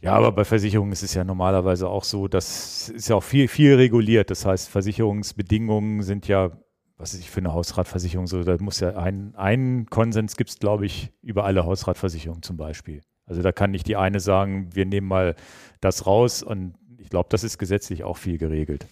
Ja, 0.00 0.12
aber 0.12 0.30
bei 0.30 0.44
Versicherungen 0.44 0.92
ist 0.92 1.02
es 1.02 1.14
ja 1.14 1.24
normalerweise 1.24 1.88
auch 1.88 2.04
so, 2.04 2.28
das 2.28 2.90
ist 2.90 3.08
ja 3.08 3.16
auch 3.16 3.22
viel, 3.22 3.48
viel 3.48 3.74
reguliert. 3.74 4.30
Das 4.30 4.44
heißt, 4.44 4.68
Versicherungsbedingungen 4.68 6.02
sind 6.02 6.28
ja, 6.28 6.50
was 6.98 7.14
ist 7.14 7.20
ich 7.20 7.30
für 7.30 7.40
eine 7.40 7.54
Hausratversicherung 7.54 8.26
so, 8.26 8.42
da 8.44 8.56
muss 8.60 8.80
ja 8.80 8.96
ein, 8.96 9.34
ein 9.36 9.86
Konsens 9.86 10.36
gibt 10.36 10.50
es, 10.50 10.58
glaube 10.58 10.86
ich, 10.86 11.12
über 11.22 11.44
alle 11.44 11.64
Hausratversicherungen 11.64 12.42
zum 12.42 12.56
Beispiel. 12.56 13.00
Also 13.26 13.42
da 13.42 13.52
kann 13.52 13.72
nicht 13.72 13.86
die 13.88 13.96
eine 13.96 14.20
sagen, 14.20 14.68
wir 14.72 14.86
nehmen 14.86 15.08
mal 15.08 15.34
das 15.80 16.06
raus 16.06 16.42
und 16.42 16.74
ich 16.98 17.10
glaube, 17.10 17.28
das 17.30 17.44
ist 17.44 17.58
gesetzlich 17.58 18.04
auch 18.04 18.16
viel 18.16 18.38
geregelt. 18.38 18.86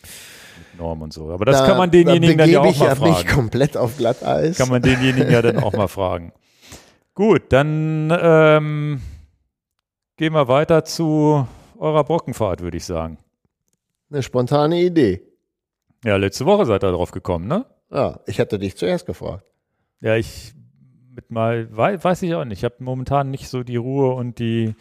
Mit 0.70 0.80
Normen 0.80 1.02
und 1.02 1.12
so. 1.12 1.30
Aber 1.30 1.44
das 1.44 1.58
da, 1.58 1.66
kann 1.66 1.78
man 1.78 1.90
denjenigen 1.90 2.38
da 2.38 2.44
dann 2.44 2.52
ja 2.52 2.60
auch 2.60 2.70
ich 2.70 2.78
mal 2.78 2.88
mich 2.90 2.98
fragen. 2.98 3.28
komplett 3.28 3.76
auf 3.76 3.96
Glatteis. 3.96 4.56
Kann 4.56 4.68
man 4.68 4.82
denjenigen 4.82 5.30
ja 5.30 5.42
dann 5.42 5.58
auch 5.58 5.72
mal 5.72 5.88
fragen. 5.88 6.32
Gut, 7.14 7.42
dann 7.50 8.12
ähm, 8.20 9.00
gehen 10.16 10.32
wir 10.32 10.48
weiter 10.48 10.84
zu 10.84 11.46
eurer 11.78 12.04
Brockenfahrt, 12.04 12.60
würde 12.60 12.76
ich 12.76 12.84
sagen. 12.84 13.18
Eine 14.10 14.22
spontane 14.22 14.80
Idee. 14.80 15.22
Ja, 16.04 16.16
letzte 16.16 16.44
Woche 16.44 16.66
seid 16.66 16.84
ihr 16.84 16.92
drauf 16.92 17.10
gekommen, 17.12 17.46
ne? 17.48 17.66
Ja, 17.90 18.20
ich 18.26 18.38
hätte 18.38 18.58
dich 18.58 18.76
zuerst 18.76 19.06
gefragt. 19.06 19.44
Ja, 20.00 20.16
ich 20.16 20.54
mit 21.14 21.30
mal, 21.30 21.68
weiß 21.70 22.22
ich 22.22 22.34
auch 22.34 22.44
nicht. 22.44 22.58
Ich 22.58 22.64
habe 22.64 22.76
momentan 22.80 23.30
nicht 23.30 23.48
so 23.48 23.62
die 23.62 23.76
Ruhe 23.76 24.14
und 24.14 24.38
die 24.38 24.74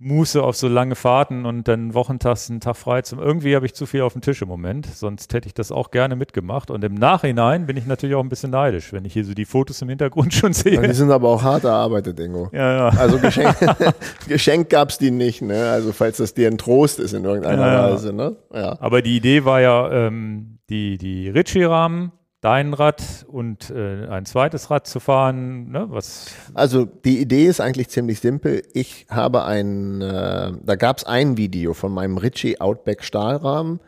Muße 0.00 0.40
auf 0.40 0.54
so 0.54 0.68
lange 0.68 0.94
Fahrten 0.94 1.44
und 1.44 1.66
dann 1.66 1.92
wochentags 1.92 2.48
einen 2.48 2.60
Tag 2.60 2.76
frei 2.76 3.02
zum. 3.02 3.18
Irgendwie 3.18 3.56
habe 3.56 3.66
ich 3.66 3.74
zu 3.74 3.84
viel 3.84 4.02
auf 4.02 4.12
dem 4.12 4.22
Tisch 4.22 4.40
im 4.42 4.48
Moment, 4.48 4.86
sonst 4.86 5.34
hätte 5.34 5.48
ich 5.48 5.54
das 5.54 5.72
auch 5.72 5.90
gerne 5.90 6.14
mitgemacht. 6.14 6.70
Und 6.70 6.84
im 6.84 6.94
Nachhinein 6.94 7.66
bin 7.66 7.76
ich 7.76 7.84
natürlich 7.84 8.14
auch 8.14 8.22
ein 8.22 8.28
bisschen 8.28 8.52
neidisch, 8.52 8.92
wenn 8.92 9.04
ich 9.04 9.12
hier 9.12 9.24
so 9.24 9.34
die 9.34 9.44
Fotos 9.44 9.82
im 9.82 9.88
Hintergrund 9.88 10.32
schon 10.34 10.52
sehe. 10.52 10.74
Ja, 10.74 10.82
die 10.82 10.92
sind 10.92 11.10
aber 11.10 11.28
auch 11.28 11.42
hart 11.42 11.64
erarbeitet, 11.64 12.20
Ingo. 12.20 12.48
Ja, 12.52 12.90
ja. 12.90 12.96
Also 12.96 13.18
Geschenk, 13.18 13.56
Geschenk 14.28 14.70
gab 14.70 14.90
es 14.90 14.98
die 14.98 15.10
nicht, 15.10 15.42
ne? 15.42 15.68
Also 15.68 15.92
falls 15.92 16.18
das 16.18 16.32
dir 16.32 16.46
ein 16.46 16.58
Trost 16.58 17.00
ist 17.00 17.12
in 17.12 17.24
irgendeiner 17.24 17.66
ja, 17.66 17.90
Weise, 17.90 18.12
ne? 18.12 18.36
Ja. 18.54 18.76
Aber 18.80 19.02
die 19.02 19.16
Idee 19.16 19.44
war 19.44 19.60
ja, 19.60 19.90
ähm, 19.90 20.58
die, 20.70 20.96
die 20.96 21.28
Ritchie-Rahmen 21.28 22.12
dein 22.40 22.72
Rad 22.74 23.26
und 23.28 23.70
äh, 23.70 24.06
ein 24.06 24.24
zweites 24.24 24.70
Rad 24.70 24.86
zu 24.86 25.00
fahren? 25.00 25.70
Ne? 25.70 25.86
Was? 25.90 26.26
Also 26.54 26.84
die 26.84 27.20
Idee 27.20 27.46
ist 27.46 27.60
eigentlich 27.60 27.88
ziemlich 27.88 28.20
simpel. 28.20 28.62
Ich 28.72 29.06
habe 29.10 29.44
ein, 29.44 30.00
äh, 30.00 30.52
da 30.62 30.76
gab 30.76 30.98
es 30.98 31.04
ein 31.04 31.36
Video 31.36 31.74
von 31.74 31.92
meinem 31.92 32.16
Ritchie 32.16 32.60
Outback 32.60 33.02
Stahlrahmen 33.02 33.80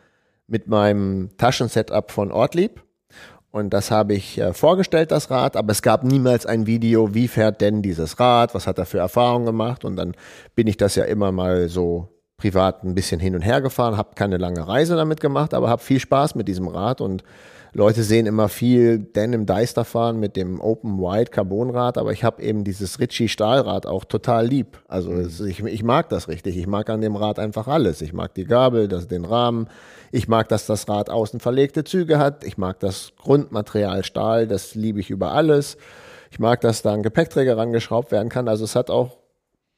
mit 0.46 0.66
meinem 0.66 1.30
Taschensetup 1.38 2.10
von 2.10 2.32
Ortlieb. 2.32 2.82
Und 3.52 3.70
das 3.70 3.90
habe 3.90 4.14
ich 4.14 4.38
äh, 4.38 4.52
vorgestellt, 4.52 5.10
das 5.10 5.30
Rad, 5.30 5.56
aber 5.56 5.72
es 5.72 5.82
gab 5.82 6.04
niemals 6.04 6.46
ein 6.46 6.66
Video, 6.66 7.14
wie 7.14 7.26
fährt 7.26 7.60
denn 7.60 7.82
dieses 7.82 8.20
Rad, 8.20 8.54
was 8.54 8.68
hat 8.68 8.78
er 8.78 8.86
für 8.86 8.98
Erfahrungen 8.98 9.46
gemacht. 9.46 9.84
Und 9.84 9.96
dann 9.96 10.14
bin 10.54 10.68
ich 10.68 10.76
das 10.76 10.94
ja 10.94 11.04
immer 11.04 11.32
mal 11.32 11.68
so 11.68 12.08
privat 12.36 12.84
ein 12.84 12.94
bisschen 12.94 13.20
hin 13.20 13.34
und 13.34 13.42
her 13.42 13.60
gefahren, 13.60 13.96
habe 13.96 14.14
keine 14.14 14.38
lange 14.38 14.66
Reise 14.66 14.96
damit 14.96 15.20
gemacht, 15.20 15.52
aber 15.52 15.68
habe 15.68 15.82
viel 15.82 16.00
Spaß 16.00 16.36
mit 16.36 16.48
diesem 16.48 16.68
Rad 16.68 17.00
und 17.00 17.22
Leute 17.72 18.02
sehen 18.02 18.26
immer 18.26 18.48
viel 18.48 18.98
Denim 18.98 19.46
Deister 19.46 19.84
fahren 19.84 20.18
mit 20.18 20.34
dem 20.34 20.60
Open 20.60 20.98
Wide 20.98 21.30
Carbonrad, 21.30 21.98
aber 21.98 22.12
ich 22.12 22.24
habe 22.24 22.42
eben 22.42 22.64
dieses 22.64 22.98
Ritchie 22.98 23.28
Stahlrad 23.28 23.86
auch 23.86 24.04
total 24.04 24.46
lieb. 24.46 24.82
Also 24.88 25.10
mhm. 25.10 25.28
ich, 25.46 25.62
ich, 25.62 25.82
mag 25.84 26.08
das 26.08 26.28
richtig. 26.28 26.56
Ich 26.56 26.66
mag 26.66 26.90
an 26.90 27.00
dem 27.00 27.14
Rad 27.14 27.38
einfach 27.38 27.68
alles. 27.68 28.02
Ich 28.02 28.12
mag 28.12 28.34
die 28.34 28.44
Gabel, 28.44 28.88
das, 28.88 29.06
den 29.06 29.24
Rahmen. 29.24 29.68
Ich 30.10 30.26
mag, 30.26 30.48
dass 30.48 30.66
das 30.66 30.88
Rad 30.88 31.10
außen 31.10 31.38
verlegte 31.38 31.84
Züge 31.84 32.18
hat. 32.18 32.42
Ich 32.44 32.58
mag 32.58 32.80
das 32.80 33.12
Grundmaterial 33.16 34.02
Stahl. 34.02 34.48
Das 34.48 34.74
liebe 34.74 34.98
ich 34.98 35.10
über 35.10 35.30
alles. 35.32 35.76
Ich 36.32 36.40
mag, 36.40 36.60
dass 36.60 36.82
da 36.82 36.92
ein 36.92 37.02
Gepäckträger 37.02 37.56
rangeschraubt 37.56 38.10
werden 38.10 38.28
kann. 38.28 38.48
Also 38.48 38.64
es 38.64 38.74
hat 38.74 38.90
auch, 38.90 39.18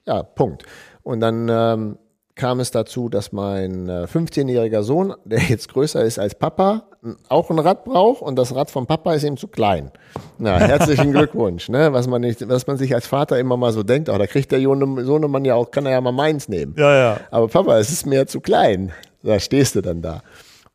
ja, 0.07 0.22
Punkt. 0.22 0.64
Und 1.03 1.20
dann 1.20 1.49
ähm, 1.51 1.99
kam 2.34 2.61
es 2.61 2.70
dazu, 2.70 3.11
dass 3.11 3.32
mein 3.32 3.90
15-jähriger 3.90 4.78
äh, 4.78 4.82
Sohn, 4.82 5.14
der 5.24 5.40
jetzt 5.40 5.68
größer 5.68 6.03
ist 6.03 6.18
als 6.18 6.34
Papa, 6.34 6.88
auch 7.28 7.50
ein 7.50 7.59
Rad 7.59 7.84
braucht 7.84 8.22
und 8.22 8.36
das 8.36 8.55
Rad 8.55 8.70
vom 8.70 8.86
Papa 8.86 9.14
ist 9.14 9.24
ihm 9.24 9.36
zu 9.36 9.48
klein. 9.48 9.90
Na, 10.38 10.59
herzlichen 10.59 11.12
Glückwunsch, 11.12 11.68
ne? 11.68 11.92
Was 11.92 12.07
man 12.07 12.20
nicht, 12.20 12.48
was 12.48 12.66
man 12.66 12.76
sich 12.76 12.94
als 12.94 13.07
Vater 13.07 13.38
immer 13.38 13.57
mal 13.57 13.72
so 13.72 13.82
denkt, 13.82 14.09
oh, 14.09 14.16
da 14.16 14.26
kriegt 14.26 14.53
der 14.53 14.61
Sohnemann 14.61 15.44
ja 15.44 15.55
auch, 15.55 15.70
kann 15.70 15.86
er 15.86 15.92
ja 15.92 16.00
mal 16.00 16.12
meins 16.12 16.48
nehmen. 16.48 16.74
Ja, 16.78 16.94
ja. 16.94 17.20
Aber 17.30 17.48
Papa, 17.48 17.78
es 17.78 17.90
ist 17.90 18.07
mir 18.07 18.26
zu 18.26 18.40
klein. 18.40 18.92
Da 19.22 19.40
stehst 19.40 19.74
du 19.74 19.82
dann 19.82 20.03
da. 20.03 20.22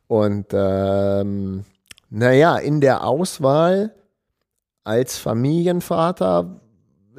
Und 0.06 0.46
ähm, 0.52 1.64
naja, 2.10 2.56
in 2.56 2.80
der 2.80 3.04
Auswahl 3.04 3.94
als 4.84 5.18
Familienvater 5.18 6.60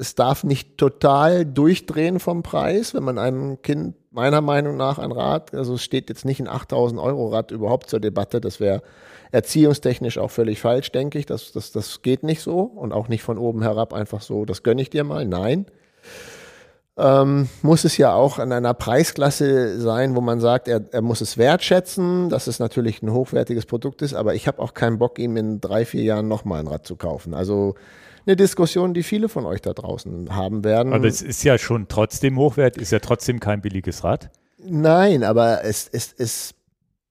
es 0.00 0.14
darf 0.14 0.44
nicht 0.44 0.78
total 0.78 1.44
durchdrehen 1.44 2.20
vom 2.20 2.42
Preis, 2.42 2.94
wenn 2.94 3.04
man 3.04 3.18
einem 3.18 3.60
Kind 3.60 3.96
meiner 4.10 4.40
Meinung 4.40 4.76
nach 4.76 4.98
ein 4.98 5.12
Rad, 5.12 5.54
also 5.54 5.74
es 5.74 5.82
steht 5.82 6.08
jetzt 6.08 6.24
nicht 6.24 6.40
ein 6.40 6.48
8000 6.48 7.00
Euro 7.00 7.28
Rad 7.28 7.50
überhaupt 7.52 7.88
zur 7.88 8.00
Debatte, 8.00 8.40
das 8.40 8.60
wäre 8.60 8.82
erziehungstechnisch 9.30 10.18
auch 10.18 10.30
völlig 10.30 10.60
falsch, 10.60 10.90
denke 10.90 11.18
ich, 11.18 11.26
das, 11.26 11.52
das, 11.52 11.70
das 11.70 12.02
geht 12.02 12.24
nicht 12.24 12.42
so 12.42 12.60
und 12.60 12.92
auch 12.92 13.08
nicht 13.08 13.22
von 13.22 13.38
oben 13.38 13.62
herab 13.62 13.92
einfach 13.92 14.20
so, 14.20 14.44
das 14.44 14.62
gönne 14.62 14.82
ich 14.82 14.90
dir 14.90 15.04
mal, 15.04 15.24
nein. 15.24 15.66
Ähm, 16.96 17.48
muss 17.62 17.84
es 17.84 17.96
ja 17.96 18.12
auch 18.12 18.38
an 18.38 18.52
einer 18.52 18.74
Preisklasse 18.74 19.80
sein, 19.80 20.16
wo 20.16 20.20
man 20.20 20.40
sagt, 20.40 20.66
er, 20.66 20.84
er 20.90 21.02
muss 21.02 21.20
es 21.20 21.38
wertschätzen, 21.38 22.28
dass 22.28 22.48
es 22.48 22.58
natürlich 22.58 23.00
ein 23.02 23.12
hochwertiges 23.12 23.64
Produkt 23.64 24.02
ist, 24.02 24.12
aber 24.12 24.34
ich 24.34 24.48
habe 24.48 24.58
auch 24.58 24.74
keinen 24.74 24.98
Bock, 24.98 25.18
ihm 25.18 25.36
in 25.36 25.60
drei, 25.60 25.84
vier 25.84 26.02
Jahren 26.02 26.28
nochmal 26.28 26.60
ein 26.60 26.66
Rad 26.66 26.86
zu 26.86 26.96
kaufen. 26.96 27.32
Also 27.32 27.76
eine 28.30 28.36
Diskussion, 28.36 28.94
die 28.94 29.02
viele 29.02 29.28
von 29.28 29.44
euch 29.44 29.60
da 29.60 29.72
draußen 29.72 30.34
haben 30.34 30.62
werden. 30.62 30.92
Aber 30.92 31.06
es 31.08 31.20
ist 31.20 31.42
ja 31.42 31.58
schon 31.58 31.88
trotzdem 31.88 32.38
Hochwert, 32.38 32.76
ist 32.76 32.92
ja 32.92 33.00
trotzdem 33.00 33.40
kein 33.40 33.60
billiges 33.60 34.04
Rad. 34.04 34.30
Nein, 34.58 35.24
aber 35.24 35.64
es 35.64 35.88
ist, 35.88 36.18
es, 36.18 36.54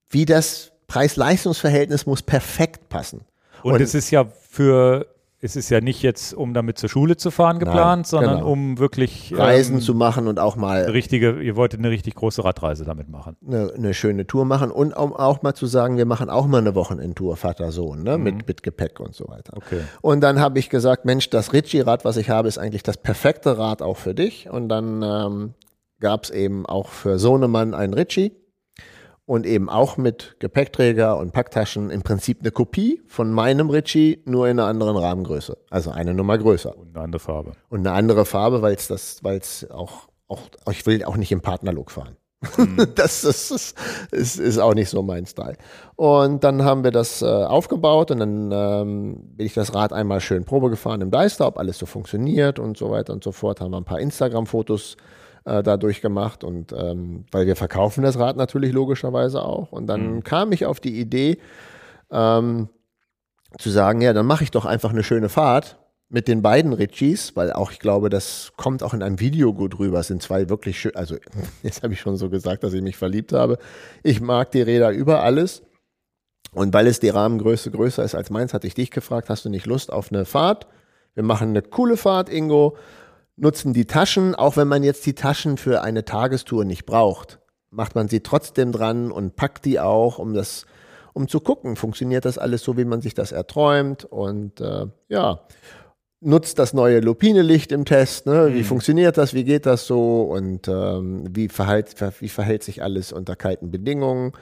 wie 0.10 0.26
das 0.26 0.72
Preis-Leistungs-Verhältnis 0.88 2.06
muss 2.06 2.22
perfekt 2.22 2.88
passen. 2.90 3.22
Und, 3.64 3.74
Und 3.74 3.82
es 3.82 3.94
ist 3.94 4.12
ja 4.12 4.26
für 4.26 5.08
es 5.42 5.56
ist 5.56 5.70
ja 5.70 5.80
nicht 5.80 6.02
jetzt, 6.02 6.34
um 6.34 6.54
damit 6.54 6.78
zur 6.78 6.90
Schule 6.90 7.16
zu 7.16 7.32
fahren 7.32 7.60
geplant, 7.60 8.00
Nein, 8.00 8.04
sondern 8.04 8.38
genau. 8.38 8.52
um 8.52 8.78
wirklich 8.78 9.34
Reisen 9.36 9.76
ähm, 9.76 9.82
zu 9.82 9.96
machen 9.96 10.28
und 10.28 10.38
auch 10.38 10.58
mal 10.58 10.84
richtige, 10.84 11.42
ihr 11.42 11.56
wolltet 11.56 11.80
eine 11.80 11.90
richtig 11.90 12.16
große 12.16 12.44
Radreise 12.44 12.84
damit 12.84 13.10
machen. 13.10 13.38
Eine, 13.46 13.72
eine 13.74 13.94
schöne 13.94 14.28
Tour 14.28 14.44
machen 14.44 14.70
und 14.70 14.94
um 14.94 15.14
auch 15.14 15.42
mal 15.42 15.54
zu 15.54 15.66
sagen, 15.66 15.98
wir 15.98 16.06
machen 16.06 16.30
auch 16.30 16.46
mal 16.48 16.58
eine 16.58 16.76
Wochenendtour, 16.76 17.38
Vater 17.38 17.72
Sohn, 17.72 18.04
ne, 18.04 18.18
mhm. 18.18 18.24
mit, 18.24 18.48
mit 18.48 18.64
Gepäck 18.64 19.00
und 19.00 19.16
so 19.16 19.30
weiter. 19.30 19.54
Okay. 19.56 19.82
Und 20.02 20.22
dann 20.22 20.40
habe 20.40 20.60
ich 20.60 20.70
gesagt, 20.70 21.06
Mensch, 21.06 21.30
das 21.30 21.54
Ritchie-Rad, 21.54 22.04
was 22.04 22.18
ich 22.18 22.30
habe, 22.30 22.48
ist 22.50 22.58
eigentlich 22.58 22.84
das 22.84 22.98
perfekte 22.98 23.58
Rad 23.58 23.82
auch 23.82 23.98
für 23.98 24.14
dich. 24.14 24.50
Und 24.50 24.68
dann 24.68 25.02
ähm, 25.04 25.54
gab 26.02 26.26
es 26.26 26.30
eben 26.32 26.66
auch 26.66 26.90
für 26.90 27.18
Sohnemann 27.18 27.74
ein 27.74 27.94
Ritchie 27.94 28.34
und 29.30 29.46
eben 29.46 29.70
auch 29.70 29.98
mit 29.98 30.38
Gepäckträger 30.40 31.16
und 31.18 31.34
Packtaschen 31.34 31.92
im 31.92 32.02
Prinzip 32.02 32.40
eine 32.40 32.50
Kopie 32.50 33.04
von 33.06 33.32
meinem 33.32 33.70
Ritchie, 33.70 34.24
nur 34.26 34.48
in 34.48 34.60
einer 34.60 34.68
anderen 34.68 34.98
Rahmengröße. 34.98 35.56
Also 35.70 35.92
eine 35.92 36.16
Nummer 36.16 36.36
größer. 36.40 36.76
Und 36.76 36.96
eine 36.96 37.04
andere 37.04 37.20
Farbe. 37.20 37.52
Und 37.70 37.82
eine 37.82 37.92
andere 37.92 38.26
Farbe, 38.26 38.64
weil 38.64 38.74
es 38.74 38.88
das, 38.88 39.24
weil 39.24 39.38
es 39.38 39.70
auch, 39.70 40.08
auch, 40.28 40.42
ich 40.72 40.84
will 40.88 41.04
auch 41.04 41.16
nicht 41.16 41.32
im 41.32 41.42
Partnerlook 41.42 41.92
fahren. 41.92 42.18
Mhm. 42.58 42.78
das, 42.96 43.22
das, 43.22 43.50
das 43.50 43.76
ist, 44.12 44.40
ist, 44.40 44.58
auch 44.58 44.74
nicht 44.74 44.90
so 44.90 45.04
mein 45.04 45.28
Style. 45.28 45.58
Und 45.96 46.44
dann 46.44 46.64
haben 46.64 46.84
wir 46.84 46.90
das 46.90 47.22
äh, 47.22 47.28
aufgebaut 47.28 48.10
und 48.10 48.22
dann 48.22 48.52
ähm, 48.52 49.18
bin 49.36 49.46
ich 49.46 49.54
das 49.54 49.76
Rad 49.76 49.94
einmal 49.94 50.22
schön 50.22 50.44
Probe 50.44 50.72
gefahren 50.72 51.02
im 51.02 51.12
Deister, 51.12 51.46
ob 51.46 51.60
alles 51.60 51.78
so 51.78 51.86
funktioniert 51.86 52.58
und 52.58 52.80
so 52.80 52.90
weiter 52.90 53.14
und 53.14 53.24
so 53.24 53.32
fort. 53.32 53.62
Haben 53.62 53.74
wir 53.74 53.78
ein 53.78 53.86
paar 53.86 54.00
Instagram-Fotos 54.00 54.96
äh, 54.96 55.19
dadurch 55.44 56.02
gemacht 56.02 56.44
und 56.44 56.74
ähm, 56.74 57.26
weil 57.32 57.48
wir 57.48 57.56
verkaufen 57.56 58.04
das 58.04 58.20
Rad 58.20 58.38
natürlich 58.38 58.74
logischerweise 58.74 59.44
auch. 59.44 59.72
Und 59.72 59.88
dann 59.88 60.16
mhm. 60.16 60.24
kam 60.24 60.52
ich 60.52 60.66
auf 60.66 60.80
die 60.80 61.00
Idee, 61.00 61.40
ähm, 62.12 62.70
zu 63.58 63.70
sagen, 63.70 64.02
ja, 64.02 64.14
dann 64.14 64.26
mache 64.26 64.44
ich 64.44 64.52
doch 64.52 64.66
einfach 64.66 64.92
eine 64.92 65.04
schöne 65.04 65.30
Fahrt 65.30 65.80
mit 66.10 66.28
den 66.28 66.42
beiden 66.42 66.74
Richies, 66.74 67.36
weil 67.36 67.54
auch 67.54 67.72
ich 67.72 67.80
glaube, 67.80 68.10
das 68.10 68.52
kommt 68.58 68.84
auch 68.84 68.94
in 68.94 69.04
einem 69.04 69.20
Video 69.20 69.54
gut 69.54 69.80
rüber. 69.80 70.00
Es 70.00 70.08
sind 70.08 70.22
zwei 70.22 70.50
wirklich 70.50 70.80
schön, 70.80 70.96
also 70.96 71.16
jetzt 71.64 71.84
habe 71.84 71.94
ich 71.94 72.00
schon 72.00 72.18
so 72.18 72.30
gesagt, 72.30 72.64
dass 72.64 72.74
ich 72.74 72.82
mich 72.82 72.98
verliebt 72.98 73.34
habe. 73.34 73.58
Ich 74.04 74.22
mag 74.22 74.52
die 74.52 74.62
Räder 74.62 74.92
über 74.92 75.24
alles. 75.24 75.64
Und 76.52 76.74
weil 76.74 76.88
es 76.88 77.00
die 77.00 77.10
Rahmengröße 77.10 77.70
größer 77.70 78.04
ist 78.04 78.16
als 78.16 78.32
meins, 78.32 78.56
hatte 78.56 78.66
ich 78.66 78.74
dich 78.74 78.90
gefragt, 78.90 79.30
hast 79.30 79.46
du 79.46 79.50
nicht 79.50 79.68
Lust 79.68 79.94
auf 79.94 80.12
eine 80.12 80.26
Fahrt? 80.26 80.68
Wir 81.14 81.24
machen 81.24 81.50
eine 81.50 81.62
coole 81.62 81.96
Fahrt, 81.96 82.28
Ingo 82.28 82.76
nutzen 83.40 83.74
die 83.74 83.86
Taschen, 83.86 84.36
auch 84.36 84.58
wenn 84.58 84.68
man 84.68 84.84
jetzt 84.84 85.06
die 85.06 85.16
Taschen 85.16 85.58
für 85.58 85.82
eine 85.82 86.06
Tagestour 86.06 86.66
nicht 86.66 86.86
braucht, 86.86 87.40
macht 87.72 87.96
man 87.96 88.08
sie 88.08 88.22
trotzdem 88.22 88.72
dran 88.72 89.12
und 89.12 89.36
packt 89.36 89.66
die 89.66 89.80
auch, 89.80 90.20
um 90.20 90.34
das, 90.34 90.66
um 91.14 91.28
zu 91.28 91.40
gucken, 91.40 91.76
funktioniert 91.76 92.26
das 92.26 92.38
alles 92.38 92.64
so, 92.64 92.78
wie 92.78 92.86
man 92.86 93.02
sich 93.02 93.14
das 93.14 93.32
erträumt 93.32 94.06
und 94.06 94.60
äh, 94.62 94.88
ja, 95.08 95.42
nutzt 96.22 96.60
das 96.60 96.74
neue 96.74 97.00
Lupine-Licht 97.00 97.72
im 97.72 97.86
Test, 97.86 98.26
ne? 98.26 98.54
wie 98.54 98.60
mhm. 98.60 98.66
funktioniert 98.66 99.18
das, 99.18 99.34
wie 99.34 99.44
geht 99.44 99.66
das 99.66 99.88
so 99.88 100.24
und 100.24 100.68
ähm, 100.68 101.24
wie, 101.32 101.48
verhält, 101.48 101.96
wie 102.20 102.30
verhält 102.30 102.64
sich 102.64 102.84
alles 102.84 103.14
unter 103.14 103.36
kalten 103.36 103.72
Bedingungen. 103.72 104.34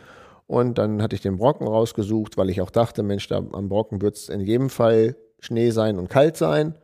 Und 0.47 0.77
dann 0.77 1.01
hatte 1.01 1.15
ich 1.15 1.21
den 1.21 1.37
Brocken 1.37 1.67
rausgesucht, 1.67 2.37
weil 2.37 2.49
ich 2.49 2.61
auch 2.61 2.69
dachte, 2.69 3.03
Mensch, 3.03 3.27
da 3.27 3.37
am 3.37 3.69
Brocken 3.69 4.01
wird 4.01 4.15
es 4.15 4.29
in 4.29 4.39
jedem 4.39 4.69
Fall 4.69 5.17
Schnee 5.39 5.71
sein 5.71 5.99
und 5.99 6.09
kalt 6.09 6.37
sein. 6.37 6.75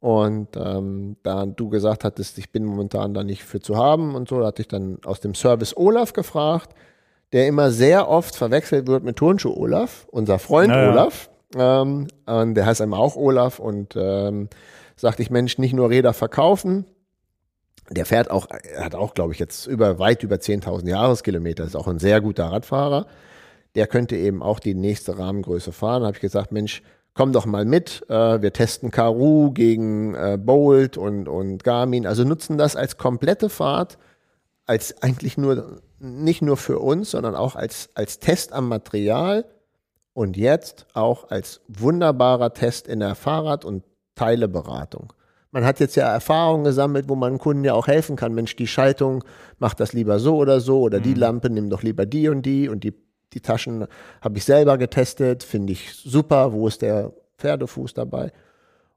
Und 0.00 0.56
ähm, 0.56 1.16
da 1.24 1.44
du 1.46 1.68
gesagt 1.68 2.04
hattest, 2.04 2.38
ich 2.38 2.52
bin 2.52 2.64
momentan 2.64 3.14
da 3.14 3.24
nicht 3.24 3.42
für 3.42 3.60
zu 3.60 3.76
haben 3.76 4.14
und 4.14 4.28
so, 4.28 4.40
da 4.40 4.46
hatte 4.46 4.62
ich 4.62 4.68
dann 4.68 4.98
aus 5.04 5.20
dem 5.20 5.34
Service 5.34 5.76
Olaf 5.76 6.12
gefragt, 6.12 6.74
der 7.32 7.48
immer 7.48 7.70
sehr 7.70 8.08
oft 8.08 8.36
verwechselt 8.36 8.86
wird 8.86 9.02
mit 9.02 9.16
Turnschuh 9.16 9.52
Olaf, 9.52 10.06
unser 10.10 10.38
Freund 10.38 10.68
naja. 10.68 10.92
Olaf. 10.92 11.30
Ähm, 11.56 12.06
und 12.26 12.54
der 12.54 12.66
heißt 12.66 12.80
einmal 12.80 13.00
auch 13.00 13.16
Olaf 13.16 13.58
und 13.58 13.96
ähm, 13.96 14.48
sagte 14.96 15.22
ich, 15.22 15.30
Mensch, 15.30 15.58
nicht 15.58 15.72
nur 15.72 15.90
Räder 15.90 16.12
verkaufen. 16.12 16.84
Der 17.90 18.04
fährt 18.04 18.30
auch, 18.30 18.46
er 18.50 18.84
hat 18.84 18.94
auch, 18.94 19.14
glaube 19.14 19.32
ich, 19.32 19.38
jetzt 19.38 19.66
über 19.66 19.98
weit 19.98 20.22
über 20.22 20.36
10.000 20.36 20.88
Jahreskilometer, 20.88 21.64
ist 21.64 21.76
auch 21.76 21.88
ein 21.88 21.98
sehr 21.98 22.20
guter 22.20 22.46
Radfahrer. 22.46 23.06
Der 23.74 23.86
könnte 23.86 24.16
eben 24.16 24.42
auch 24.42 24.60
die 24.60 24.74
nächste 24.74 25.18
Rahmengröße 25.18 25.72
fahren. 25.72 26.02
Da 26.02 26.08
habe 26.08 26.16
ich 26.16 26.20
gesagt, 26.20 26.52
Mensch, 26.52 26.82
komm 27.18 27.32
doch 27.32 27.46
mal 27.46 27.64
mit, 27.64 28.06
äh, 28.08 28.40
wir 28.40 28.52
testen 28.52 28.92
Karoo 28.92 29.50
gegen 29.50 30.14
äh, 30.14 30.38
Bolt 30.40 30.96
und, 30.96 31.28
und 31.28 31.64
Garmin, 31.64 32.06
also 32.06 32.22
nutzen 32.22 32.58
das 32.58 32.76
als 32.76 32.96
komplette 32.96 33.48
Fahrt, 33.48 33.98
als 34.66 35.02
eigentlich 35.02 35.36
nur, 35.36 35.80
nicht 35.98 36.42
nur 36.42 36.56
für 36.56 36.78
uns, 36.78 37.10
sondern 37.10 37.34
auch 37.34 37.56
als, 37.56 37.90
als 37.94 38.20
Test 38.20 38.52
am 38.52 38.68
Material, 38.68 39.44
und 40.12 40.36
jetzt 40.36 40.86
auch 40.94 41.30
als 41.30 41.60
wunderbarer 41.66 42.54
Test 42.54 42.86
in 42.86 43.00
der 43.00 43.16
Fahrrad- 43.16 43.64
und 43.64 43.82
Teileberatung. 44.14 45.12
Man 45.50 45.64
hat 45.64 45.80
jetzt 45.80 45.96
ja 45.96 46.12
Erfahrungen 46.12 46.64
gesammelt, 46.64 47.08
wo 47.08 47.16
man 47.16 47.38
Kunden 47.38 47.64
ja 47.64 47.74
auch 47.74 47.88
helfen 47.88 48.14
kann. 48.14 48.34
Mensch, 48.34 48.54
die 48.54 48.66
Schaltung 48.66 49.24
macht 49.58 49.80
das 49.80 49.92
lieber 49.92 50.20
so 50.20 50.36
oder 50.36 50.60
so 50.60 50.80
oder 50.82 51.00
die 51.00 51.14
Lampe 51.14 51.50
nimm 51.50 51.70
doch 51.70 51.82
lieber 51.82 52.06
die 52.06 52.28
und 52.28 52.42
die 52.42 52.68
und 52.68 52.84
die, 52.84 52.94
die 53.34 53.40
Taschen 53.40 53.86
habe 54.20 54.38
ich 54.38 54.44
selber 54.44 54.78
getestet, 54.78 55.42
finde 55.42 55.72
ich 55.72 55.92
super. 55.94 56.52
Wo 56.52 56.66
ist 56.66 56.82
der 56.82 57.12
Pferdefuß 57.38 57.94
dabei? 57.94 58.32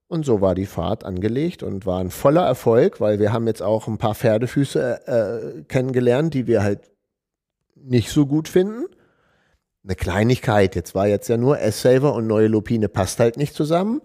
Und 0.08 0.26
so 0.26 0.42
war 0.42 0.56
die 0.56 0.66
Fahrt 0.66 1.06
angelegt 1.06 1.64
und 1.64 1.86
war 1.86 2.00
ein 2.00 2.10
voller 2.10 2.46
Erfolg, 2.46 3.00
weil 3.00 3.20
wir 3.20 3.32
haben 3.32 3.48
jetzt 3.48 3.62
auch 3.62 3.88
ein 3.88 3.98
paar 3.98 4.16
Pferdefüße 4.16 5.08
äh, 5.08 5.62
kennengelernt, 5.64 6.34
die 6.34 6.48
wir 6.48 6.64
halt 6.64 6.82
nicht 7.76 8.10
so 8.10 8.26
gut 8.26 8.48
finden. 8.48 8.86
Eine 9.84 9.96
Kleinigkeit, 9.96 10.76
jetzt 10.76 10.94
war 10.96 11.08
jetzt 11.08 11.28
ja 11.28 11.38
nur 11.38 11.60
S-Saver 11.60 12.14
und 12.14 12.28
neue 12.28 12.48
Lupine 12.48 12.90
passt 12.90 13.20
halt 13.20 13.38
nicht 13.38 13.56
zusammen. 13.56 14.02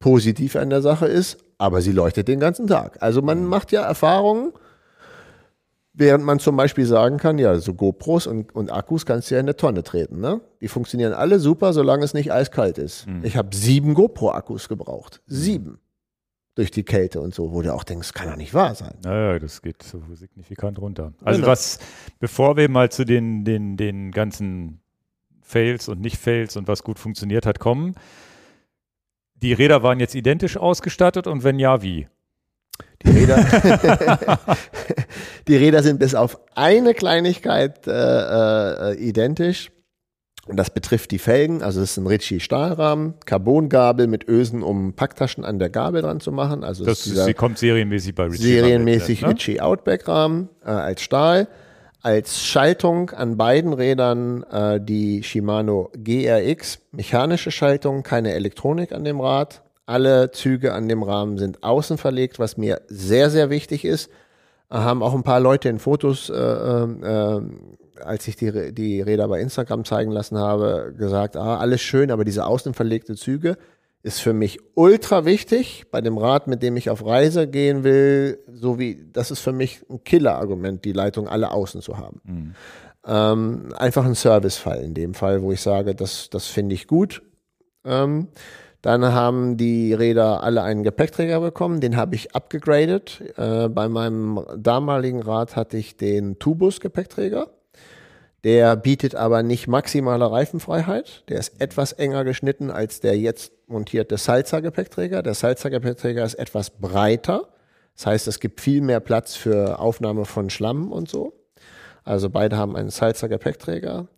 Positiv 0.00 0.56
an 0.56 0.70
der 0.70 0.82
Sache 0.82 1.06
ist, 1.06 1.38
aber 1.56 1.80
sie 1.80 1.92
leuchtet 1.92 2.28
den 2.28 2.40
ganzen 2.40 2.66
Tag. 2.66 3.00
Also 3.00 3.22
man 3.22 3.44
macht 3.44 3.72
ja 3.72 3.82
Erfahrungen, 3.82 4.52
während 5.94 6.24
man 6.24 6.38
zum 6.40 6.56
Beispiel 6.56 6.84
sagen 6.86 7.18
kann, 7.18 7.38
ja, 7.38 7.56
so 7.58 7.72
GoPros 7.72 8.26
und, 8.26 8.54
und 8.54 8.70
Akkus 8.70 9.06
kannst 9.06 9.30
du 9.30 9.34
ja 9.36 9.40
in 9.40 9.46
eine 9.46 9.56
Tonne 9.56 9.82
treten. 9.82 10.20
Ne? 10.20 10.40
Die 10.60 10.68
funktionieren 10.68 11.12
alle 11.12 11.38
super, 11.38 11.72
solange 11.72 12.04
es 12.04 12.12
nicht 12.14 12.32
eiskalt 12.32 12.78
ist. 12.78 13.06
Ich 13.22 13.36
habe 13.36 13.54
sieben 13.54 13.94
GoPro-Akkus 13.94 14.68
gebraucht. 14.68 15.22
Sieben. 15.26 15.78
Durch 16.56 16.70
die 16.70 16.84
Kälte 16.84 17.20
und 17.20 17.34
so, 17.34 17.52
wo 17.52 17.62
du 17.62 17.72
auch 17.74 17.82
denkst, 17.82 18.12
kann 18.12 18.28
doch 18.28 18.36
nicht 18.36 18.54
wahr 18.54 18.74
sein. 18.76 18.94
Naja, 19.02 19.38
das 19.40 19.60
geht 19.62 19.82
so 19.82 20.00
signifikant 20.12 20.78
runter. 20.78 21.12
Also 21.24 21.40
Genau. 21.40 21.50
was, 21.50 21.78
bevor 22.20 22.56
wir 22.56 22.68
mal 22.68 22.90
zu 22.92 23.04
den, 23.04 23.44
den, 23.44 23.76
den 23.76 24.12
ganzen 24.12 24.80
Fails 25.42 25.88
und 25.88 26.00
Nicht-Fails 26.00 26.56
und 26.56 26.68
was 26.68 26.84
gut 26.84 26.98
funktioniert 26.98 27.44
hat, 27.44 27.58
kommen. 27.58 27.94
Die 29.42 29.52
Räder 29.52 29.82
waren 29.82 29.98
jetzt 30.00 30.14
identisch 30.14 30.56
ausgestattet 30.56 31.26
und 31.26 31.42
wenn 31.44 31.58
ja, 31.58 31.82
wie? 31.82 32.06
Die 33.04 33.10
Räder, 33.10 33.36
die 35.48 35.56
Räder 35.56 35.82
sind 35.82 35.98
bis 35.98 36.14
auf 36.14 36.40
eine 36.54 36.94
Kleinigkeit 36.94 37.86
äh, 37.86 37.90
äh, 38.92 38.94
identisch. 38.96 39.70
Und 40.46 40.58
das 40.58 40.70
betrifft 40.70 41.10
die 41.10 41.18
Felgen. 41.18 41.62
Also 41.62 41.80
es 41.80 41.92
ist 41.92 41.96
ein 41.96 42.06
Ritchie 42.06 42.40
Stahlrahmen, 42.40 43.14
Carbongabel 43.24 44.06
mit 44.06 44.28
Ösen, 44.28 44.62
um 44.62 44.92
Packtaschen 44.92 45.44
an 45.44 45.58
der 45.58 45.70
Gabel 45.70 46.02
dran 46.02 46.20
zu 46.20 46.32
machen. 46.32 46.64
Also 46.64 46.84
Das 46.84 47.06
ist 47.06 47.24
sie 47.24 47.34
kommt 47.34 47.58
serienmäßig 47.58 48.14
bei 48.14 48.24
Ritchie. 48.24 48.42
serienmäßig 48.42 49.22
ne? 49.22 49.28
Ritchie 49.28 49.60
Outback 49.60 50.06
Rahmen 50.06 50.50
äh, 50.64 50.70
als 50.70 51.02
Stahl. 51.02 51.48
Als 52.02 52.44
Schaltung 52.44 53.10
an 53.10 53.38
beiden 53.38 53.72
Rädern 53.72 54.42
äh, 54.42 54.78
die 54.78 55.22
Shimano 55.22 55.90
GRX, 55.96 56.80
mechanische 56.92 57.50
Schaltung, 57.50 58.02
keine 58.02 58.34
Elektronik 58.34 58.92
an 58.92 59.04
dem 59.04 59.22
Rad. 59.22 59.62
Alle 59.86 60.30
Züge 60.30 60.72
an 60.72 60.88
dem 60.88 61.02
Rahmen 61.02 61.38
sind 61.38 61.62
außen 61.62 61.98
verlegt, 61.98 62.38
was 62.38 62.56
mir 62.56 62.80
sehr, 62.88 63.30
sehr 63.30 63.50
wichtig 63.50 63.84
ist. 63.84 64.10
Äh, 64.70 64.76
haben 64.76 65.02
auch 65.02 65.14
ein 65.14 65.22
paar 65.22 65.40
Leute 65.40 65.68
in 65.68 65.78
Fotos, 65.78 66.30
äh, 66.30 66.34
äh, 66.34 67.42
als 68.02 68.26
ich 68.28 68.36
die, 68.36 68.72
die 68.72 69.00
Räder 69.00 69.28
bei 69.28 69.40
Instagram 69.40 69.84
zeigen 69.84 70.10
lassen 70.10 70.38
habe, 70.38 70.94
gesagt, 70.96 71.36
ah, 71.36 71.58
alles 71.58 71.80
schön, 71.80 72.10
aber 72.10 72.24
diese 72.24 72.46
außen 72.46 72.74
verlegte 72.74 73.14
Züge 73.14 73.56
ist 74.02 74.20
für 74.20 74.34
mich 74.34 74.58
ultra 74.74 75.24
wichtig 75.24 75.84
bei 75.90 76.02
dem 76.02 76.18
Rad, 76.18 76.46
mit 76.46 76.62
dem 76.62 76.76
ich 76.76 76.90
auf 76.90 77.06
Reise 77.06 77.46
gehen 77.48 77.84
will, 77.84 78.38
so 78.52 78.78
wie 78.78 79.06
das 79.12 79.30
ist 79.30 79.40
für 79.40 79.52
mich 79.52 79.80
ein 79.88 80.04
Killer-Argument, 80.04 80.84
die 80.84 80.92
Leitung 80.92 81.26
alle 81.26 81.50
außen 81.50 81.80
zu 81.80 81.96
haben. 81.96 82.20
Ähm, 83.06 83.72
einfach 83.76 84.04
ein 84.04 84.14
Servicefall 84.14 84.82
in 84.82 84.92
dem 84.92 85.14
Fall, 85.14 85.42
wo 85.42 85.52
ich 85.52 85.62
sage, 85.62 85.94
das, 85.94 86.28
das 86.30 86.46
finde 86.46 86.74
ich 86.74 86.86
gut. 86.86 87.22
Ähm, 87.84 88.28
dann 88.84 89.14
haben 89.14 89.56
die 89.56 89.94
Räder 89.94 90.42
alle 90.42 90.62
einen 90.62 90.82
Gepäckträger 90.82 91.40
bekommen, 91.40 91.80
den 91.80 91.96
habe 91.96 92.16
ich 92.16 92.36
abgegradet. 92.36 93.22
Äh, 93.38 93.70
bei 93.70 93.88
meinem 93.88 94.44
damaligen 94.58 95.22
Rad 95.22 95.56
hatte 95.56 95.78
ich 95.78 95.96
den 95.96 96.38
Tubus-Gepäckträger. 96.38 97.48
Der 98.44 98.76
bietet 98.76 99.14
aber 99.14 99.42
nicht 99.42 99.68
maximale 99.68 100.30
Reifenfreiheit. 100.30 101.24
Der 101.30 101.38
ist 101.38 101.62
etwas 101.62 101.92
enger 101.92 102.24
geschnitten 102.24 102.70
als 102.70 103.00
der 103.00 103.16
jetzt 103.16 103.52
montierte 103.68 104.18
Salzer-Gepäckträger. 104.18 105.22
Der 105.22 105.32
Salzer-Gepäckträger 105.32 106.22
ist 106.22 106.34
etwas 106.34 106.68
breiter. 106.68 107.48
Das 107.96 108.04
heißt, 108.04 108.28
es 108.28 108.38
gibt 108.38 108.60
viel 108.60 108.82
mehr 108.82 109.00
Platz 109.00 109.34
für 109.34 109.78
Aufnahme 109.78 110.26
von 110.26 110.50
Schlamm 110.50 110.92
und 110.92 111.08
so. 111.08 111.32
Also 112.04 112.28
beide 112.28 112.58
haben 112.58 112.76
einen 112.76 112.90
Salzer-Gepäckträger. 112.90 114.08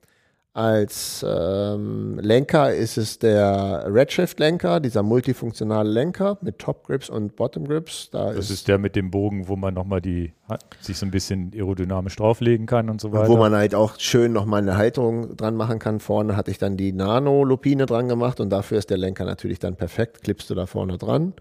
Als 0.56 1.22
ähm, 1.28 2.18
Lenker 2.18 2.74
ist 2.74 2.96
es 2.96 3.18
der 3.18 3.84
Redshift-Lenker, 3.92 4.80
dieser 4.80 5.02
multifunktionale 5.02 5.90
Lenker 5.90 6.38
mit 6.40 6.58
Top 6.58 6.86
Grips 6.86 7.10
und 7.10 7.36
Bottom 7.36 7.68
Grips. 7.68 8.08
Da 8.10 8.32
Das 8.32 8.48
ist 8.48 8.66
der 8.66 8.78
mit 8.78 8.96
dem 8.96 9.10
Bogen, 9.10 9.48
wo 9.48 9.56
man 9.56 9.74
nochmal 9.74 10.00
die, 10.00 10.32
sich 10.80 10.96
so 10.96 11.04
ein 11.04 11.10
bisschen 11.10 11.52
aerodynamisch 11.54 12.16
drauflegen 12.16 12.64
kann 12.64 12.88
und 12.88 13.02
so 13.02 13.12
weiter. 13.12 13.28
Wo 13.28 13.36
man 13.36 13.54
halt 13.54 13.74
auch 13.74 13.98
schön 13.98 14.32
nochmal 14.32 14.62
eine 14.62 14.78
Halterung 14.78 15.36
dran 15.36 15.56
machen 15.56 15.78
kann. 15.78 16.00
Vorne 16.00 16.38
hatte 16.38 16.50
ich 16.50 16.56
dann 16.56 16.78
die 16.78 16.94
Nano-Lupine 16.94 17.84
dran 17.84 18.08
gemacht 18.08 18.40
und 18.40 18.48
dafür 18.48 18.78
ist 18.78 18.88
der 18.88 18.96
Lenker 18.96 19.26
natürlich 19.26 19.58
dann 19.58 19.76
perfekt. 19.76 20.22
Klippst 20.22 20.48
du 20.48 20.54
da 20.54 20.64
vorne 20.64 20.96
dran. 20.96 21.34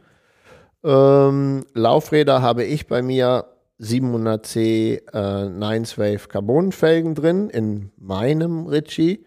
Ähm, 0.84 1.64
Laufräder 1.74 2.42
habe 2.42 2.66
ich 2.66 2.88
bei 2.88 3.02
mir 3.02 3.46
700C 3.80 5.02
äh, 5.14 5.50
Nines 5.50 5.98
Wave 5.98 6.28
Carbonfelgen 6.28 7.16
drin 7.16 7.50
in 7.50 7.92
meinem 7.98 8.68
Ritchie. 8.68 9.26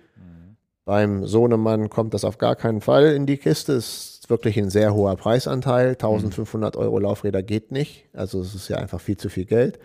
Beim 0.84 1.26
Sohnemann 1.26 1.90
kommt 1.90 2.14
das 2.14 2.24
auf 2.24 2.38
gar 2.38 2.56
keinen 2.56 2.80
Fall 2.80 3.08
in 3.14 3.26
die 3.26 3.36
Kiste. 3.36 3.72
Ist 3.74 4.24
wirklich 4.28 4.56
ein 4.58 4.70
sehr 4.70 4.94
hoher 4.94 5.16
Preisanteil. 5.16 5.90
1500 5.90 6.76
Euro 6.78 6.98
Laufräder 6.98 7.42
geht 7.42 7.72
nicht. 7.72 8.08
Also 8.14 8.40
es 8.40 8.54
ist 8.54 8.68
ja 8.68 8.78
einfach 8.78 9.00
viel 9.00 9.18
zu 9.18 9.28
viel 9.28 9.44
Geld. 9.44 9.78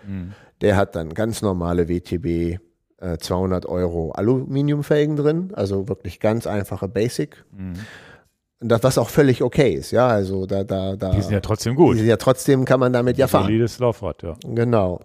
Der 0.61 0.77
hat 0.77 0.95
dann 0.95 1.13
ganz 1.13 1.41
normale 1.41 1.89
WTB 1.89 2.57
äh, 3.01 3.17
200 3.17 3.65
Euro 3.65 4.11
Aluminiumfelgen 4.11 5.17
drin. 5.17 5.51
Also 5.53 5.89
wirklich 5.89 6.21
ganz 6.21 6.47
einfache 6.47 6.87
Basic. 6.87 7.43
Und 8.63 8.69
das, 8.69 8.81
was 8.81 8.97
auch 8.97 9.09
völlig 9.09 9.43
okay 9.43 9.73
ist. 9.73 9.91
Ja, 9.91 10.07
also 10.07 10.45
da, 10.45 10.63
da, 10.63 10.95
da. 10.95 11.11
die 11.11 11.21
sind 11.21 11.33
ja 11.33 11.41
trotzdem 11.41 11.75
gut. 11.75 11.95
die 11.95 11.99
sind 11.99 12.07
ja 12.07 12.15
trotzdem 12.15 12.63
kann 12.63 12.79
man 12.79 12.93
damit 12.93 13.17
ja 13.17 13.27
fahren. 13.27 13.47
Solides 13.47 13.77
Laufrad, 13.77 14.23
ja. 14.23 14.35
Genau. 14.45 15.01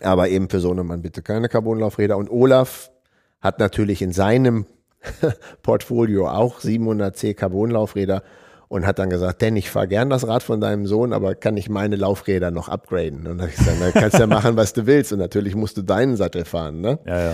Aber 0.00 0.28
eben 0.28 0.48
für 0.48 0.60
Sohnemann 0.60 1.02
bitte 1.02 1.20
keine 1.22 1.48
Carbonlaufräder. 1.48 2.16
Und 2.16 2.30
Olaf 2.30 2.92
hat 3.40 3.58
natürlich 3.58 4.00
in 4.00 4.12
seinem 4.12 4.66
Portfolio 5.62 6.28
auch 6.28 6.60
700C 6.60 7.34
Carbonlaufräder 7.34 8.22
und 8.68 8.86
hat 8.86 9.00
dann 9.00 9.10
gesagt, 9.10 9.42
denn 9.42 9.56
ich 9.56 9.70
fahre 9.70 9.88
gern 9.88 10.08
das 10.08 10.28
Rad 10.28 10.44
von 10.44 10.60
deinem 10.60 10.86
Sohn, 10.86 11.12
aber 11.12 11.34
kann 11.34 11.56
ich 11.56 11.68
meine 11.68 11.96
Laufräder 11.96 12.52
noch 12.52 12.68
upgraden? 12.68 13.18
Und 13.18 13.24
dann 13.24 13.40
habe 13.40 13.50
ich 13.50 13.56
gesagt, 13.56 13.78
na, 13.80 13.90
kannst 13.90 14.20
ja 14.20 14.26
machen, 14.28 14.56
was 14.56 14.72
du 14.72 14.86
willst. 14.86 15.12
Und 15.12 15.18
natürlich 15.18 15.56
musst 15.56 15.76
du 15.76 15.82
deinen 15.82 16.14
Sattel 16.14 16.44
fahren. 16.44 16.80
Ne? 16.80 17.00
Ja, 17.06 17.32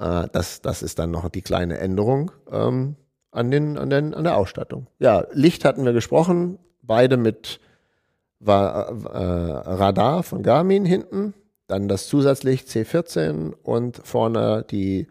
ja. 0.00 0.22
Äh, 0.24 0.28
das, 0.32 0.60
das 0.60 0.82
ist 0.82 0.98
dann 0.98 1.12
noch 1.12 1.28
die 1.28 1.42
kleine 1.42 1.78
Änderung 1.78 2.32
ähm, 2.50 2.96
an, 3.32 3.50
den, 3.50 3.76
an, 3.78 3.90
den, 3.90 4.14
an 4.14 4.24
der 4.24 4.36
Ausstattung. 4.36 4.86
Ja, 4.98 5.26
Licht 5.32 5.64
hatten 5.64 5.84
wir 5.84 5.92
gesprochen, 5.92 6.58
beide 6.82 7.16
mit 7.16 7.58
war, 8.38 8.88
äh, 8.88 9.72
Radar 9.74 10.22
von 10.22 10.42
Garmin 10.42 10.84
hinten, 10.84 11.34
dann 11.66 11.88
das 11.88 12.08
Zusatzlicht 12.08 12.68
C14 12.68 13.52
und 13.62 14.00
vorne 14.04 14.64
die 14.70 15.06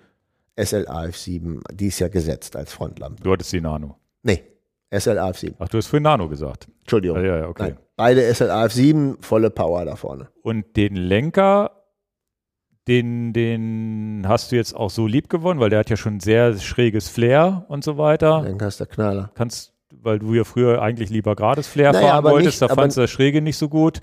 SLAF7, 0.58 1.62
die 1.74 1.88
ist 1.88 2.00
ja 2.00 2.10
gesetzt 2.10 2.56
als 2.56 2.74
Frontlampe. 2.74 3.24
Du 3.24 3.32
hattest 3.32 3.52
die 3.54 3.62
Nano. 3.62 3.98
Nee, 4.22 4.44
SLAF7, 4.92 5.54
Ach, 5.60 5.70
du 5.70 5.78
hast 5.78 5.88
für 5.88 6.00
Nano 6.00 6.28
gesagt. 6.28 6.68
Entschuldigung. 6.82 7.24
Ja, 7.24 7.38
ja, 7.38 7.48
okay. 7.48 7.64
Nein, 7.64 7.78
beide 7.96 8.30
SLAF7, 8.30 9.22
volle 9.22 9.50
Power 9.50 9.86
da 9.86 9.96
vorne. 9.96 10.28
Und 10.44 10.76
den 10.76 10.96
Lenker, 10.96 11.72
den, 12.88 13.34
den 13.34 14.24
hast 14.28 14.52
du 14.52 14.56
jetzt 14.56 14.76
auch 14.76 14.90
so 14.90 15.06
lieb 15.08 15.30
gewonnen, 15.30 15.60
weil 15.60 15.70
der 15.70 15.80
hat 15.80 15.90
ja 15.90 15.98
schon 15.98 16.20
sehr 16.20 16.58
schräges 16.58 17.08
Flair 17.10 17.66
und 17.68 17.84
so 17.84 17.98
weiter. 17.98 18.42
Dann 18.44 18.60
hast 18.62 18.80
du 18.80 18.86
der 18.86 18.94
Knaller. 18.94 19.32
Kannst, 19.36 19.74
weil 19.92 20.20
du 20.20 20.34
ja 20.34 20.44
früher 20.44 20.82
eigentlich 20.82 21.10
lieber 21.10 21.36
gerades 21.36 21.68
Flair 21.68 21.92
Naja, 21.94 22.08
fahren 22.08 22.24
wolltest, 22.26 22.62
nicht- 22.62 22.72
da 22.72 22.76
fandst 22.76 22.98
du 22.98 23.02
das 23.02 23.12
Schräge 23.12 23.42
nicht 23.42 23.58
so 23.58 23.70
gut. 23.70 24.00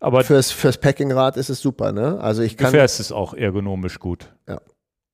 Aber 0.00 0.24
Fürs, 0.24 0.50
fürs 0.50 0.78
Packingrad 0.78 1.36
ist 1.36 1.48
es 1.48 1.60
super, 1.60 1.92
ne? 1.92 2.18
Also 2.20 2.42
ich 2.42 2.56
du 2.56 2.64
kann. 2.64 2.72
fährst 2.72 2.98
es 2.98 3.12
auch 3.12 3.34
ergonomisch 3.34 3.98
gut. 4.00 4.32
Ja. 4.48 4.60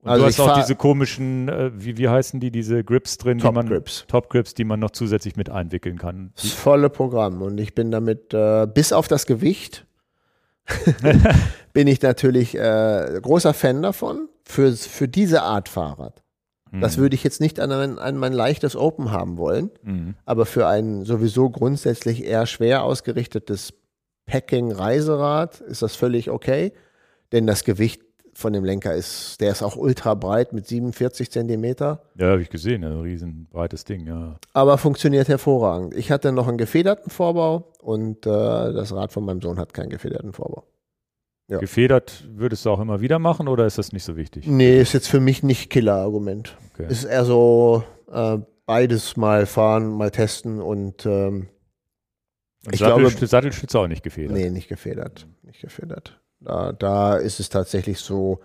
Und 0.01 0.11
Also 0.11 0.23
du 0.23 0.29
hast 0.29 0.41
auch 0.41 0.55
diese 0.61 0.77
komischen, 0.77 1.49
äh, 1.49 1.71
wie, 1.75 1.99
wie 1.99 2.09
heißen 2.09 2.41
die, 2.41 2.51
diese 2.51 2.85
Grips 2.85 3.19
drin, 3.19 3.39
Top 3.39 3.51
die 3.51 3.55
man, 3.57 3.69
Grips. 3.69 4.05
Top 4.07 4.31
Grips, 4.31 4.55
die 4.55 4.65
man 4.65 4.81
noch 4.81 4.93
zusätzlich 4.93 5.37
mit 5.37 5.51
einwickeln 5.51 5.99
kann. 5.99 6.31
Das 6.37 6.53
volle 6.53 6.89
Programm. 6.89 7.43
Und 7.43 7.59
ich 7.59 7.75
bin 7.75 7.91
damit, 7.91 8.33
äh, 8.33 8.67
bis 8.73 8.93
auf 8.93 9.09
das 9.09 9.27
Gewicht, 9.27 9.87
bin 11.73 11.87
ich 11.87 12.03
natürlich 12.03 12.57
äh, 12.57 13.19
großer 13.23 13.55
Fan 13.55 13.83
davon. 13.83 14.29
Für, 14.45 14.73
für 14.73 15.09
diese 15.09 15.43
Art 15.43 15.69
Fahrrad. 15.69 16.23
Das 16.71 16.99
würde 16.99 17.15
ich 17.15 17.25
jetzt 17.25 17.41
nicht 17.41 17.61
an, 17.61 17.73
ein, 17.73 17.99
an 17.99 18.19
mein 18.19 18.35
leichtes 18.35 18.77
Open 18.77 19.11
haben 19.11 19.39
wollen, 19.39 19.71
Mhm. 19.83 20.15
aber 20.27 20.45
für 20.45 20.67
ein 20.67 21.05
sowieso 21.05 21.49
grundsätzlich 21.49 22.25
eher 22.25 22.45
schwer 22.45 22.83
ausgerichtetes 22.83 23.73
Packing-Reiserad 24.27 25.61
ist 25.63 25.83
das 25.83 25.97
völlig 25.97 26.31
okay, 26.31 26.73
denn 27.33 27.47
das 27.47 27.65
Gewicht 27.65 28.03
von 28.39 28.53
dem 28.53 28.65
Lenker 28.65 28.95
ist, 28.95 29.41
der 29.41 29.51
ist 29.51 29.63
auch 29.65 29.75
ultra 29.75 30.15
breit 30.15 30.53
mit 30.53 30.65
47 30.65 31.29
Zentimeter. 31.29 32.03
Ja, 32.15 32.29
habe 32.29 32.41
ich 32.41 32.51
gesehen, 32.51 32.85
ein 32.85 33.01
riesen 33.01 33.49
breites 33.51 33.85
Ding, 33.85 34.07
ja. 34.07 34.37
Aber 34.53 34.79
funktioniert 34.79 35.27
hervorragend. 35.27 35.93
Ich 35.95 36.13
hatte 36.13 36.31
noch 36.31 36.47
einen 36.47 36.57
gefederten 36.57 37.11
Vorbau 37.11 37.73
und 37.81 38.27
äh, 38.27 38.31
das 38.31 38.95
Rad 38.95 39.13
von 39.13 39.25
meinem 39.25 39.43
Sohn 39.43 39.59
hat 39.59 39.75
keinen 39.75 39.91
gefederten 39.91 40.33
Vorbau. 40.33 40.63
Ja. 41.49 41.59
Gefedert 41.59 42.29
würdest 42.31 42.65
du 42.65 42.71
auch 42.71 42.79
immer 42.79 43.01
wieder 43.01 43.19
machen 43.19 43.49
oder 43.49 43.67
ist 43.67 43.77
das 43.77 43.91
nicht 43.91 44.05
so 44.05 44.17
wichtig? 44.17 44.47
Nee, 44.47 44.81
ist 44.81 44.93
jetzt 44.93 45.09
für 45.09 45.19
mich 45.19 45.43
nicht 45.43 45.69
Killer-Argument. 45.69 46.57
Okay. 46.75 46.87
Ist 46.89 47.03
eher 47.03 47.25
so 47.25 47.83
äh, 48.13 48.39
beides 48.67 49.17
mal 49.17 49.47
fahren, 49.47 49.89
mal 49.89 50.13
testen 50.13 50.61
und, 50.61 51.05
ähm, 51.07 51.49
und 52.65 52.73
ich 52.73 52.79
Sattel, 52.79 53.05
glaube, 53.05 53.27
Sattelstütze 53.27 53.81
auch 53.81 53.89
nicht 53.89 54.05
gefedert. 54.05 54.37
Nee, 54.37 54.51
nicht 54.51 54.69
gefedert. 54.69 55.27
Nicht 55.43 55.61
gefedert. 55.61 56.21
Da, 56.41 56.73
da 56.73 57.17
ist 57.17 57.41
es 57.41 57.49
tatsächlich 57.49 57.99
so, 57.99 58.41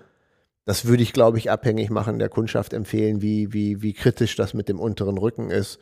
das 0.65 0.85
würde 0.85 1.03
ich, 1.03 1.13
glaube 1.13 1.37
ich, 1.37 1.51
abhängig 1.51 1.89
machen, 1.89 2.19
der 2.19 2.29
Kundschaft 2.29 2.73
empfehlen, 2.73 3.21
wie, 3.21 3.53
wie, 3.53 3.81
wie 3.81 3.93
kritisch 3.93 4.35
das 4.35 4.53
mit 4.53 4.69
dem 4.69 4.79
unteren 4.79 5.17
Rücken 5.17 5.49
ist. 5.49 5.79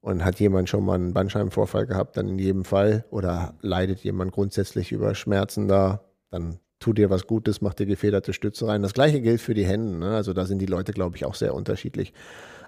Und 0.00 0.24
hat 0.24 0.38
jemand 0.38 0.68
schon 0.68 0.84
mal 0.84 0.94
einen 0.94 1.14
Bandscheibenvorfall 1.14 1.86
gehabt, 1.86 2.16
dann 2.16 2.28
in 2.28 2.38
jedem 2.38 2.64
Fall. 2.64 3.04
Oder 3.10 3.54
leidet 3.60 4.00
jemand 4.04 4.32
grundsätzlich 4.32 4.92
über 4.92 5.14
Schmerzen 5.16 5.66
da, 5.66 6.04
dann 6.30 6.60
tut 6.78 6.98
dir 6.98 7.10
was 7.10 7.26
Gutes, 7.26 7.60
macht 7.60 7.80
dir 7.80 7.86
gefederte 7.86 8.32
Stütze 8.32 8.68
rein. 8.68 8.82
Das 8.82 8.94
gleiche 8.94 9.20
gilt 9.20 9.40
für 9.40 9.54
die 9.54 9.66
Hände. 9.66 9.98
Ne? 9.98 10.14
Also 10.14 10.32
da 10.32 10.46
sind 10.46 10.60
die 10.60 10.66
Leute, 10.66 10.92
glaube 10.92 11.16
ich, 11.16 11.24
auch 11.24 11.34
sehr 11.34 11.54
unterschiedlich. 11.54 12.12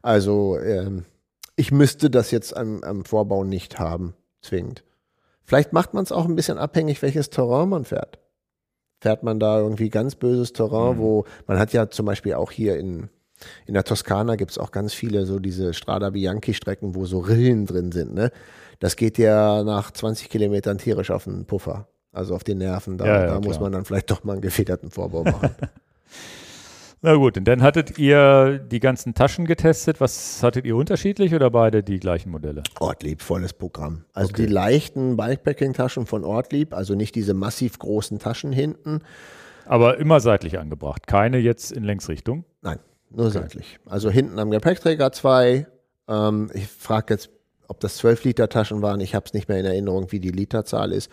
Also 0.03 0.59
ähm, 0.59 1.05
ich 1.55 1.71
müsste 1.71 2.11
das 2.11 2.33
jetzt 2.33 2.57
am, 2.57 2.83
am 2.83 3.05
Vorbau 3.05 3.45
nicht 3.45 3.79
haben, 3.79 4.15
zwingend. 4.43 4.83
Vielleicht 5.45 5.73
macht 5.73 5.95
man 5.95 6.03
es 6.03 6.13
auch 6.13 6.25
ein 6.25 6.35
bisschen 6.35 6.59
abhängig, 6.59 7.01
welches 7.03 7.31
Terrain 7.31 7.69
man 7.69 7.85
fährt 7.85 8.19
fährt 9.01 9.23
man 9.23 9.39
da 9.39 9.59
irgendwie 9.59 9.91
ganz 9.91 10.15
böses 10.15 10.53
Terrain, 10.53 10.97
mhm. 10.97 11.01
wo 11.01 11.25
man 11.47 11.59
hat 11.59 11.73
ja 11.73 11.89
zum 11.91 12.07
Beispiel 12.07 12.35
auch 12.35 12.51
hier 12.51 12.79
in, 12.79 13.09
in 13.67 13.75
der 13.75 13.85
Toskana 13.85 14.37
gibt 14.37 14.51
es 14.51 14.59
auch 14.59 14.71
ganz 14.71 14.93
viele 14.93 15.27
so 15.27 15.39
diese 15.39 15.75
Strada 15.75 16.11
Bianchi-Strecken, 16.11 16.95
wo 16.95 17.07
so 17.07 17.21
Rillen 17.21 17.67
drin 17.67 17.93
sind. 17.93 18.15
Ne? 18.15 18.31
Das 18.81 18.97
geht 18.97 19.19
ja 19.19 19.63
nach 19.63 19.91
20 19.91 20.29
Kilometern 20.29 20.79
tierisch 20.79 21.11
auf 21.11 21.25
den 21.25 21.47
Puffer, 21.47 21.89
also 22.13 22.35
auf 22.35 22.45
die 22.45 22.55
Nerven. 22.55 22.99
Da, 22.99 23.07
ja, 23.07 23.21
ja, 23.21 23.27
da 23.27 23.41
muss 23.41 23.61
man 23.61 23.73
dann 23.73 23.85
vielleicht 23.85 24.11
doch 24.11 24.25
mal 24.25 24.33
einen 24.33 24.43
gefederten 24.43 24.91
Vorbau 24.91 25.25
machen. 25.25 25.51
Na 27.01 27.15
gut, 27.15 27.39
und 27.39 27.45
dann 27.45 27.63
hattet 27.63 27.97
ihr 27.99 28.59
die 28.59 28.81
ganzen 28.81 29.15
Taschen 29.15 29.47
getestet. 29.47 30.01
Was 30.01 30.43
hattet 30.43 30.65
ihr 30.65 30.75
unterschiedlich 30.75 31.33
oder 31.33 31.49
beide 31.49 31.85
die 31.85 32.01
gleichen 32.01 32.31
Modelle? 32.31 32.65
Ortlieb, 32.81 33.23
volles 33.23 33.53
Programm. 33.53 34.05
Also 34.15 34.31
okay. 34.31 34.47
die 34.47 34.53
leichten 34.53 35.17
Bikepacking-Taschen 35.17 36.07
von 36.07 36.25
Ortlieb, 36.25 36.75
also 36.75 36.97
nicht 36.97 37.15
diese 37.15 37.35
massiv 37.35 37.79
großen 37.79 38.19
Taschen 38.19 38.53
hinten. 38.53 39.03
Aber 39.65 39.99
immer 39.99 40.19
seitlich 40.19 40.59
angebracht, 40.59 41.07
keine 41.07 41.39
jetzt 41.39 41.71
in 41.71 41.85
Längsrichtung? 41.85 42.45
Nein, 42.63 42.81
nur 43.11 43.27
okay. 43.27 43.39
seitlich. 43.39 43.79
Also 43.87 44.11
hinten 44.11 44.39
am 44.41 44.51
Gepäckträger 44.51 45.13
zwei. 45.13 45.69
Ähm, 46.09 46.51
ich 46.53 46.67
frage 46.67 47.15
jetzt, 47.15 47.31
ob 47.69 47.79
das 47.79 47.99
12 47.99 48.25
Liter 48.25 48.49
Taschen 48.49 48.83
waren. 48.83 48.99
Ich 49.01 49.15
habe 49.15 49.27
es 49.27 49.35
nicht 49.35 49.49
mehr 49.49 49.61
in 49.61 49.67
Erinnerung, 49.67 50.11
wie 50.11 50.21
die 50.21 50.31
Literzahl 50.31 50.91
ist. 50.91 51.13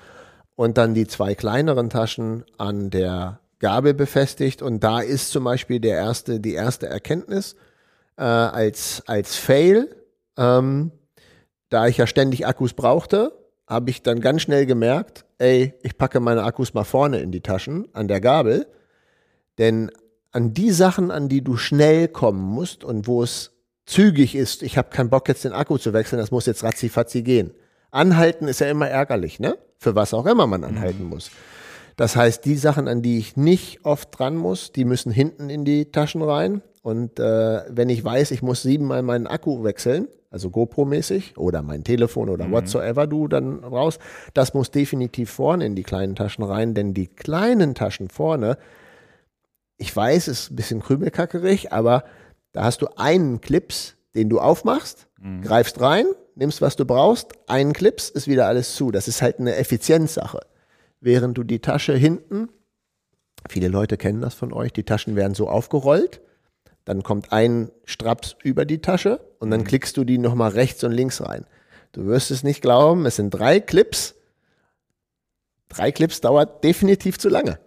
Und 0.56 0.80
dann 0.80 0.95
die 0.95 1.06
zwei 1.06 1.36
kleineren 1.36 1.90
Taschen 1.91 2.45
an 2.57 2.90
der 2.90 3.40
Gabel 3.66 3.96
befestigt 3.96 4.62
und 4.62 4.84
da 4.84 5.00
ist 5.00 5.32
zum 5.32 5.44
Beispiel 5.44 5.80
der 5.80 5.96
erste, 5.96 6.40
die 6.40 6.54
erste 6.54 6.86
Erkenntnis 6.86 7.56
äh, 8.16 8.22
als, 8.22 9.02
als 9.08 9.38
Fail. 9.38 9.90
Ähm, 10.38 10.92
da 11.70 11.88
ich 11.88 11.98
ja 11.98 12.06
ständig 12.06 12.46
Akkus 12.46 12.74
brauchte, 12.74 13.32
habe 13.66 13.90
ich 13.90 14.04
dann 14.04 14.22
ganz 14.22 14.44
schnell 14.44 14.68
gemerkt, 14.68 15.26
ey, 15.40 15.74
ich 15.82 15.98
packe 15.98 16.20
meine 16.20 16.44
Akkus 16.44 16.76
mal 16.76 16.84
vorne 16.84 17.22
in 17.22 17.32
die 17.32 17.42
Taschen 17.42 17.88
an 17.94 18.08
der 18.08 18.22
Gabel, 18.22 18.68
denn 19.58 19.90
an 20.32 20.54
die 20.54 20.70
Sachen, 20.70 21.10
an 21.10 21.28
die 21.28 21.44
du 21.44 21.58
schnell 21.58 22.08
kommen 22.08 22.44
musst 22.44 22.84
und 22.84 23.08
wo 23.08 23.24
es 23.24 23.52
zügig 23.88 24.36
ist, 24.36 24.62
ich 24.62 24.78
habe 24.78 24.92
keinen 24.92 25.10
Bock 25.10 25.28
jetzt 25.28 25.44
den 25.44 25.54
Akku 25.54 25.80
zu 25.80 25.92
wechseln, 25.92 26.20
das 26.20 26.30
muss 26.30 26.46
jetzt 26.46 26.64
ratzifatzi 26.64 27.24
gehen. 27.24 27.52
Anhalten 27.90 28.48
ist 28.48 28.60
ja 28.60 28.70
immer 28.70 28.88
ärgerlich, 28.88 29.40
ne? 29.40 29.58
Für 29.80 29.96
was 29.96 30.14
auch 30.14 30.28
immer 30.28 30.46
man 30.46 30.64
anhalten 30.64 31.06
mhm. 31.06 31.10
muss. 31.10 31.32
Das 31.96 32.16
heißt, 32.16 32.44
die 32.46 32.58
Sachen, 32.58 32.88
an 32.88 33.02
die 33.02 33.18
ich 33.18 33.38
nicht 33.38 33.86
oft 33.86 34.18
dran 34.18 34.36
muss, 34.36 34.72
die 34.72 34.86
müssen 34.86 35.12
hinten 35.12 35.50
in 35.50 35.64
die 35.64 35.92
Taschen 35.92 36.22
rein. 36.22 36.62
Und 36.82 37.20
äh, 37.20 37.62
wenn 37.70 37.90
ich 37.90 38.04
weiß, 38.04 38.32
ich 38.32 38.42
muss 38.42 38.62
siebenmal 38.62 39.02
meinen 39.02 39.28
Akku 39.28 39.64
wechseln, 39.64 40.08
also 40.30 40.50
GoPro-mäßig 40.50 41.38
oder 41.38 41.62
mein 41.62 41.84
Telefon 41.84 42.30
oder 42.30 42.48
mhm. 42.48 42.52
whatsoever 42.52 43.08
du 43.08 43.28
dann 43.28 43.64
raus, 43.64 43.98
das 44.34 44.54
muss 44.54 44.72
definitiv 44.72 45.32
vorne 45.32 45.66
in 45.66 45.76
die 45.76 45.84
kleinen 45.84 46.16
Taschen 46.16 46.44
rein, 46.44 46.74
denn 46.74 46.94
die 46.94 47.08
kleinen 47.08 47.74
Taschen 47.74 48.10
vorne, 48.10 48.58
ich 49.78 49.96
weiß, 49.96 50.28
ist 50.28 50.52
ein 50.52 50.58
bisschen 50.58 50.82
krümelkackerig, 50.82 51.72
aber 51.72 52.04
da 52.52 52.66
hast 52.66 52.82
du 52.82 52.88
einen 52.98 53.42
Clips, 53.42 53.96
den 54.14 54.30
du 54.30 54.40
aufmachst, 54.40 55.08
mhm. 55.20 55.42
greifst 55.42 55.80
rein, 55.80 56.06
nimmst, 56.36 56.62
was 56.62 56.76
du 56.76 56.86
brauchst, 56.86 57.32
einen 57.48 57.74
Clips, 57.74 58.10
ist 58.10 58.28
wieder 58.28 58.48
alles 58.48 58.76
zu. 58.76 58.92
Das 58.92 59.08
ist 59.08 59.22
halt 59.22 59.40
eine 59.40 59.56
Effizienzsache 59.56 60.42
während 61.06 61.38
du 61.38 61.44
die 61.44 61.60
Tasche 61.60 61.94
hinten, 61.94 62.49
viele 63.48 63.68
Leute 63.68 63.95
kennen 63.95 64.22
das 64.22 64.34
von 64.34 64.52
euch, 64.52 64.73
die 64.73 64.84
Taschen 64.84 65.15
werden 65.15 65.36
so 65.36 65.48
aufgerollt, 65.48 66.19
dann 66.84 67.03
kommt 67.03 67.32
ein 67.32 67.72
Straps 67.86 68.36
über 68.44 68.65
die 68.65 68.80
Tasche 68.80 69.22
und 69.40 69.52
dann 69.52 69.61
mhm. 69.61 69.65
klickst 69.65 69.95
du 69.98 70.03
die 70.03 70.18
nochmal 70.18 70.52
rechts 70.52 70.84
und 70.84 70.91
links 70.91 71.22
rein. 71.22 71.45
Du 71.91 72.06
wirst 72.07 72.32
es 72.32 72.44
nicht 72.44 72.61
glauben, 72.61 73.06
es 73.06 73.15
sind 73.15 73.30
drei 73.30 73.60
Clips. 73.60 74.15
Drei 75.69 75.91
Clips 75.91 76.22
dauert 76.22 76.64
definitiv 76.64 77.18
zu 77.18 77.30
lange. 77.30 77.60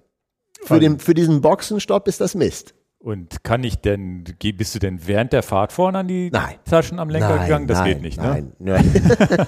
Für, 0.62 0.80
den, 0.80 0.98
für 0.98 1.14
diesen 1.14 1.40
Boxenstopp 1.40 2.08
ist 2.08 2.20
das 2.20 2.34
Mist. 2.34 2.74
Und 3.00 3.44
kann 3.44 3.62
ich 3.62 3.76
denn, 3.80 4.24
bist 4.24 4.74
du 4.74 4.78
denn 4.80 5.06
während 5.06 5.32
der 5.32 5.44
Fahrt 5.44 5.72
vorne 5.72 5.98
an 5.98 6.08
die 6.08 6.30
nein. 6.32 6.56
Taschen 6.64 6.98
am 6.98 7.10
Lenker 7.10 7.36
nein, 7.36 7.46
gegangen? 7.46 7.66
Das 7.68 7.78
nein, 7.78 7.92
geht 7.92 8.02
nicht, 8.02 8.20
ne? 8.20 8.28
Nein, 8.28 8.52
nein. 8.58 8.92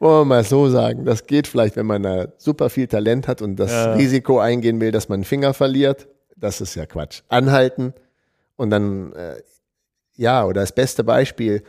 wollen 0.00 0.20
wir 0.22 0.24
mal 0.24 0.44
so 0.44 0.68
sagen, 0.68 1.04
das 1.04 1.26
geht 1.26 1.46
vielleicht, 1.46 1.76
wenn 1.76 1.86
man 1.86 2.02
da 2.02 2.28
super 2.38 2.70
viel 2.70 2.88
Talent 2.88 3.28
hat 3.28 3.42
und 3.42 3.56
das 3.56 3.70
ja. 3.70 3.92
Risiko 3.92 4.40
eingehen 4.40 4.80
will, 4.80 4.90
dass 4.90 5.08
man 5.08 5.18
einen 5.18 5.24
Finger 5.24 5.54
verliert. 5.54 6.08
Das 6.36 6.60
ist 6.60 6.74
ja 6.74 6.86
Quatsch. 6.86 7.20
Anhalten 7.28 7.92
und 8.56 8.70
dann, 8.70 9.12
äh, 9.12 9.36
ja, 10.16 10.44
oder 10.44 10.62
das 10.62 10.72
beste 10.72 11.04
Beispiel, 11.04 11.62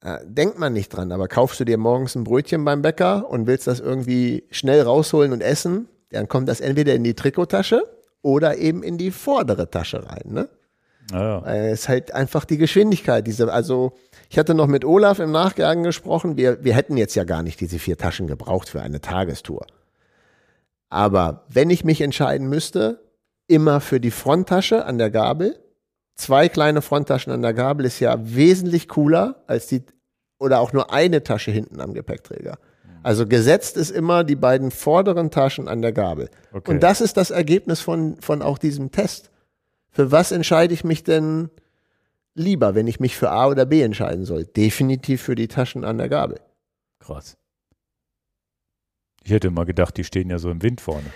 äh, 0.00 0.18
denkt 0.24 0.58
man 0.58 0.72
nicht 0.72 0.88
dran, 0.88 1.12
aber 1.12 1.28
kaufst 1.28 1.60
du 1.60 1.64
dir 1.64 1.78
morgens 1.78 2.16
ein 2.16 2.24
Brötchen 2.24 2.64
beim 2.64 2.82
Bäcker 2.82 3.30
und 3.30 3.46
willst 3.46 3.68
das 3.68 3.78
irgendwie 3.78 4.44
schnell 4.50 4.82
rausholen 4.82 5.32
und 5.32 5.42
essen, 5.42 5.88
dann 6.10 6.28
kommt 6.28 6.48
das 6.48 6.60
entweder 6.60 6.92
in 6.94 7.04
die 7.04 7.14
Trikottasche 7.14 7.84
oder 8.22 8.56
eben 8.56 8.82
in 8.82 8.98
die 8.98 9.10
vordere 9.10 9.68
Tasche 9.70 10.06
rein. 10.06 10.24
Ne? 10.26 10.48
Ja. 11.10 11.44
Es 11.44 11.80
ist 11.80 11.88
halt 11.88 12.14
einfach 12.14 12.44
die 12.44 12.56
Geschwindigkeit. 12.56 13.26
Diese, 13.26 13.52
also 13.52 13.92
ich 14.30 14.38
hatte 14.38 14.54
noch 14.54 14.66
mit 14.68 14.84
Olaf 14.84 15.18
im 15.18 15.32
Nachgang 15.32 15.82
gesprochen. 15.82 16.36
Wir, 16.36 16.64
wir 16.64 16.74
hätten 16.74 16.96
jetzt 16.96 17.14
ja 17.14 17.24
gar 17.24 17.42
nicht 17.42 17.60
diese 17.60 17.78
vier 17.78 17.98
Taschen 17.98 18.26
gebraucht 18.26 18.68
für 18.68 18.80
eine 18.80 19.00
Tagestour. 19.00 19.66
Aber 20.88 21.44
wenn 21.48 21.70
ich 21.70 21.84
mich 21.84 22.00
entscheiden 22.00 22.48
müsste, 22.48 23.00
immer 23.46 23.80
für 23.80 24.00
die 24.00 24.10
Fronttasche 24.10 24.84
an 24.86 24.98
der 24.98 25.10
Gabel. 25.10 25.58
Zwei 26.14 26.48
kleine 26.48 26.82
Fronttaschen 26.82 27.32
an 27.32 27.42
der 27.42 27.54
Gabel 27.54 27.86
ist 27.86 28.00
ja 28.00 28.16
wesentlich 28.22 28.88
cooler 28.88 29.42
als 29.46 29.66
die 29.66 29.82
oder 30.38 30.60
auch 30.60 30.72
nur 30.72 30.92
eine 30.92 31.22
Tasche 31.22 31.50
hinten 31.50 31.80
am 31.80 31.94
Gepäckträger. 31.94 32.58
Also 33.02 33.26
gesetzt 33.26 33.76
ist 33.76 33.90
immer 33.90 34.24
die 34.24 34.36
beiden 34.36 34.70
vorderen 34.70 35.30
Taschen 35.30 35.68
an 35.68 35.82
der 35.82 35.92
Gabel. 35.92 36.30
Okay. 36.52 36.70
Und 36.70 36.82
das 36.82 37.00
ist 37.00 37.16
das 37.16 37.30
Ergebnis 37.30 37.80
von, 37.80 38.16
von 38.20 38.42
auch 38.42 38.58
diesem 38.58 38.90
Test. 38.92 39.30
Für 39.90 40.10
was 40.12 40.32
entscheide 40.32 40.72
ich 40.72 40.84
mich 40.84 41.04
denn 41.04 41.50
lieber, 42.34 42.74
wenn 42.74 42.86
ich 42.86 43.00
mich 43.00 43.16
für 43.16 43.30
A 43.30 43.48
oder 43.48 43.66
B 43.66 43.82
entscheiden 43.82 44.24
soll. 44.24 44.44
Definitiv 44.44 45.22
für 45.22 45.34
die 45.34 45.48
Taschen 45.48 45.84
an 45.84 45.98
der 45.98 46.08
Gabel. 46.08 46.40
Krass. 47.00 47.36
Ich 49.24 49.30
hätte 49.30 49.50
mal 49.50 49.64
gedacht, 49.64 49.96
die 49.96 50.04
stehen 50.04 50.30
ja 50.30 50.38
so 50.38 50.50
im 50.50 50.62
Wind 50.62 50.80
vorne. 50.80 51.06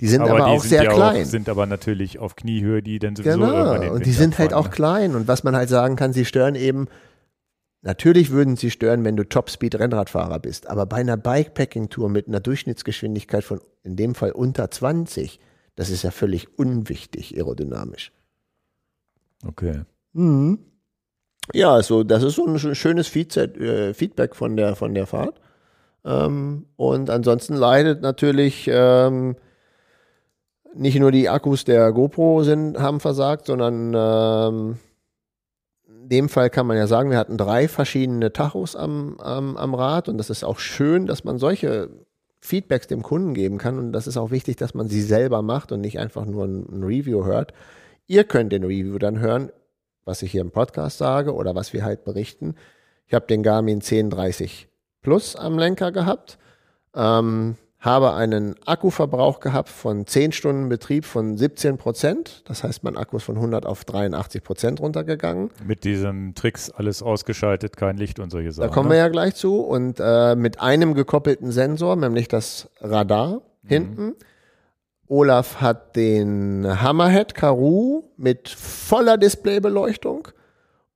Die 0.00 0.08
sind 0.08 0.22
aber, 0.22 0.30
aber 0.30 0.38
die 0.38 0.44
auch 0.44 0.60
sind 0.60 0.70
sehr 0.70 0.84
ja 0.84 0.92
klein. 0.92 1.22
Auch, 1.22 1.28
sind 1.28 1.48
aber 1.48 1.66
natürlich 1.66 2.18
auf 2.18 2.34
Kniehöhe, 2.34 2.82
die 2.82 2.98
dann 2.98 3.16
sowieso 3.16 3.38
Genau, 3.38 3.92
und 3.92 4.06
die 4.06 4.12
sind 4.12 4.38
halt 4.38 4.54
auch 4.54 4.64
ne? 4.64 4.70
klein. 4.70 5.14
Und 5.14 5.28
was 5.28 5.44
man 5.44 5.54
halt 5.54 5.68
sagen 5.68 5.96
kann, 5.96 6.14
sie 6.14 6.24
stören 6.24 6.54
eben, 6.54 6.88
natürlich 7.82 8.30
würden 8.30 8.56
sie 8.56 8.70
stören, 8.70 9.04
wenn 9.04 9.16
du 9.16 9.24
Topspeed-Rennradfahrer 9.24 10.38
bist. 10.38 10.68
Aber 10.68 10.86
bei 10.86 10.96
einer 10.96 11.16
Bikepacking-Tour 11.16 12.08
mit 12.08 12.28
einer 12.28 12.40
Durchschnittsgeschwindigkeit 12.40 13.44
von 13.44 13.60
in 13.82 13.96
dem 13.96 14.14
Fall 14.14 14.32
unter 14.32 14.70
20, 14.70 15.40
das 15.76 15.90
ist 15.90 16.02
ja 16.02 16.10
völlig 16.10 16.58
unwichtig 16.58 17.36
aerodynamisch. 17.36 18.12
Okay. 19.46 19.82
Mhm. 20.12 20.58
Ja, 21.52 21.72
also 21.72 22.04
das 22.04 22.22
ist 22.22 22.34
so 22.34 22.46
ein 22.46 22.58
schönes 22.74 23.14
äh, 23.14 23.94
Feedback 23.94 24.36
von 24.36 24.56
der, 24.56 24.76
von 24.76 24.94
der 24.94 25.06
Fahrt. 25.06 25.40
Ähm, 26.04 26.66
und 26.76 27.10
ansonsten 27.10 27.54
leidet 27.54 28.02
natürlich 28.02 28.68
ähm, 28.72 29.36
nicht 30.74 30.98
nur 30.98 31.10
die 31.10 31.28
Akkus 31.28 31.64
der 31.64 31.92
GoPro 31.92 32.42
sind, 32.42 32.78
haben 32.78 33.00
versagt, 33.00 33.46
sondern 33.46 33.92
ähm, 33.94 34.78
dem 36.10 36.28
Fall 36.28 36.50
kann 36.50 36.66
man 36.66 36.76
ja 36.76 36.86
sagen, 36.86 37.10
wir 37.10 37.18
hatten 37.18 37.36
drei 37.36 37.68
verschiedene 37.68 38.32
Tachos 38.32 38.76
am, 38.76 39.18
am, 39.20 39.56
am 39.56 39.74
Rad 39.74 40.08
und 40.08 40.18
das 40.18 40.30
ist 40.30 40.44
auch 40.44 40.58
schön, 40.58 41.06
dass 41.06 41.24
man 41.24 41.38
solche 41.38 41.88
Feedbacks 42.40 42.86
dem 42.86 43.02
Kunden 43.02 43.34
geben 43.34 43.58
kann. 43.58 43.78
Und 43.78 43.92
das 43.92 44.06
ist 44.06 44.16
auch 44.16 44.30
wichtig, 44.30 44.56
dass 44.56 44.74
man 44.74 44.88
sie 44.88 45.02
selber 45.02 45.42
macht 45.42 45.72
und 45.72 45.80
nicht 45.80 45.98
einfach 45.98 46.24
nur 46.24 46.44
ein, 46.44 46.66
ein 46.70 46.82
Review 46.82 47.24
hört. 47.24 47.52
Ihr 48.06 48.24
könnt 48.24 48.52
den 48.52 48.64
Review 48.64 48.98
dann 48.98 49.20
hören, 49.20 49.50
was 50.04 50.22
ich 50.22 50.32
hier 50.32 50.40
im 50.40 50.50
Podcast 50.50 50.98
sage 50.98 51.34
oder 51.34 51.54
was 51.54 51.72
wir 51.72 51.84
halt 51.84 52.04
berichten. 52.04 52.54
Ich 53.06 53.14
habe 53.14 53.26
den 53.26 53.42
Garmin 53.42 53.76
1030 53.76 54.68
Plus 55.02 55.36
am 55.36 55.58
Lenker 55.58 55.92
gehabt. 55.92 56.38
Ähm, 56.94 57.56
habe 57.80 58.14
einen 58.14 58.54
Akkuverbrauch 58.66 59.40
gehabt 59.40 59.70
von 59.70 60.06
10 60.06 60.32
Stunden 60.32 60.68
Betrieb 60.68 61.04
von 61.04 61.36
17 61.36 61.78
Prozent. 61.78 62.42
Das 62.46 62.62
heißt, 62.62 62.84
mein 62.84 62.96
Akku 62.96 63.16
ist 63.16 63.24
von 63.24 63.36
100 63.36 63.66
auf 63.66 63.84
83 63.84 64.44
Prozent 64.44 64.80
runtergegangen. 64.80 65.50
Mit 65.66 65.84
diesem 65.84 66.34
Tricks 66.34 66.70
alles 66.70 67.02
ausgeschaltet, 67.02 67.76
kein 67.76 67.96
Licht 67.96 68.20
und 68.20 68.30
solche 68.30 68.52
Sachen. 68.52 68.68
Da 68.68 68.74
kommen 68.74 68.88
ne? 68.88 68.94
wir 68.94 68.98
ja 68.98 69.08
gleich 69.08 69.34
zu. 69.34 69.60
Und 69.60 69.98
äh, 69.98 70.36
mit 70.36 70.60
einem 70.60 70.94
gekoppelten 70.94 71.50
Sensor, 71.52 71.96
nämlich 71.96 72.28
das 72.28 72.68
Radar 72.80 73.40
Mhm. 73.62 73.68
hinten. 73.68 74.14
Olaf 75.06 75.60
hat 75.60 75.96
den 75.96 76.80
Hammerhead 76.80 77.34
Karoo 77.34 78.04
mit 78.16 78.48
voller 78.48 79.18
Displaybeleuchtung 79.18 80.28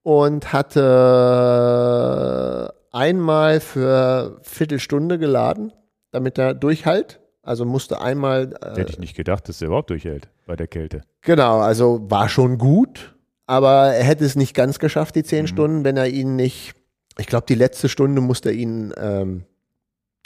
und 0.03 0.51
hatte 0.53 2.73
einmal 2.93 3.61
für 3.61 4.39
Viertelstunde 4.43 5.19
geladen, 5.19 5.73
damit 6.15 6.39
er 6.39 6.55
durchhält. 6.55 7.21
Also 7.43 7.65
musste 7.67 8.01
einmal. 8.01 8.55
Äh, 8.63 8.79
Hätte 8.81 8.93
ich 8.93 8.99
nicht 8.99 9.17
gedacht, 9.17 9.49
dass 9.49 9.59
der 9.59 9.67
überhaupt 9.69 9.91
durchhält 9.91 10.31
bei 10.47 10.57
der 10.57 10.67
Kälte. 10.67 11.03
Genau, 11.21 11.59
also 11.59 12.01
war 12.11 12.29
schon 12.29 12.57
gut, 12.57 13.15
aber 13.47 13.93
er 13.95 14.05
hätte 14.05 14.25
es 14.25 14.35
nicht 14.37 14.55
ganz 14.55 14.79
geschafft, 14.79 15.15
die 15.15 15.23
zehn 15.25 15.47
Stunden, 15.47 15.85
wenn 15.85 15.97
er 15.97 16.09
ihn 16.09 16.37
nicht. 16.37 16.75
Ich 17.19 17.27
glaube, 17.27 17.45
die 17.47 17.55
letzte 17.55 17.89
Stunde 17.89 18.21
musste 18.23 18.49
er 18.49 18.55
ihn 18.57 18.93
ähm, 18.97 19.45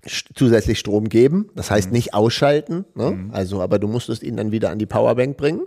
zusätzlich 0.06 0.78
Strom 0.78 1.08
geben. 1.08 1.50
Das 1.54 1.70
heißt 1.70 1.90
nicht 1.92 2.14
ausschalten. 2.14 2.84
Ne? 2.94 3.28
Also, 3.32 3.60
aber 3.60 3.78
du 3.78 3.88
musstest 3.88 4.22
ihn 4.22 4.36
dann 4.36 4.52
wieder 4.52 4.70
an 4.70 4.78
die 4.78 4.86
Powerbank 4.86 5.36
bringen. 5.36 5.66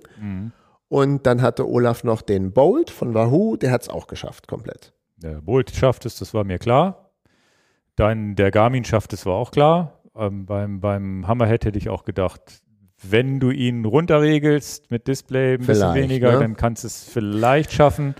Und 0.87 1.25
dann 1.25 1.41
hatte 1.41 1.67
Olaf 1.69 2.03
noch 2.03 2.21
den 2.21 2.51
Bolt 2.53 2.89
von 2.89 3.13
Wahoo, 3.13 3.55
der 3.55 3.71
hat 3.71 3.83
es 3.83 3.89
auch 3.89 4.07
geschafft, 4.07 4.47
komplett. 4.47 4.93
Der 5.17 5.41
Bolt 5.41 5.71
schafft 5.75 6.05
es, 6.05 6.17
das 6.17 6.33
war 6.33 6.43
mir 6.43 6.57
klar. 6.59 7.11
Dein, 7.95 8.35
der 8.35 8.51
Garmin 8.51 8.83
schafft 8.83 9.13
es, 9.13 9.25
war 9.25 9.35
auch 9.35 9.51
klar. 9.51 10.00
Ähm, 10.15 10.45
beim, 10.45 10.79
beim 10.79 11.27
Hammerhead 11.27 11.65
hätte 11.65 11.77
ich 11.77 11.89
auch 11.89 12.03
gedacht, 12.03 12.61
wenn 13.01 13.39
du 13.39 13.49
ihn 13.49 13.85
runterregelst 13.85 14.91
mit 14.91 15.07
Display 15.07 15.53
ein 15.53 15.59
bisschen 15.59 15.75
Vielleicht, 15.75 15.95
weniger, 15.95 16.33
ne? 16.33 16.39
dann 16.39 16.55
kannst 16.55 16.83
du 16.83 16.87
es 16.87 17.03
vielleicht 17.03 17.71
schaffen. 17.71 18.15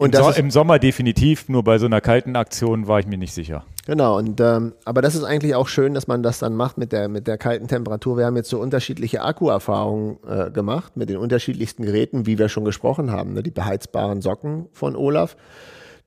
Und 0.00 0.14
Im, 0.14 0.22
so 0.22 0.30
Im 0.30 0.50
Sommer 0.52 0.78
definitiv, 0.78 1.48
nur 1.48 1.64
bei 1.64 1.78
so 1.78 1.86
einer 1.86 2.00
kalten 2.00 2.36
Aktion 2.36 2.86
war 2.86 3.00
ich 3.00 3.06
mir 3.08 3.18
nicht 3.18 3.34
sicher. 3.34 3.64
Genau, 3.84 4.16
und 4.16 4.40
ähm, 4.40 4.74
aber 4.84 5.02
das 5.02 5.16
ist 5.16 5.24
eigentlich 5.24 5.56
auch 5.56 5.66
schön, 5.66 5.92
dass 5.92 6.06
man 6.06 6.22
das 6.22 6.38
dann 6.38 6.54
macht 6.54 6.78
mit 6.78 6.92
der, 6.92 7.08
mit 7.08 7.26
der 7.26 7.36
kalten 7.36 7.66
Temperatur. 7.66 8.16
Wir 8.16 8.26
haben 8.26 8.36
jetzt 8.36 8.48
so 8.48 8.60
unterschiedliche 8.60 9.22
Akkuerfahrungen 9.22 10.18
äh, 10.28 10.50
gemacht 10.52 10.96
mit 10.96 11.10
den 11.10 11.16
unterschiedlichsten 11.16 11.82
Geräten, 11.82 12.26
wie 12.26 12.38
wir 12.38 12.48
schon 12.48 12.64
gesprochen 12.64 13.10
haben. 13.10 13.32
Ne? 13.32 13.42
Die 13.42 13.50
beheizbaren 13.50 14.22
Socken 14.22 14.68
von 14.72 14.94
Olaf, 14.94 15.36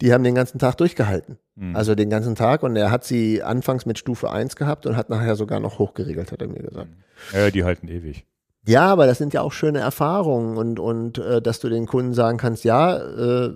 die 0.01 0.11
haben 0.13 0.23
den 0.23 0.35
ganzen 0.35 0.59
Tag 0.59 0.77
durchgehalten. 0.77 1.37
Also 1.73 1.93
den 1.95 2.09
ganzen 2.09 2.33
Tag 2.35 2.63
und 2.63 2.75
er 2.75 2.89
hat 2.89 3.03
sie 3.03 3.43
anfangs 3.43 3.85
mit 3.85 3.99
Stufe 3.99 4.31
1 4.31 4.55
gehabt 4.55 4.87
und 4.87 4.95
hat 4.97 5.09
nachher 5.09 5.35
sogar 5.35 5.59
noch 5.59 5.77
hochgeregelt, 5.77 6.31
hat 6.31 6.41
er 6.41 6.47
mir 6.47 6.63
gesagt. 6.63 6.89
Ja, 7.33 7.51
die 7.51 7.63
halten 7.63 7.87
ewig. 7.87 8.25
Ja, 8.67 8.85
aber 8.87 9.05
das 9.05 9.19
sind 9.19 9.33
ja 9.33 9.41
auch 9.41 9.51
schöne 9.51 9.79
Erfahrungen 9.79 10.57
und, 10.57 10.79
und 10.79 11.17
äh, 11.19 11.41
dass 11.41 11.59
du 11.59 11.69
den 11.69 11.85
Kunden 11.85 12.13
sagen 12.13 12.37
kannst, 12.39 12.63
ja, 12.63 12.97
äh, 12.97 13.53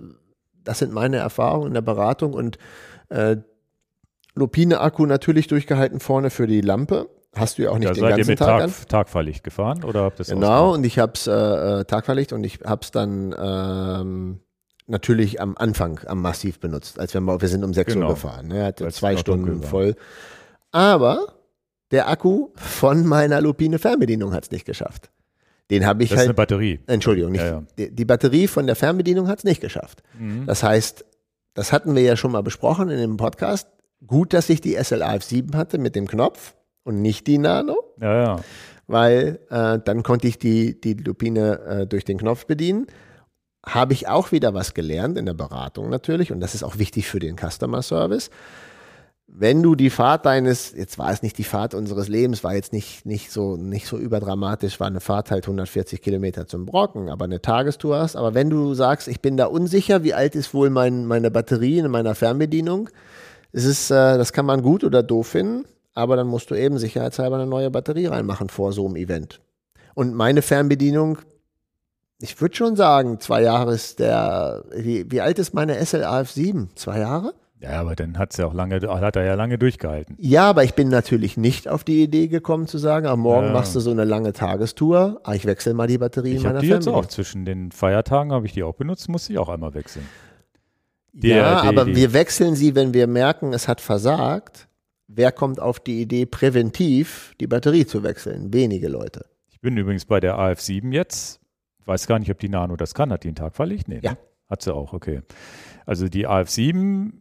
das 0.62 0.78
sind 0.78 0.92
meine 0.92 1.16
Erfahrungen 1.16 1.68
in 1.68 1.74
der 1.74 1.80
Beratung 1.80 2.32
und 2.32 2.58
äh, 3.08 3.36
Lupine-Akku 4.34 5.06
natürlich 5.06 5.46
durchgehalten 5.48 6.00
vorne 6.00 6.30
für 6.30 6.46
die 6.46 6.60
Lampe. 6.60 7.08
Hast 7.34 7.58
du 7.58 7.62
ja 7.62 7.70
auch 7.70 7.78
nicht 7.78 7.88
Da 7.90 7.92
den 7.94 8.00
seid 8.00 8.10
ihr 8.10 8.16
ganzen 8.16 8.30
mit 8.30 8.38
Tag 8.38 8.62
an. 8.62 8.70
Tag, 8.70 8.88
Tagfahrlicht 8.88 9.44
gefahren 9.44 9.84
oder 9.84 10.02
habt 10.04 10.16
ihr 10.16 10.18
das 10.18 10.28
Genau, 10.28 10.46
ausgemacht? 10.70 10.78
und 10.78 10.84
ich 10.86 10.98
hab's 10.98 11.26
äh, 11.26 11.32
äh, 11.32 11.84
Tagverlicht 11.84 12.32
und 12.32 12.44
ich 12.44 12.60
hab's 12.64 12.90
dann 12.90 13.34
ähm, 13.38 14.40
natürlich 14.86 15.40
am 15.40 15.56
Anfang 15.56 16.00
am 16.06 16.20
Massiv 16.22 16.60
benutzt, 16.60 16.98
als 16.98 17.12
wir 17.14 17.20
mal, 17.20 17.40
wir 17.40 17.48
sind 17.48 17.64
um 17.64 17.74
6 17.74 17.94
Genau. 17.94 18.06
Uhr 18.08 18.14
gefahren. 18.14 18.48
Ne? 18.48 18.58
Er 18.58 18.64
hatte 18.66 18.84
Weil's 18.84 18.96
zwei 18.96 19.16
Stunden 19.16 19.62
voll. 19.62 19.94
Aber 20.72 21.34
der 21.90 22.08
Akku 22.08 22.48
von 22.56 23.06
meiner 23.06 23.40
Lupine 23.40 23.78
Fernbedienung 23.78 24.32
hat's 24.32 24.50
nicht 24.50 24.64
geschafft. 24.64 25.10
Den 25.70 25.84
habe 25.86 26.04
ich 26.04 26.10
Das 26.10 26.18
ist 26.18 26.22
eine 26.22 26.28
halt. 26.28 26.36
Batterie. 26.36 26.80
Entschuldigung, 26.86 27.32
nicht. 27.32 27.40
Ja, 27.40 27.46
ja. 27.48 27.62
Die, 27.78 27.92
die 27.94 28.04
Batterie 28.04 28.46
von 28.46 28.66
der 28.66 28.76
Fernbedienung 28.76 29.26
hat's 29.28 29.44
nicht 29.44 29.60
geschafft. 29.60 30.02
Mhm. 30.18 30.46
Das 30.46 30.62
heißt, 30.62 31.04
das 31.54 31.72
hatten 31.72 31.94
wir 31.96 32.02
ja 32.02 32.16
schon 32.16 32.30
mal 32.32 32.42
besprochen 32.42 32.88
in 32.90 32.98
dem 32.98 33.16
Podcast. 33.16 33.66
Gut, 34.06 34.32
dass 34.32 34.48
ich 34.50 34.60
die 34.60 34.74
SLA 34.80 35.14
F7 35.14 35.56
hatte 35.56 35.78
mit 35.78 35.96
dem 35.96 36.06
Knopf 36.06 36.54
und 36.84 37.02
nicht 37.02 37.26
die 37.26 37.38
Nano 37.38 37.76
Ja, 38.00 38.22
ja. 38.22 38.36
weil 38.86 39.40
äh, 39.50 39.78
dann 39.84 40.02
konnte 40.04 40.28
ich 40.28 40.38
die, 40.38 40.80
die 40.80 40.94
Lupine 40.94 41.58
äh, 41.62 41.86
durch 41.86 42.04
den 42.04 42.18
Knopf 42.18 42.46
bedienen. 42.46 42.86
Habe 43.68 43.92
ich 43.92 44.08
auch 44.08 44.32
wieder 44.32 44.54
was 44.54 44.74
gelernt 44.74 45.18
in 45.18 45.26
der 45.26 45.34
Beratung 45.34 45.90
natürlich 45.90 46.32
und 46.32 46.40
das 46.40 46.54
ist 46.54 46.62
auch 46.62 46.78
wichtig 46.78 47.08
für 47.08 47.18
den 47.18 47.36
Customer 47.36 47.82
Service. 47.82 48.30
Wenn 49.28 49.60
du 49.60 49.74
die 49.74 49.90
Fahrt 49.90 50.24
deines, 50.24 50.72
jetzt 50.72 50.98
war 50.98 51.10
es 51.10 51.20
nicht 51.20 51.36
die 51.36 51.44
Fahrt 51.44 51.74
unseres 51.74 52.06
Lebens, 52.06 52.44
war 52.44 52.54
jetzt 52.54 52.72
nicht, 52.72 53.04
nicht, 53.04 53.32
so, 53.32 53.56
nicht 53.56 53.88
so 53.88 53.98
überdramatisch, 53.98 54.78
war 54.78 54.86
eine 54.86 55.00
Fahrt 55.00 55.32
halt 55.32 55.44
140 55.44 56.00
Kilometer 56.00 56.46
zum 56.46 56.64
Brocken, 56.64 57.10
aber 57.10 57.24
eine 57.24 57.42
Tagestour 57.42 57.98
hast. 57.98 58.14
Aber 58.14 58.34
wenn 58.34 58.50
du 58.50 58.72
sagst, 58.74 59.08
ich 59.08 59.20
bin 59.20 59.36
da 59.36 59.46
unsicher, 59.46 60.04
wie 60.04 60.14
alt 60.14 60.36
ist 60.36 60.54
wohl 60.54 60.70
mein, 60.70 61.06
meine 61.06 61.32
Batterie 61.32 61.80
in 61.80 61.90
meiner 61.90 62.14
Fernbedienung, 62.14 62.88
es 63.52 63.64
ist, 63.64 63.90
äh, 63.90 64.16
das 64.16 64.32
kann 64.32 64.46
man 64.46 64.62
gut 64.62 64.84
oder 64.84 65.02
doof 65.02 65.26
finden, 65.26 65.64
aber 65.92 66.14
dann 66.14 66.28
musst 66.28 66.50
du 66.50 66.54
eben 66.54 66.78
sicherheitshalber 66.78 67.36
eine 67.36 67.46
neue 67.46 67.70
Batterie 67.70 68.06
reinmachen 68.06 68.48
vor 68.48 68.72
so 68.72 68.86
einem 68.86 68.96
Event. 68.96 69.40
Und 69.94 70.14
meine 70.14 70.42
Fernbedienung, 70.42 71.18
ich 72.20 72.40
würde 72.40 72.56
schon 72.56 72.76
sagen, 72.76 73.20
zwei 73.20 73.42
Jahre 73.42 73.74
ist 73.74 73.98
der, 73.98 74.64
wie, 74.74 75.10
wie 75.10 75.20
alt 75.20 75.38
ist 75.38 75.52
meine 75.54 75.84
SLA 75.84 76.20
F7? 76.20 76.68
Zwei 76.74 77.00
Jahre? 77.00 77.34
Ja, 77.60 77.80
aber 77.80 77.96
dann 77.96 78.18
hat's 78.18 78.36
ja 78.36 78.46
auch 78.46 78.52
lange, 78.54 78.80
hat 78.82 79.16
er 79.16 79.24
ja 79.24 79.34
lange 79.34 79.58
durchgehalten. 79.58 80.14
Ja, 80.18 80.44
aber 80.50 80.64
ich 80.64 80.74
bin 80.74 80.88
natürlich 80.88 81.36
nicht 81.38 81.68
auf 81.68 81.84
die 81.84 82.02
Idee 82.02 82.28
gekommen 82.28 82.66
zu 82.66 82.76
sagen, 82.78 83.06
am 83.06 83.20
Morgen 83.20 83.46
Ja. 83.48 83.52
machst 83.54 83.74
du 83.74 83.80
so 83.80 83.90
eine 83.90 84.04
lange 84.04 84.32
Tagestour, 84.34 85.20
ah, 85.24 85.34
ich 85.34 85.46
wechsle 85.46 85.72
mal 85.72 85.86
die 85.86 85.96
Batterie 85.98 86.32
in 86.32 86.36
Ich 86.36 86.42
meiner 86.42 86.56
habe 86.56 86.66
die 86.66 86.70
jetzt 86.70 86.84
Fernbedienung. 86.84 87.04
auch 87.04 87.08
zwischen 87.08 87.44
den 87.46 87.72
Feiertagen 87.72 88.30
habe 88.32 88.44
ich 88.46 88.52
die 88.52 88.62
auch 88.62 88.74
benutzt, 88.74 89.08
musste 89.08 89.32
ich 89.32 89.38
auch 89.38 89.48
einmal 89.48 89.72
wechseln. 89.74 90.06
ja, 91.14 91.20
Der- 91.22 91.62
die- 91.62 91.68
aber 91.68 91.84
die- 91.86 91.96
wir 91.96 92.12
wechseln 92.12 92.54
sie, 92.56 92.74
wenn 92.74 92.92
wir 92.92 93.06
merken, 93.06 93.52
es 93.54 93.68
hat 93.68 93.80
versagt. 93.80 94.68
Wer 95.08 95.32
kommt 95.32 95.58
auf 95.60 95.80
die 95.80 96.02
Idee, 96.02 96.26
präventiv 96.26 97.32
die 97.40 97.46
Batterie 97.46 97.86
zu 97.86 98.02
wechseln? 98.02 98.52
Wenige 98.52 98.88
Leute. 98.88 99.24
Ich 99.50 99.60
bin 99.60 99.76
übrigens 99.78 100.04
bei 100.04 100.20
der 100.20 100.36
AF7 100.38 100.92
jetzt. 100.92 101.40
Weiß 101.86 102.06
gar 102.06 102.18
nicht, 102.18 102.30
ob 102.30 102.38
die 102.38 102.48
Nano 102.48 102.76
das 102.76 102.94
kann. 102.94 103.10
Hat 103.12 103.24
die 103.24 103.28
einen 103.28 103.36
Tagfahrlicht? 103.36 103.88
Nee, 103.88 104.00
Ja. 104.02 104.12
ne? 104.12 104.18
Hat 104.50 104.62
sie 104.62 104.72
auch, 104.74 104.92
okay. 104.92 105.22
Also 105.86 106.08
die 106.08 106.28
AF7 106.28 107.12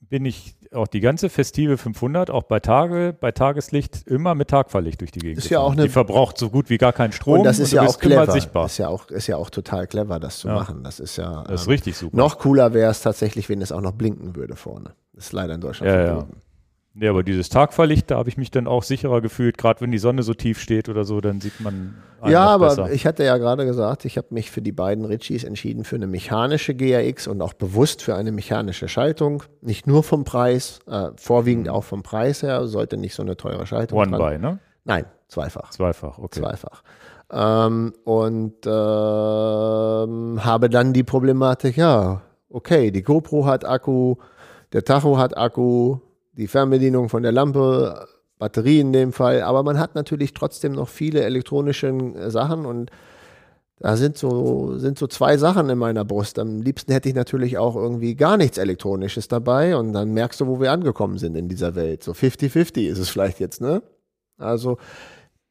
bin 0.00 0.24
ich 0.24 0.56
auch 0.72 0.88
die 0.88 1.00
ganze 1.00 1.28
festive 1.28 1.76
500, 1.78 2.30
auch 2.30 2.42
bei 2.44 2.58
Tage, 2.60 3.16
bei 3.18 3.30
Tageslicht, 3.30 4.06
immer 4.06 4.34
mit 4.34 4.48
Tagfahrlicht 4.48 5.00
durch 5.00 5.10
die 5.12 5.20
Gegend. 5.20 5.38
Ist 5.38 5.48
ja 5.50 5.60
auch 5.60 5.72
eine- 5.72 5.82
die 5.82 5.88
verbraucht 5.88 6.38
so 6.38 6.50
gut 6.50 6.70
wie 6.70 6.78
gar 6.78 6.92
keinen 6.92 7.12
Strom. 7.12 7.38
und 7.40 7.44
das 7.44 7.58
ist 7.58 7.72
du 7.72 7.76
ja 7.76 7.82
auch 7.86 7.98
clever. 7.98 8.30
Sichtbar. 8.32 8.66
Ist 8.66 8.78
ja 8.78 8.88
auch, 8.88 9.08
ist 9.10 9.26
ja 9.28 9.36
auch 9.36 9.50
total 9.50 9.86
clever, 9.86 10.18
das 10.18 10.38
zu 10.40 10.48
Ja. 10.48 10.54
machen. 10.54 10.82
Das 10.82 10.98
ist 10.98 11.16
ja 11.18 11.44
Das 11.44 11.62
ist 11.62 11.66
ähm, 11.66 11.70
richtig 11.72 11.96
super. 11.96 12.16
noch 12.16 12.38
cooler 12.38 12.72
wäre 12.74 12.90
es 12.90 13.00
tatsächlich, 13.02 13.48
wenn 13.48 13.60
es 13.62 13.70
auch 13.70 13.80
noch 13.80 13.92
blinken 13.92 14.34
würde 14.34 14.56
vorne. 14.56 14.94
Das 15.12 15.26
ist 15.26 15.32
leider 15.32 15.54
in 15.54 15.60
Deutschland 15.60 15.92
Ja, 15.92 16.04
ja. 16.04 16.26
Nee, 16.94 17.08
aber 17.08 17.22
dieses 17.22 17.48
Tagfahrlicht, 17.48 18.10
da 18.10 18.18
habe 18.18 18.28
ich 18.28 18.36
mich 18.36 18.50
dann 18.50 18.66
auch 18.66 18.82
sicherer 18.82 19.22
gefühlt. 19.22 19.56
Gerade 19.56 19.80
wenn 19.80 19.90
die 19.90 19.98
Sonne 19.98 20.22
so 20.22 20.34
tief 20.34 20.60
steht 20.60 20.90
oder 20.90 21.04
so, 21.04 21.22
dann 21.22 21.40
sieht 21.40 21.58
man 21.60 21.94
Ja, 22.26 22.44
aber 22.48 22.68
besser. 22.68 22.92
ich 22.92 23.06
hatte 23.06 23.24
ja 23.24 23.38
gerade 23.38 23.64
gesagt, 23.64 24.04
ich 24.04 24.18
habe 24.18 24.26
mich 24.30 24.50
für 24.50 24.60
die 24.60 24.72
beiden 24.72 25.06
Richies 25.06 25.42
entschieden 25.44 25.84
für 25.84 25.96
eine 25.96 26.06
mechanische 26.06 26.74
GRX 26.74 27.28
und 27.28 27.40
auch 27.40 27.54
bewusst 27.54 28.02
für 28.02 28.14
eine 28.14 28.30
mechanische 28.30 28.88
Schaltung. 28.88 29.42
Nicht 29.62 29.86
nur 29.86 30.02
vom 30.02 30.24
Preis, 30.24 30.80
äh, 30.86 31.08
vorwiegend 31.16 31.70
auch 31.70 31.84
vom 31.84 32.02
Preis 32.02 32.42
her, 32.42 32.66
sollte 32.66 32.98
nicht 32.98 33.14
so 33.14 33.22
eine 33.22 33.38
teure 33.38 33.64
Schaltung 33.66 33.98
One 33.98 34.10
dran- 34.18 34.34
by, 34.34 34.38
ne? 34.38 34.58
Nein, 34.84 35.06
zweifach. 35.28 35.70
Zweifach, 35.70 36.18
okay. 36.18 36.40
Zweifach. 36.40 36.82
Ähm, 37.32 37.94
und 38.04 38.66
ähm, 38.66 40.44
habe 40.44 40.68
dann 40.68 40.92
die 40.92 41.04
Problematik, 41.04 41.76
ja, 41.76 42.20
okay, 42.50 42.90
die 42.90 43.02
GoPro 43.02 43.46
hat 43.46 43.64
Akku, 43.64 44.16
der 44.72 44.84
Tacho 44.84 45.16
hat 45.18 45.36
Akku, 45.36 45.98
die 46.32 46.48
Fernbedienung 46.48 47.08
von 47.08 47.22
der 47.22 47.32
Lampe, 47.32 48.06
Batterie 48.38 48.80
in 48.80 48.92
dem 48.92 49.12
Fall, 49.12 49.42
aber 49.42 49.62
man 49.62 49.78
hat 49.78 49.94
natürlich 49.94 50.34
trotzdem 50.34 50.72
noch 50.72 50.88
viele 50.88 51.22
elektronische 51.22 51.88
äh, 51.88 52.30
Sachen 52.30 52.66
und 52.66 52.90
da 53.78 53.96
sind 53.96 54.16
so, 54.16 54.78
sind 54.78 54.96
so 54.96 55.08
zwei 55.08 55.36
Sachen 55.36 55.68
in 55.68 55.76
meiner 55.78 56.04
Brust. 56.04 56.38
Am 56.38 56.62
liebsten 56.62 56.92
hätte 56.92 57.08
ich 57.08 57.16
natürlich 57.16 57.58
auch 57.58 57.74
irgendwie 57.74 58.14
gar 58.14 58.36
nichts 58.36 58.58
Elektronisches 58.58 59.26
dabei 59.26 59.76
und 59.76 59.92
dann 59.92 60.12
merkst 60.12 60.40
du, 60.40 60.46
wo 60.46 60.60
wir 60.60 60.70
angekommen 60.70 61.18
sind 61.18 61.34
in 61.36 61.48
dieser 61.48 61.74
Welt. 61.74 62.04
So 62.04 62.12
50-50 62.12 62.88
ist 62.88 62.98
es 62.98 63.08
vielleicht 63.08 63.40
jetzt, 63.40 63.60
ne? 63.60 63.82
Also 64.38 64.78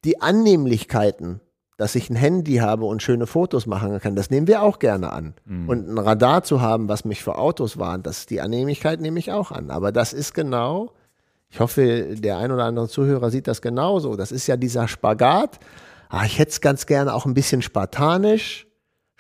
die 0.05 0.21
Annehmlichkeiten, 0.21 1.41
dass 1.81 1.95
ich 1.95 2.11
ein 2.11 2.15
Handy 2.15 2.57
habe 2.57 2.85
und 2.85 3.01
schöne 3.01 3.25
Fotos 3.25 3.65
machen 3.65 3.99
kann, 3.99 4.15
das 4.15 4.29
nehmen 4.29 4.45
wir 4.45 4.61
auch 4.61 4.77
gerne 4.77 5.11
an. 5.11 5.33
Und 5.67 5.89
ein 5.89 5.97
Radar 5.97 6.43
zu 6.43 6.61
haben, 6.61 6.87
was 6.87 7.05
mich 7.05 7.23
für 7.23 7.39
Autos 7.39 7.79
warnt, 7.79 8.05
das 8.05 8.27
die 8.27 8.39
Annehmlichkeit 8.39 9.01
nehme 9.01 9.17
ich 9.17 9.31
auch 9.31 9.51
an. 9.51 9.71
Aber 9.71 9.91
das 9.91 10.13
ist 10.13 10.35
genau, 10.35 10.93
Ich 11.49 11.59
hoffe, 11.59 12.15
der 12.15 12.37
ein 12.37 12.51
oder 12.51 12.63
andere 12.63 12.87
Zuhörer 12.87 13.29
sieht 13.29 13.47
das 13.47 13.61
genauso. 13.61 14.15
Das 14.15 14.31
ist 14.31 14.47
ja 14.47 14.55
dieser 14.55 14.87
Spagat. 14.87 15.59
Ah, 16.07 16.23
ich 16.23 16.39
hätte 16.39 16.51
es 16.51 16.61
ganz 16.61 16.85
gerne 16.85 17.13
auch 17.13 17.25
ein 17.25 17.33
bisschen 17.33 17.61
spartanisch. 17.61 18.67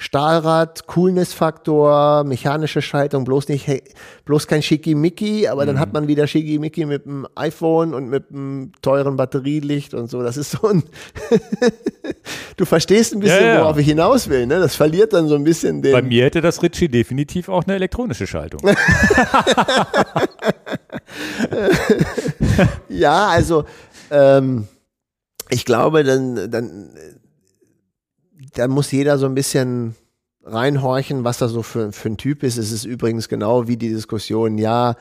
Stahlrad, 0.01 0.87
Coolness-Faktor, 0.87 2.23
mechanische 2.23 2.81
Schaltung, 2.81 3.23
bloß 3.23 3.49
nicht, 3.49 3.67
hey, 3.67 3.83
bloß 4.25 4.47
kein 4.47 4.63
Schickimicki, 4.63 5.47
aber 5.47 5.61
mhm. 5.61 5.67
dann 5.67 5.79
hat 5.79 5.93
man 5.93 6.07
wieder 6.07 6.25
Schickimicki 6.25 6.87
mit 6.87 7.05
dem 7.05 7.27
iPhone 7.35 7.93
und 7.93 8.09
mit 8.09 8.31
dem 8.31 8.71
teuren 8.81 9.15
Batterielicht 9.15 9.93
und 9.93 10.09
so. 10.09 10.23
Das 10.23 10.37
ist 10.37 10.53
so 10.53 10.67
ein, 10.69 10.81
du 12.57 12.65
verstehst 12.65 13.13
ein 13.13 13.19
bisschen, 13.19 13.43
ja, 13.43 13.53
ja. 13.53 13.61
worauf 13.61 13.77
ich 13.77 13.85
hinaus 13.85 14.27
will, 14.27 14.47
ne? 14.47 14.59
Das 14.59 14.75
verliert 14.75 15.13
dann 15.13 15.27
so 15.27 15.35
ein 15.35 15.43
bisschen 15.43 15.83
den. 15.83 15.91
Bei 15.91 16.01
mir 16.01 16.23
hätte 16.23 16.41
das 16.41 16.63
Ritchie 16.63 16.89
definitiv 16.89 17.47
auch 17.47 17.63
eine 17.65 17.75
elektronische 17.75 18.25
Schaltung. 18.25 18.59
ja, 22.89 23.27
also, 23.27 23.65
ähm, 24.09 24.67
ich 25.49 25.63
glaube, 25.63 26.03
dann, 26.03 26.49
dann 26.49 26.89
da 28.53 28.67
muss 28.67 28.91
jeder 28.91 29.17
so 29.17 29.25
ein 29.25 29.35
bisschen 29.35 29.95
reinhorchen, 30.43 31.23
was 31.23 31.37
da 31.37 31.47
so 31.47 31.63
für, 31.63 31.91
für 31.91 32.09
ein 32.09 32.17
Typ 32.17 32.43
ist. 32.43 32.57
Es 32.57 32.71
ist 32.71 32.85
übrigens 32.85 33.29
genau 33.29 33.67
wie 33.67 33.77
die 33.77 33.89
Diskussion, 33.89 34.57
ja, 34.57 34.95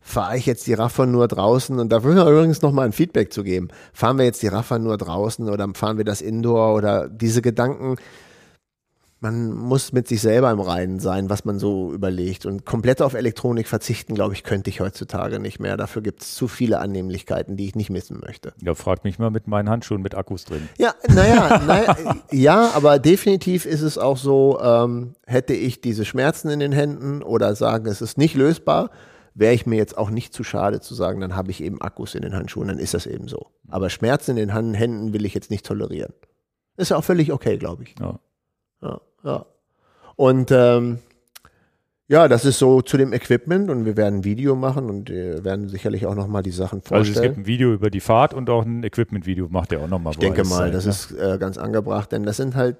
fahre 0.00 0.36
ich 0.36 0.46
jetzt 0.46 0.66
die 0.66 0.74
Raffer 0.74 1.06
nur 1.06 1.28
draußen? 1.28 1.78
Und 1.78 1.90
da 1.90 2.04
würden 2.04 2.18
wir 2.18 2.30
übrigens 2.30 2.62
nochmal 2.62 2.86
ein 2.86 2.92
Feedback 2.92 3.32
zu 3.32 3.42
geben. 3.42 3.68
Fahren 3.92 4.18
wir 4.18 4.24
jetzt 4.24 4.42
die 4.42 4.48
Raffer 4.48 4.78
nur 4.78 4.98
draußen 4.98 5.48
oder 5.48 5.66
fahren 5.74 5.96
wir 5.96 6.04
das 6.04 6.20
Indoor 6.20 6.74
oder 6.74 7.08
diese 7.08 7.40
Gedanken, 7.40 7.96
man 9.24 9.52
muss 9.52 9.92
mit 9.92 10.06
sich 10.06 10.20
selber 10.20 10.50
im 10.50 10.60
Reinen 10.60 11.00
sein, 11.00 11.30
was 11.30 11.46
man 11.46 11.58
so 11.58 11.94
überlegt. 11.94 12.44
Und 12.44 12.66
komplett 12.66 13.00
auf 13.00 13.14
Elektronik 13.14 13.66
verzichten, 13.66 14.14
glaube 14.14 14.34
ich, 14.34 14.44
könnte 14.44 14.68
ich 14.68 14.80
heutzutage 14.80 15.40
nicht 15.40 15.58
mehr. 15.58 15.78
Dafür 15.78 16.02
gibt 16.02 16.20
es 16.20 16.34
zu 16.34 16.46
viele 16.46 16.78
Annehmlichkeiten, 16.78 17.56
die 17.56 17.64
ich 17.64 17.74
nicht 17.74 17.88
missen 17.88 18.20
möchte. 18.20 18.52
Ja, 18.62 18.74
frag 18.74 19.02
mich 19.02 19.18
mal 19.18 19.30
mit 19.30 19.48
meinen 19.48 19.70
Handschuhen 19.70 20.02
mit 20.02 20.14
Akkus 20.14 20.44
drin. 20.44 20.68
Ja, 20.76 20.94
naja, 21.08 21.58
naja 21.66 21.96
ja, 22.30 22.70
aber 22.74 22.98
definitiv 22.98 23.64
ist 23.64 23.80
es 23.80 23.96
auch 23.96 24.18
so, 24.18 24.60
ähm, 24.60 25.14
hätte 25.26 25.54
ich 25.54 25.80
diese 25.80 26.04
Schmerzen 26.04 26.50
in 26.50 26.60
den 26.60 26.72
Händen 26.72 27.22
oder 27.22 27.56
sagen, 27.56 27.86
es 27.86 28.02
ist 28.02 28.18
nicht 28.18 28.34
lösbar, 28.34 28.90
wäre 29.32 29.54
ich 29.54 29.64
mir 29.64 29.76
jetzt 29.76 29.96
auch 29.96 30.10
nicht 30.10 30.34
zu 30.34 30.44
schade 30.44 30.80
zu 30.80 30.94
sagen, 30.94 31.20
dann 31.20 31.34
habe 31.34 31.50
ich 31.50 31.62
eben 31.62 31.80
Akkus 31.80 32.14
in 32.14 32.20
den 32.20 32.36
Handschuhen, 32.36 32.68
dann 32.68 32.78
ist 32.78 32.92
das 32.92 33.06
eben 33.06 33.28
so. 33.28 33.46
Aber 33.68 33.88
Schmerzen 33.88 34.36
in 34.36 34.48
den 34.48 34.74
Händen 34.74 35.14
will 35.14 35.24
ich 35.24 35.32
jetzt 35.32 35.50
nicht 35.50 35.64
tolerieren. 35.64 36.12
Ist 36.76 36.90
ja 36.90 36.98
auch 36.98 37.04
völlig 37.04 37.32
okay, 37.32 37.56
glaube 37.56 37.84
ich. 37.84 37.94
Ja. 37.98 38.18
Ja. 38.82 39.00
Ja. 39.24 39.46
Und 40.16 40.50
ähm, 40.52 40.98
ja, 42.06 42.28
das 42.28 42.44
ist 42.44 42.58
so 42.58 42.82
zu 42.82 42.96
dem 42.98 43.12
Equipment 43.12 43.70
und 43.70 43.86
wir 43.86 43.96
werden 43.96 44.20
ein 44.20 44.24
Video 44.24 44.54
machen 44.54 44.90
und 44.90 45.08
wir 45.08 45.42
werden 45.42 45.68
sicherlich 45.68 46.06
auch 46.06 46.14
nochmal 46.14 46.42
die 46.42 46.50
Sachen 46.50 46.82
vorstellen. 46.82 47.00
Also 47.00 47.20
es 47.20 47.22
gibt 47.22 47.38
ein 47.38 47.46
Video 47.46 47.72
über 47.72 47.90
die 47.90 48.00
Fahrt 48.00 48.34
und 48.34 48.50
auch 48.50 48.64
ein 48.64 48.84
Equipment-Video 48.84 49.48
macht 49.48 49.72
er 49.72 49.80
auch 49.80 49.88
nochmal. 49.88 50.12
Ich 50.12 50.18
denke 50.18 50.44
mal, 50.44 50.70
das 50.70 50.84
ne? 50.84 50.90
ist 50.90 51.12
äh, 51.12 51.38
ganz 51.38 51.56
angebracht, 51.56 52.12
denn 52.12 52.24
das 52.24 52.36
sind 52.36 52.54
halt 52.54 52.76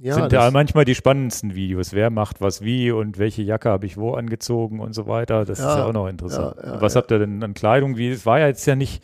ja, 0.00 0.14
sind 0.14 0.32
ja 0.32 0.48
manchmal 0.52 0.84
die 0.84 0.94
spannendsten 0.94 1.56
Videos. 1.56 1.92
Wer 1.92 2.10
macht 2.10 2.40
was 2.40 2.62
wie 2.62 2.92
und 2.92 3.18
welche 3.18 3.42
Jacke 3.42 3.68
habe 3.68 3.84
ich 3.84 3.96
wo 3.96 4.14
angezogen 4.14 4.78
und 4.78 4.92
so 4.92 5.08
weiter. 5.08 5.44
Das 5.44 5.58
ja, 5.58 5.70
ist 5.70 5.76
ja 5.78 5.84
auch 5.86 5.92
noch 5.92 6.06
interessant. 6.06 6.56
Ja, 6.62 6.74
ja, 6.74 6.80
was 6.80 6.94
habt 6.94 7.10
ihr 7.10 7.18
denn 7.18 7.42
an 7.42 7.54
Kleidung? 7.54 7.96
Wie, 7.96 8.10
es 8.10 8.24
war 8.24 8.38
ja 8.38 8.46
jetzt 8.46 8.64
ja 8.66 8.76
nicht 8.76 9.02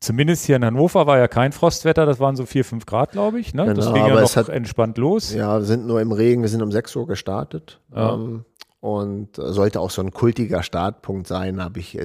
Zumindest 0.00 0.44
hier 0.44 0.56
in 0.56 0.64
Hannover 0.64 1.06
war 1.06 1.18
ja 1.18 1.28
kein 1.28 1.52
Frostwetter, 1.52 2.06
das 2.06 2.20
waren 2.20 2.36
so 2.36 2.44
4, 2.44 2.64
5 2.64 2.86
Grad, 2.86 3.12
glaube 3.12 3.40
ich. 3.40 3.54
Ne? 3.54 3.64
Genau, 3.64 3.74
das 3.74 3.92
ging 3.92 4.06
ja 4.06 4.20
noch 4.20 4.36
hat, 4.36 4.48
entspannt 4.48 4.98
los. 4.98 5.32
Ja, 5.32 5.58
wir 5.58 5.64
sind 5.64 5.86
nur 5.86 6.00
im 6.00 6.12
Regen, 6.12 6.42
wir 6.42 6.48
sind 6.48 6.62
um 6.62 6.70
6 6.70 6.94
Uhr 6.96 7.06
gestartet. 7.06 7.80
Ja. 7.94 8.14
Ähm, 8.14 8.44
und 8.80 9.36
sollte 9.36 9.80
auch 9.80 9.90
so 9.90 10.02
ein 10.02 10.12
kultiger 10.12 10.62
Startpunkt 10.62 11.26
sein, 11.26 11.62
habe 11.62 11.80
ich, 11.80 11.98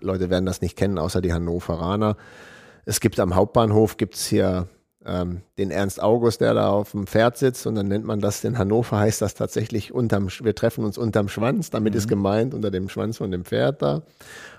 Leute 0.00 0.30
werden 0.30 0.46
das 0.46 0.62
nicht 0.62 0.76
kennen, 0.76 0.98
außer 0.98 1.20
die 1.20 1.32
Hannoveraner. 1.32 2.16
Es 2.86 3.00
gibt 3.00 3.20
am 3.20 3.34
Hauptbahnhof, 3.34 3.98
gibt 3.98 4.14
es 4.14 4.26
hier 4.26 4.68
ähm, 5.04 5.42
den 5.58 5.70
Ernst 5.70 6.02
August, 6.02 6.40
der 6.40 6.54
da 6.54 6.70
auf 6.70 6.92
dem 6.92 7.06
Pferd 7.06 7.36
sitzt 7.36 7.66
und 7.66 7.74
dann 7.74 7.88
nennt 7.88 8.04
man 8.04 8.20
das, 8.20 8.42
in 8.42 8.58
Hannover 8.58 8.98
heißt 8.98 9.20
das 9.22 9.34
tatsächlich 9.34 9.92
unterm, 9.92 10.28
wir 10.42 10.54
treffen 10.54 10.84
uns 10.84 10.98
unterm 10.98 11.28
Schwanz, 11.28 11.70
damit 11.70 11.92
mhm. 11.92 11.98
ist 11.98 12.08
gemeint 12.08 12.54
unter 12.54 12.70
dem 12.70 12.88
Schwanz 12.88 13.18
von 13.18 13.30
dem 13.30 13.44
Pferd 13.44 13.82
da 13.82 14.02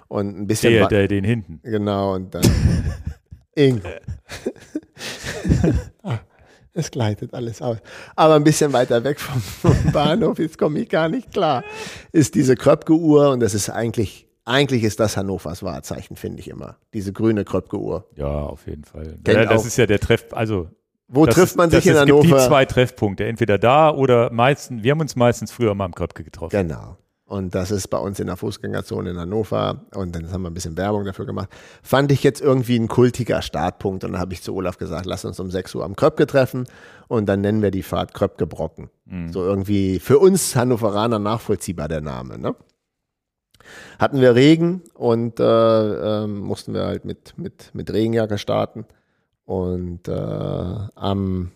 und 0.08 0.40
ein 0.40 0.48
bisschen. 0.48 0.74
Der, 0.74 0.88
der 0.88 1.08
den 1.08 1.24
hinten. 1.24 1.60
Genau, 1.64 2.16
und 2.16 2.34
dann. 2.34 2.44
Ingo. 3.56 3.88
ah, 6.04 6.20
es 6.74 6.92
gleitet 6.92 7.34
alles 7.34 7.62
aus. 7.62 7.78
Aber 8.16 8.36
ein 8.36 8.44
bisschen 8.44 8.74
weiter 8.74 9.04
weg 9.04 9.20
vom, 9.20 9.42
vom 9.42 9.92
Bahnhof, 9.92 10.40
jetzt 10.40 10.58
komme 10.58 10.80
ich 10.80 10.90
gar 10.90 11.08
nicht 11.08 11.32
klar, 11.32 11.64
ist 12.12 12.36
diese 12.36 12.56
Kröpke-Uhr 12.56 13.32
und 13.32 13.40
das 13.40 13.54
ist 13.54 13.70
eigentlich, 13.70 14.28
eigentlich 14.44 14.84
ist 14.84 15.00
das 15.00 15.16
Hannovers 15.16 15.64
Wahrzeichen, 15.64 16.18
finde 16.18 16.42
ich 16.42 16.50
immer. 16.50 16.78
Diese 16.94 17.14
grüne 17.14 17.46
Kröpke-Uhr. 17.46 18.10
Ja, 18.16 18.28
auf 18.28 18.68
jeden 18.68 18.84
Fall. 18.84 19.18
Ja, 19.26 19.46
das 19.46 19.66
ist 19.66 19.78
ja 19.78 19.86
der 19.86 20.00
Treff, 20.00 20.26
also. 20.32 20.70
Wo 21.08 21.28
trifft 21.28 21.56
man 21.56 21.70
sich 21.70 21.86
in 21.86 21.96
Hannover? 21.96 22.24
Es 22.24 22.30
gibt 22.30 22.42
die 22.42 22.48
zwei 22.48 22.66
Treffpunkte, 22.66 23.26
entweder 23.26 23.60
da 23.60 23.92
oder 23.92 24.32
meistens, 24.32 24.84
wir 24.84 24.92
haben 24.92 25.02
uns 25.02 25.16
meistens 25.16 25.52
früher 25.52 25.76
mal 25.76 25.86
am 25.86 25.94
Kröpke 25.94 26.24
getroffen. 26.24 26.68
Genau. 26.68 26.98
Und 27.28 27.56
das 27.56 27.72
ist 27.72 27.88
bei 27.88 27.98
uns 27.98 28.20
in 28.20 28.28
der 28.28 28.38
Fußgängerzone 28.38 29.10
in 29.10 29.18
Hannover. 29.18 29.86
Und 29.96 30.16
dann 30.16 30.32
haben 30.32 30.44
wir 30.44 30.52
ein 30.52 30.54
bisschen 30.54 30.78
Werbung 30.78 31.06
dafür 31.06 31.26
gemacht. 31.26 31.50
Fand 31.82 32.12
ich 32.12 32.22
jetzt 32.22 32.40
irgendwie 32.40 32.78
ein 32.78 32.88
kultiger 32.88 33.42
Startpunkt. 33.42 34.04
Und 34.04 34.14
dann 34.14 34.22
habe 34.22 34.34
ich 34.34 34.44
zu 34.44 34.54
Olaf 34.54 34.78
gesagt, 34.78 35.08
lass 35.08 35.26
uns 35.26 35.40
um 35.40 35.50
6 35.50 35.74
Uhr 35.74 35.84
am 35.84 35.96
Kröpke 35.96 36.28
treffen. 36.28 36.66
Und 37.08 37.26
dann 37.28 37.42
nennen 37.42 37.64
wir 37.64 37.72
die 37.72 37.82
Fahrt 37.82 38.14
Kröpke 38.14 38.46
Brocken. 38.46 38.92
Mhm. 39.06 39.34
So 39.34 39.44
irgendwie 39.44 40.00
für 40.00 40.20
uns 40.20 40.56
Hannoveraner 40.56 41.18
nachvollziehbar 41.18 41.88
der 41.88 42.02
Name. 42.02 42.38
Ne? 42.38 42.56
Hatten 43.98 44.22
wir 44.22 44.36
Regen 44.36 44.84
und 44.94 45.40
äh, 45.40 46.24
äh, 46.24 46.28
mussten 46.28 46.76
wir 46.76 46.86
halt 46.86 47.06
mit, 47.06 47.36
mit, 47.40 47.74
mit 47.74 47.92
Regenjacke 47.92 48.38
starten. 48.38 48.86
Und 49.46 50.08
äh, 50.08 50.12
am, 50.14 51.52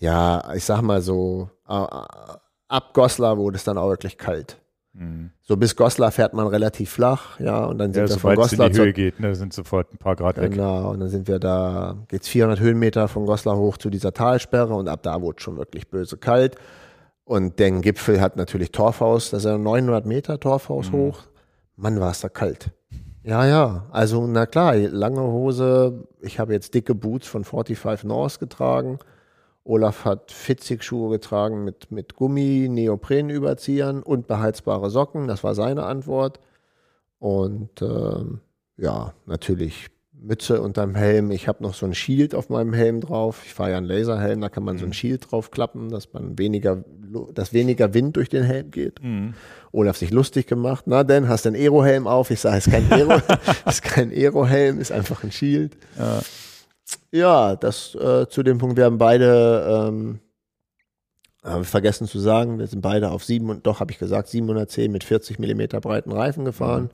ja, 0.00 0.52
ich 0.54 0.64
sag 0.64 0.82
mal 0.82 1.00
so, 1.00 1.48
ab 1.64 2.92
Goslar 2.92 3.38
wurde 3.38 3.56
es 3.56 3.64
dann 3.64 3.78
auch 3.78 3.88
wirklich 3.88 4.18
kalt. 4.18 4.58
Mhm. 4.98 5.30
So 5.42 5.56
bis 5.56 5.76
Goslar 5.76 6.10
fährt 6.10 6.32
man 6.32 6.46
relativ 6.46 6.90
flach, 6.90 7.38
ja, 7.38 7.64
und 7.64 7.78
dann 7.78 7.92
sind 7.92 8.08
ja, 8.08 8.14
wir 8.14 8.18
von 8.18 8.34
Goslar 8.34 8.68
in 8.68 8.72
die 8.72 8.78
Höhe 8.78 8.92
geht, 8.92 9.20
ne, 9.20 9.34
sind 9.34 9.52
sofort 9.52 9.92
ein 9.92 9.98
paar 9.98 10.16
Grad 10.16 10.36
genau, 10.36 10.46
weg. 10.46 10.52
Genau, 10.52 10.90
und 10.90 11.00
dann 11.00 11.08
sind 11.08 11.28
wir 11.28 11.38
da, 11.38 11.96
geht's 12.08 12.28
400 12.28 12.60
Höhenmeter 12.60 13.08
von 13.08 13.26
Goslar 13.26 13.56
hoch 13.56 13.76
zu 13.76 13.90
dieser 13.90 14.12
Talsperre 14.12 14.74
und 14.74 14.88
ab 14.88 15.02
da 15.02 15.20
wurde 15.20 15.36
es 15.38 15.44
schon 15.44 15.56
wirklich 15.56 15.88
böse 15.88 16.16
kalt. 16.16 16.56
Und 17.24 17.58
den 17.58 17.82
Gipfel 17.82 18.20
hat 18.20 18.36
natürlich 18.36 18.70
Torfhaus, 18.72 19.30
das 19.30 19.44
ist 19.44 19.50
ja 19.50 19.58
900 19.58 20.06
Meter 20.06 20.40
Torfhaus 20.40 20.90
mhm. 20.90 20.96
hoch. 20.96 21.18
Mann, 21.76 22.00
war 22.00 22.12
es 22.12 22.20
da 22.20 22.28
kalt. 22.28 22.70
Ja, 23.22 23.44
ja, 23.44 23.86
also 23.90 24.26
na 24.26 24.46
klar, 24.46 24.76
lange 24.76 25.20
Hose, 25.20 26.06
ich 26.20 26.38
habe 26.38 26.52
jetzt 26.52 26.72
dicke 26.74 26.94
Boots 26.94 27.26
von 27.26 27.44
45 27.44 28.04
North 28.04 28.38
getragen 28.38 28.98
Olaf 29.66 30.04
hat 30.04 30.32
Fitzig-Schuhe 30.32 31.10
getragen 31.10 31.64
mit, 31.64 31.90
mit 31.90 32.14
Gummi, 32.14 32.68
Neoprenüberziehern 32.70 34.02
und 34.02 34.26
beheizbare 34.26 34.90
Socken. 34.90 35.26
Das 35.26 35.42
war 35.44 35.54
seine 35.54 35.84
Antwort. 35.84 36.40
Und 37.18 37.82
ähm, 37.82 38.40
ja, 38.76 39.12
natürlich 39.26 39.88
Mütze 40.12 40.60
unterm 40.60 40.94
Helm. 40.94 41.30
Ich 41.30 41.48
habe 41.48 41.62
noch 41.62 41.74
so 41.74 41.86
ein 41.86 41.94
Shield 41.94 42.34
auf 42.34 42.48
meinem 42.48 42.72
Helm 42.72 43.00
drauf. 43.00 43.42
Ich 43.44 43.54
fahre 43.54 43.72
ja 43.72 43.76
einen 43.78 43.86
Laserhelm, 43.86 44.40
da 44.40 44.48
kann 44.48 44.64
man 44.64 44.76
mhm. 44.76 44.78
so 44.78 44.86
ein 44.86 44.90
mhm. 44.90 44.94
Shield 44.94 45.30
draufklappen, 45.30 45.90
dass 45.90 46.12
man 46.12 46.38
weniger, 46.38 46.84
dass 47.34 47.52
weniger 47.52 47.94
Wind 47.94 48.16
durch 48.16 48.28
den 48.28 48.44
Helm 48.44 48.70
geht. 48.70 49.02
Mhm. 49.02 49.34
Olaf 49.72 49.96
sich 49.96 50.10
lustig 50.10 50.46
gemacht. 50.46 50.84
Na 50.86 51.04
denn, 51.04 51.28
hast 51.28 51.44
du 51.44 51.50
einen 51.50 51.60
Aero-Helm 51.60 52.06
auf? 52.06 52.30
Ich 52.30 52.40
sage, 52.40 52.56
es 52.56 52.66
ist 52.66 52.72
kein 52.72 52.90
Aero, 52.90 53.20
ist 53.66 53.82
kein 53.82 54.10
Aero-Helm, 54.10 54.80
ist 54.80 54.92
einfach 54.92 55.22
ein 55.22 55.32
Shield. 55.32 55.76
Ja. 55.98 56.20
Ja, 57.10 57.56
das 57.56 57.94
äh, 57.94 58.28
zu 58.28 58.42
dem 58.42 58.58
Punkt, 58.58 58.76
wir 58.76 58.84
haben 58.84 58.98
beide, 58.98 59.88
ähm, 59.88 60.20
haben 61.42 61.64
vergessen 61.64 62.06
zu 62.06 62.18
sagen, 62.18 62.58
wir 62.58 62.66
sind 62.66 62.80
beide 62.80 63.10
auf 63.10 63.24
sieben 63.24 63.50
und 63.50 63.66
doch 63.66 63.80
habe 63.80 63.92
ich 63.92 63.98
gesagt, 63.98 64.28
710 64.28 64.90
mit 64.92 65.04
40 65.04 65.38
Millimeter 65.38 65.80
breiten 65.80 66.12
Reifen 66.12 66.44
gefahren. 66.44 66.84
Mhm. 66.84 66.90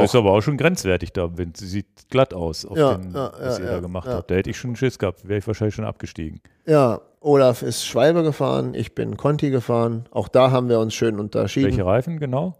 Das 0.00 0.10
ist 0.10 0.16
aber 0.16 0.32
auch 0.32 0.40
schon 0.40 0.56
grenzwertig 0.56 1.12
da. 1.12 1.30
Sie 1.54 1.66
sieht 1.66 2.08
glatt 2.10 2.34
aus, 2.34 2.64
auf 2.66 2.76
ja, 2.76 2.94
den, 2.94 3.12
ja, 3.14 3.32
was 3.38 3.58
ja, 3.58 3.64
ihr 3.64 3.70
da 3.70 3.80
gemacht 3.80 4.08
habt. 4.08 4.30
Da 4.30 4.34
hätte 4.34 4.50
ich 4.50 4.58
schon 4.58 4.70
einen 4.70 4.76
Schiss 4.76 4.98
gehabt, 4.98 5.28
wäre 5.28 5.38
ich 5.38 5.46
wahrscheinlich 5.46 5.74
schon 5.74 5.84
abgestiegen. 5.84 6.40
Ja, 6.66 7.00
Olaf 7.20 7.62
ist 7.62 7.86
Schwalbe 7.86 8.22
gefahren, 8.22 8.74
ich 8.74 8.94
bin 8.94 9.16
Conti 9.16 9.50
gefahren. 9.50 10.08
Auch 10.10 10.28
da 10.28 10.50
haben 10.50 10.68
wir 10.68 10.80
uns 10.80 10.94
schön 10.94 11.20
unterschieden. 11.20 11.68
Welche 11.68 11.86
Reifen 11.86 12.18
genau? 12.18 12.56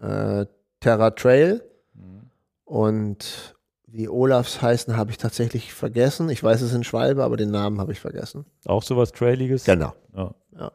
Äh, 0.00 0.46
Terra 0.80 1.10
Trail. 1.10 1.62
Mhm. 1.94 2.30
Und 2.64 3.55
wie 3.86 4.08
Olafs 4.08 4.60
heißen, 4.60 4.96
habe 4.96 5.10
ich 5.10 5.18
tatsächlich 5.18 5.72
vergessen. 5.72 6.28
Ich 6.28 6.42
weiß, 6.42 6.60
es 6.60 6.70
sind 6.70 6.84
Schwalbe, 6.84 7.22
aber 7.22 7.36
den 7.36 7.50
Namen 7.50 7.80
habe 7.80 7.92
ich 7.92 8.00
vergessen. 8.00 8.44
Auch 8.64 8.82
sowas 8.82 9.12
Trailiges? 9.12 9.64
Genau. 9.64 9.94
Ja. 10.14 10.34
ja. 10.58 10.72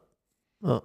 ja. 0.63 0.81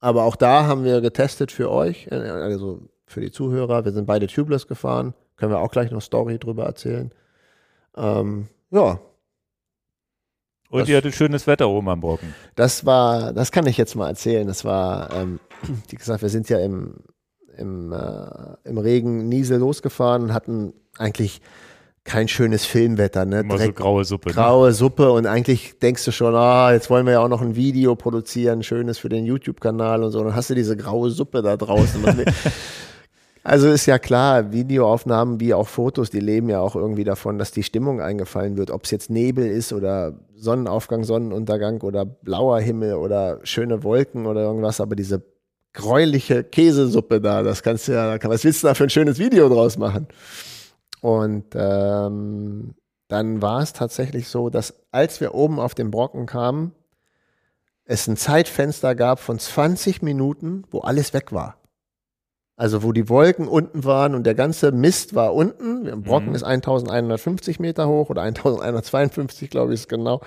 Aber 0.00 0.24
auch 0.24 0.36
da 0.36 0.66
haben 0.66 0.84
wir 0.84 1.00
getestet 1.00 1.52
für 1.52 1.70
euch, 1.70 2.08
äh, 2.10 2.14
also 2.14 2.88
für 3.06 3.20
die 3.20 3.30
Zuhörer. 3.30 3.84
Wir 3.84 3.92
sind 3.92 4.06
beide 4.06 4.26
tubeless 4.26 4.66
gefahren. 4.66 5.14
Können 5.36 5.52
wir 5.52 5.60
auch 5.60 5.70
gleich 5.70 5.90
noch 5.90 6.02
Story 6.02 6.38
drüber 6.38 6.64
erzählen. 6.64 7.12
Ähm, 7.96 8.48
ja. 8.70 8.98
Und 10.70 10.80
das, 10.80 10.88
ihr 10.88 10.96
hattet 10.96 11.14
schönes 11.14 11.46
Wetter 11.46 11.68
oben 11.68 11.88
am 11.90 12.00
Brocken. 12.00 12.34
Das 12.54 12.86
war, 12.86 13.34
das 13.34 13.52
kann 13.52 13.66
ich 13.66 13.76
jetzt 13.76 13.94
mal 13.94 14.08
erzählen. 14.08 14.46
Das 14.46 14.64
war, 14.64 15.12
ähm, 15.12 15.38
wie 15.90 15.96
gesagt, 15.96 16.22
wir 16.22 16.30
sind 16.30 16.48
ja 16.48 16.58
im, 16.58 16.94
im, 17.58 17.92
äh, 17.92 18.56
im 18.64 18.78
Regen 18.78 19.28
Niesel 19.28 19.58
losgefahren 19.58 20.22
und 20.22 20.32
hatten 20.32 20.72
eigentlich 21.02 21.40
kein 22.04 22.26
schönes 22.26 22.64
Filmwetter, 22.64 23.24
ne? 23.24 23.40
Immer 23.40 23.52
so 23.52 23.58
Direkt 23.58 23.78
graue 23.78 24.04
Suppe. 24.04 24.30
Ne? 24.30 24.34
graue 24.34 24.72
Suppe 24.72 25.12
und 25.12 25.26
eigentlich 25.26 25.78
denkst 25.78 26.04
du 26.04 26.10
schon, 26.10 26.34
ah, 26.34 26.72
jetzt 26.72 26.90
wollen 26.90 27.06
wir 27.06 27.12
ja 27.12 27.20
auch 27.20 27.28
noch 27.28 27.42
ein 27.42 27.54
Video 27.54 27.94
produzieren, 27.94 28.62
schönes 28.62 28.98
für 28.98 29.08
den 29.08 29.24
YouTube-Kanal 29.24 30.02
und 30.02 30.10
so. 30.10 30.18
Und 30.18 30.26
dann 30.26 30.34
hast 30.34 30.50
du 30.50 30.54
diese 30.54 30.76
graue 30.76 31.10
Suppe 31.10 31.42
da 31.42 31.56
draußen. 31.56 32.02
Also 33.44 33.70
ist 33.70 33.86
ja 33.86 33.98
klar, 33.98 34.52
Videoaufnahmen 34.52 35.40
wie 35.40 35.52
auch 35.52 35.66
Fotos, 35.66 36.10
die 36.10 36.20
leben 36.20 36.48
ja 36.48 36.60
auch 36.60 36.76
irgendwie 36.76 37.02
davon, 37.02 37.38
dass 37.38 37.50
die 37.50 37.64
Stimmung 37.64 38.00
eingefallen 38.00 38.56
wird. 38.56 38.70
Ob 38.70 38.84
es 38.84 38.92
jetzt 38.92 39.10
Nebel 39.10 39.48
ist 39.48 39.72
oder 39.72 40.14
Sonnenaufgang, 40.36 41.02
Sonnenuntergang 41.02 41.80
oder 41.80 42.04
blauer 42.04 42.60
Himmel 42.60 42.94
oder 42.94 43.40
schöne 43.42 43.82
Wolken 43.82 44.26
oder 44.26 44.42
irgendwas, 44.42 44.80
aber 44.80 44.94
diese 44.94 45.24
gräuliche 45.72 46.44
Käsesuppe 46.44 47.20
da, 47.20 47.42
das 47.42 47.64
kannst 47.64 47.88
du 47.88 47.92
ja, 47.92 48.16
was 48.22 48.44
willst 48.44 48.62
du 48.62 48.68
da 48.68 48.74
für 48.74 48.84
ein 48.84 48.90
schönes 48.90 49.18
Video 49.18 49.48
draus 49.48 49.76
machen? 49.76 50.06
Und 51.02 51.46
ähm, 51.54 52.74
dann 53.08 53.42
war 53.42 53.60
es 53.60 53.72
tatsächlich 53.72 54.28
so, 54.28 54.50
dass 54.50 54.74
als 54.92 55.20
wir 55.20 55.34
oben 55.34 55.58
auf 55.58 55.74
den 55.74 55.90
Brocken 55.90 56.26
kamen, 56.26 56.72
es 57.84 58.06
ein 58.06 58.16
Zeitfenster 58.16 58.94
gab 58.94 59.18
von 59.18 59.38
20 59.40 60.02
Minuten, 60.02 60.62
wo 60.70 60.78
alles 60.78 61.12
weg 61.12 61.32
war. 61.32 61.56
Also 62.56 62.84
wo 62.84 62.92
die 62.92 63.08
Wolken 63.08 63.48
unten 63.48 63.82
waren 63.82 64.14
und 64.14 64.24
der 64.24 64.36
ganze 64.36 64.70
Mist 64.70 65.16
war 65.16 65.34
unten. 65.34 65.84
Der 65.84 65.96
Brocken 65.96 66.28
Mhm. 66.28 66.34
ist 66.36 66.44
1150 66.44 67.58
Meter 67.58 67.88
hoch 67.88 68.08
oder 68.08 68.22
1152, 68.22 69.50
glaube 69.50 69.74
ich, 69.74 69.80
ist 69.80 69.88
genau. 69.88 70.20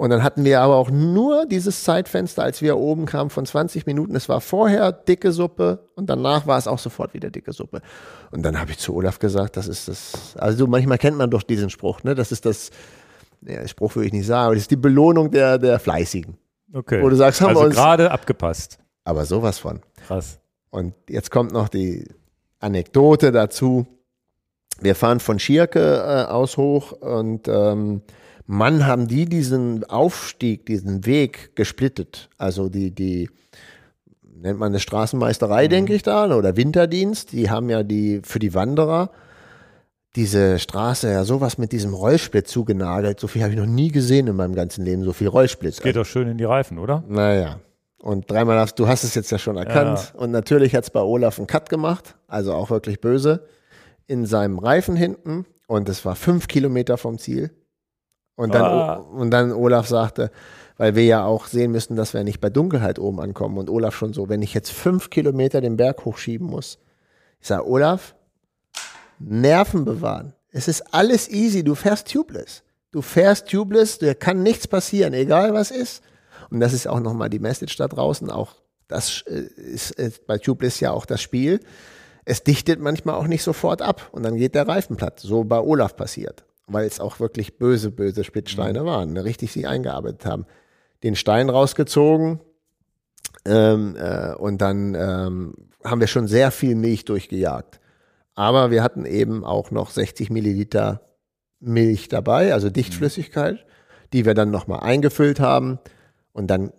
Und 0.00 0.10
dann 0.10 0.22
hatten 0.22 0.44
wir 0.44 0.60
aber 0.60 0.76
auch 0.76 0.92
nur 0.92 1.44
dieses 1.44 1.82
Zeitfenster, 1.82 2.44
als 2.44 2.62
wir 2.62 2.76
oben 2.76 3.04
kamen, 3.04 3.30
von 3.30 3.44
20 3.44 3.84
Minuten. 3.84 4.14
Es 4.14 4.28
war 4.28 4.40
vorher 4.40 4.92
dicke 4.92 5.32
Suppe 5.32 5.80
und 5.96 6.08
danach 6.08 6.46
war 6.46 6.56
es 6.56 6.68
auch 6.68 6.78
sofort 6.78 7.14
wieder 7.14 7.30
dicke 7.30 7.52
Suppe. 7.52 7.82
Und 8.30 8.44
dann 8.44 8.60
habe 8.60 8.70
ich 8.70 8.78
zu 8.78 8.94
Olaf 8.94 9.18
gesagt, 9.18 9.56
das 9.56 9.66
ist 9.66 9.88
das, 9.88 10.36
also 10.38 10.68
manchmal 10.68 10.98
kennt 10.98 11.16
man 11.18 11.30
doch 11.30 11.42
diesen 11.42 11.68
Spruch, 11.68 12.04
ne? 12.04 12.14
Das 12.14 12.30
ist 12.30 12.46
das, 12.46 12.70
ja, 13.44 13.66
Spruch 13.66 13.96
würde 13.96 14.06
ich 14.06 14.12
nicht 14.12 14.26
sagen, 14.26 14.44
aber 14.46 14.54
das 14.54 14.62
ist 14.62 14.70
die 14.70 14.76
Belohnung 14.76 15.32
der, 15.32 15.58
der 15.58 15.80
Fleißigen. 15.80 16.38
Okay. 16.72 17.02
Wo 17.02 17.08
du 17.08 17.16
sagst, 17.16 17.40
haben 17.40 17.48
wir 17.48 17.56
also 17.56 17.64
uns- 17.66 17.74
gerade 17.74 18.12
abgepasst. 18.12 18.78
Aber 19.02 19.24
sowas 19.24 19.58
von. 19.58 19.80
Krass. 20.06 20.38
Und 20.70 20.94
jetzt 21.10 21.32
kommt 21.32 21.50
noch 21.50 21.68
die 21.68 22.04
Anekdote 22.60 23.32
dazu. 23.32 23.84
Wir 24.80 24.94
fahren 24.94 25.18
von 25.18 25.40
Schierke 25.40 25.80
äh, 25.80 26.30
aus 26.30 26.56
hoch 26.56 26.92
und 26.92 27.48
ähm, 27.48 28.02
Mann 28.50 28.86
haben 28.86 29.08
die 29.08 29.26
diesen 29.26 29.84
Aufstieg, 29.84 30.64
diesen 30.64 31.04
Weg 31.04 31.54
gesplittet. 31.54 32.30
Also 32.38 32.70
die, 32.70 32.90
die 32.90 33.28
nennt 34.22 34.58
man 34.58 34.72
eine 34.72 34.80
Straßenmeisterei, 34.80 35.68
denke 35.68 35.94
ich 35.94 36.02
da, 36.02 36.34
oder 36.34 36.56
Winterdienst. 36.56 37.32
Die 37.32 37.50
haben 37.50 37.68
ja 37.68 37.82
die 37.82 38.22
für 38.24 38.38
die 38.38 38.54
Wanderer 38.54 39.10
diese 40.16 40.58
Straße 40.58 41.12
ja 41.12 41.24
sowas 41.24 41.58
mit 41.58 41.72
diesem 41.72 41.92
Rollsplit 41.92 42.48
zugenagelt. 42.48 43.20
So 43.20 43.26
viel 43.26 43.42
habe 43.42 43.52
ich 43.52 43.58
noch 43.58 43.66
nie 43.66 43.92
gesehen 43.92 44.26
in 44.26 44.36
meinem 44.36 44.54
ganzen 44.54 44.82
Leben, 44.82 45.04
so 45.04 45.12
viel 45.12 45.28
Rollsplits. 45.28 45.82
Geht 45.82 45.96
doch 45.96 46.06
schön 46.06 46.26
in 46.26 46.38
die 46.38 46.44
Reifen, 46.44 46.78
oder? 46.78 47.04
Naja. 47.06 47.60
Und 48.00 48.30
dreimal 48.30 48.58
hast 48.58 48.78
du 48.78 48.88
hast 48.88 49.04
es 49.04 49.14
jetzt 49.14 49.30
ja 49.30 49.38
schon 49.38 49.58
erkannt. 49.58 50.14
Und 50.16 50.30
natürlich 50.30 50.74
hat 50.74 50.84
es 50.84 50.90
bei 50.90 51.02
Olaf 51.02 51.38
einen 51.38 51.48
Cut 51.48 51.68
gemacht, 51.68 52.16
also 52.28 52.54
auch 52.54 52.70
wirklich 52.70 53.02
böse, 53.02 53.46
in 54.06 54.24
seinem 54.24 54.58
Reifen 54.58 54.96
hinten. 54.96 55.44
Und 55.66 55.90
es 55.90 56.02
war 56.06 56.16
fünf 56.16 56.48
Kilometer 56.48 56.96
vom 56.96 57.18
Ziel. 57.18 57.50
Und 58.38 58.54
dann, 58.54 58.62
Ah. 58.64 58.94
und 58.94 59.30
dann 59.32 59.50
Olaf 59.52 59.88
sagte, 59.88 60.30
weil 60.76 60.94
wir 60.94 61.04
ja 61.04 61.24
auch 61.24 61.46
sehen 61.46 61.72
müssen, 61.72 61.96
dass 61.96 62.14
wir 62.14 62.22
nicht 62.22 62.40
bei 62.40 62.50
Dunkelheit 62.50 63.00
oben 63.00 63.20
ankommen. 63.20 63.58
Und 63.58 63.68
Olaf 63.68 63.96
schon 63.96 64.12
so, 64.12 64.28
wenn 64.28 64.42
ich 64.42 64.54
jetzt 64.54 64.70
fünf 64.70 65.10
Kilometer 65.10 65.60
den 65.60 65.76
Berg 65.76 66.04
hochschieben 66.04 66.46
muss. 66.46 66.78
Ich 67.40 67.48
sage, 67.48 67.66
Olaf, 67.68 68.14
Nerven 69.18 69.84
bewahren. 69.84 70.34
Es 70.52 70.68
ist 70.68 70.94
alles 70.94 71.28
easy. 71.28 71.64
Du 71.64 71.74
fährst 71.74 72.12
tubeless. 72.12 72.62
Du 72.92 73.02
fährst 73.02 73.48
tubeless, 73.48 73.98
dir 73.98 74.14
kann 74.14 74.42
nichts 74.42 74.66
passieren, 74.66 75.12
egal 75.14 75.52
was 75.52 75.70
ist. 75.70 76.02
Und 76.50 76.60
das 76.60 76.72
ist 76.72 76.86
auch 76.86 77.00
nochmal 77.00 77.28
die 77.28 77.38
Message 77.40 77.76
da 77.76 77.88
draußen. 77.88 78.30
Auch 78.30 78.54
das 78.86 79.22
äh, 79.26 79.40
ist, 79.56 79.90
ist 79.90 80.26
bei 80.26 80.38
tubeless 80.38 80.80
ja 80.80 80.92
auch 80.92 81.04
das 81.06 81.20
Spiel. 81.20 81.60
Es 82.24 82.44
dichtet 82.44 82.80
manchmal 82.80 83.16
auch 83.16 83.26
nicht 83.26 83.42
sofort 83.42 83.82
ab 83.82 84.08
und 84.12 84.22
dann 84.22 84.36
geht 84.36 84.54
der 84.54 84.68
Reifen 84.68 84.96
platt. 84.96 85.18
So 85.20 85.44
bei 85.44 85.58
Olaf 85.58 85.96
passiert. 85.96 86.44
Weil 86.68 86.86
es 86.86 87.00
auch 87.00 87.20
wirklich 87.20 87.58
böse, 87.58 87.90
böse 87.90 88.24
Splittsteine 88.24 88.84
waren, 88.84 89.12
ne, 89.12 89.24
richtig 89.24 89.52
sich 89.52 89.66
eingearbeitet 89.66 90.26
haben. 90.26 90.46
Den 91.02 91.16
Stein 91.16 91.48
rausgezogen 91.48 92.40
ähm, 93.44 93.96
äh, 93.96 94.34
und 94.34 94.58
dann 94.58 94.94
ähm, 94.94 95.54
haben 95.84 96.00
wir 96.00 96.08
schon 96.08 96.26
sehr 96.26 96.50
viel 96.50 96.74
Milch 96.74 97.04
durchgejagt. 97.04 97.80
Aber 98.34 98.70
wir 98.70 98.82
hatten 98.82 99.04
eben 99.04 99.44
auch 99.44 99.70
noch 99.70 99.90
60 99.90 100.30
Milliliter 100.30 101.00
Milch 101.60 102.08
dabei, 102.08 102.52
also 102.52 102.70
Dichtflüssigkeit, 102.70 103.64
die 104.12 104.24
wir 104.24 104.34
dann 104.34 104.50
nochmal 104.50 104.80
eingefüllt 104.80 105.40
haben. 105.40 105.78
Und 106.32 106.48
dann 106.48 106.72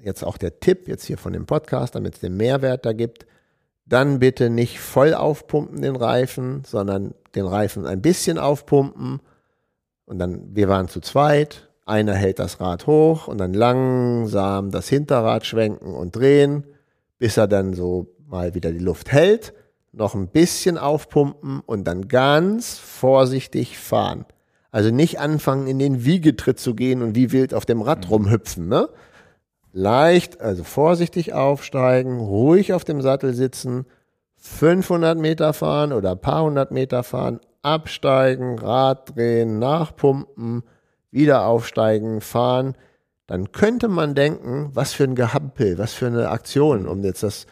jetzt 0.00 0.22
auch 0.22 0.38
der 0.38 0.60
Tipp 0.60 0.88
jetzt 0.88 1.04
hier 1.04 1.18
von 1.18 1.32
dem 1.32 1.46
Podcast, 1.46 1.94
damit 1.94 2.14
es 2.14 2.20
den 2.20 2.36
Mehrwert 2.36 2.86
da 2.86 2.92
gibt. 2.92 3.26
Dann 3.86 4.18
bitte 4.18 4.48
nicht 4.48 4.80
voll 4.80 5.12
aufpumpen 5.12 5.82
den 5.82 5.96
Reifen, 5.96 6.62
sondern 6.64 7.14
den 7.34 7.46
Reifen 7.46 7.86
ein 7.86 8.02
bisschen 8.02 8.38
aufpumpen. 8.38 9.20
Und 10.06 10.18
dann, 10.18 10.54
wir 10.54 10.68
waren 10.68 10.88
zu 10.88 11.00
zweit, 11.00 11.68
einer 11.86 12.14
hält 12.14 12.38
das 12.38 12.60
Rad 12.60 12.86
hoch 12.86 13.28
und 13.28 13.38
dann 13.38 13.54
langsam 13.54 14.70
das 14.70 14.88
Hinterrad 14.88 15.44
schwenken 15.46 15.94
und 15.94 16.16
drehen, 16.16 16.64
bis 17.18 17.36
er 17.36 17.46
dann 17.46 17.74
so 17.74 18.06
mal 18.26 18.54
wieder 18.54 18.72
die 18.72 18.78
Luft 18.78 19.12
hält. 19.12 19.52
Noch 19.92 20.14
ein 20.14 20.28
bisschen 20.28 20.76
aufpumpen 20.76 21.60
und 21.64 21.84
dann 21.84 22.08
ganz 22.08 22.78
vorsichtig 22.78 23.78
fahren. 23.78 24.24
Also 24.72 24.90
nicht 24.90 25.20
anfangen, 25.20 25.68
in 25.68 25.78
den 25.78 26.04
Wiegetritt 26.04 26.58
zu 26.58 26.74
gehen 26.74 27.00
und 27.00 27.14
wie 27.14 27.30
wild 27.30 27.54
auf 27.54 27.64
dem 27.64 27.80
Rad 27.80 28.10
rumhüpfen, 28.10 28.68
ne? 28.68 28.88
Leicht, 29.72 30.40
also 30.40 30.64
vorsichtig 30.64 31.32
aufsteigen, 31.32 32.18
ruhig 32.18 32.72
auf 32.72 32.84
dem 32.84 33.00
Sattel 33.00 33.34
sitzen, 33.34 33.86
500 34.44 35.18
Meter 35.18 35.54
fahren 35.54 35.92
oder 35.92 36.12
ein 36.12 36.20
paar 36.20 36.44
hundert 36.44 36.70
Meter 36.70 37.02
fahren, 37.02 37.40
absteigen, 37.62 38.58
Rad 38.58 39.16
drehen, 39.16 39.58
nachpumpen, 39.58 40.62
wieder 41.10 41.46
aufsteigen, 41.46 42.20
fahren. 42.20 42.76
Dann 43.26 43.52
könnte 43.52 43.88
man 43.88 44.14
denken, 44.14 44.68
was 44.74 44.92
für 44.92 45.04
ein 45.04 45.14
Gehampel, 45.14 45.78
was 45.78 45.94
für 45.94 46.06
eine 46.06 46.28
Aktion, 46.28 46.86
um 46.86 47.02
jetzt 47.02 47.22
das, 47.22 47.46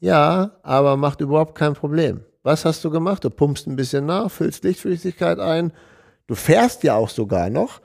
ja, 0.00 0.50
aber 0.64 0.96
macht 0.96 1.20
überhaupt 1.20 1.54
kein 1.54 1.74
Problem. 1.74 2.24
Was 2.42 2.64
hast 2.64 2.84
du 2.84 2.90
gemacht? 2.90 3.22
Du 3.22 3.30
pumpst 3.30 3.68
ein 3.68 3.76
bisschen 3.76 4.06
nach, 4.06 4.28
füllst 4.28 4.64
Lichtflüssigkeit 4.64 5.38
ein, 5.38 5.72
du 6.26 6.34
fährst 6.34 6.82
ja 6.82 6.96
auch 6.96 7.08
sogar 7.08 7.50
noch 7.50 7.80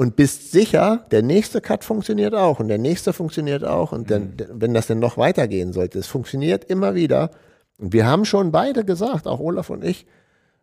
und 0.00 0.16
bist 0.16 0.50
sicher, 0.50 1.04
der 1.10 1.20
nächste 1.20 1.60
Cut 1.60 1.84
funktioniert 1.84 2.34
auch 2.34 2.58
und 2.58 2.68
der 2.68 2.78
nächste 2.78 3.12
funktioniert 3.12 3.64
auch 3.64 3.92
und 3.92 4.10
dann, 4.10 4.32
wenn 4.50 4.72
das 4.72 4.86
denn 4.86 4.98
noch 4.98 5.18
weitergehen 5.18 5.74
sollte, 5.74 5.98
es 5.98 6.06
funktioniert 6.06 6.64
immer 6.64 6.94
wieder. 6.94 7.30
Und 7.76 7.92
wir 7.92 8.06
haben 8.06 8.24
schon 8.24 8.50
beide 8.50 8.86
gesagt, 8.86 9.26
auch 9.26 9.40
Olaf 9.40 9.68
und 9.68 9.84
ich, 9.84 10.06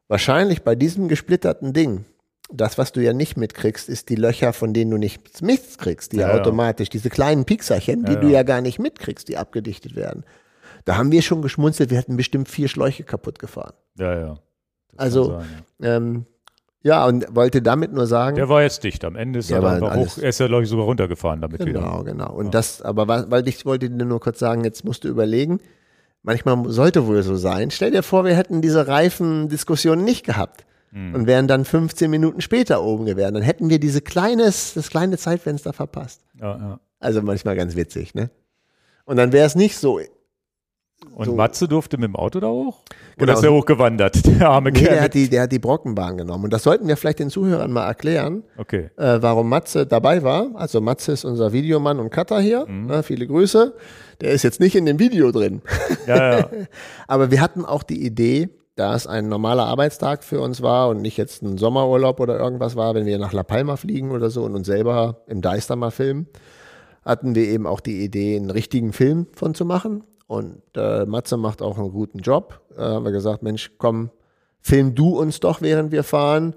wahrscheinlich 0.07 0.64
bei 0.64 0.73
diesem 0.73 1.07
gesplitterten 1.07 1.72
Ding, 1.72 2.05
das, 2.51 2.80
was 2.80 2.93
du 2.93 2.99
ja 2.99 3.14
nicht 3.14 3.38
mitkriegst, 3.38 3.89
ist 3.89 4.09
die 4.09 4.15
Löcher, 4.15 4.53
von 4.53 4.73
denen 4.73 4.89
du 4.89 4.97
nichts 4.97 5.43
mitkriegst, 5.43 6.14
die 6.14 6.18
Ja, 6.18 6.30
ja. 6.30 6.41
automatisch, 6.41 6.89
diese 6.89 7.11
kleinen 7.11 7.45
Piekserchen, 7.45 8.05
die 8.05 8.14
Ja, 8.14 8.19
du 8.19 8.27
ja. 8.30 8.41
gar 8.41 8.61
nicht 8.61 8.80
mitkriegst, 8.80 9.27
die 9.27 9.38
abgedichtet 9.38 9.95
werden. 9.95 10.23
Da 10.84 10.97
haben 10.97 11.11
wir 11.11 11.22
schon 11.22 11.43
geschmunzelt, 11.43 11.91
wir 11.91 11.99
hätten 11.99 12.18
bestimmt 12.18 12.49
vier 12.49 12.69
Schläuche 12.69 13.03
kaputt 13.03 13.38
gefahren. 13.38 13.73
Ja, 13.99 14.18
ja. 14.18 14.39
Das 14.93 14.99
Also, 14.99 15.26
sein. 15.26 15.47
Ähm, 15.84 16.26
ja, 16.88 17.05
und 17.05 17.35
wollte 17.35 17.61
damit 17.61 17.91
nur 17.93 18.07
sagen, 18.07 18.35
Der 18.38 18.49
war 18.49 18.61
jetzt 18.64 18.84
dicht. 18.84 19.03
Am 19.05 19.15
Ende 19.15 19.39
ist 19.39 19.51
er 19.51 19.64
alles- 19.64 20.15
hoch. 20.18 20.18
Er 20.23 20.30
ist 20.30 20.39
ja, 20.39 20.47
glaube 20.47 20.64
ich, 20.64 20.69
sogar 20.69 20.85
runtergefahren 20.85 21.41
damit 21.41 21.59
Genau, 21.59 21.99
wieder. 22.01 22.03
genau. 22.14 22.31
Und 22.34 22.53
das, 22.53 22.81
aber 22.81 23.07
weil 23.07 23.47
ich 23.47 23.65
wollte 23.65 23.89
dir 23.89 24.05
nur 24.05 24.19
kurz 24.19 24.39
sagen, 24.39 24.64
jetzt 24.64 24.84
musst 24.85 25.03
du 25.03 25.07
überlegen, 25.09 25.59
manchmal 26.23 26.64
sollte 26.69 27.05
wohl 27.07 27.22
so 27.23 27.35
sein. 27.35 27.72
Stell 27.72 27.91
dir 27.91 28.03
vor, 28.03 28.26
wir 28.26 28.35
hätten 28.35 28.61
diese 28.61 28.88
Reifendiskussion 28.88 30.03
nicht 30.03 30.26
gehabt 30.26 30.65
Hm. 30.91 31.14
und 31.14 31.27
wären 31.27 31.47
dann 31.47 31.65
15 31.65 32.09
Minuten 32.09 32.39
später 32.41 32.81
oben 32.84 33.05
gewesen. 33.05 33.34
Dann 33.34 33.43
hätten 33.43 33.69
wir 33.69 33.80
diese 33.80 34.01
kleines, 34.01 34.73
das 34.73 34.89
kleine 34.89 35.18
Zeitfenster 35.18 35.73
verpasst. 35.73 36.22
Ja, 36.39 36.57
ja. 36.57 36.80
Also 36.99 37.22
manchmal 37.22 37.55
ganz 37.55 37.76
witzig, 37.76 38.15
ne? 38.15 38.30
Und 39.05 39.18
dann 39.18 39.31
wäre 39.34 39.45
es 39.45 39.55
nicht 39.55 39.77
so. 39.77 39.99
Und 41.14 41.26
So. 41.26 41.36
Matze 41.36 41.68
durfte 41.68 41.98
mit 41.98 42.06
dem 42.10 42.15
Auto 42.15 42.40
da 42.40 42.48
hoch? 42.48 42.80
Oder 43.18 43.26
Genau. 43.28 43.34
ist 43.38 43.44
er 43.44 43.52
hochgewandert? 43.53 44.26
Der 44.40 44.49
arme 44.49 44.72
Nee, 44.72 44.80
Kerl. 44.80 44.94
der 44.95 45.03
hat, 45.03 45.14
die, 45.14 45.30
der 45.30 45.44
hat 45.44 45.52
die 45.52 45.60
Brockenbahn 45.60 46.18
genommen. 46.18 46.45
Und 46.45 46.53
das 46.53 46.64
sollten 46.64 46.88
wir 46.88 46.98
vielleicht 46.98 47.19
den 47.19 47.30
Zuhörern 47.30 47.72
mal 47.72 47.86
erklären, 47.88 48.44
okay. 48.57 48.90
äh, 48.98 49.18
warum 49.22 49.48
Matze 49.49 49.86
dabei 49.86 50.24
war. 50.24 50.48
Also 50.56 50.82
Matze 50.82 51.11
ist 51.11 51.24
unser 51.26 51.53
Videomann 51.53 51.99
und 51.99 52.10
Cutter 52.10 52.40
hier. 52.40 52.65
Mhm. 52.68 52.88
Ne, 52.88 53.03
viele 53.03 53.28
Grüße. 53.28 53.74
Der 54.22 54.32
ist 54.32 54.41
jetzt 54.44 54.60
nicht 54.60 54.76
in 54.76 54.86
dem 54.88 54.98
Video 54.99 55.32
drin. 55.32 55.61
Ja, 56.07 56.40
ja. 56.40 56.49
Aber 57.07 57.30
wir 57.30 57.41
hatten 57.41 57.64
auch 57.64 57.84
die 57.84 58.03
Idee, 58.03 58.49
da 58.76 58.95
es 58.95 59.06
ein 59.07 59.28
normaler 59.30 59.65
Arbeitstag 59.65 60.24
für 60.24 60.40
uns 60.41 60.61
war 60.64 60.90
und 60.90 61.02
nicht 61.02 61.18
jetzt 61.18 61.41
ein 61.44 61.57
Sommerurlaub 61.60 62.19
oder 62.19 62.40
irgendwas 62.40 62.76
war, 62.76 62.95
wenn 62.95 63.06
wir 63.06 63.18
nach 63.19 63.34
La 63.34 63.44
Palma 63.44 63.76
fliegen 63.76 64.11
oder 64.11 64.30
so 64.32 64.44
und 64.44 64.56
uns 64.56 64.65
selber 64.68 65.22
im 65.28 65.41
Deister 65.41 65.76
mal 65.76 65.91
filmen, 65.91 66.28
hatten 67.06 67.36
wir 67.36 67.48
eben 67.48 67.65
auch 67.68 67.80
die 67.80 68.03
Idee, 68.03 68.36
einen 68.36 68.49
richtigen 68.52 68.94
Film 68.94 69.28
von 69.34 69.53
zu 69.56 69.64
machen. 69.65 70.03
Und 70.28 70.62
äh, 70.76 71.06
Matze 71.06 71.38
macht 71.38 71.62
auch 71.62 71.78
einen 71.78 71.91
guten 71.91 72.20
Job. 72.20 72.62
Äh, 72.78 72.82
haben 72.82 73.06
wir 73.06 73.12
gesagt, 73.12 73.44
Mensch, 73.44 73.72
komm, 73.78 74.12
film 74.60 74.94
du 74.94 75.18
uns 75.18 75.40
doch, 75.40 75.62
während 75.62 75.91
wir 75.91 76.04
fahren. 76.04 76.54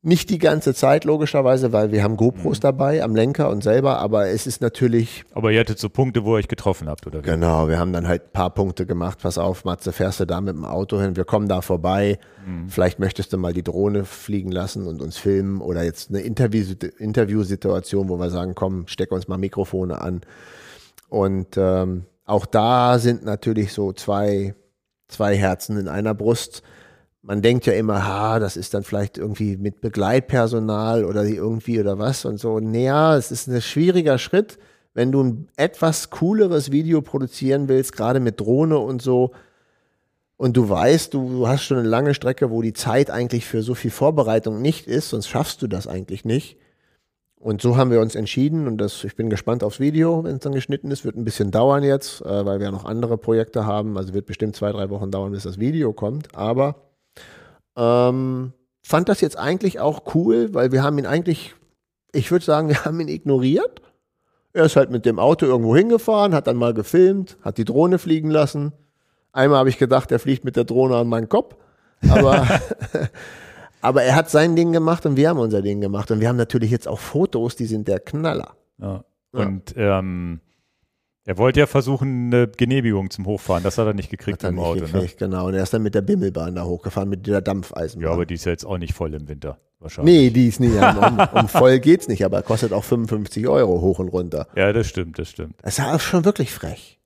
Nicht 0.00 0.30
die 0.30 0.38
ganze 0.38 0.74
Zeit, 0.74 1.04
logischerweise, 1.04 1.72
weil 1.72 1.90
wir 1.90 2.04
haben 2.04 2.16
GoPros 2.16 2.58
mhm. 2.58 2.62
dabei 2.62 3.02
am 3.02 3.16
Lenker 3.16 3.50
und 3.50 3.64
selber, 3.64 3.98
aber 3.98 4.28
es 4.28 4.46
ist 4.46 4.60
natürlich. 4.60 5.24
Aber 5.34 5.50
ihr 5.50 5.58
hattet 5.58 5.80
so 5.80 5.88
Punkte, 5.88 6.24
wo 6.24 6.34
ihr 6.34 6.38
euch 6.38 6.48
getroffen 6.48 6.88
habt, 6.88 7.04
oder 7.06 7.18
wie? 7.18 7.26
Genau, 7.26 7.66
wir 7.66 7.80
haben 7.80 7.92
dann 7.92 8.06
halt 8.06 8.26
ein 8.26 8.32
paar 8.32 8.50
Punkte 8.50 8.86
gemacht. 8.86 9.18
Pass 9.20 9.38
auf, 9.38 9.64
Matze, 9.64 9.90
fährst 9.90 10.20
du 10.20 10.24
da 10.24 10.40
mit 10.40 10.54
dem 10.54 10.64
Auto 10.64 11.00
hin? 11.00 11.16
Wir 11.16 11.24
kommen 11.24 11.48
da 11.48 11.62
vorbei. 11.62 12.20
Mhm. 12.46 12.68
Vielleicht 12.68 13.00
möchtest 13.00 13.32
du 13.32 13.38
mal 13.38 13.52
die 13.52 13.64
Drohne 13.64 14.04
fliegen 14.04 14.52
lassen 14.52 14.86
und 14.86 15.02
uns 15.02 15.18
filmen 15.18 15.60
oder 15.60 15.82
jetzt 15.82 16.10
eine 16.10 16.20
Interview 16.20 16.64
Interviewsituation, 16.98 18.08
wo 18.08 18.18
wir 18.18 18.30
sagen, 18.30 18.54
komm, 18.54 18.86
steck 18.86 19.10
uns 19.10 19.26
mal 19.26 19.36
Mikrofone 19.36 20.00
an. 20.00 20.20
Und 21.08 21.56
ähm, 21.56 22.04
auch 22.28 22.46
da 22.46 22.98
sind 22.98 23.24
natürlich 23.24 23.72
so 23.72 23.92
zwei, 23.92 24.54
zwei 25.08 25.36
Herzen 25.36 25.78
in 25.78 25.88
einer 25.88 26.14
Brust 26.14 26.62
man 27.28 27.42
denkt 27.42 27.66
ja 27.66 27.74
immer, 27.74 28.06
ha, 28.06 28.38
das 28.38 28.56
ist 28.56 28.72
dann 28.72 28.84
vielleicht 28.84 29.18
irgendwie 29.18 29.58
mit 29.58 29.82
Begleitpersonal 29.82 31.04
oder 31.04 31.24
irgendwie 31.24 31.78
oder 31.78 31.98
was 31.98 32.24
und 32.24 32.38
so. 32.38 32.58
Naja, 32.58 33.16
es 33.16 33.30
ist 33.30 33.48
ein 33.48 33.60
schwieriger 33.60 34.16
Schritt, 34.16 34.58
wenn 34.94 35.12
du 35.12 35.22
ein 35.22 35.48
etwas 35.56 36.08
cooleres 36.08 36.72
Video 36.72 37.02
produzieren 37.02 37.68
willst, 37.68 37.94
gerade 37.94 38.18
mit 38.20 38.40
Drohne 38.40 38.78
und 38.78 39.02
so. 39.02 39.32
Und 40.38 40.56
du 40.56 40.70
weißt, 40.70 41.12
du 41.12 41.46
hast 41.48 41.64
schon 41.64 41.76
eine 41.76 41.88
lange 41.88 42.14
Strecke, 42.14 42.50
wo 42.50 42.62
die 42.62 42.72
Zeit 42.72 43.10
eigentlich 43.10 43.44
für 43.44 43.62
so 43.62 43.74
viel 43.74 43.90
Vorbereitung 43.90 44.62
nicht 44.62 44.86
ist, 44.86 45.10
sonst 45.10 45.28
schaffst 45.28 45.60
du 45.60 45.66
das 45.66 45.86
eigentlich 45.86 46.24
nicht. 46.24 46.56
Und 47.40 47.62
so 47.62 47.76
haben 47.76 47.92
wir 47.92 48.00
uns 48.00 48.16
entschieden 48.16 48.66
und 48.66 48.78
das, 48.78 49.04
ich 49.04 49.14
bin 49.14 49.30
gespannt 49.30 49.62
aufs 49.62 49.78
Video, 49.78 50.24
wenn 50.24 50.36
es 50.36 50.40
dann 50.40 50.54
geschnitten 50.54 50.90
ist. 50.90 51.04
Wird 51.04 51.16
ein 51.16 51.24
bisschen 51.24 51.52
dauern 51.52 51.84
jetzt, 51.84 52.20
äh, 52.22 52.44
weil 52.44 52.58
wir 52.58 52.72
noch 52.72 52.84
andere 52.84 53.16
Projekte 53.16 53.64
haben. 53.64 53.96
Also 53.96 54.12
wird 54.12 54.26
bestimmt 54.26 54.56
zwei, 54.56 54.72
drei 54.72 54.90
Wochen 54.90 55.12
dauern, 55.12 55.30
bis 55.30 55.44
das 55.44 55.58
Video 55.58 55.92
kommt. 55.92 56.34
Aber 56.34 56.74
ähm, 57.76 58.52
fand 58.82 59.08
das 59.08 59.20
jetzt 59.20 59.38
eigentlich 59.38 59.78
auch 59.78 60.14
cool, 60.14 60.52
weil 60.52 60.72
wir 60.72 60.82
haben 60.82 60.98
ihn 60.98 61.06
eigentlich, 61.06 61.54
ich 62.12 62.32
würde 62.32 62.44
sagen, 62.44 62.68
wir 62.68 62.84
haben 62.84 62.98
ihn 62.98 63.08
ignoriert. 63.08 63.82
Er 64.52 64.64
ist 64.64 64.74
halt 64.74 64.90
mit 64.90 65.06
dem 65.06 65.20
Auto 65.20 65.46
irgendwo 65.46 65.76
hingefahren, 65.76 66.34
hat 66.34 66.48
dann 66.48 66.56
mal 66.56 66.74
gefilmt, 66.74 67.36
hat 67.42 67.58
die 67.58 67.64
Drohne 67.64 67.98
fliegen 67.98 68.30
lassen. 68.30 68.72
Einmal 69.30 69.58
habe 69.58 69.68
ich 69.68 69.78
gedacht, 69.78 70.10
er 70.10 70.18
fliegt 70.18 70.44
mit 70.44 70.56
der 70.56 70.64
Drohne 70.64 70.96
an 70.96 71.06
meinen 71.06 71.28
Kopf. 71.28 71.54
Aber, 72.08 72.48
aber 73.80 74.02
er 74.02 74.14
hat 74.14 74.30
sein 74.30 74.56
Ding 74.56 74.72
gemacht 74.72 75.06
und 75.06 75.16
wir 75.16 75.28
haben 75.28 75.38
unser 75.38 75.62
Ding 75.62 75.80
gemacht. 75.80 76.10
Und 76.10 76.20
wir 76.20 76.28
haben 76.28 76.36
natürlich 76.36 76.70
jetzt 76.70 76.88
auch 76.88 76.98
Fotos, 76.98 77.56
die 77.56 77.66
sind 77.66 77.88
der 77.88 78.00
Knaller. 78.00 78.54
Ja. 78.78 79.04
Und 79.32 79.74
ähm, 79.76 80.40
er 81.24 81.36
wollte 81.36 81.60
ja 81.60 81.66
versuchen, 81.66 82.32
eine 82.32 82.48
Genehmigung 82.48 83.10
zum 83.10 83.26
Hochfahren. 83.26 83.62
Das 83.62 83.76
hat 83.76 83.86
er 83.86 83.92
nicht 83.92 84.08
gekriegt 84.08 84.42
im 84.44 84.54
nicht 84.54 84.64
Auto. 84.64 84.80
Ne? 84.80 84.86
Gekriegt, 84.86 85.20
ne? 85.20 85.28
Genau. 85.28 85.46
Und 85.46 85.54
er 85.54 85.62
ist 85.62 85.74
dann 85.74 85.82
mit 85.82 85.94
der 85.94 86.00
Bimmelbahn 86.00 86.54
da 86.54 86.64
hochgefahren, 86.64 87.08
mit 87.08 87.26
der 87.26 87.42
Dampfeisenbahn. 87.42 88.08
Ja, 88.08 88.14
aber 88.14 88.24
die 88.24 88.34
ist 88.34 88.46
ja 88.46 88.52
jetzt 88.52 88.64
auch 88.64 88.78
nicht 88.78 88.94
voll 88.94 89.12
im 89.12 89.28
Winter. 89.28 89.58
Wahrscheinlich. 89.80 90.14
Nee, 90.14 90.30
die 90.30 90.48
ist 90.48 90.58
nicht. 90.58 90.74
Um, 90.74 91.20
um 91.40 91.48
voll 91.48 91.78
geht's 91.80 92.08
nicht, 92.08 92.24
aber 92.24 92.42
kostet 92.42 92.72
auch 92.72 92.82
55 92.82 93.46
Euro 93.46 93.80
hoch 93.80 93.98
und 93.98 94.08
runter. 94.08 94.48
Ja, 94.56 94.72
das 94.72 94.88
stimmt, 94.88 95.18
das 95.18 95.28
stimmt. 95.28 95.56
Das 95.62 95.78
ist 95.78 96.02
schon 96.02 96.24
wirklich 96.24 96.52
frech. 96.52 96.97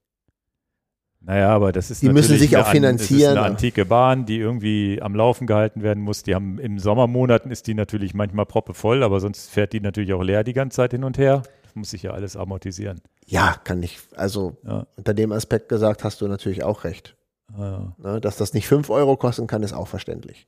Naja, 1.24 1.50
aber 1.50 1.70
das 1.72 1.90
ist 1.90 2.02
Die 2.02 2.08
müssen 2.08 2.36
sich 2.36 2.56
auch 2.56 2.66
finanzieren. 2.66 3.20
Das 3.20 3.30
ist 3.30 3.38
eine 3.38 3.42
antike 3.42 3.84
Bahn, 3.84 4.26
die 4.26 4.38
irgendwie 4.38 5.00
am 5.00 5.14
Laufen 5.14 5.46
gehalten 5.46 5.82
werden 5.82 6.02
muss. 6.02 6.24
Die 6.24 6.34
haben 6.34 6.58
im 6.58 6.78
Sommermonaten 6.78 7.50
ist 7.50 7.66
die 7.68 7.74
natürlich 7.74 8.12
manchmal 8.12 8.46
proppevoll, 8.46 9.02
aber 9.02 9.20
sonst 9.20 9.50
fährt 9.50 9.72
die 9.72 9.80
natürlich 9.80 10.12
auch 10.12 10.22
leer 10.22 10.42
die 10.42 10.52
ganze 10.52 10.76
Zeit 10.76 10.90
hin 10.92 11.04
und 11.04 11.18
her 11.18 11.42
muss 11.74 11.90
sich 11.90 12.02
ja 12.02 12.12
alles 12.12 12.36
amortisieren. 12.36 13.00
Ja, 13.26 13.56
kann 13.64 13.82
ich, 13.82 13.98
also 14.16 14.56
ja. 14.64 14.86
unter 14.96 15.14
dem 15.14 15.32
Aspekt 15.32 15.68
gesagt, 15.68 16.04
hast 16.04 16.20
du 16.20 16.28
natürlich 16.28 16.64
auch 16.64 16.84
recht. 16.84 17.16
Ja. 17.58 17.94
Ne, 17.98 18.20
dass 18.20 18.36
das 18.36 18.54
nicht 18.54 18.66
5 18.66 18.90
Euro 18.90 19.16
kosten 19.16 19.46
kann, 19.46 19.62
ist 19.62 19.72
auch 19.72 19.88
verständlich. 19.88 20.46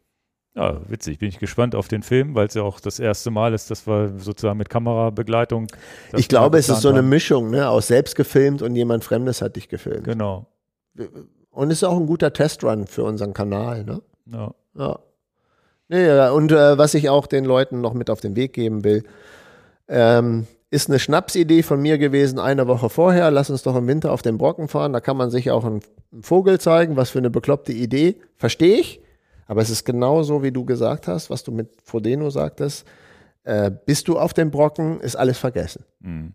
Ja, 0.56 0.80
witzig. 0.88 1.18
Bin 1.18 1.28
ich 1.28 1.38
gespannt 1.38 1.74
auf 1.74 1.88
den 1.88 2.02
Film, 2.02 2.34
weil 2.34 2.46
es 2.46 2.54
ja 2.54 2.62
auch 2.62 2.78
das 2.78 3.00
erste 3.00 3.30
Mal 3.30 3.54
ist, 3.54 3.70
dass 3.70 3.86
wir 3.88 4.12
sozusagen 4.18 4.56
mit 4.56 4.70
Kamerabegleitung. 4.70 5.66
Ich 6.12 6.28
glaube, 6.28 6.58
es 6.58 6.68
ist 6.68 6.80
so 6.80 6.90
eine 6.90 7.02
Mischung, 7.02 7.50
ne, 7.50 7.68
aus 7.68 7.88
selbst 7.88 8.14
gefilmt 8.14 8.62
und 8.62 8.76
jemand 8.76 9.02
Fremdes 9.02 9.42
hat 9.42 9.56
dich 9.56 9.68
gefilmt. 9.68 10.04
Genau. 10.04 10.46
Und 11.50 11.70
ist 11.70 11.84
auch 11.84 11.98
ein 11.98 12.06
guter 12.06 12.32
Testrun 12.32 12.86
für 12.86 13.04
unseren 13.04 13.32
Kanal, 13.32 13.84
ne? 13.84 14.02
Ja. 14.26 14.54
Ja. 14.76 14.98
Nee, 15.88 16.28
und 16.30 16.50
äh, 16.50 16.78
was 16.78 16.94
ich 16.94 17.08
auch 17.08 17.26
den 17.26 17.44
Leuten 17.44 17.80
noch 17.80 17.94
mit 17.94 18.10
auf 18.10 18.20
den 18.20 18.36
Weg 18.36 18.54
geben 18.54 18.84
will, 18.84 19.04
ähm, 19.86 20.46
ist 20.70 20.88
eine 20.88 20.98
Schnapsidee 20.98 21.62
von 21.62 21.80
mir 21.80 21.98
gewesen, 21.98 22.38
eine 22.40 22.66
Woche 22.66 22.88
vorher. 22.88 23.30
Lass 23.30 23.50
uns 23.50 23.62
doch 23.62 23.76
im 23.76 23.86
Winter 23.86 24.10
auf 24.10 24.22
den 24.22 24.38
Brocken 24.38 24.66
fahren. 24.66 24.92
Da 24.92 25.00
kann 25.00 25.16
man 25.16 25.30
sich 25.30 25.50
auch 25.52 25.64
einen 25.64 25.82
Vogel 26.20 26.58
zeigen. 26.58 26.96
Was 26.96 27.10
für 27.10 27.18
eine 27.18 27.30
bekloppte 27.30 27.72
Idee. 27.72 28.16
Verstehe 28.36 28.78
ich. 28.78 29.00
Aber 29.46 29.60
es 29.60 29.70
ist 29.70 29.84
genau 29.84 30.22
so, 30.22 30.42
wie 30.42 30.50
du 30.50 30.64
gesagt 30.64 31.06
hast, 31.06 31.30
was 31.30 31.44
du 31.44 31.52
mit 31.52 31.68
Frodeno 31.84 32.30
sagtest. 32.30 32.86
Äh, 33.44 33.70
bist 33.86 34.08
du 34.08 34.18
auf 34.18 34.32
dem 34.32 34.50
Brocken, 34.50 35.00
ist 35.00 35.16
alles 35.16 35.38
vergessen. 35.38 35.84
Mhm. 36.00 36.34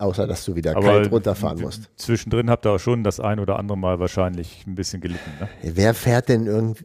Außer, 0.00 0.28
dass 0.28 0.44
du 0.44 0.54
wieder 0.54 0.76
Aber 0.76 0.86
kalt 0.86 1.10
runterfahren 1.10 1.60
musst. 1.60 1.90
Zwischendrin 1.96 2.48
habt 2.48 2.64
ihr 2.64 2.70
auch 2.70 2.78
schon 2.78 3.02
das 3.02 3.18
ein 3.18 3.40
oder 3.40 3.58
andere 3.58 3.76
Mal 3.76 3.98
wahrscheinlich 3.98 4.64
ein 4.64 4.76
bisschen 4.76 5.00
gelitten. 5.00 5.30
Ne? 5.40 5.48
Wer 5.62 5.92
fährt 5.92 6.28
denn 6.28 6.46
irgendwie. 6.46 6.84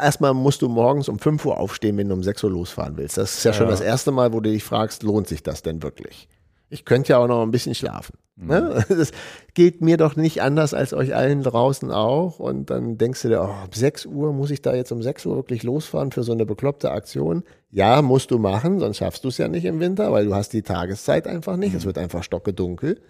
Erstmal 0.00 0.32
musst 0.32 0.62
du 0.62 0.70
morgens 0.70 1.10
um 1.10 1.18
5 1.18 1.44
Uhr 1.44 1.58
aufstehen, 1.58 1.98
wenn 1.98 2.08
du 2.08 2.14
um 2.14 2.22
6 2.22 2.42
Uhr 2.44 2.50
losfahren 2.50 2.96
willst. 2.96 3.18
Das 3.18 3.36
ist 3.36 3.44
ja, 3.44 3.50
ja 3.50 3.56
schon 3.58 3.68
das 3.68 3.82
erste 3.82 4.10
Mal, 4.10 4.32
wo 4.32 4.40
du 4.40 4.50
dich 4.50 4.64
fragst, 4.64 5.02
lohnt 5.02 5.28
sich 5.28 5.42
das 5.42 5.60
denn 5.60 5.82
wirklich? 5.82 6.28
Ich 6.70 6.84
könnte 6.84 7.10
ja 7.10 7.18
auch 7.18 7.26
noch 7.26 7.42
ein 7.42 7.50
bisschen 7.50 7.74
schlafen. 7.74 8.16
Ne? 8.36 8.84
Mhm. 8.88 8.96
Das 8.98 9.10
geht 9.54 9.80
mir 9.82 9.96
doch 9.96 10.16
nicht 10.16 10.42
anders 10.42 10.72
als 10.72 10.94
euch 10.94 11.14
allen 11.14 11.42
draußen 11.42 11.90
auch. 11.90 12.38
Und 12.38 12.70
dann 12.70 12.96
denkst 12.96 13.22
du 13.22 13.28
dir, 13.28 13.42
oh, 13.42 13.64
um 13.66 13.72
6 13.72 14.06
Uhr 14.06 14.32
muss 14.32 14.50
ich 14.50 14.62
da 14.62 14.74
jetzt 14.74 14.92
um 14.92 15.02
6 15.02 15.26
Uhr 15.26 15.36
wirklich 15.36 15.62
losfahren 15.62 16.12
für 16.12 16.22
so 16.22 16.32
eine 16.32 16.46
bekloppte 16.46 16.90
Aktion. 16.90 17.42
Ja, 17.70 18.02
musst 18.02 18.30
du 18.30 18.38
machen, 18.38 18.78
sonst 18.78 18.98
schaffst 18.98 19.24
du 19.24 19.28
es 19.28 19.38
ja 19.38 19.48
nicht 19.48 19.64
im 19.64 19.80
Winter, 19.80 20.12
weil 20.12 20.24
du 20.24 20.34
hast 20.34 20.52
die 20.52 20.62
Tageszeit 20.62 21.26
einfach 21.26 21.56
nicht. 21.56 21.72
Mhm. 21.72 21.78
Es 21.78 21.84
wird 21.84 21.98
einfach 21.98 22.22
stockedunkel. 22.22 23.00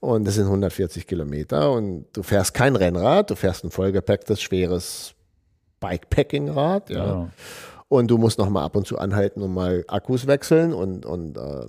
Und 0.00 0.26
es 0.26 0.34
sind 0.34 0.46
140 0.46 1.06
Kilometer 1.06 1.70
und 1.70 2.06
du 2.12 2.24
fährst 2.24 2.54
kein 2.54 2.74
Rennrad, 2.74 3.30
du 3.30 3.36
fährst 3.36 3.64
ein 3.64 3.70
vollgepacktes, 3.70 4.42
schweres 4.42 5.14
Bikepacking-Rad. 5.78 6.90
Ja. 6.90 7.06
ja. 7.06 7.28
Und 7.86 8.10
du 8.10 8.18
musst 8.18 8.38
noch 8.38 8.48
mal 8.48 8.64
ab 8.64 8.74
und 8.74 8.86
zu 8.86 8.98
anhalten 8.98 9.42
und 9.42 9.54
mal 9.54 9.84
Akkus 9.86 10.26
wechseln 10.26 10.72
und, 10.72 11.06
und 11.06 11.36
äh, 11.36 11.66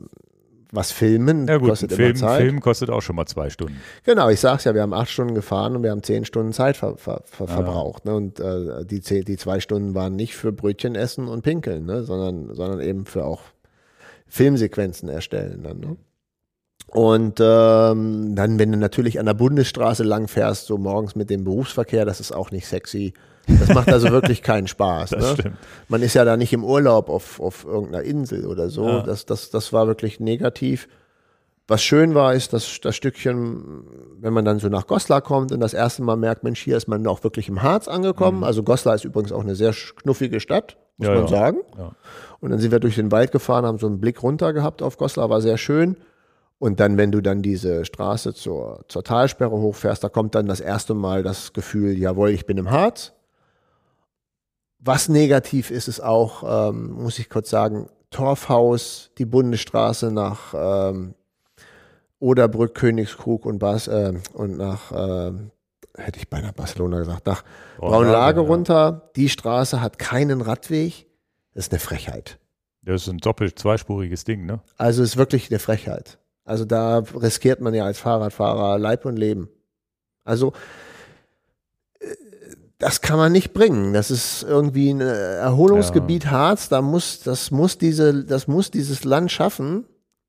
was 0.74 0.92
filmen 0.92 1.48
ja 1.48 1.58
gut, 1.58 1.70
kostet 1.70 1.94
Film, 1.94 2.12
immer 2.12 2.20
Zeit. 2.20 2.42
Film 2.42 2.60
kostet 2.60 2.90
auch 2.90 3.02
schon 3.02 3.16
mal 3.16 3.28
zwei 3.28 3.50
Stunden. 3.50 3.80
Genau, 4.04 4.30
ich 4.30 4.40
sag's 4.40 4.64
ja, 4.64 4.74
wir 4.74 4.82
haben 4.82 4.94
acht 4.94 5.10
Stunden 5.10 5.36
gefahren 5.36 5.76
und 5.76 5.84
wir 5.84 5.92
haben 5.92 6.02
zehn 6.02 6.26
Stunden 6.26 6.52
Zeit 6.52 6.78
ver, 6.78 6.98
ver, 6.98 7.22
ver, 7.26 7.46
ja. 7.46 7.54
verbraucht. 7.54 8.06
Ne? 8.06 8.16
Und 8.16 8.40
äh, 8.40 8.84
die, 8.84 9.00
die 9.02 9.38
zwei 9.38 9.60
Stunden 9.60 9.94
waren 9.94 10.16
nicht 10.16 10.36
für 10.36 10.52
Brötchen 10.52 10.96
essen 10.96 11.28
und 11.28 11.44
pinkeln, 11.44 11.86
ne? 11.86 12.04
sondern, 12.04 12.56
sondern 12.56 12.82
eben 12.82 13.06
für 13.06 13.24
auch 13.24 13.42
Filmsequenzen 14.28 15.10
erstellen. 15.10 15.62
Dann, 15.64 15.80
ne? 15.80 15.98
Und 16.88 17.40
ähm, 17.40 18.36
dann, 18.36 18.60
wenn 18.60 18.72
du 18.72 18.78
natürlich 18.78 19.20
an 19.20 19.26
der 19.26 19.34
Bundesstraße 19.34 20.04
lang 20.04 20.28
fährst, 20.28 20.68
so 20.68 20.78
morgens 20.78 21.16
mit 21.16 21.30
dem 21.30 21.44
Berufsverkehr, 21.44 22.06
das 22.06 22.20
ist 22.20 22.32
auch 22.32 22.52
nicht 22.52 22.68
sexy. 22.68 23.14
Das 23.48 23.74
macht 23.74 23.90
also 23.90 24.10
wirklich 24.10 24.42
keinen 24.42 24.68
Spaß. 24.68 25.10
Das 25.24 25.38
ne? 25.38 25.54
Man 25.88 26.02
ist 26.02 26.14
ja 26.14 26.26
da 26.26 26.38
nicht 26.38 26.54
im 26.54 26.64
Urlaub 26.64 27.10
auf, 27.10 27.40
auf 27.40 27.66
irgendeiner 27.66 28.04
Insel 28.04 28.46
oder 28.46 28.70
so. 28.70 28.88
Ja. 28.88 29.04
Das, 29.04 29.26
das, 29.26 29.50
das 29.50 29.74
war 29.74 29.88
wirklich 29.88 30.20
negativ. 30.20 30.88
Was 31.68 31.82
schön 31.82 32.14
war, 32.14 32.34
ist, 32.34 32.52
dass 32.52 32.82
das 32.82 32.96
Stückchen, 32.96 33.86
wenn 34.20 34.34
man 34.34 34.44
dann 34.44 34.60
so 34.60 34.68
nach 34.68 34.86
Goslar 34.86 35.22
kommt 35.22 35.54
und 35.54 35.62
das 35.62 35.74
erste 35.74 36.02
Mal 36.02 36.18
merkt, 36.18 36.44
Mensch, 36.44 36.62
hier 36.62 36.76
ist 36.76 36.88
man 36.88 37.08
auch 37.08 37.24
wirklich 37.24 37.48
im 37.48 37.64
Harz 37.64 37.88
angekommen. 37.88 38.40
Mhm. 38.40 38.44
Also 38.44 38.64
Goslar 38.64 38.96
ist 38.96 39.06
übrigens 39.06 39.32
auch 39.32 39.42
eine 39.42 39.56
sehr 39.56 39.74
knuffige 39.96 40.42
Stadt, 40.42 40.78
muss 40.98 41.08
ja, 41.08 41.14
man 41.16 41.24
ja. 41.24 41.30
sagen. 41.30 41.60
Und 42.42 42.50
dann 42.50 42.60
sind 42.60 42.72
wir 42.72 42.80
durch 42.80 42.96
den 42.96 43.12
Wald 43.12 43.32
gefahren, 43.32 43.66
haben 43.66 43.78
so 43.78 43.88
einen 43.88 44.02
Blick 44.02 44.22
runter 44.24 44.52
gehabt 44.52 44.82
auf 44.82 44.98
Goslar, 44.98 45.30
war 45.30 45.40
sehr 45.40 45.58
schön. 45.58 45.96
Und 46.60 46.80
dann, 46.80 46.98
wenn 46.98 47.12
du 47.12 47.22
dann 47.22 47.42
diese 47.42 47.86
Straße 47.86 48.34
zur, 48.34 48.86
zur 48.88 49.04
Talsperre 49.04 49.52
hochfährst, 49.52 50.04
da 50.04 50.10
kommt 50.10 50.36
dann 50.36 50.48
das 50.48 50.60
erste 50.60 50.94
Mal 50.94 51.24
das 51.24 51.54
Gefühl, 51.54 51.98
jawohl, 51.98 52.30
ich 52.30 52.46
bin 52.46 52.58
im 52.58 52.72
Harz. 52.72 53.14
Was 54.86 55.08
negativ 55.08 55.72
ist, 55.72 55.88
ist 55.88 56.02
auch, 56.02 56.70
ähm, 56.70 56.92
muss 56.92 57.18
ich 57.18 57.30
kurz 57.30 57.50
sagen, 57.50 57.88
Torfhaus, 58.10 59.12
die 59.18 59.26
Bundesstraße 59.26 60.12
nach 60.12 60.54
ähm, 60.54 61.16
Oderbrück, 62.20 62.76
Königskrug 62.76 63.46
und, 63.46 63.60
Bas, 63.60 63.88
äh, 63.88 64.14
und 64.34 64.58
nach, 64.58 64.92
äh, 64.92 65.32
hätte 65.98 66.20
ich 66.20 66.30
beinahe 66.30 66.52
Barcelona 66.52 67.00
gesagt, 67.00 67.26
nach 67.26 67.44
Braunlage 67.78 68.42
ja. 68.42 68.48
runter. 68.48 69.10
Die 69.16 69.30
Straße 69.30 69.82
hat 69.82 70.00
keinen 70.00 70.42
Radweg. 70.42 71.08
Das 71.54 71.68
ist 71.68 71.72
eine 71.72 71.80
Frechheit. 71.80 72.40
Das 72.82 73.04
ist 73.04 73.08
ein 73.08 73.20
doppelt 73.20 73.58
zweispuriges 73.58 74.26
Ding, 74.26 74.46
ne? 74.46 74.60
Also 74.78 75.02
ist 75.02 75.16
wirklich 75.16 75.50
eine 75.50 75.60
Frechheit. 75.60 76.18
Also 76.44 76.66
da 76.66 77.00
riskiert 77.16 77.62
man 77.62 77.74
ja 77.74 77.86
als 77.86 78.00
Fahrradfahrer 78.00 78.78
Leib 78.78 79.06
und 79.06 79.16
Leben. 79.16 79.48
Also 80.26 80.52
das 82.84 83.00
kann 83.00 83.18
man 83.18 83.32
nicht 83.32 83.54
bringen. 83.54 83.94
Das 83.94 84.12
ist 84.12 84.44
irgendwie 84.44 84.90
ein 84.90 85.00
Erholungsgebiet 85.00 86.26
ja. 86.26 86.32
Harz. 86.32 86.68
Da 86.68 86.82
muss, 86.82 87.22
das 87.22 87.50
muss 87.50 87.78
diese, 87.78 88.26
das 88.26 88.48
muss 88.48 88.72
dieses 88.72 89.06
Land 89.06 89.32
schaffen, 89.32 89.86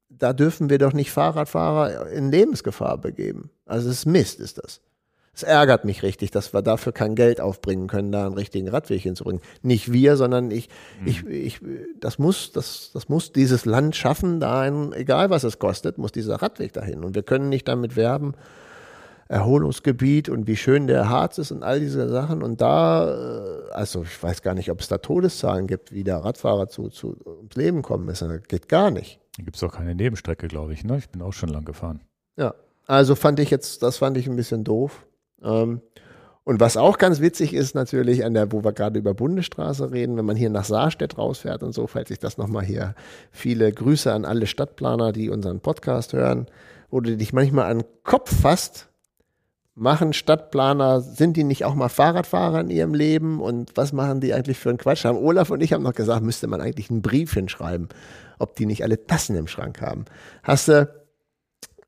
da 0.08 0.32
dürfen 0.32 0.70
wir 0.70 0.78
doch 0.78 0.92
nicht 0.92 1.10
Fahrradfahrer 1.10 2.10
in 2.10 2.30
Lebensgefahr 2.30 2.98
begeben. 2.98 3.50
Also 3.66 3.90
es 3.90 3.98
ist 3.98 4.06
Mist, 4.06 4.38
ist 4.38 4.58
das. 4.58 4.80
Es 5.34 5.42
ärgert 5.42 5.84
mich 5.84 6.04
richtig, 6.04 6.30
dass 6.30 6.54
wir 6.54 6.62
dafür 6.62 6.92
kein 6.92 7.16
Geld 7.16 7.40
aufbringen 7.40 7.88
können, 7.88 8.12
da 8.12 8.24
einen 8.24 8.36
richtigen 8.36 8.68
Radweg 8.68 9.02
hinzubringen. 9.02 9.42
Nicht 9.62 9.92
wir, 9.92 10.16
sondern 10.16 10.52
ich, 10.52 10.68
mhm. 11.00 11.08
ich, 11.08 11.26
ich, 11.26 11.60
das 11.98 12.20
muss, 12.20 12.52
das, 12.52 12.92
das 12.94 13.08
muss 13.08 13.32
dieses 13.32 13.64
Land 13.64 13.96
schaffen, 13.96 14.38
da 14.38 14.60
ein, 14.60 14.92
egal 14.92 15.30
was 15.30 15.42
es 15.42 15.58
kostet, 15.58 15.98
muss 15.98 16.12
dieser 16.12 16.36
Radweg 16.36 16.72
dahin. 16.72 17.02
Und 17.02 17.16
wir 17.16 17.24
können 17.24 17.48
nicht 17.48 17.66
damit 17.66 17.96
werben, 17.96 18.34
Erholungsgebiet 19.34 20.28
und 20.28 20.46
wie 20.46 20.56
schön 20.56 20.86
der 20.86 21.08
Harz 21.08 21.38
ist 21.38 21.50
und 21.50 21.64
all 21.64 21.80
diese 21.80 22.08
Sachen. 22.08 22.40
Und 22.40 22.60
da, 22.60 23.66
äh, 23.66 23.70
also 23.72 24.04
ich 24.04 24.22
weiß 24.22 24.42
gar 24.42 24.54
nicht, 24.54 24.70
ob 24.70 24.80
es 24.80 24.86
da 24.86 24.98
Todeszahlen 24.98 25.66
gibt, 25.66 25.92
wie 25.92 26.04
der 26.04 26.18
Radfahrer 26.18 26.68
zu, 26.68 26.88
zu 26.88 27.16
ums 27.26 27.56
Leben 27.56 27.82
kommen 27.82 28.08
ist. 28.08 28.22
Das 28.22 28.42
geht 28.46 28.68
gar 28.68 28.92
nicht. 28.92 29.18
Da 29.36 29.42
gibt 29.42 29.56
es 29.56 29.62
auch 29.64 29.72
keine 29.72 29.96
Nebenstrecke, 29.96 30.46
glaube 30.46 30.72
ich. 30.72 30.84
Ne? 30.84 30.98
Ich 30.98 31.10
bin 31.10 31.20
auch 31.20 31.32
schon 31.32 31.48
lang 31.48 31.64
gefahren. 31.64 32.00
Ja, 32.36 32.54
also 32.86 33.16
fand 33.16 33.40
ich 33.40 33.50
jetzt, 33.50 33.82
das 33.82 33.96
fand 33.96 34.16
ich 34.16 34.28
ein 34.28 34.36
bisschen 34.36 34.62
doof. 34.62 35.04
Ähm, 35.42 35.80
und 36.44 36.60
was 36.60 36.76
auch 36.76 36.98
ganz 36.98 37.20
witzig 37.20 37.54
ist 37.54 37.74
natürlich, 37.74 38.24
an 38.24 38.34
der, 38.34 38.52
wo 38.52 38.62
wir 38.62 38.72
gerade 38.72 39.00
über 39.00 39.14
Bundesstraße 39.14 39.90
reden, 39.90 40.16
wenn 40.16 40.26
man 40.26 40.36
hier 40.36 40.50
nach 40.50 40.64
Saarstedt 40.64 41.18
rausfährt 41.18 41.64
und 41.64 41.72
so, 41.72 41.88
falls 41.88 42.10
ich 42.10 42.20
das 42.20 42.38
nochmal 42.38 42.64
hier, 42.64 42.94
viele 43.32 43.72
Grüße 43.72 44.12
an 44.12 44.24
alle 44.24 44.46
Stadtplaner, 44.46 45.10
die 45.10 45.28
unseren 45.28 45.58
Podcast 45.58 46.12
hören, 46.12 46.46
wo 46.90 47.00
du 47.00 47.16
dich 47.16 47.32
manchmal 47.32 47.70
an 47.70 47.78
den 47.80 47.88
Kopf 48.04 48.32
fasst, 48.32 48.90
machen 49.74 50.12
Stadtplaner, 50.12 51.00
sind 51.00 51.36
die 51.36 51.44
nicht 51.44 51.64
auch 51.64 51.74
mal 51.74 51.88
Fahrradfahrer 51.88 52.60
in 52.60 52.70
ihrem 52.70 52.94
Leben 52.94 53.40
und 53.40 53.76
was 53.76 53.92
machen 53.92 54.20
die 54.20 54.32
eigentlich 54.32 54.58
für 54.58 54.68
einen 54.68 54.78
Quatsch? 54.78 55.04
Haben 55.04 55.18
Olaf 55.18 55.50
und 55.50 55.62
ich 55.62 55.72
haben 55.72 55.82
noch 55.82 55.94
gesagt, 55.94 56.22
müsste 56.22 56.46
man 56.46 56.60
eigentlich 56.60 56.90
einen 56.90 57.02
Brief 57.02 57.34
hinschreiben, 57.34 57.88
ob 58.38 58.54
die 58.56 58.66
nicht 58.66 58.82
alle 58.84 59.04
Tassen 59.06 59.36
im 59.36 59.48
Schrank 59.48 59.80
haben. 59.80 60.04
Hast 60.42 60.68
du, 60.68 60.88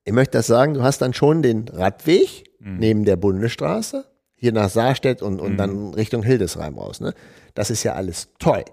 ich 0.05 0.13
möchte 0.13 0.39
das 0.39 0.49
sagen, 0.49 0.75
du 0.75 0.83
hast 0.83 1.01
dann 1.01 1.15
schon 1.15 1.43
den 1.43 1.69
Radweg, 1.69 2.45
mhm. 2.59 2.79
neben 2.79 3.05
der 3.05 3.17
Bundesstraße, 3.17 4.05
hier 4.35 4.53
nach 4.53 4.69
Saarstedt 4.69 5.23
und, 5.23 5.41
und 5.41 5.53
mhm. 5.53 5.57
dann 5.57 5.95
Richtung 5.95 6.23
Hildesheim 6.23 6.77
raus. 6.77 7.01
Ne? 7.01 7.15
Das 7.55 7.71
ist 7.71 7.85
ja 7.85 7.95
alles 7.95 8.29
toll, 8.39 8.65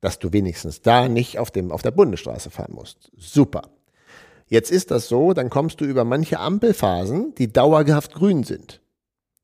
dass 0.00 0.20
du 0.20 0.32
wenigstens 0.32 0.82
da 0.82 1.08
nicht 1.08 1.38
auf, 1.38 1.50
dem, 1.50 1.72
auf 1.72 1.82
der 1.82 1.90
Bundesstraße 1.90 2.50
fahren 2.50 2.74
musst. 2.74 3.10
Super. 3.16 3.62
Jetzt 4.52 4.70
ist 4.70 4.90
das 4.90 5.08
so, 5.08 5.32
dann 5.32 5.50
kommst 5.50 5.80
du 5.80 5.84
über 5.84 6.04
manche 6.04 6.38
Ampelphasen, 6.38 7.34
die 7.36 7.52
dauerhaft 7.52 8.14
grün 8.14 8.44
sind. 8.44 8.80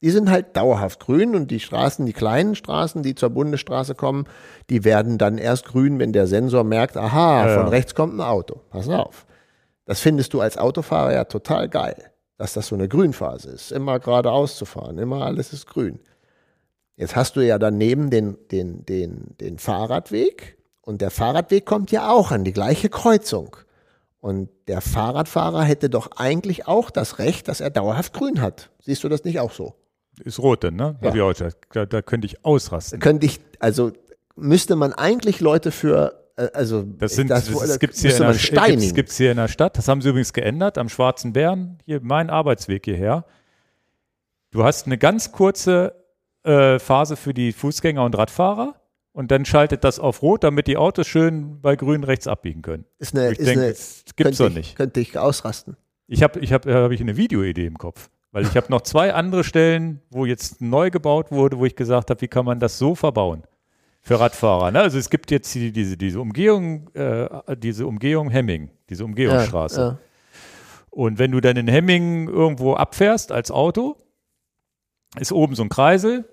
Die 0.03 0.11
sind 0.11 0.31
halt 0.31 0.57
dauerhaft 0.57 1.01
grün 1.01 1.35
und 1.35 1.51
die 1.51 1.61
Straßen, 1.61 2.07
die 2.07 2.13
kleinen 2.13 2.55
Straßen, 2.55 3.03
die 3.03 3.15
zur 3.15 3.31
Bundesstraße 3.31 3.95
kommen, 3.95 4.27
die 4.71 4.85
werden 4.85 5.19
dann 5.19 5.39
erst 5.39 5.65
grün, 5.65 5.99
wenn 5.99 6.13
der 6.13 6.27
Sensor 6.27 6.63
merkt, 6.63 6.97
aha, 6.97 7.47
ja, 7.47 7.55
von 7.55 7.65
ja. 7.65 7.69
rechts 7.71 7.95
kommt 7.95 8.15
ein 8.15 8.21
Auto. 8.21 8.61
Pass 8.71 8.89
auf. 8.89 9.27
Das 9.87 10.01
findest 10.01 10.35
du 10.35 10.41
als 10.41 10.59
Autofahrer 10.59 11.13
ja 11.13 11.25
total 11.25 11.69
geil 11.69 12.13
dass 12.39 12.53
das 12.53 12.69
so 12.69 12.77
eine 12.77 12.89
Grünphase 12.89 13.51
ist. 13.51 13.73
Immer 13.73 13.99
geradeaus 13.99 14.57
zu 14.57 14.65
fahren, 14.65 14.97
immer 14.97 15.27
alles 15.27 15.53
ist 15.53 15.67
grün. 15.67 15.99
Jetzt 16.97 17.15
hast 17.15 17.37
du 17.37 17.41
ja 17.41 17.59
daneben 17.59 18.11
den, 18.11 18.39
den, 18.51 18.87
den, 18.87 19.37
den 19.41 19.59
Fahrradweg 19.59 20.57
und 20.81 21.01
der 21.01 21.11
Fahrradweg 21.11 21.67
kommt 21.67 21.91
ja 21.91 22.11
auch 22.11 22.31
an 22.31 22.45
die 22.45 22.53
gleiche 22.53 22.89
Kreuzung. 22.89 23.57
Und 24.21 24.49
der 24.67 24.81
Fahrradfahrer 24.81 25.63
hätte 25.63 25.89
doch 25.91 26.11
eigentlich 26.17 26.67
auch 26.67 26.91
das 26.91 27.19
Recht, 27.19 27.49
dass 27.49 27.61
er 27.61 27.71
dauerhaft 27.71 28.13
grün 28.13 28.41
hat. 28.41 28.71
Siehst 28.81 29.05
du 29.05 29.09
das 29.09 29.25
nicht 29.25 29.39
auch 29.39 29.53
so? 29.53 29.75
Ist 30.25 30.41
rot 30.41 30.65
denn, 30.65 30.75
ne? 30.75 30.97
Ja. 31.01 31.33
Da, 31.73 31.87
da 31.87 32.03
könnte 32.03 32.27
ich 32.27 32.45
ausrasten. 32.45 32.99
Könnte 32.99 33.27
ich, 33.27 33.41
also 33.61 33.93
müsste 34.35 34.75
man 34.75 34.93
eigentlich 34.93 35.41
Leute 35.41 35.71
für 35.71 36.19
äh, 36.39 36.49
also 36.53 36.83
das 36.83 37.15
sind 37.15 37.31
das, 37.31 37.47
das, 37.47 37.59
das 37.59 37.79
gibt's 37.79 38.01
hier, 38.01 38.13
in 38.13 38.23
der, 38.23 38.33
gibt's, 38.33 38.95
gibt's 38.95 39.17
hier 39.17 39.31
in 39.31 39.37
der 39.37 39.49
Stadt. 39.49 39.77
Das 39.77 39.89
haben 39.89 40.01
sie 40.01 40.09
übrigens 40.09 40.33
geändert 40.33 40.79
am 40.79 40.89
Schwarzen 40.89 41.33
Bären. 41.33 41.79
Hier 41.85 42.01
mein 42.03 42.31
Arbeitsweg 42.31 42.85
hierher. 42.85 43.25
Du 44.51 44.65
hast 44.65 44.87
eine 44.87 44.97
ganz 44.97 45.33
kurze 45.33 45.95
äh, 46.45 46.79
Phase 46.79 47.17
für 47.17 47.35
die 47.35 47.53
Fußgänger 47.53 48.05
und 48.05 48.17
Radfahrer 48.17 48.75
und 49.19 49.33
dann 49.33 49.45
schaltet 49.45 49.83
das 49.83 49.99
auf 49.99 50.23
Rot, 50.23 50.45
damit 50.45 50.69
die 50.69 50.77
Autos 50.77 51.09
schön 51.09 51.61
bei 51.61 51.75
Grün 51.75 52.05
rechts 52.05 52.29
abbiegen 52.29 52.63
können. 52.63 52.85
Ist 53.01 53.17
eine, 53.17 53.33
ich 53.33 53.41
ist 53.41 53.49
denke, 53.49 53.63
eine, 53.63 53.71
das 53.73 54.05
gibt's 54.15 54.39
doch 54.39 54.49
nicht. 54.49 54.77
Könnte 54.77 55.01
ich 55.01 55.19
ausrasten. 55.19 55.77
Ich 56.07 56.23
habe, 56.23 56.39
ich 56.39 56.53
habe, 56.53 56.73
habe 56.73 56.95
ich 56.95 57.01
eine 57.01 57.17
Videoidee 57.17 57.67
im 57.67 57.79
Kopf, 57.79 58.11
weil 58.31 58.45
ich 58.45 58.57
habe 58.57 58.69
noch 58.71 58.83
zwei 58.83 59.13
andere 59.13 59.43
Stellen, 59.43 60.01
wo 60.11 60.25
jetzt 60.25 60.61
neu 60.61 60.91
gebaut 60.91 61.33
wurde, 61.33 61.59
wo 61.59 61.65
ich 61.65 61.75
gesagt 61.75 62.11
habe, 62.11 62.21
wie 62.21 62.29
kann 62.29 62.45
man 62.45 62.61
das 62.61 62.79
so 62.79 62.95
verbauen? 62.95 63.43
für 64.01 64.21
Radfahrer. 64.21 64.71
Ne? 64.71 64.81
Also 64.81 64.97
es 64.97 65.11
gibt 65.11 65.33
jetzt 65.33 65.53
die, 65.55 65.73
diese, 65.73 65.97
diese 65.97 66.21
Umgehung, 66.21 66.89
äh, 66.95 67.57
diese 67.57 67.89
Umgehung 67.89 68.31
Hemming, 68.31 68.71
diese 68.89 69.05
Umgehungsstraße. 69.05 69.81
Ja, 69.81 69.87
ja. 69.89 69.99
Und 70.91 71.19
wenn 71.19 71.33
du 71.33 71.41
dann 71.41 71.57
in 71.57 71.67
Hemming 71.67 72.29
irgendwo 72.29 72.75
abfährst 72.75 73.33
als 73.33 73.51
Auto, 73.51 73.97
ist 75.19 75.33
oben 75.33 75.57
so 75.57 75.65
ein 75.65 75.69
Kreisel 75.69 76.25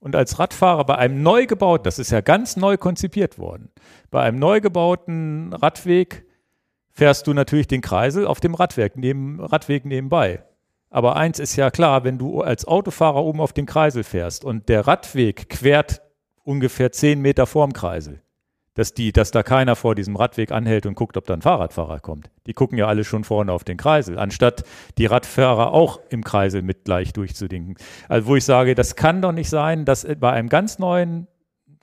und 0.00 0.14
als 0.14 0.38
Radfahrer 0.38 0.84
bei 0.84 0.96
einem 0.96 1.22
neu 1.22 1.46
gebauten, 1.46 1.84
das 1.84 1.98
ist 1.98 2.10
ja 2.10 2.20
ganz 2.20 2.56
neu 2.56 2.76
konzipiert 2.76 3.38
worden, 3.38 3.70
bei 4.10 4.22
einem 4.22 4.38
neu 4.38 4.60
gebauten 4.60 5.52
Radweg 5.52 6.26
fährst 6.90 7.26
du 7.26 7.34
natürlich 7.34 7.68
den 7.68 7.80
Kreisel 7.80 8.26
auf 8.26 8.40
dem 8.40 8.54
Radweg, 8.54 8.96
neben, 8.96 9.40
Radweg 9.40 9.84
nebenbei. 9.84 10.44
Aber 10.90 11.16
eins 11.16 11.38
ist 11.38 11.56
ja 11.56 11.70
klar, 11.70 12.04
wenn 12.04 12.18
du 12.18 12.40
als 12.40 12.64
Autofahrer 12.64 13.22
oben 13.22 13.40
auf 13.40 13.52
den 13.52 13.66
Kreisel 13.66 14.04
fährst 14.04 14.44
und 14.44 14.68
der 14.68 14.86
Radweg 14.86 15.48
quert 15.48 16.02
ungefähr 16.44 16.92
zehn 16.92 17.20
Meter 17.20 17.46
vorm 17.46 17.72
Kreisel. 17.72 18.22
Dass, 18.78 18.94
die, 18.94 19.10
dass 19.10 19.32
da 19.32 19.42
keiner 19.42 19.74
vor 19.74 19.96
diesem 19.96 20.14
Radweg 20.14 20.52
anhält 20.52 20.86
und 20.86 20.94
guckt, 20.94 21.16
ob 21.16 21.26
da 21.26 21.34
ein 21.34 21.42
Fahrradfahrer 21.42 21.98
kommt. 21.98 22.30
Die 22.46 22.52
gucken 22.52 22.78
ja 22.78 22.86
alle 22.86 23.02
schon 23.02 23.24
vorne 23.24 23.50
auf 23.50 23.64
den 23.64 23.76
Kreisel, 23.76 24.20
anstatt 24.20 24.62
die 24.98 25.06
Radfahrer 25.06 25.72
auch 25.72 25.98
im 26.10 26.22
Kreisel 26.22 26.62
mit 26.62 26.84
gleich 26.84 27.12
durchzudinken. 27.12 27.74
Also 28.08 28.28
wo 28.28 28.36
ich 28.36 28.44
sage, 28.44 28.76
das 28.76 28.94
kann 28.94 29.20
doch 29.20 29.32
nicht 29.32 29.50
sein, 29.50 29.84
dass 29.84 30.06
bei 30.20 30.30
einem 30.30 30.48
ganz 30.48 30.78
neuen 30.78 31.26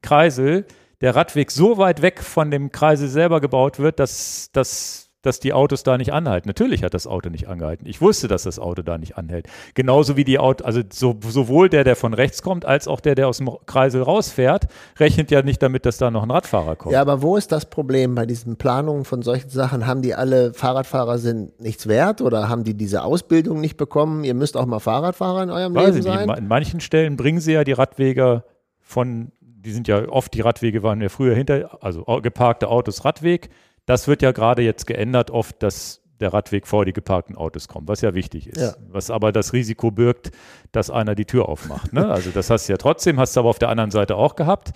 Kreisel 0.04 0.68
der 1.02 1.18
Radweg 1.18 1.52
so 1.52 1.78
weit 1.78 2.02
weg 2.02 2.24
von 2.24 2.50
dem 2.50 2.72
Kreisel 2.72 3.10
selber 3.10 3.42
gebaut 3.42 3.78
wird, 3.78 4.00
dass, 4.00 4.50
dass 4.54 5.05
dass 5.26 5.40
die 5.40 5.54
Autos 5.54 5.84
da 5.84 5.98
nicht 5.98 6.14
anhalten. 6.14 6.48
Natürlich 6.48 6.84
hat 6.84 6.94
das 6.94 7.08
Auto 7.08 7.30
nicht 7.30 7.48
angehalten. 7.48 7.88
Ich 7.88 8.02
wusste, 8.02 8.28
dass 8.28 8.44
das 8.44 8.60
Auto 8.60 8.82
da 8.82 8.98
nicht 8.98 9.18
anhält. 9.18 9.48
Genauso 9.74 10.18
wie 10.18 10.24
die 10.24 10.40
Auto, 10.40 10.64
also 10.64 10.82
so, 10.92 11.18
sowohl 11.28 11.70
der, 11.70 11.84
der 11.84 11.96
von 11.96 12.14
rechts 12.14 12.42
kommt, 12.42 12.66
als 12.66 12.88
auch 12.88 13.00
der, 13.00 13.16
der 13.16 13.28
aus 13.28 13.38
dem 13.38 13.50
Kreisel 13.66 14.02
rausfährt, 14.02 14.68
rechnet 15.00 15.32
ja 15.32 15.42
nicht 15.42 15.62
damit, 15.62 15.86
dass 15.86 15.98
da 15.98 16.12
noch 16.12 16.24
ein 16.24 16.32
Radfahrer 16.32 16.76
kommt. 16.76 16.94
Ja, 16.94 17.02
aber 17.02 17.22
wo 17.22 17.38
ist 17.38 17.52
das 17.52 17.70
Problem 17.70 18.16
bei 18.16 18.26
diesen 18.26 18.58
Planungen 18.58 19.06
von 19.06 19.22
solchen 19.22 19.50
Sachen? 19.50 19.88
Haben 19.88 20.02
die 20.02 20.16
alle 20.16 20.54
Fahrradfahrer 20.54 21.18
sind 21.18 21.60
nichts 21.60 21.88
wert 21.88 22.22
oder 22.22 22.50
haben 22.50 22.64
die 22.64 22.76
diese 22.76 23.04
Ausbildung 23.04 23.62
nicht 23.62 23.78
bekommen? 23.78 24.24
Ihr 24.24 24.34
müsst 24.34 24.58
auch 24.58 24.66
mal 24.66 24.80
Fahrradfahrer 24.80 25.44
in 25.44 25.50
eurem 25.50 25.74
Weiß 25.74 25.96
Leben 25.96 26.02
sein? 26.04 26.30
In 26.30 26.48
manchen 26.48 26.80
Stellen 26.80 27.18
bringen 27.18 27.40
sie 27.40 27.54
ja 27.54 27.64
die 27.64 27.74
Radwege 27.74 28.44
von 28.82 29.32
die 29.66 29.72
sind 29.72 29.88
ja 29.88 30.08
oft, 30.10 30.34
die 30.34 30.42
Radwege 30.42 30.84
waren 30.84 31.02
ja 31.02 31.10
früher 31.10 31.34
hinter, 31.34 31.84
also 31.84 32.04
geparkte 32.22 32.70
Autos 32.70 33.04
Radweg. 33.04 33.50
Das 33.86 34.08
wird 34.08 34.22
ja 34.22 34.32
gerade 34.32 34.62
jetzt 34.62 34.88
geändert, 34.88 35.32
oft, 35.32 35.62
dass 35.62 36.02
der 36.20 36.34
Radweg 36.34 36.66
vor 36.66 36.86
die 36.86 36.94
geparkten 36.94 37.36
Autos 37.36 37.68
kommt, 37.68 37.88
was 37.88 38.02
ja 38.02 38.14
wichtig 38.14 38.48
ist. 38.48 38.62
Ja. 38.62 38.76
Was 38.90 39.12
aber 39.12 39.32
das 39.32 39.54
Risiko 39.54 39.92
birgt, 39.92 40.32
dass 40.72 40.90
einer 40.90 41.14
die 41.14 41.26
Tür 41.26 41.50
aufmacht. 41.50 41.94
Ne? 41.94 42.08
Also 42.08 42.32
das 42.32 42.50
hast 42.50 42.68
du 42.68 42.74
ja 42.74 42.78
trotzdem, 42.78 43.20
hast 43.20 43.36
du 43.36 43.42
aber 43.42 43.50
auf 43.50 43.60
der 43.60 43.70
anderen 43.70 43.92
Seite 43.92 44.16
auch 44.16 44.36
gehabt. 44.36 44.72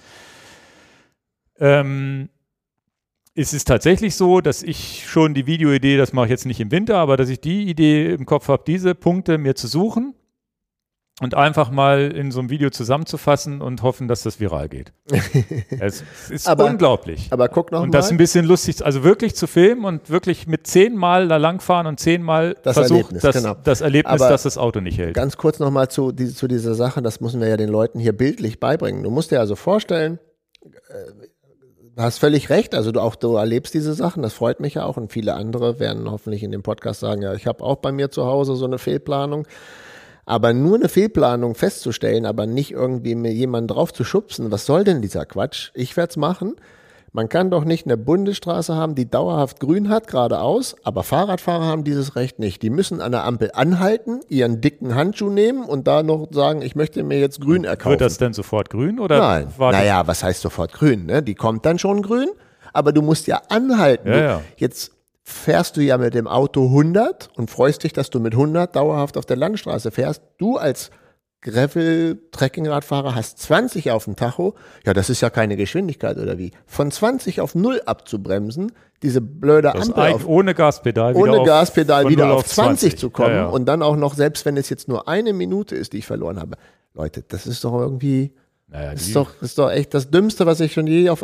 Ähm, 1.59 2.29
es 3.35 3.53
ist 3.53 3.67
tatsächlich 3.67 4.15
so, 4.15 4.41
dass 4.41 4.63
ich 4.63 5.07
schon 5.07 5.33
die 5.33 5.47
Videoidee, 5.47 5.97
das 5.97 6.11
mache 6.11 6.25
ich 6.25 6.31
jetzt 6.31 6.45
nicht 6.45 6.59
im 6.59 6.71
Winter, 6.71 6.97
aber 6.97 7.15
dass 7.15 7.29
ich 7.29 7.39
die 7.39 7.69
Idee 7.69 8.13
im 8.13 8.25
Kopf 8.25 8.49
habe, 8.49 8.63
diese 8.67 8.95
Punkte 8.95 9.37
mir 9.37 9.55
zu 9.55 9.67
suchen 9.67 10.13
und 11.21 11.35
einfach 11.35 11.69
mal 11.69 12.11
in 12.11 12.31
so 12.31 12.39
einem 12.39 12.49
Video 12.49 12.69
zusammenzufassen 12.69 13.61
und 13.61 13.83
hoffen, 13.83 14.07
dass 14.07 14.23
das 14.23 14.39
viral 14.39 14.69
geht. 14.69 14.93
es 15.79 16.03
ist 16.29 16.47
aber, 16.47 16.65
unglaublich. 16.65 17.27
Aber 17.31 17.49
guck 17.49 17.71
noch 17.71 17.81
Und 17.81 17.93
das 17.93 18.07
mal. 18.07 18.15
ein 18.15 18.17
bisschen 18.17 18.45
lustig, 18.45 18.85
also 18.85 19.03
wirklich 19.03 19.35
zu 19.35 19.47
filmen 19.47 19.85
und 19.85 20.09
wirklich 20.09 20.47
mit 20.47 20.67
zehnmal 20.67 21.27
da 21.27 21.37
langfahren 21.37 21.87
und 21.87 21.99
zehnmal 21.99 22.55
das 22.63 22.75
versucht, 22.75 23.11
Erlebnis, 23.11 23.21
das, 23.21 23.35
genau. 23.35 23.55
das 23.63 23.81
Erlebnis, 23.81 24.21
aber 24.21 24.29
dass 24.29 24.43
das 24.43 24.57
Auto 24.57 24.79
nicht 24.79 24.97
hält. 24.97 25.13
Ganz 25.13 25.37
kurz 25.37 25.59
nochmal 25.59 25.89
zu, 25.89 26.11
die, 26.11 26.27
zu 26.33 26.47
dieser 26.47 26.75
Sache, 26.75 27.01
das 27.01 27.19
müssen 27.19 27.41
wir 27.41 27.47
ja 27.47 27.57
den 27.57 27.69
Leuten 27.69 27.99
hier 27.99 28.13
bildlich 28.13 28.59
beibringen. 28.59 29.03
Du 29.03 29.09
musst 29.09 29.31
dir 29.31 29.39
also 29.39 29.55
vorstellen, 29.55 30.19
äh, 30.63 31.27
Du 31.95 32.05
hast 32.05 32.19
völlig 32.19 32.49
recht. 32.49 32.75
Also 32.75 32.93
du 32.93 33.01
auch 33.01 33.15
du 33.15 33.35
erlebst 33.35 33.73
diese 33.73 33.93
Sachen. 33.93 34.23
Das 34.23 34.31
freut 34.31 34.61
mich 34.61 34.75
ja 34.75 34.85
auch. 34.85 34.95
Und 34.95 35.11
viele 35.11 35.33
andere 35.33 35.79
werden 35.81 36.09
hoffentlich 36.09 36.43
in 36.43 36.51
dem 36.51 36.63
Podcast 36.63 37.01
sagen, 37.01 37.21
ja, 37.21 37.33
ich 37.33 37.45
habe 37.45 37.61
auch 37.61 37.75
bei 37.75 37.91
mir 37.91 38.09
zu 38.09 38.23
Hause 38.23 38.55
so 38.55 38.63
eine 38.63 38.77
Fehlplanung. 38.77 39.45
Aber 40.29 40.53
nur 40.53 40.75
eine 40.75 40.89
Fehlplanung 40.89 41.55
festzustellen, 41.55 42.27
aber 42.27 42.45
nicht 42.45 42.69
irgendwie 42.69 43.15
mir 43.15 43.33
jemanden 43.33 43.69
drauf 43.69 43.91
zu 43.91 44.03
schubsen, 44.03 44.51
was 44.51 44.67
soll 44.67 44.83
denn 44.83 45.01
dieser 45.01 45.25
Quatsch? 45.25 45.71
Ich 45.73 45.97
werde 45.97 46.11
es 46.11 46.17
machen. 46.17 46.55
Man 47.13 47.29
kann 47.29 47.49
doch 47.49 47.65
nicht 47.65 47.87
eine 47.87 47.97
Bundesstraße 47.97 48.75
haben, 48.75 48.93
die 48.93 49.09
dauerhaft 49.09 49.59
grün 49.59 49.89
hat, 49.89 50.05
geradeaus, 50.05 50.75
aber 50.83 51.01
Fahrradfahrer 51.01 51.65
haben 51.65 51.83
dieses 51.83 52.15
Recht 52.15 52.37
nicht. 52.37 52.61
Die 52.61 52.69
müssen 52.69 53.01
an 53.01 53.11
der 53.11 53.23
Ampel 53.23 53.49
anhalten, 53.55 54.19
ihren 54.29 54.61
dicken 54.61 54.93
Handschuh 54.93 55.31
nehmen 55.31 55.63
und 55.63 55.87
da 55.87 56.03
noch 56.03 56.27
sagen, 56.29 56.61
ich 56.61 56.75
möchte 56.75 57.01
mir 57.01 57.19
jetzt 57.19 57.41
grün 57.41 57.63
erkaufen. 57.63 57.93
Wird 57.93 58.01
das 58.01 58.19
denn 58.19 58.33
sofort 58.33 58.69
grün 58.69 58.99
oder? 58.99 59.17
Nein. 59.17 59.47
Naja, 59.57 60.05
was 60.05 60.23
heißt 60.23 60.41
sofort 60.41 60.73
grün? 60.73 61.07
Ne? 61.07 61.23
Die 61.23 61.33
kommt 61.33 61.65
dann 61.65 61.79
schon 61.79 62.03
grün, 62.03 62.29
aber 62.71 62.91
du 62.91 63.01
musst 63.01 63.25
ja 63.25 63.41
anhalten. 63.49 64.07
Ja, 64.09 64.21
ja. 64.21 64.41
Jetzt 64.57 64.91
fährst 65.29 65.77
du 65.77 65.81
ja 65.81 65.97
mit 65.97 66.13
dem 66.13 66.27
Auto 66.27 66.65
100 66.65 67.29
und 67.35 67.49
freust 67.49 67.83
dich, 67.83 67.93
dass 67.93 68.09
du 68.09 68.19
mit 68.19 68.33
100 68.33 68.75
dauerhaft 68.75 69.17
auf 69.17 69.25
der 69.25 69.37
Landstraße 69.37 69.91
fährst. 69.91 70.21
Du 70.37 70.57
als 70.57 70.91
Gravel-Trekkingradfahrer 71.41 73.15
hast 73.15 73.39
20 73.39 73.91
auf 73.91 74.05
dem 74.05 74.15
Tacho. 74.15 74.55
Ja, 74.85 74.93
das 74.93 75.09
ist 75.09 75.21
ja 75.21 75.29
keine 75.29 75.55
Geschwindigkeit 75.55 76.17
oder 76.17 76.37
wie? 76.37 76.51
Von 76.65 76.91
20 76.91 77.39
auf 77.39 77.55
0 77.55 77.81
abzubremsen, 77.85 78.73
diese 79.01 79.21
blöde 79.21 79.71
Das 79.73 79.87
Ampel 79.87 80.13
auf, 80.13 80.27
ohne 80.27 80.53
Gaspedal 80.53 81.13
wieder 81.15 81.23
ohne 81.23 81.39
auf, 81.39 81.47
Gaspedal 81.47 82.03
von 82.03 82.11
wieder 82.11 82.25
0 82.25 82.35
auf 82.35 82.45
20, 82.45 82.97
zu 82.97 83.09
kommen 83.09 83.29
Ja, 83.29 83.35
ja. 83.35 83.45
und 83.45 83.65
dann 83.65 83.81
auch 83.81 83.95
noch, 83.95 84.15
selbst 84.15 84.45
wenn 84.45 84.57
es 84.57 84.69
jetzt 84.69 84.87
nur 84.87 85.07
eine 85.07 85.31
Minute 85.31 85.75
ist, 85.75 85.93
die 85.93 85.99
ich 85.99 86.05
verloren 86.05 86.39
habe. 86.39 86.57
Leute, 86.93 87.23
das 87.25 87.47
ist 87.47 87.63
doch 87.63 87.79
irgendwie, 87.79 88.33
naja, 88.67 88.91
das 88.91 89.03
ist 89.03 89.15
doch, 89.15 89.31
das 89.39 89.51
ist 89.51 89.57
doch 89.59 89.71
echt 89.71 89.93
das 89.93 90.11
Dümmste, 90.11 90.45
was 90.45 90.59
ich 90.59 90.73
schon 90.73 90.87
je 90.87 91.09
auf. 91.09 91.23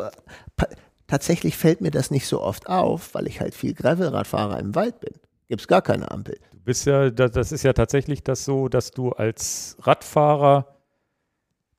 Tatsächlich 1.07 1.55
fällt 1.55 1.81
mir 1.81 1.91
das 1.91 2.09
nicht 2.09 2.27
so 2.27 2.41
oft 2.41 2.67
auf, 2.67 3.13
weil 3.13 3.27
ich 3.27 3.39
halt 3.39 3.53
viel 3.53 3.73
Gravelradfahrer 3.73 4.59
im 4.59 4.73
Wald 4.73 4.99
bin. 4.99 5.13
Gibt's 5.47 5.67
gar 5.67 5.81
keine 5.81 6.09
Ampel. 6.09 6.39
Du 6.51 6.59
bist 6.59 6.85
ja, 6.85 7.11
das, 7.11 7.51
ist 7.51 7.63
ja 7.63 7.73
tatsächlich 7.73 8.23
das 8.23 8.43
so, 8.43 8.69
dass 8.69 8.89
du 8.91 9.11
als 9.11 9.77
Radfahrer, 9.81 10.79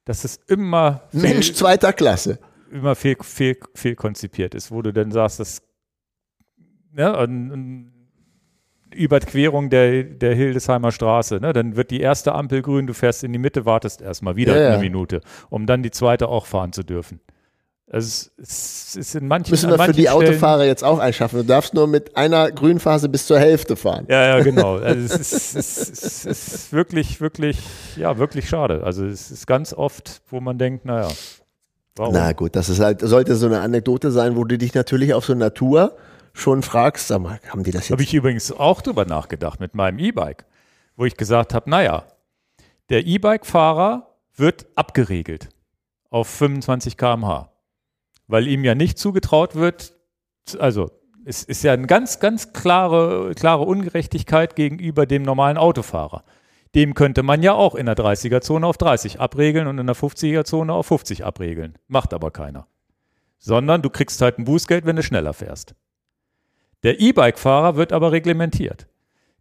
dass 0.04 0.24
es 0.24 0.36
immer 0.46 1.02
Mensch 1.10 1.54
zweiter 1.54 1.92
Klasse. 1.92 2.38
immer 2.70 2.94
fehl, 2.94 3.16
fehl, 3.20 3.56
fehl 3.74 3.96
konzipiert 3.96 4.54
ist, 4.54 4.70
wo 4.70 4.82
du 4.82 4.92
dann 4.92 5.10
sagst, 5.10 5.40
das 5.40 5.62
ne, 6.92 7.12
an, 7.16 7.52
an 7.52 7.92
Überquerung 8.94 9.70
der, 9.70 10.04
der 10.04 10.34
Hildesheimer 10.34 10.92
Straße, 10.92 11.40
ne, 11.40 11.52
dann 11.52 11.74
wird 11.74 11.90
die 11.90 12.00
erste 12.00 12.34
Ampel 12.34 12.62
grün, 12.62 12.86
du 12.86 12.94
fährst 12.94 13.24
in 13.24 13.32
die 13.32 13.40
Mitte, 13.40 13.66
wartest 13.66 14.00
erstmal 14.00 14.36
wieder 14.36 14.56
Ja, 14.56 14.62
ja. 14.62 14.68
eine 14.74 14.82
Minute, 14.82 15.20
um 15.50 15.66
dann 15.66 15.82
die 15.82 15.90
zweite 15.90 16.28
auch 16.28 16.46
fahren 16.46 16.72
zu 16.72 16.84
dürfen. 16.84 17.20
Also 17.88 18.06
es, 18.08 18.32
es 18.38 18.96
ist 18.96 19.14
in 19.14 19.28
manchen 19.28 19.52
Müssen 19.52 19.70
wir 19.70 19.78
für 19.78 19.92
die 19.92 20.02
Stellen- 20.02 20.16
Autofahrer 20.16 20.64
jetzt 20.64 20.82
auch 20.82 20.98
einschaffen. 20.98 21.38
Du 21.38 21.44
darfst 21.44 21.72
nur 21.72 21.86
mit 21.86 22.16
einer 22.16 22.50
Grünphase 22.50 23.08
bis 23.08 23.26
zur 23.26 23.38
Hälfte 23.38 23.76
fahren. 23.76 24.06
Ja, 24.08 24.36
ja, 24.36 24.40
genau. 24.44 24.76
Also 24.78 25.14
es, 25.14 25.32
ist, 25.32 25.54
es, 25.54 25.88
ist, 25.88 26.26
es 26.26 26.48
ist 26.54 26.72
wirklich, 26.72 27.20
wirklich, 27.20 27.58
ja, 27.96 28.18
wirklich 28.18 28.48
schade. 28.48 28.82
Also 28.82 29.06
es 29.06 29.30
ist 29.30 29.46
ganz 29.46 29.72
oft, 29.72 30.20
wo 30.30 30.40
man 30.40 30.58
denkt, 30.58 30.84
naja, 30.84 31.08
warum? 31.94 32.12
Na 32.12 32.32
gut, 32.32 32.56
das 32.56 32.68
ist 32.68 32.80
halt, 32.80 33.02
sollte 33.02 33.36
so 33.36 33.46
eine 33.46 33.60
Anekdote 33.60 34.10
sein, 34.10 34.34
wo 34.36 34.42
du 34.44 34.58
dich 34.58 34.74
natürlich 34.74 35.14
auf 35.14 35.24
so 35.24 35.34
Natur 35.34 35.96
schon 36.32 36.62
fragst, 36.62 37.06
sag 37.06 37.20
mal, 37.22 37.38
haben 37.48 37.62
die 37.62 37.70
das 37.70 37.82
jetzt? 37.82 37.92
Habe 37.92 38.02
ich 38.02 38.12
übrigens 38.12 38.50
auch 38.50 38.80
drüber 38.82 39.04
nachgedacht 39.06 39.60
mit 39.60 39.76
meinem 39.76 40.00
E-Bike, 40.00 40.44
wo 40.96 41.04
ich 41.04 41.16
gesagt 41.16 41.54
habe, 41.54 41.70
naja, 41.70 42.02
der 42.90 43.06
E-Bike-Fahrer 43.06 44.08
wird 44.34 44.66
abgeregelt 44.74 45.48
auf 46.10 46.28
25 46.28 46.96
km/h, 46.96 47.50
weil 48.26 48.48
ihm 48.48 48.64
ja 48.64 48.74
nicht 48.74 48.98
zugetraut 48.98 49.54
wird, 49.54 49.94
also 50.58 50.90
es 51.24 51.42
ist 51.42 51.64
ja 51.64 51.72
eine 51.72 51.86
ganz, 51.86 52.20
ganz 52.20 52.52
klare, 52.52 53.34
klare 53.34 53.64
Ungerechtigkeit 53.64 54.54
gegenüber 54.54 55.06
dem 55.06 55.22
normalen 55.22 55.58
Autofahrer. 55.58 56.24
Dem 56.74 56.94
könnte 56.94 57.22
man 57.22 57.42
ja 57.42 57.52
auch 57.52 57.74
in 57.74 57.86
der 57.86 57.96
30er-Zone 57.96 58.66
auf 58.66 58.76
30 58.76 59.18
abregeln 59.18 59.66
und 59.66 59.78
in 59.78 59.86
der 59.86 59.96
50er-Zone 59.96 60.72
auf 60.72 60.86
50 60.86 61.24
abregeln. 61.24 61.78
Macht 61.88 62.14
aber 62.14 62.30
keiner. 62.30 62.68
Sondern 63.38 63.82
du 63.82 63.90
kriegst 63.90 64.20
halt 64.20 64.38
ein 64.38 64.44
Bußgeld, 64.44 64.86
wenn 64.86 64.96
du 64.96 65.02
schneller 65.02 65.32
fährst. 65.32 65.74
Der 66.84 67.00
E-Bike-Fahrer 67.00 67.76
wird 67.76 67.92
aber 67.92 68.12
reglementiert. 68.12 68.86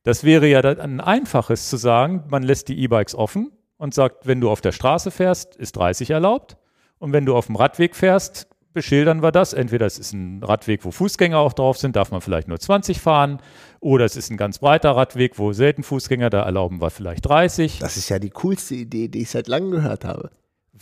Das 0.04 0.24
wäre 0.24 0.48
ja 0.48 0.62
ein 0.62 1.02
einfaches 1.02 1.70
zu 1.70 1.78
sagen, 1.78 2.24
man 2.30 2.42
lässt 2.42 2.68
die 2.68 2.80
E-Bikes 2.80 3.16
offen 3.16 3.52
und 3.78 3.94
sagt, 3.94 4.26
wenn 4.26 4.42
du 4.42 4.50
auf 4.50 4.62
der 4.62 4.72
Straße 4.72 5.12
fährst, 5.12 5.56
ist 5.56 5.76
30 5.76 6.10
erlaubt. 6.12 6.58
Und 6.98 7.14
wenn 7.14 7.26
du 7.26 7.36
auf 7.36 7.48
dem 7.48 7.56
Radweg 7.56 7.96
fährst, 7.96 8.48
beschildern 8.76 9.24
wir 9.24 9.32
das. 9.32 9.54
Entweder 9.54 9.88
es 9.88 9.98
ist 9.98 10.14
ein 10.14 10.44
Radweg, 10.44 10.86
wo 10.86 10.92
Fußgänger 10.92 11.40
auch 11.40 11.54
drauf 11.54 11.80
sind, 11.80 11.96
darf 11.96 12.12
man 12.12 12.22
vielleicht 12.22 12.48
nur 12.48 12.60
20 12.60 13.02
fahren. 13.02 13.40
Oder 13.80 14.06
es 14.06 14.16
ist 14.16 14.30
ein 14.30 14.38
ganz 14.38 14.60
breiter 14.60 14.92
Radweg, 14.92 15.40
wo 15.40 15.52
selten 15.54 15.82
Fußgänger, 15.82 16.30
da 16.30 16.44
erlauben 16.44 16.80
wir 16.80 16.92
vielleicht 16.92 17.26
30. 17.26 17.80
das 17.80 17.98
ist 17.98 18.10
ja 18.10 18.20
die 18.20 18.30
coolste 18.30 18.76
Idee, 18.76 19.08
die 19.08 19.24
ich 19.24 19.32
seit 19.32 19.48
langem 19.48 19.72
gehört 19.72 20.06
habe. 20.06 20.30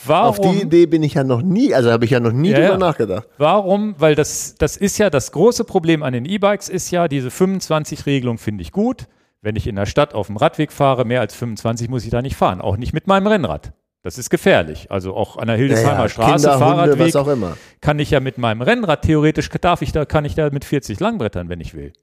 Warum? 0.06 0.30
Auf 0.30 0.40
die 0.41 0.61
Idee 0.64 0.88
bin 0.88 1.03
ich 1.03 1.14
ja 1.14 1.24
noch 1.24 1.41
nie, 1.41 1.74
also 1.74 1.91
habe 1.91 2.03
ich 2.06 2.11
ja 2.11 2.20
noch 2.20 2.32
nie 2.32 2.49
Ja, 2.49 2.57
drüber 2.60 2.72
ja. 2.72 2.78
nachgedacht. 2.78 3.28
Warum? 3.38 3.95
Weil 3.99 4.15
das, 4.15 4.56
das 4.56 4.76
ist 4.76 4.98
ja 4.98 5.10
das 5.10 5.32
große 5.32 5.64
Problem 5.65 6.02
an 6.02 6.14
den 6.14 6.26
E-Bikes 6.26 6.68
ist 6.68 6.90
ja, 6.91 7.07
diese 7.07 7.30
25-Regelung 7.30 8.40
finde 8.40 8.64
ich 8.64 8.72
gut. 8.72 9.07
Wenn 9.41 9.56
ich 9.56 9.68
in 9.68 9.76
der 9.76 9.86
Stadt 9.86 10.15
auf 10.15 10.28
dem 10.28 10.38
Radweg 10.38 10.72
fahre, 10.72 11.06
mehr 11.06 11.20
als 11.20 11.36
25 11.36 11.90
muss 11.90 12.06
ich 12.06 12.10
da 12.10 12.22
nicht 12.22 12.36
fahren. 12.36 12.61
Auch 12.61 12.78
nicht 12.78 12.94
mit 12.94 13.07
meinem 13.07 13.28
Rennrad. 13.28 13.74
Das 14.03 14.17
ist 14.17 14.30
gefährlich. 14.30 14.91
Also 14.91 15.15
auch 15.15 15.38
an 15.38 15.47
der 15.47 15.55
Hildesheimer 15.55 15.91
Ja, 15.91 16.01
ja, 16.03 16.09
Straße, 16.09 16.34
Kinder, 16.34 16.53
Hunde, 16.59 16.97
Fahrradweg, 16.97 17.34
immer. 17.34 17.57
kann 17.80 17.99
ich 17.99 18.11
ja 18.11 18.19
mit 18.19 18.38
meinem 18.38 18.61
Rennrad 18.61 19.01
theoretisch, 19.01 19.49
darf 19.49 19.81
ich 19.81 19.93
da, 19.93 20.05
kann 20.05 20.25
ich 20.25 20.35
da 20.35 20.49
mit 20.49 20.65
40 20.65 20.99
langbrettern, 20.99 21.47
wenn 21.47 21.61
ich 21.61 21.73
will. 21.73 21.93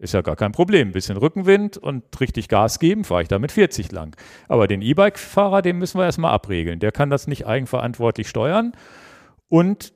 Ist 0.00 0.14
ja 0.14 0.22
gar 0.22 0.34
kein 0.36 0.52
Problem. 0.52 0.92
bisschen 0.92 1.16
Rückenwind 1.16 1.76
und 1.76 2.04
richtig 2.20 2.48
Gas 2.48 2.80
geben, 2.80 3.04
fahre 3.04 3.22
ich 3.22 3.28
da 3.28 3.38
mit 3.38 3.52
40 3.52 3.90
lang. 3.92 4.16
Aber 4.48 4.66
den 4.66 4.82
E-Bike-Fahrer, 4.82 5.62
den 5.62 5.78
müssen 5.78 5.98
wir 5.98 6.04
erstmal 6.04 6.32
abregeln. 6.32 6.80
Der 6.80 6.92
kann 6.92 7.08
das 7.08 7.28
nicht 7.28 7.46
eigenverantwortlich 7.46 8.28
steuern. 8.28 8.72
Und 9.48 9.92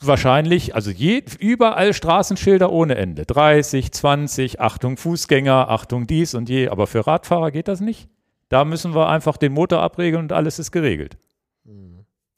wahrscheinlich, 0.00 0.74
also 0.74 0.90
je, 0.90 1.22
überall 1.38 1.94
Straßenschilder 1.94 2.70
ohne 2.72 2.96
Ende. 2.96 3.26
30, 3.26 3.92
20, 3.92 4.60
Achtung 4.60 4.96
Fußgänger, 4.96 5.68
Achtung 5.68 6.06
dies 6.06 6.34
und 6.34 6.48
je. 6.48 6.68
Aber 6.68 6.86
für 6.88 7.06
Radfahrer 7.06 7.52
geht 7.52 7.68
das 7.68 7.80
nicht. 7.80 8.08
Da 8.48 8.64
müssen 8.64 8.94
wir 8.94 9.08
einfach 9.08 9.36
den 9.36 9.52
Motor 9.52 9.82
abregeln 9.82 10.24
und 10.24 10.32
alles 10.32 10.58
ist 10.58 10.70
geregelt. 10.70 11.16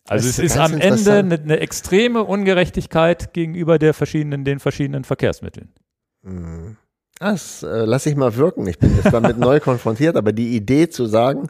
Also 0.09 0.26
Das 0.26 0.39
es 0.39 0.52
ist 0.52 0.56
am 0.56 0.78
Ende 0.78 1.18
eine, 1.18 1.35
eine 1.35 1.60
extreme 1.60 2.24
Ungerechtigkeit 2.24 3.35
gegenüber 3.35 3.78
der 3.78 3.93
verschiedenen, 3.93 4.44
den 4.44 4.59
verschiedenen 4.59 5.05
Verkehrsmitteln. 5.05 5.68
Das 7.18 7.62
äh, 7.62 7.85
lass 7.85 8.06
ich 8.06 8.16
mal 8.16 8.35
wirken. 8.36 8.66
Ich 8.66 8.78
bin 8.78 8.97
jetzt 8.97 9.12
damit 9.12 9.39
neu 9.39 9.60
konfrontiert, 9.60 10.16
aber 10.16 10.32
die 10.32 10.56
Idee 10.56 10.89
zu 10.89 11.05
sagen, 11.05 11.48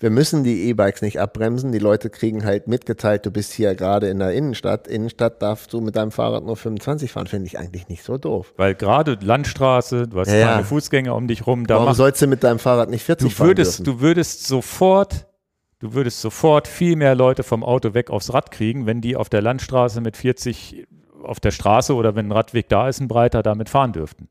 wir 0.00 0.08
müssen 0.08 0.44
die 0.44 0.68
E-Bikes 0.68 1.02
nicht 1.02 1.20
abbremsen, 1.20 1.72
die 1.72 1.78
Leute 1.78 2.08
kriegen 2.08 2.44
halt 2.44 2.66
mitgeteilt, 2.68 3.26
du 3.26 3.30
bist 3.30 3.52
hier 3.52 3.74
gerade 3.74 4.08
in 4.08 4.18
der 4.18 4.32
Innenstadt. 4.32 4.88
Innenstadt 4.88 5.42
darfst 5.42 5.74
du 5.74 5.82
mit 5.82 5.94
deinem 5.94 6.10
Fahrrad 6.10 6.42
nur 6.42 6.56
25 6.56 7.12
fahren, 7.12 7.26
finde 7.26 7.46
ich 7.46 7.58
eigentlich 7.58 7.88
nicht 7.88 8.02
so 8.02 8.16
doof. 8.16 8.54
Weil 8.56 8.74
gerade 8.74 9.18
Landstraße, 9.20 10.08
du 10.08 10.18
hast 10.18 10.28
Ja, 10.28 10.36
ja. 10.36 10.46
keine 10.52 10.64
Fußgänger 10.64 11.14
um 11.14 11.28
dich 11.28 11.46
rum, 11.46 11.66
da 11.66 11.76
Warum 11.76 11.92
sollst 11.92 12.22
du 12.22 12.26
mit 12.26 12.42
deinem 12.42 12.58
Fahrrad 12.58 12.88
nicht 12.88 13.04
40 13.04 13.28
du 13.28 13.34
fahren 13.34 13.48
würdest, 13.48 13.80
dürfen? 13.80 13.98
du 13.98 14.00
würdest 14.00 14.46
sofort, 14.46 15.26
du 15.80 15.92
würdest 15.92 16.22
sofort 16.22 16.66
viel 16.66 16.96
mehr 16.96 17.14
Leute 17.14 17.42
vom 17.42 17.62
Auto 17.62 17.92
weg 17.92 18.08
aufs 18.08 18.32
Rad 18.32 18.50
kriegen, 18.50 18.86
wenn 18.86 19.02
die 19.02 19.16
auf 19.16 19.28
der 19.28 19.42
Landstraße 19.42 20.00
mit 20.00 20.16
40 20.16 20.86
auf 21.22 21.40
der 21.40 21.50
Straße 21.50 21.94
oder 21.94 22.16
wenn 22.16 22.28
ein 22.28 22.32
Radweg 22.32 22.70
da 22.70 22.88
ist, 22.88 23.00
ein 23.00 23.06
breiter 23.08 23.42
damit 23.42 23.68
fahren 23.68 23.92
dürften. 23.92 24.29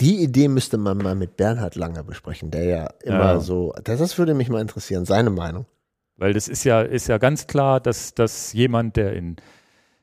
Die 0.00 0.22
Idee 0.22 0.48
müsste 0.48 0.78
man 0.78 0.98
mal 0.98 1.14
mit 1.14 1.36
Bernhard 1.36 1.74
Langer 1.74 2.04
besprechen, 2.04 2.50
der 2.50 2.64
ja 2.64 2.86
immer 3.02 3.32
Ja. 3.32 3.40
so, 3.40 3.74
das, 3.82 3.98
das 3.98 4.16
würde 4.18 4.34
mich 4.34 4.48
mal 4.48 4.60
interessieren, 4.60 5.04
seine 5.04 5.30
Meinung. 5.30 5.66
Weil 6.16 6.32
das 6.34 6.48
ist 6.48 6.64
ja, 6.64 6.82
ist 6.82 7.08
ja 7.08 7.18
ganz 7.18 7.46
klar, 7.46 7.80
dass, 7.80 8.14
dass 8.14 8.52
jemand, 8.52 8.96
der 8.96 9.12
in, 9.14 9.36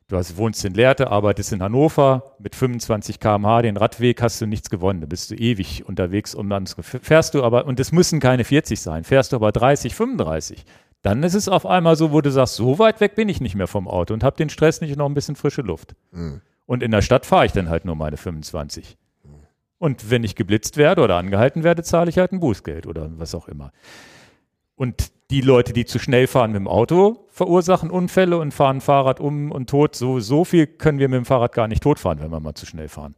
du 0.07 0.17
hast, 0.17 0.37
wohnst 0.37 0.63
in 0.65 0.73
Lehrte, 0.73 1.11
arbeitest 1.11 1.53
in 1.53 1.61
Hannover, 1.61 2.35
mit 2.39 2.55
25 2.55 3.19
km/h 3.19 3.61
den 3.61 3.77
Radweg 3.77 4.21
hast 4.21 4.39
du 4.41 4.45
nichts 4.45 4.69
gewonnen. 4.69 5.01
Da 5.01 5.07
bist 5.07 5.31
du 5.31 5.35
ewig 5.35 5.85
unterwegs 5.87 6.35
und 6.35 6.49
dann 6.49 6.65
fährst 6.67 7.33
du 7.33 7.43
aber, 7.43 7.65
und 7.65 7.79
es 7.79 7.91
müssen 7.91 8.19
keine 8.19 8.43
40 8.43 8.79
sein, 8.79 9.03
fährst 9.03 9.31
du 9.31 9.37
aber 9.37 9.51
30, 9.51 9.95
35. 9.95 10.65
Dann 11.01 11.21
ist 11.23 11.35
es 11.35 11.47
auf 11.47 11.65
einmal 11.65 11.95
so, 11.95 12.11
wo 12.11 12.19
du 12.21 12.31
sagst, 12.31 12.55
so 12.55 12.79
weit 12.79 12.99
weg 12.99 13.15
bin 13.15 13.29
ich 13.29 13.39
nicht 13.39 13.55
mehr 13.55 13.67
vom 13.67 13.87
Auto 13.87 14.13
und 14.13 14.23
habe 14.23 14.37
den 14.37 14.49
Stress 14.49 14.81
nicht 14.81 14.91
und 14.91 14.97
noch 14.97 15.07
ein 15.09 15.13
bisschen 15.13 15.35
frische 15.35 15.61
Luft. 15.61 15.95
Und 16.65 16.81
in 16.81 16.91
der 16.91 17.01
Stadt 17.01 17.25
fahre 17.25 17.45
ich 17.45 17.51
dann 17.51 17.69
halt 17.69 17.85
nur 17.85 17.95
meine 17.95 18.17
25. 18.17 18.97
Und 19.85 20.09
wenn 20.09 20.23
ich 20.23 20.35
geblitzt 20.35 20.77
werde 20.77 21.03
oder 21.03 21.15
angehalten 21.17 21.63
werde, 21.63 21.83
zahle 21.83 22.09
ich 22.09 22.17
halt 22.17 22.31
ein 22.31 22.39
Bußgeld 22.39 22.87
oder 22.87 23.11
was 23.19 23.35
auch 23.35 23.47
immer. 23.47 23.71
Und 24.73 25.11
die 25.29 25.41
Leute, 25.41 25.73
die 25.73 25.85
zu 25.85 25.99
schnell 25.99 26.25
fahren 26.25 26.51
mit 26.53 26.59
dem 26.59 26.67
Auto, 26.67 27.27
verursachen 27.29 27.91
Unfälle 27.91 28.39
und 28.39 28.51
fahren 28.51 28.81
Fahrrad 28.81 29.19
um 29.19 29.51
und 29.51 29.69
tot. 29.69 29.95
So, 29.95 30.19
so 30.19 30.43
viel 30.43 30.65
können 30.65 30.97
wir 30.97 31.07
mit 31.07 31.17
dem 31.17 31.25
Fahrrad 31.25 31.53
gar 31.53 31.67
nicht 31.67 31.83
totfahren, 31.83 32.19
wenn 32.19 32.31
wir 32.31 32.39
mal 32.39 32.55
zu 32.55 32.65
schnell 32.65 32.87
fahren. 32.89 33.13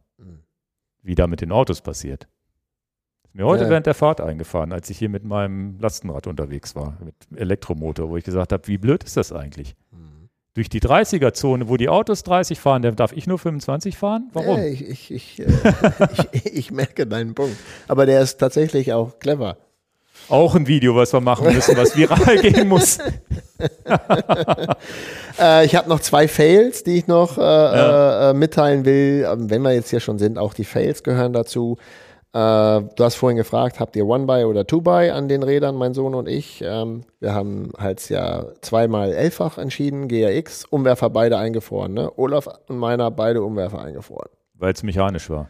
Wie 1.00 1.14
da 1.14 1.26
mit 1.26 1.40
den 1.40 1.52
Autos 1.52 1.80
passiert. 1.80 2.28
Ist 3.24 3.34
mir 3.34 3.46
heute 3.46 3.64
Ja. 3.64 3.70
während 3.70 3.86
der 3.86 3.94
Fahrt 3.94 4.20
eingefahren, 4.20 4.70
als 4.74 4.90
ich 4.90 4.98
hier 4.98 5.08
mit 5.08 5.24
meinem 5.24 5.78
Lastenrad 5.80 6.26
unterwegs 6.26 6.76
war, 6.76 6.98
mit 7.02 7.14
Elektromotor, 7.34 8.10
wo 8.10 8.18
ich 8.18 8.24
gesagt 8.24 8.52
habe, 8.52 8.68
wie 8.68 8.76
blöd 8.76 9.04
ist 9.04 9.16
das 9.16 9.32
eigentlich? 9.32 9.74
Durch 10.58 10.68
die 10.68 10.80
30er-Zone, 10.80 11.68
wo 11.68 11.76
die 11.76 11.88
Autos 11.88 12.24
30 12.24 12.58
fahren, 12.58 12.82
da 12.82 12.90
darf 12.90 13.12
ich 13.12 13.28
nur 13.28 13.38
25 13.38 13.96
fahren? 13.96 14.28
Warum? 14.32 14.58
Ja, 14.58 14.64
ich, 14.64 14.82
ich, 14.88 15.10
ich, 15.12 15.38
äh, 15.38 15.46
ich, 16.32 16.46
ich 16.46 16.70
merke 16.72 17.06
deinen 17.06 17.32
Punkt. 17.36 17.56
Aber 17.86 18.06
der 18.06 18.20
ist 18.22 18.38
tatsächlich 18.38 18.92
auch 18.92 19.20
clever. 19.20 19.56
Auch 20.28 20.56
ein 20.56 20.66
Video, 20.66 20.96
was 20.96 21.12
wir 21.12 21.20
machen 21.20 21.54
müssen, 21.54 21.76
was 21.76 21.96
viral 21.96 22.38
gehen 22.42 22.66
muss. 22.66 22.98
Äh, 25.40 25.64
ich 25.66 25.76
habe 25.76 25.88
noch 25.88 26.00
zwei 26.00 26.26
Fails, 26.26 26.82
die 26.82 26.98
ich 26.98 27.06
noch 27.06 27.38
äh, 27.38 27.40
Ja. 27.40 28.30
äh, 28.30 28.34
mitteilen 28.34 28.84
will. 28.84 29.24
Ähm, 29.32 29.48
Wenn 29.50 29.62
wir 29.62 29.72
jetzt 29.72 29.90
hier 29.90 30.00
schon 30.00 30.18
sind, 30.18 30.36
auch 30.38 30.52
die 30.54 30.64
Fails 30.64 31.04
gehören 31.04 31.32
dazu. 31.32 31.76
Äh, 32.38 32.88
du 32.94 33.04
hast 33.04 33.16
vorhin 33.16 33.36
gefragt, 33.36 33.80
habt 33.80 33.96
ihr 33.96 34.06
One-By 34.06 34.44
oder 34.44 34.66
Two-By 34.66 35.10
an 35.10 35.28
den 35.28 35.42
Rädern, 35.42 35.74
mein 35.74 35.92
Sohn 35.94 36.14
und 36.14 36.28
ich? 36.28 36.62
Ähm, 36.64 37.02
wir 37.20 37.34
haben 37.34 37.72
halt 37.76 38.08
ja 38.10 38.46
zweimal 38.60 39.12
elffach 39.12 39.58
entschieden, 39.58 40.06
GRX, 40.08 40.64
Umwerfer 40.66 41.10
beide 41.10 41.36
eingefroren. 41.38 41.94
Ne? 41.94 42.12
Olaf 42.16 42.46
und 42.68 42.78
meiner 42.78 43.10
beide 43.10 43.42
Umwerfer 43.42 43.80
eingefroren. 43.80 44.28
Weil 44.54 44.72
es 44.72 44.82
mechanisch 44.82 45.28
war. 45.30 45.48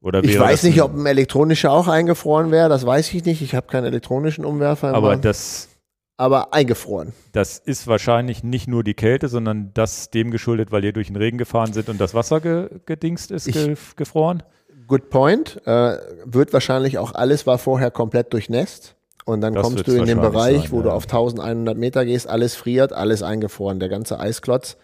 Oder 0.00 0.22
Ich 0.22 0.38
weiß 0.38 0.62
nicht, 0.62 0.80
ob 0.82 0.94
ein 0.94 1.06
elektronischer 1.06 1.72
auch 1.72 1.88
eingefroren 1.88 2.52
wäre, 2.52 2.68
das 2.68 2.86
weiß 2.86 3.12
ich 3.14 3.24
nicht. 3.24 3.42
Ich 3.42 3.56
habe 3.56 3.66
keinen 3.66 3.86
elektronischen 3.86 4.44
Umwerfer, 4.44 4.94
Aber 4.94 5.08
Wagen. 5.08 5.22
das, 5.22 5.68
aber 6.16 6.54
eingefroren. 6.54 7.12
das 7.32 7.58
ist 7.58 7.88
wahrscheinlich 7.88 8.44
nicht 8.44 8.68
nur 8.68 8.84
die 8.84 8.94
Kälte, 8.94 9.26
sondern 9.28 9.72
das 9.74 10.10
dem 10.10 10.30
geschuldet, 10.30 10.70
weil 10.70 10.84
ihr 10.84 10.92
durch 10.92 11.08
den 11.08 11.16
Regen 11.16 11.38
gefahren 11.38 11.72
sind 11.72 11.88
und 11.88 12.00
das 12.00 12.14
Wasser 12.14 12.40
ge 12.40 12.68
gedingst 12.86 13.32
ist, 13.32 13.48
Ich- 13.48 13.54
ge 13.54 13.74
gefroren. 13.96 14.44
Good 14.88 15.10
point. 15.10 15.60
Äh, 15.66 15.98
wird 16.24 16.52
wahrscheinlich 16.52 16.98
auch 16.98 17.14
alles 17.14 17.46
war 17.46 17.58
vorher 17.58 17.90
komplett 17.90 18.32
durchnässt. 18.32 18.96
Und 19.24 19.42
dann 19.42 19.52
Das 19.52 19.62
kommst 19.62 19.86
du 19.86 19.92
in 19.92 20.06
den 20.06 20.22
Bereich, 20.22 20.62
sein, 20.62 20.72
wo 20.72 20.80
du 20.80 20.88
ja. 20.88 20.94
auf 20.94 21.04
1100 21.04 21.76
Meter 21.76 22.06
gehst, 22.06 22.26
alles 22.26 22.54
friert, 22.54 22.94
alles 22.94 23.22
eingefroren, 23.22 23.78
der 23.78 23.90
ganze 23.90 24.18
Eisklotz. 24.18 24.78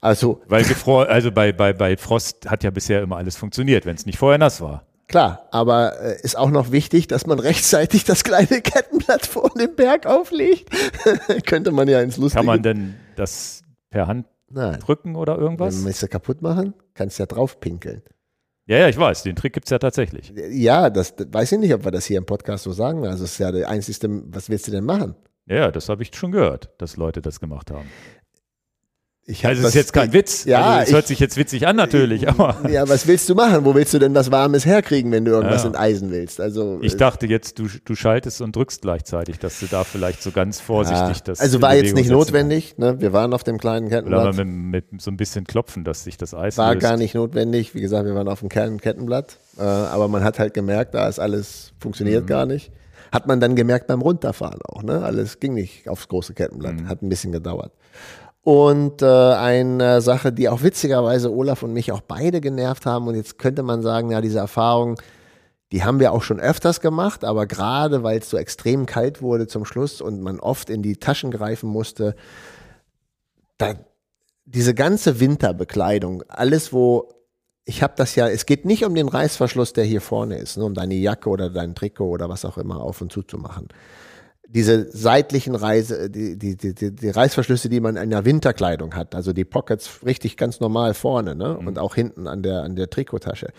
Also 0.00 0.40
Weil 0.48 0.64
gefroren, 0.64 1.08
also 1.08 1.30
bei, 1.30 1.52
bei, 1.52 1.74
bei 1.74 1.98
Frost 1.98 2.50
hat 2.50 2.64
ja 2.64 2.70
bisher 2.70 3.02
immer 3.02 3.18
alles 3.18 3.36
funktioniert, 3.36 3.84
wenn 3.84 3.96
es 3.96 4.06
nicht 4.06 4.18
vorher 4.18 4.38
nass 4.38 4.62
war. 4.62 4.84
klar, 5.06 5.46
aber 5.50 6.00
äh, 6.00 6.20
ist 6.22 6.38
auch 6.38 6.50
noch 6.50 6.72
wichtig, 6.72 7.08
dass 7.08 7.26
man 7.26 7.38
rechtzeitig 7.40 8.04
das 8.04 8.24
kleine 8.24 8.62
Kettenblatt 8.62 9.26
vor 9.26 9.50
dem 9.50 9.76
Berg 9.76 10.06
auflegt. 10.06 10.70
Könnte 11.46 11.70
man 11.70 11.86
ja 11.86 12.00
ins 12.00 12.16
Lustige. 12.16 12.38
Kann 12.38 12.46
man 12.46 12.62
denn 12.62 12.94
das 13.16 13.62
per 13.90 14.06
Hand 14.06 14.26
Nein. 14.48 14.80
drücken 14.80 15.14
oder 15.16 15.36
irgendwas? 15.36 15.76
Wenn 15.76 15.84
willst 15.84 16.02
du 16.02 16.08
kaputt 16.08 16.40
machen, 16.40 16.72
kannst 16.94 17.18
ja 17.18 17.26
drauf 17.26 17.60
pinkeln. 17.60 18.02
Ja, 18.70 18.78
ja, 18.78 18.88
ich 18.88 18.96
weiß, 18.96 19.24
den 19.24 19.34
Trick 19.34 19.52
gibt 19.52 19.66
es 19.66 19.70
ja 19.70 19.80
tatsächlich. 19.80 20.32
Ja, 20.48 20.90
das, 20.90 21.16
das 21.16 21.26
weiß 21.32 21.50
ich 21.50 21.58
nicht, 21.58 21.74
ob 21.74 21.84
wir 21.84 21.90
das 21.90 22.04
hier 22.06 22.18
im 22.18 22.24
Podcast 22.24 22.62
so 22.62 22.70
sagen. 22.70 23.04
Also 23.04 23.24
es 23.24 23.32
ist 23.32 23.38
ja 23.38 23.50
der 23.50 23.68
einzigste, 23.68 24.08
was 24.26 24.48
willst 24.48 24.68
du 24.68 24.70
denn 24.70 24.84
machen? 24.84 25.16
Ja, 25.46 25.72
das 25.72 25.88
habe 25.88 26.04
ich 26.04 26.14
schon 26.14 26.30
gehört, 26.30 26.70
dass 26.78 26.96
Leute 26.96 27.20
das 27.20 27.40
gemacht 27.40 27.72
haben. 27.72 27.88
Ich 29.30 29.46
Also 29.46 29.60
es 29.60 29.62
das- 29.62 29.68
ist 29.70 29.74
jetzt 29.76 29.92
kein 29.92 30.12
Witz. 30.12 30.44
Ja, 30.44 30.62
also 30.64 30.82
es 30.82 30.88
ich- 30.88 30.94
hört 30.94 31.06
sich 31.06 31.18
jetzt 31.20 31.36
witzig 31.36 31.66
an 31.66 31.76
natürlich, 31.76 32.28
aber 32.28 32.56
Ja, 32.70 32.88
was 32.88 33.06
willst 33.06 33.28
du 33.28 33.34
machen? 33.34 33.64
Wo 33.64 33.74
willst 33.74 33.94
du 33.94 33.98
denn 33.98 34.14
was 34.14 34.30
Warmes 34.30 34.66
herkriegen, 34.66 35.12
wenn 35.12 35.24
du 35.24 35.30
irgendwas 35.30 35.62
Ja. 35.62 35.68
enteisen 35.68 36.10
willst? 36.10 36.40
Also 36.40 36.78
ich 36.82 36.94
äh, 36.94 36.96
dachte 36.96 37.26
jetzt, 37.26 37.58
du, 37.58 37.68
du 37.84 37.94
schaltest 37.94 38.40
und 38.40 38.56
drückst 38.56 38.82
gleichzeitig, 38.82 39.38
dass 39.38 39.60
du 39.60 39.66
da 39.66 39.84
vielleicht 39.84 40.22
so 40.22 40.30
ganz 40.32 40.60
vorsichtig 40.60 41.16
ja. 41.18 41.22
das 41.24 41.40
Also 41.40 41.58
in 41.58 41.62
war 41.62 41.74
jetzt 41.74 41.94
nicht 41.94 42.10
notwendig. 42.10 42.76
Ne? 42.78 43.00
Wir 43.00 43.12
waren 43.12 43.32
auf 43.32 43.44
dem 43.44 43.58
kleinen 43.58 43.88
kannst. 43.88 44.06
Oder 44.08 44.30
Kettenblatt. 44.30 44.46
mit, 44.46 44.92
mit 44.92 45.00
so 45.02 45.10
ein 45.10 45.16
bisschen 45.16 45.44
klopfen, 45.44 45.84
dass 45.84 46.04
sich 46.04 46.16
das 46.16 46.34
Eis 46.34 46.58
War 46.58 46.74
löst. 46.74 46.82
gar 46.82 46.96
nicht 46.96 47.14
notwendig. 47.14 47.74
Wie 47.74 47.80
gesagt, 47.80 48.04
wir 48.06 48.14
waren 48.14 48.28
auf 48.28 48.40
dem 48.40 48.48
kleinen 48.48 48.80
Kettenblatt. 48.80 49.38
Äh, 49.58 49.62
aber 49.62 50.08
man 50.08 50.24
hat 50.24 50.38
halt 50.38 50.54
gemerkt, 50.54 50.94
da 50.94 51.08
ist 51.08 51.18
alles, 51.18 51.72
Mhm. 51.76 51.80
funktioniert 51.82 52.26
gar 52.26 52.46
nicht. 52.46 52.72
Hat 53.12 53.26
man 53.26 53.40
dann 53.40 53.56
gemerkt 53.56 53.88
beim 53.88 54.02
Runterfahren 54.02 54.60
auch. 54.62 54.84
Ne? 54.84 55.02
Alles 55.02 55.40
ging 55.40 55.52
nicht 55.54 55.88
aufs 55.88 56.06
große 56.06 56.32
Kettenblatt. 56.34 56.74
Mhm. 56.74 56.88
Hat 56.88 57.02
ein 57.02 57.08
bisschen 57.08 57.32
gedauert. 57.32 57.72
Und 58.42 59.02
äh, 59.02 59.06
eine 59.06 60.00
Sache, 60.00 60.32
die 60.32 60.48
auch 60.48 60.62
witzigerweise 60.62 61.30
Olaf 61.30 61.62
und 61.62 61.72
mich 61.74 61.92
auch 61.92 62.00
beide 62.00 62.40
genervt 62.40 62.86
haben. 62.86 63.06
Und 63.06 63.14
jetzt 63.14 63.38
könnte 63.38 63.62
man 63.62 63.82
sagen, 63.82 64.10
ja, 64.10 64.20
diese 64.20 64.38
Erfahrung, 64.38 64.98
die 65.72 65.84
haben 65.84 66.00
wir 66.00 66.12
auch 66.12 66.22
schon 66.22 66.40
öfters 66.40 66.80
gemacht, 66.80 67.24
aber 67.24 67.46
gerade 67.46 68.02
weil 68.02 68.18
es 68.18 68.30
so 68.30 68.36
extrem 68.36 68.86
kalt 68.86 69.22
wurde 69.22 69.46
zum 69.46 69.64
Schluss 69.64 70.00
und 70.00 70.20
man 70.20 70.40
oft 70.40 70.68
in 70.68 70.82
die 70.82 70.96
Taschen 70.96 71.30
greifen 71.30 71.68
musste, 71.68 72.16
da, 73.58 73.74
diese 74.46 74.74
ganze 74.74 75.20
Winterbekleidung, 75.20 76.24
alles 76.28 76.72
wo, 76.72 77.12
ich 77.64 77.82
habe 77.84 77.92
das 77.96 78.16
ja, 78.16 78.28
es 78.28 78.46
geht 78.46 78.64
nicht 78.64 78.84
um 78.84 78.94
den 78.94 79.08
Reißverschluss, 79.08 79.72
der 79.72 79.84
hier 79.84 80.00
vorne 80.00 80.38
ist, 80.38 80.56
ne, 80.56 80.64
um 80.64 80.74
deine 80.74 80.94
Jacke 80.94 81.28
oder 81.28 81.50
dein 81.50 81.74
Trikot 81.76 82.08
oder 82.08 82.28
was 82.28 82.44
auch 82.44 82.58
immer 82.58 82.80
auf 82.80 83.00
und 83.00 83.12
zu 83.12 83.22
zu 83.22 83.38
machen. 83.38 83.68
Diese 84.52 84.90
seitlichen 84.90 85.54
Reise, 85.54 86.10
die, 86.10 86.36
die, 86.36 86.56
die, 86.56 86.74
die, 86.74 86.94
die 86.94 87.08
Reißverschlüsse, 87.08 87.68
die 87.68 87.80
man 87.80 87.96
in 87.96 88.10
der 88.10 88.24
Winterkleidung 88.24 88.94
hat, 88.94 89.14
also 89.14 89.32
die 89.32 89.44
Pockets 89.44 90.00
richtig 90.04 90.36
ganz 90.36 90.58
normal 90.58 90.94
vorne, 90.94 91.36
ne? 91.36 91.56
Und 91.56 91.78
auch 91.78 91.94
hinten 91.94 92.26
an 92.26 92.42
der, 92.42 92.62
an 92.62 92.74
der 92.74 92.90
Trikottasche. 92.90 93.52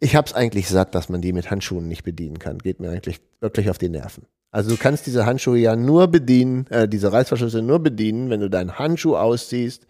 Ich 0.00 0.16
hab's 0.16 0.32
eigentlich 0.32 0.68
satt, 0.68 0.94
dass 0.94 1.08
man 1.08 1.20
die 1.20 1.32
mit 1.32 1.50
Handschuhen 1.50 1.86
nicht 1.86 2.02
bedienen 2.02 2.38
kann. 2.40 2.58
Geht 2.58 2.80
mir 2.80 2.90
eigentlich 2.90 3.20
wirklich 3.40 3.70
auf 3.70 3.78
die 3.78 3.88
Nerven. 3.88 4.26
Also 4.50 4.70
du 4.70 4.76
kannst 4.76 5.06
diese 5.06 5.26
Handschuhe 5.26 5.58
ja 5.58 5.76
nur 5.76 6.08
bedienen, 6.08 6.66
äh, 6.68 6.88
diese 6.88 7.12
Reißverschlüsse 7.12 7.62
nur 7.62 7.80
bedienen, 7.80 8.30
wenn 8.30 8.40
du 8.40 8.50
deinen 8.50 8.78
Handschuh 8.78 9.16
ausziehst 9.16 9.86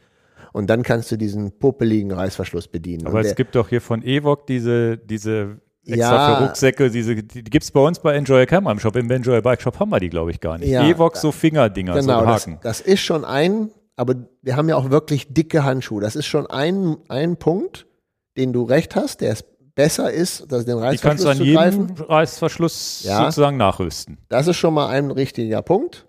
und 0.54 0.70
dann 0.70 0.82
kannst 0.82 1.10
du 1.10 1.16
diesen 1.16 1.58
popeligen 1.58 2.12
Reißverschluss 2.12 2.68
bedienen. 2.68 3.06
Aber 3.06 3.20
es 3.20 3.34
gibt 3.34 3.56
doch 3.56 3.68
hier 3.68 3.80
von 3.80 4.02
Evok 4.02 4.46
diese, 4.46 4.96
diese 4.96 5.58
extra 5.86 5.96
Ja. 6.30 6.36
für 6.36 6.44
Rucksäcke, 6.46 6.90
diese, 6.90 7.14
die, 7.16 7.42
gibt 7.44 7.64
es 7.64 7.70
bei 7.70 7.80
uns 7.80 7.98
bei 8.00 8.14
Enjoy 8.14 8.44
Camera 8.46 8.72
im 8.72 8.78
Shop. 8.78 8.96
Im 8.96 9.10
Enjoy 9.10 9.40
Bike 9.40 9.60
Shop 9.62 9.78
haben 9.80 9.90
wir 9.90 10.00
die, 10.00 10.10
glaube 10.10 10.30
ich, 10.30 10.40
gar 10.40 10.58
nicht. 10.58 10.68
Ja, 10.70 10.86
Evok 10.88 11.16
so 11.16 11.32
Fingerdinger, 11.32 11.94
genau, 11.94 12.20
so 12.20 12.26
das, 12.26 12.42
Haken. 12.46 12.58
das 12.62 12.80
ist 12.80 13.00
schon 13.00 13.24
ein, 13.24 13.70
aber 13.96 14.14
wir 14.42 14.56
haben 14.56 14.68
ja 14.68 14.76
auch 14.76 14.90
wirklich 14.90 15.32
dicke 15.32 15.64
Handschuhe. 15.64 16.00
Das 16.00 16.16
ist 16.16 16.26
schon 16.26 16.46
ein, 16.46 16.96
ein 17.08 17.36
Punkt, 17.36 17.86
den 18.36 18.52
du 18.52 18.62
recht 18.64 18.96
hast, 18.96 19.20
der 19.20 19.32
es 19.32 19.44
besser 19.76 20.12
ist, 20.12 20.50
dass 20.52 20.64
den 20.64 20.76
Die 20.90 20.98
kannst 20.98 21.24
du 21.24 21.28
Reißverschluss 21.28 21.40
an 21.40 21.44
jedem 21.44 21.86
greifen. 21.96 22.04
Reißverschluss 22.08 23.02
Ja. 23.04 23.24
sozusagen 23.24 23.56
nachrüsten. 23.56 24.18
Das 24.28 24.46
ist 24.46 24.56
schon 24.56 24.74
mal 24.74 24.86
ein 24.88 25.10
richtiger 25.10 25.62
Punkt. 25.62 26.06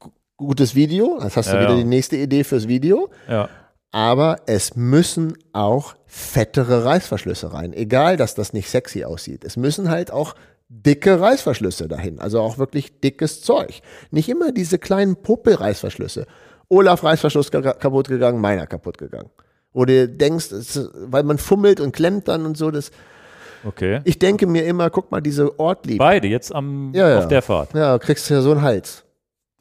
G- 0.00 0.08
Gutes 0.36 0.74
Video, 0.76 1.18
das 1.20 1.36
hast 1.36 1.52
du 1.52 1.58
wieder 1.60 1.76
die 1.76 1.84
nächste 1.84 2.16
Idee 2.16 2.44
fürs 2.44 2.68
Video. 2.68 3.10
Ja. 3.28 3.48
Aber 3.90 4.40
es 4.46 4.76
müssen 4.76 5.36
auch 5.52 5.94
fettere 6.06 6.84
Reißverschlüsse 6.84 7.52
rein. 7.52 7.72
Egal, 7.72 8.16
dass 8.16 8.34
das 8.34 8.52
nicht 8.52 8.68
sexy 8.68 9.04
aussieht. 9.04 9.44
Es 9.44 9.56
müssen 9.56 9.88
halt 9.90 10.10
auch 10.10 10.34
dicke 10.68 11.18
Reißverschlüsse 11.20 11.88
dahin. 11.88 12.18
Also 12.18 12.40
auch 12.40 12.58
wirklich 12.58 13.00
dickes 13.00 13.40
Zeug. 13.40 13.80
Nicht 14.10 14.28
immer 14.28 14.52
diese 14.52 14.78
kleinen 14.78 15.16
Puppel-Reißverschlüsse. 15.16 16.26
Olaf 16.68 17.02
Reißverschluss 17.02 17.50
kaputt 17.50 18.08
gegangen, 18.08 18.40
meiner 18.40 18.66
kaputt 18.66 18.98
gegangen. 18.98 19.30
Wo 19.72 19.86
du 19.86 20.06
denkst, 20.08 20.48
weil 21.06 21.22
man 21.22 21.38
fummelt 21.38 21.80
und 21.80 21.92
klemmt 21.92 22.28
dann 22.28 22.44
und 22.44 22.56
so. 22.58 22.70
Das, 22.70 22.90
Okay. 23.64 24.00
ich 24.04 24.18
denke 24.18 24.46
mir 24.46 24.64
immer, 24.66 24.88
guck 24.90 25.10
mal, 25.10 25.20
diese 25.20 25.58
Ortlieb. 25.58 25.98
Beide 25.98 26.28
jetzt 26.28 26.54
am, 26.54 26.92
Ja, 26.94 27.08
ja. 27.08 27.18
auf 27.18 27.28
der 27.28 27.42
Fahrt. 27.42 27.74
Ja, 27.74 27.98
kriegst 27.98 28.28
du 28.30 28.34
ja 28.34 28.40
so 28.42 28.52
einen 28.52 28.62
Hals. 28.62 29.04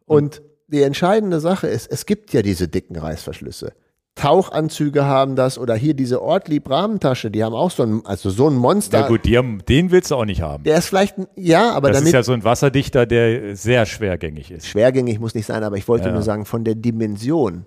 Und 0.06 0.42
die 0.68 0.84
entscheidende 0.84 1.40
Sache 1.40 1.68
ist, 1.68 1.92
es 1.92 2.06
gibt 2.06 2.32
ja 2.34 2.42
diese 2.42 2.68
dicken 2.68 2.96
Reißverschlüsse. 2.98 3.74
Tauchanzüge 4.18 5.06
haben 5.06 5.36
das 5.36 5.58
oder 5.58 5.76
hier 5.76 5.94
diese 5.94 6.22
Ortlieb 6.22 6.70
Rahmentasche, 6.70 7.32
die 7.32 7.44
haben 7.44 7.54
auch 7.56 7.72
so 7.72 7.84
ein, 7.84 8.02
also 8.06 8.30
so 8.30 8.50
ein 8.50 8.56
Monster. 8.56 9.02
Ja 9.02 9.08
gut, 9.08 9.26
die 9.26 9.38
haben, 9.38 9.60
den 9.70 9.92
willst 9.92 10.12
du 10.12 10.16
auch 10.16 10.26
nicht 10.26 10.42
haben. 10.42 10.64
Der 10.64 10.78
ist 10.80 10.88
vielleicht, 10.88 11.18
ein- 11.18 11.28
ja, 11.36 11.72
aber 11.72 11.90
das 11.90 11.98
damit 11.98 12.08
ist 12.10 12.14
ja 12.14 12.24
so 12.24 12.34
ein 12.34 12.44
Wasserdichter, 12.44 13.06
der 13.06 13.56
sehr 13.56 13.86
schwergängig 13.86 14.52
ist. 14.52 14.68
schwergängig 14.68 15.20
muss 15.20 15.36
nicht 15.36 15.46
sein, 15.46 15.64
aber 15.64 15.78
ich 15.78 15.88
wollte 15.88 16.08
Ja. 16.08 16.14
nur 16.14 16.24
sagen, 16.24 16.46
von 16.46 16.64
der 16.64 16.76
Dimension 16.76 17.66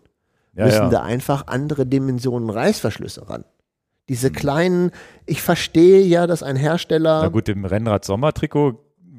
Ja, 0.54 0.66
müssen 0.66 0.90
da 0.90 1.02
einfach 1.02 1.46
andere 1.46 1.86
Dimensionen 1.86 2.50
Reißverschlüsse 2.50 3.28
ran. 3.30 3.42
Hm. 3.42 3.46
Diese 4.08 4.30
kleinen, 4.32 4.90
ich 5.26 5.40
verstehe 5.40 6.00
ja, 6.02 6.26
dass 6.26 6.42
ein 6.42 6.56
Hersteller 6.56 7.20
Na 7.22 7.28
gut, 7.28 7.48
im 7.48 7.64
Rennrad-Sommertrikot 7.64 8.74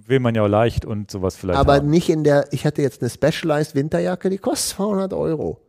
will 0.05 0.19
man 0.19 0.35
ja 0.35 0.43
auch 0.43 0.47
leicht 0.49 0.83
und 0.85 1.09
sowas 1.09 1.37
vielleicht 1.37 1.57
Aber 1.57 1.75
haben. 1.75 1.89
nicht 1.89 2.09
in 2.09 2.25
der, 2.25 2.45
ich 2.51 2.65
hatte 2.65 2.81
jetzt 2.81 3.01
eine 3.01 3.09
Specialized 3.09 3.73
Winterjacke, 3.75 4.29
die 4.29 4.37
kostet 4.37 4.75
200 4.75 5.13
Euro. 5.13 5.61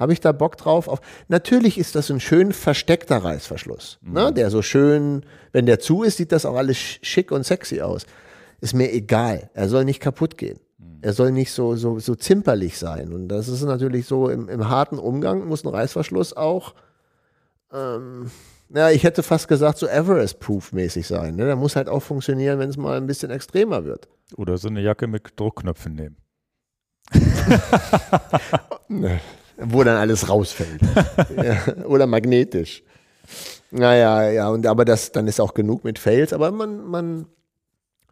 Habe 0.00 0.12
ich 0.14 0.20
da 0.20 0.32
Bock 0.32 0.56
drauf? 0.56 0.88
Auf, 0.88 1.00
natürlich 1.28 1.78
ist 1.78 1.94
das 1.94 2.10
ein 2.10 2.18
schön 2.20 2.52
versteckter 2.52 3.18
Reißverschluss. 3.18 3.98
Mhm. 4.00 4.12
Ne? 4.14 4.32
Der 4.32 4.50
so 4.50 4.62
schön, 4.62 5.24
wenn 5.52 5.66
der 5.66 5.78
zu 5.78 6.02
ist, 6.02 6.16
sieht 6.16 6.32
das 6.32 6.46
auch 6.46 6.56
alles 6.56 6.76
sch- 6.78 6.98
schick 7.02 7.30
und 7.30 7.44
sexy 7.44 7.82
aus. 7.82 8.06
Ist 8.62 8.74
mir 8.74 8.92
egal. 8.92 9.50
Er 9.54 9.68
soll 9.68 9.84
nicht 9.84 10.00
kaputt 10.00 10.38
gehen. 10.38 10.58
Mhm. 10.78 10.98
Er 11.02 11.12
soll 11.12 11.30
nicht 11.32 11.52
so, 11.52 11.76
so, 11.76 11.98
so 11.98 12.14
zimperlich 12.14 12.78
sein. 12.78 13.12
Und 13.12 13.28
das 13.28 13.48
ist 13.48 13.62
natürlich 13.62 14.06
so 14.06 14.28
im, 14.30 14.48
im 14.48 14.68
harten 14.70 14.98
Umgang 14.98 15.46
muss 15.46 15.64
ein 15.64 15.68
Reißverschluss 15.68 16.34
auch, 16.36 16.74
ähm, 17.72 18.30
ja, 18.72 18.88
ich 18.90 19.02
hätte 19.04 19.22
fast 19.22 19.48
gesagt, 19.48 19.78
so 19.78 19.86
Everest-Proof-mäßig 19.86 21.06
sein. 21.06 21.36
Ne? 21.36 21.44
Der 21.46 21.56
muss 21.56 21.76
halt 21.76 21.88
auch 21.88 22.00
funktionieren, 22.00 22.58
wenn 22.58 22.70
es 22.70 22.76
mal 22.76 22.96
ein 22.96 23.06
bisschen 23.06 23.30
extremer 23.30 23.84
wird. 23.84 24.08
Oder 24.36 24.58
so 24.58 24.68
eine 24.68 24.80
Jacke 24.80 25.08
mit 25.08 25.24
Druckknöpfen 25.36 25.94
nehmen. 25.94 26.16
Wo 29.62 29.84
dann 29.84 29.96
alles 29.96 30.28
rausfällt. 30.28 30.80
ja, 31.36 31.84
oder 31.84 32.06
magnetisch. 32.06 32.82
Naja, 33.70 34.30
ja, 34.30 34.48
und 34.48 34.66
aber 34.66 34.84
das, 34.84 35.12
dann 35.12 35.28
ist 35.28 35.40
auch 35.40 35.54
genug 35.54 35.84
mit 35.84 35.98
Fails, 35.98 36.32
aber 36.32 36.50
man, 36.50 36.84
man 36.84 37.26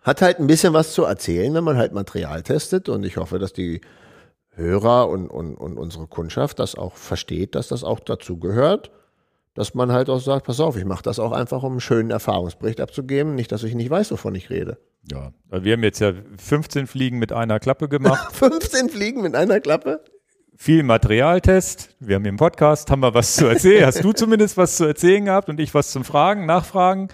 hat 0.03 0.23
halt 0.23 0.39
ein 0.39 0.47
bisschen 0.47 0.73
was 0.73 0.93
zu 0.93 1.05
erzählen, 1.05 1.53
wenn 1.55 1.65
man 1.65 1.77
halt 1.77 1.93
Material 1.93 2.43
testet 2.43 2.89
und 2.89 3.05
ich 3.05 3.16
hoffe, 3.16 3.39
dass 3.39 3.53
die 3.53 3.81
Hörer 4.55 5.09
und, 5.09 5.29
und, 5.29 5.57
und 5.57 5.77
unsere 5.77 6.07
Kundschaft 6.07 6.59
das 6.59 6.75
auch 6.75 6.95
versteht, 6.97 7.55
dass 7.55 7.69
das 7.69 7.85
auch 7.85 8.01
dazu 8.01 8.39
gehört, 8.39 8.91
dass 9.55 9.75
man 9.75 9.93
halt 9.93 10.09
auch 10.09 10.20
sagt, 10.20 10.47
pass 10.47 10.61
auf, 10.61 10.77
ich 10.77 10.85
mache 10.85 11.03
das 11.03 11.19
auch 11.19 11.33
einfach, 11.33 11.62
um 11.65 11.73
einen 11.73 11.81
schönen 11.81 12.11
Erfahrungsbericht 12.11 12.81
abzugeben, 12.81 13.35
nicht, 13.35 13.51
dass 13.51 13.65
ich 13.65 13.75
nicht 13.75 13.91
weiß, 13.91 14.12
wovon 14.12 14.35
ich 14.35 14.51
rede. 14.51 14.79
Ja, 15.11 15.33
wir 15.51 15.73
haben 15.73 15.83
jetzt 15.83 16.01
ja 16.01 16.12
15 16.37 16.87
Fliegen 16.87 17.19
mit 17.19 17.33
einer 17.33 17.59
Klappe 17.59 17.89
gemacht. 17.89 18.33
15 18.37 18.89
Fliegen 18.89 19.23
mit 19.23 19.35
einer 19.35 19.61
Klappe? 19.61 20.05
Viel 20.60 20.82
Materialtest. 20.82 21.94
Wir 22.01 22.16
haben 22.16 22.24
hier 22.24 22.30
im 22.30 22.36
Podcast, 22.36 22.90
haben 22.90 22.98
wir 22.98 23.14
was 23.14 23.36
zu 23.36 23.47
erzählen. 23.47 23.86
Hast 23.86 24.02
du 24.02 24.12
zumindest 24.12 24.56
was 24.56 24.76
zu 24.76 24.86
erzählen 24.86 25.24
gehabt 25.24 25.48
und 25.48 25.60
ich 25.60 25.72
was 25.72 25.93
zum 25.93 26.02
Fragen, 26.02 26.47
Nachfragen. 26.47 27.09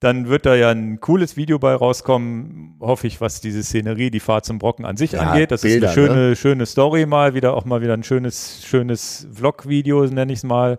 Dann 0.00 0.28
wird 0.28 0.46
da 0.46 0.56
ja 0.56 0.70
ein 0.70 0.98
cooles 0.98 1.36
Video 1.36 1.60
bei 1.60 1.76
rauskommen, 1.76 2.74
hoffe 2.80 3.06
ich, 3.06 3.20
was 3.20 3.40
diese 3.40 3.62
Szenerie, 3.62 4.10
die 4.10 4.18
Fahrt 4.18 4.44
zum 4.44 4.58
Brocken 4.58 4.84
an 4.84 4.96
sich 4.96 5.12
Ja, 5.12 5.20
angeht. 5.20 5.52
Das 5.52 5.62
Bilder, 5.62 5.92
ist 5.92 5.96
eine 5.96 6.08
schöne, 6.08 6.36
schöne 6.36 6.66
Story 6.66 7.06
mal, 7.06 7.34
wieder 7.34 7.54
auch 7.54 7.64
mal 7.64 7.82
wieder 7.82 7.94
ein 7.94 8.02
schönes, 8.02 8.64
schönes 8.66 9.28
Vlog-Video, 9.32 10.04
nenne 10.06 10.32
ich 10.32 10.40
es 10.40 10.44
mal. 10.44 10.76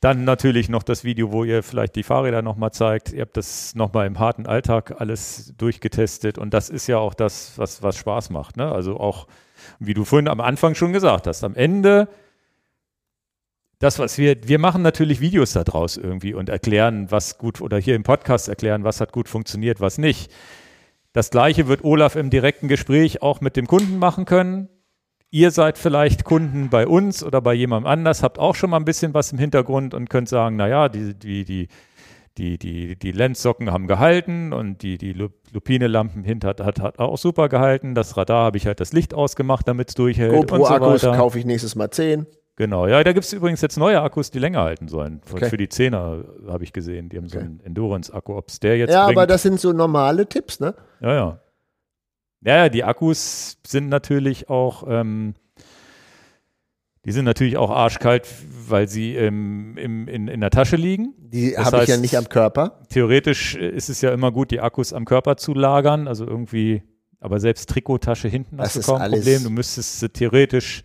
Dann 0.00 0.24
natürlich 0.24 0.70
noch 0.70 0.82
das 0.82 1.04
Video, 1.04 1.32
wo 1.32 1.44
ihr 1.44 1.62
vielleicht 1.62 1.96
die 1.96 2.02
Fahrräder 2.02 2.40
nochmal 2.40 2.72
zeigt. 2.72 3.12
Ihr 3.12 3.20
habt 3.20 3.36
das 3.36 3.74
nochmal 3.74 4.06
im 4.06 4.18
harten 4.18 4.46
Alltag 4.46 5.02
alles 5.02 5.52
durchgetestet 5.58 6.38
und 6.38 6.54
das 6.54 6.70
ist 6.70 6.86
ja 6.86 6.96
auch 6.96 7.12
das, 7.12 7.52
was, 7.56 7.82
was 7.82 7.98
Spaß 7.98 8.30
macht. 8.30 8.56
Ne? 8.56 8.72
Also 8.72 8.98
auch, 8.98 9.26
wie 9.78 9.94
du 9.94 10.04
vorhin 10.04 10.28
am 10.28 10.40
Anfang 10.40 10.74
schon 10.74 10.92
gesagt 10.92 11.26
hast, 11.26 11.44
am 11.44 11.54
Ende 11.54 12.08
das, 13.78 13.98
was 13.98 14.16
wir, 14.16 14.36
wir 14.48 14.58
machen 14.58 14.82
natürlich 14.82 15.20
Videos 15.20 15.52
daraus 15.52 15.96
irgendwie 15.98 16.32
und 16.32 16.48
erklären, 16.48 17.10
was 17.10 17.36
gut, 17.36 17.60
oder 17.60 17.76
hier 17.76 17.94
im 17.94 18.04
Podcast 18.04 18.48
erklären, 18.48 18.84
was 18.84 19.00
hat 19.00 19.12
gut 19.12 19.28
funktioniert, 19.28 19.80
was 19.80 19.98
nicht. 19.98 20.32
Das 21.12 21.30
gleiche 21.30 21.68
wird 21.68 21.84
Olaf 21.84 22.16
im 22.16 22.30
direkten 22.30 22.68
Gespräch 22.68 23.22
auch 23.22 23.40
mit 23.40 23.56
dem 23.56 23.66
Kunden 23.66 23.98
machen 23.98 24.24
können. 24.24 24.68
Ihr 25.30 25.50
seid 25.50 25.76
vielleicht 25.76 26.24
Kunden 26.24 26.70
bei 26.70 26.86
uns 26.86 27.22
oder 27.22 27.42
bei 27.42 27.52
jemandem 27.52 27.90
anders, 27.90 28.22
habt 28.22 28.38
auch 28.38 28.54
schon 28.54 28.70
mal 28.70 28.78
ein 28.78 28.84
bisschen 28.86 29.12
was 29.12 29.32
im 29.32 29.38
Hintergrund 29.38 29.92
und 29.92 30.08
könnt 30.08 30.28
sagen, 30.28 30.56
naja, 30.56 30.88
die, 30.88 31.14
die, 31.14 31.44
die, 31.44 31.68
die, 32.38 32.58
die, 32.58 32.96
die 32.96 33.12
Lenzsocken 33.12 33.70
haben 33.72 33.86
gehalten 33.86 34.52
und 34.52 34.82
die, 34.82 34.98
die 34.98 35.12
Lupine-Lampen 35.12 36.24
hinter 36.24 36.48
hat, 36.48 36.60
hat, 36.60 36.98
auch 36.98 37.18
super 37.18 37.48
gehalten. 37.48 37.94
Das 37.94 38.16
Radar 38.16 38.44
habe 38.44 38.56
ich 38.56 38.66
halt 38.66 38.80
das 38.80 38.92
Licht 38.92 39.14
ausgemacht, 39.14 39.66
damit 39.66 39.88
es 39.88 39.94
durchhält. 39.94 40.32
GoPro-Akkus 40.32 41.00
so 41.02 41.12
kaufe 41.12 41.38
ich 41.38 41.44
nächstes 41.44 41.74
Mal 41.74 41.90
10. 41.90 42.26
Genau, 42.56 42.86
ja, 42.86 43.04
da 43.04 43.12
gibt 43.12 43.26
es 43.26 43.32
übrigens 43.34 43.60
jetzt 43.60 43.76
neue 43.76 44.00
Akkus, 44.00 44.30
die 44.30 44.38
länger 44.38 44.62
halten 44.62 44.88
sollen. 44.88 45.20
Okay. 45.30 45.50
Für 45.50 45.58
die 45.58 45.68
Zehner 45.68 46.24
habe 46.48 46.64
ich 46.64 46.72
gesehen. 46.72 47.10
Die 47.10 47.18
haben 47.18 47.26
okay. 47.26 47.34
so 47.34 47.38
einen 47.40 47.60
Endurance-Akku. 47.60 48.34
Ob 48.34 48.48
es 48.48 48.60
der 48.60 48.78
jetzt. 48.78 48.92
Ja, 48.92 49.04
bringt, 49.04 49.18
aber 49.18 49.26
das 49.26 49.42
sind 49.42 49.60
so 49.60 49.72
normale 49.72 50.26
Tipps, 50.26 50.58
ne? 50.58 50.74
Ja, 51.00 51.14
ja. 51.14 51.40
Ja, 52.42 52.68
die 52.68 52.84
Akkus 52.84 53.58
sind 53.66 53.88
natürlich 53.88 54.48
auch, 54.48 54.84
ähm, 54.88 55.34
die 57.06 57.12
sind 57.12 57.24
natürlich 57.24 57.56
auch 57.56 57.70
arschkalt, 57.70 58.26
weil 58.68 58.88
sie 58.88 59.14
ähm, 59.14 59.76
im, 59.78 60.08
in, 60.08 60.26
in 60.26 60.40
der 60.40 60.50
Tasche 60.50 60.74
liegen. 60.74 61.14
Die 61.18 61.56
habe 61.56 61.84
ich 61.84 61.88
ja 61.88 61.96
nicht 61.96 62.16
am 62.16 62.28
Körper. 62.28 62.80
Theoretisch 62.88 63.54
ist 63.54 63.88
es 63.88 64.00
ja 64.00 64.12
immer 64.12 64.32
gut, 64.32 64.50
die 64.50 64.60
Akkus 64.60 64.92
am 64.92 65.04
Körper 65.04 65.36
zu 65.36 65.54
lagern. 65.54 66.08
Also 66.08 66.26
irgendwie, 66.26 66.82
aber 67.20 67.38
selbst 67.38 67.70
Trikottasche 67.70 68.26
hinten 68.26 68.56
das 68.56 68.74
hast 68.74 68.88
du 68.88 68.92
kaum 68.92 69.00
ein 69.00 69.12
Problem. 69.12 69.44
Du 69.44 69.50
müsstest 69.50 70.00
sie 70.00 70.08
theoretisch 70.08 70.82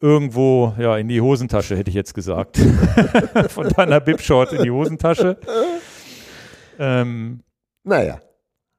irgendwo 0.00 0.74
ja 0.80 0.96
in 0.96 1.06
die 1.06 1.20
Hosentasche, 1.20 1.76
hätte 1.76 1.90
ich 1.90 1.94
jetzt 1.94 2.12
gesagt. 2.12 2.58
Von 3.50 3.68
deiner 3.68 4.00
Bib-Short 4.00 4.52
in 4.52 4.64
die 4.64 4.70
Hosentasche. 4.70 5.38
Ähm, 6.82 7.42
naja. 7.84 8.22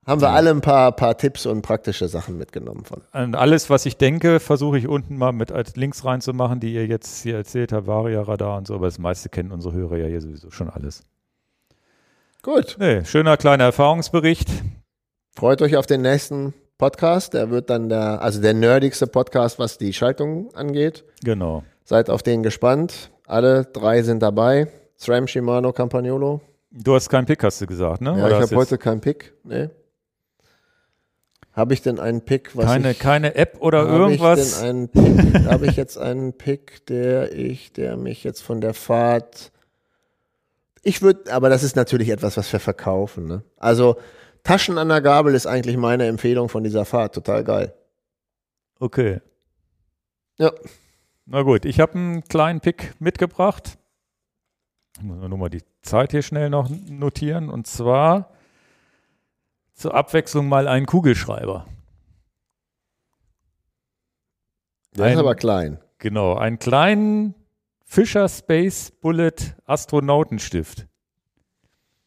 Haben 0.08 0.20
wir 0.20 0.30
ja. 0.30 0.34
alle 0.34 0.50
ein 0.50 0.62
paar, 0.62 0.92
paar 0.94 1.16
Tipps 1.16 1.46
und 1.46 1.62
praktische 1.62 2.08
Sachen 2.08 2.38
mitgenommen 2.38 2.86
von. 2.86 3.02
Und 3.14 3.36
alles, 3.36 3.70
was 3.70 3.86
ich 3.86 3.98
denke, 3.98 4.40
versuche 4.40 4.80
ich 4.80 4.88
unten 4.88 5.16
mal 5.16 5.32
mit 5.32 5.52
als 5.52 5.76
Links 5.76 6.04
reinzumachen, 6.04 6.60
die 6.60 6.74
ihr 6.74 6.88
jetzt 6.88 7.22
hier 7.22 7.36
erzählt 7.36 7.72
habt, 7.72 7.86
Varia-Radar 7.86 8.58
und 8.58 8.66
so, 8.66 8.74
aber 8.74 8.88
das 8.88 8.98
meiste 8.98 9.30
kennen 9.30 9.52
unsere 9.52 9.76
Hörer 9.76 9.98
ja 9.98 10.08
hier 10.08 10.22
sowieso 10.22 10.50
schon 10.50 10.72
alles. 10.72 11.04
Gut. 12.42 12.78
Nee, 12.80 13.06
schöner 13.06 13.38
kleiner 13.38 13.66
Erfahrungsbericht. 13.66 14.50
Freut 15.36 15.62
euch 15.62 15.78
auf 15.78 15.86
den 15.86 16.02
nächsten 16.02 16.56
Podcast. 16.80 17.36
Der 17.36 17.52
wird 17.52 17.70
dann 17.70 17.88
der, 17.88 18.24
also 18.24 18.42
der 18.42 18.56
nerdigste 18.56 19.06
Podcast, 19.06 19.60
was 19.60 19.78
die 19.78 19.94
Schaltung 19.94 20.52
angeht. 20.56 21.04
Genau. 21.24 21.64
Seid 21.84 22.10
auf 22.10 22.24
den 22.24 22.42
gespannt. 22.42 23.12
Alle 23.28 23.66
drei 23.66 24.02
sind 24.02 24.24
dabei. 24.24 24.68
SRAM, 24.98 25.28
Shimano, 25.28 25.72
Campagnolo. 25.72 26.42
Du 26.72 26.96
hast 26.96 27.10
keinen 27.10 27.28
Pick, 27.28 27.44
hast 27.44 27.62
du 27.62 27.68
gesagt, 27.68 28.02
ne? 28.02 28.18
Ja, 28.18 28.26
Oder 28.26 28.38
ich 28.38 28.42
habe 28.44 28.56
heute 28.56 28.80
keinen 28.80 29.02
Pick. 29.02 29.34
Nee. 29.44 29.70
Habe 31.54 31.74
ich 31.74 31.82
denn 31.82 32.00
einen 32.00 32.22
Pick? 32.22 32.56
Was 32.56 32.66
keine, 32.66 32.92
ich, 32.92 33.00
keine 33.00 33.36
App 33.36 33.58
oder 33.60 33.86
irgendwas? 33.86 34.62
Habe 34.64 35.66
ich 35.68 35.76
jetzt 35.76 35.98
einen 35.98 36.34
Pick, 36.34 36.86
der 36.86 37.34
ich, 37.34 37.74
der 37.74 37.98
mich 37.98 38.24
jetzt 38.24 38.42
von 38.42 38.62
der 38.62 38.74
Fahrt. 38.74 39.52
Ich 40.82 41.02
würde, 41.02 41.32
aber 41.32 41.50
das 41.50 41.64
ist 41.64 41.76
natürlich 41.76 42.10
etwas, 42.10 42.38
was 42.38 42.52
wir 42.54 42.60
verkaufen. 42.60 43.28
Ne? 43.28 43.44
Also 43.58 43.98
Taschen 44.44 44.78
an 44.78 44.90
der 44.90 45.02
Gabel 45.02 45.36
ist 45.36 45.46
eigentlich 45.46 45.78
meine 45.78 46.08
Empfehlung 46.08 46.48
von 46.48 46.64
dieser 46.64 46.86
Fahrt. 46.86 47.16
Total 47.16 47.44
geil. 47.44 47.74
Okay. 48.80 49.20
Ja. 50.38 50.52
Na 51.26 51.44
gut, 51.44 51.66
ich 51.66 51.80
habe 51.80 51.94
einen 51.94 52.24
kleinen 52.24 52.62
Pick 52.62 52.94
mitgebracht. 53.00 53.78
Ich 54.98 55.04
muss 55.04 55.18
nur 55.20 55.38
mal 55.38 55.50
die 55.50 55.64
Zeit 55.82 56.12
hier 56.12 56.22
schnell 56.22 56.50
noch 56.50 56.70
notieren. 56.90 57.50
Und 57.50 57.68
zwar 57.68 58.32
zur 59.82 59.94
Abwechslung 59.96 60.48
mal 60.48 60.68
einen 60.68 60.86
Kugelschreiber. 60.86 61.68
Der 64.96 65.06
ein, 65.06 65.14
ist 65.14 65.20
aber 65.20 65.36
klein. 65.36 65.80
Genau, 65.98 66.36
einen 66.36 66.60
kleinen 66.60 67.36
Fisher 67.84 68.30
Space 68.30 68.92
Bullet 68.92 69.56
Astronautenstift 69.66 70.88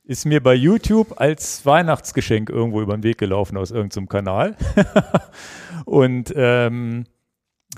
ist 0.04 0.26
mir 0.26 0.42
bei 0.42 0.54
YouTube 0.54 1.18
als 1.18 1.64
Weihnachtsgeschenk 1.64 2.50
irgendwo 2.50 2.82
über 2.82 2.94
den 2.94 3.02
Weg 3.02 3.18
gelaufen 3.18 3.56
aus 3.56 3.70
irgendeinem 3.70 4.08
Kanal. 4.08 4.56
und 5.86 6.32
ähm, 6.36 7.04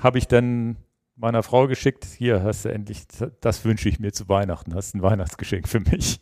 habe 0.00 0.18
ich 0.18 0.26
dann 0.26 0.76
meiner 1.14 1.44
Frau 1.44 1.68
geschickt, 1.68 2.04
hier 2.04 2.42
hast 2.42 2.64
du 2.64 2.68
endlich, 2.68 3.04
das 3.40 3.64
wünsche 3.64 3.88
ich 3.88 4.00
mir 4.00 4.12
zu 4.12 4.28
Weihnachten, 4.28 4.74
hast 4.74 4.94
ein 4.94 5.02
Weihnachtsgeschenk 5.02 5.68
für 5.68 5.80
mich. 5.80 6.20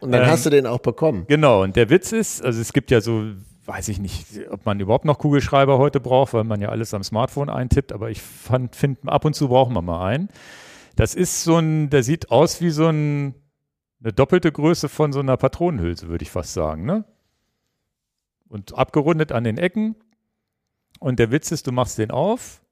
Und 0.00 0.12
dann 0.12 0.22
ähm, 0.22 0.28
hast 0.28 0.46
du 0.46 0.50
den 0.50 0.66
auch 0.66 0.78
bekommen. 0.78 1.24
Genau, 1.28 1.62
und 1.62 1.76
der 1.76 1.90
Witz 1.90 2.12
ist, 2.12 2.44
also 2.44 2.60
es 2.60 2.72
gibt 2.72 2.90
ja 2.90 3.00
so, 3.00 3.24
weiß 3.66 3.88
ich 3.88 3.98
nicht, 3.98 4.26
ob 4.50 4.64
man 4.64 4.78
überhaupt 4.80 5.04
noch 5.04 5.18
Kugelschreiber 5.18 5.78
heute 5.78 6.00
braucht, 6.00 6.34
weil 6.34 6.44
man 6.44 6.60
ja 6.60 6.68
alles 6.68 6.94
am 6.94 7.02
Smartphone 7.02 7.50
eintippt, 7.50 7.92
aber 7.92 8.10
ich 8.10 8.22
finde, 8.22 8.98
ab 9.06 9.24
und 9.24 9.34
zu 9.34 9.48
brauchen 9.48 9.74
wir 9.74 9.82
mal 9.82 10.06
einen. 10.06 10.28
Das 10.96 11.14
ist 11.14 11.44
so 11.44 11.58
ein, 11.58 11.90
der 11.90 12.02
sieht 12.02 12.30
aus 12.30 12.60
wie 12.60 12.70
so 12.70 12.88
ein 12.88 13.34
eine 14.00 14.12
doppelte 14.12 14.52
Größe 14.52 14.88
von 14.88 15.12
so 15.12 15.20
einer 15.20 15.36
Patronenhülse, 15.36 16.08
würde 16.08 16.22
ich 16.22 16.30
fast 16.30 16.52
sagen, 16.52 16.84
ne? 16.84 17.04
Und 18.48 18.74
abgerundet 18.74 19.32
an 19.32 19.44
den 19.44 19.58
Ecken. 19.58 19.96
Und 21.00 21.18
der 21.18 21.30
Witz 21.30 21.50
ist, 21.50 21.66
du 21.66 21.72
machst 21.72 21.98
den 21.98 22.10
auf, 22.10 22.62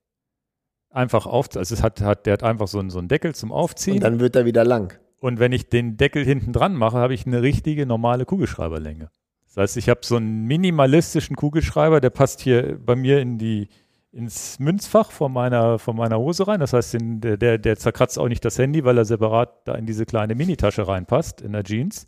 einfach 0.90 1.26
auf, 1.26 1.54
also 1.54 1.74
es 1.74 1.82
hat, 1.82 2.00
hat, 2.00 2.26
der 2.26 2.34
hat 2.34 2.42
einfach 2.42 2.66
so 2.66 2.78
einen, 2.78 2.90
so 2.90 2.98
einen 2.98 3.08
Deckel 3.08 3.34
zum 3.34 3.52
Aufziehen. 3.52 3.96
Und 3.96 4.04
dann 4.04 4.20
wird 4.20 4.36
er 4.36 4.46
wieder 4.46 4.64
lang. 4.64 4.98
Und 5.20 5.38
wenn 5.38 5.52
ich 5.52 5.68
den 5.68 5.96
Deckel 5.96 6.24
hinten 6.24 6.52
dran 6.52 6.74
mache, 6.74 6.98
habe 6.98 7.14
ich 7.14 7.26
eine 7.26 7.42
richtige 7.42 7.86
normale 7.86 8.24
Kugelschreiberlänge. 8.24 9.10
Das 9.46 9.56
heißt, 9.56 9.76
ich 9.78 9.88
habe 9.88 10.00
so 10.02 10.16
einen 10.16 10.44
minimalistischen 10.46 11.36
Kugelschreiber, 11.36 12.00
der 12.00 12.10
passt 12.10 12.42
hier 12.42 12.78
bei 12.78 12.94
mir 12.94 13.20
in 13.20 13.38
die, 13.38 13.68
ins 14.12 14.58
Münzfach 14.58 15.10
von 15.10 15.32
meiner, 15.32 15.78
von 15.78 15.96
meiner 15.96 16.18
Hose 16.18 16.46
rein. 16.46 16.60
Das 16.60 16.72
heißt, 16.72 16.94
den, 16.94 17.20
der, 17.20 17.58
der 17.58 17.76
zerkratzt 17.76 18.18
auch 18.18 18.28
nicht 18.28 18.44
das 18.44 18.58
Handy, 18.58 18.84
weil 18.84 18.98
er 18.98 19.04
separat 19.04 19.66
da 19.66 19.74
in 19.74 19.86
diese 19.86 20.04
kleine 20.04 20.34
Minitasche 20.34 20.86
reinpasst, 20.86 21.40
in 21.40 21.52
der 21.52 21.64
Jeans. 21.64 22.06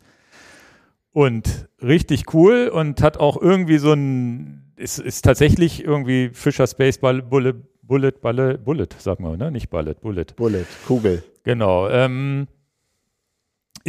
Und 1.11 1.67
richtig 1.81 2.33
cool 2.33 2.67
und 2.67 3.01
hat 3.01 3.17
auch 3.17 3.41
irgendwie 3.41 3.79
so 3.79 3.93
ein, 3.93 4.71
ist, 4.75 4.99
ist 4.99 5.23
tatsächlich 5.23 5.83
irgendwie 5.83 6.29
Fischer 6.33 6.67
Space 6.67 6.99
Bullet, 6.99 7.23
Bullet, 7.23 8.11
Bullet, 8.21 8.57
Bullet, 8.63 8.87
sagen 8.99 9.23
wir, 9.23 9.35
ne? 9.35 9.51
Nicht 9.51 9.69
Bullet, 9.71 9.95
Bullet. 9.95 10.25
Bullet, 10.35 10.65
Kugel. 10.87 11.23
Genau. 11.43 11.89
Ähm, 11.89 12.47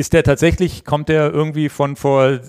ist 0.01 0.15
der 0.15 0.25
tatsächlich, 0.25 0.85
kommt 0.85 1.09
der 1.09 1.31
irgendwie 1.31 1.69
von 1.69 1.95
vor 1.95 2.41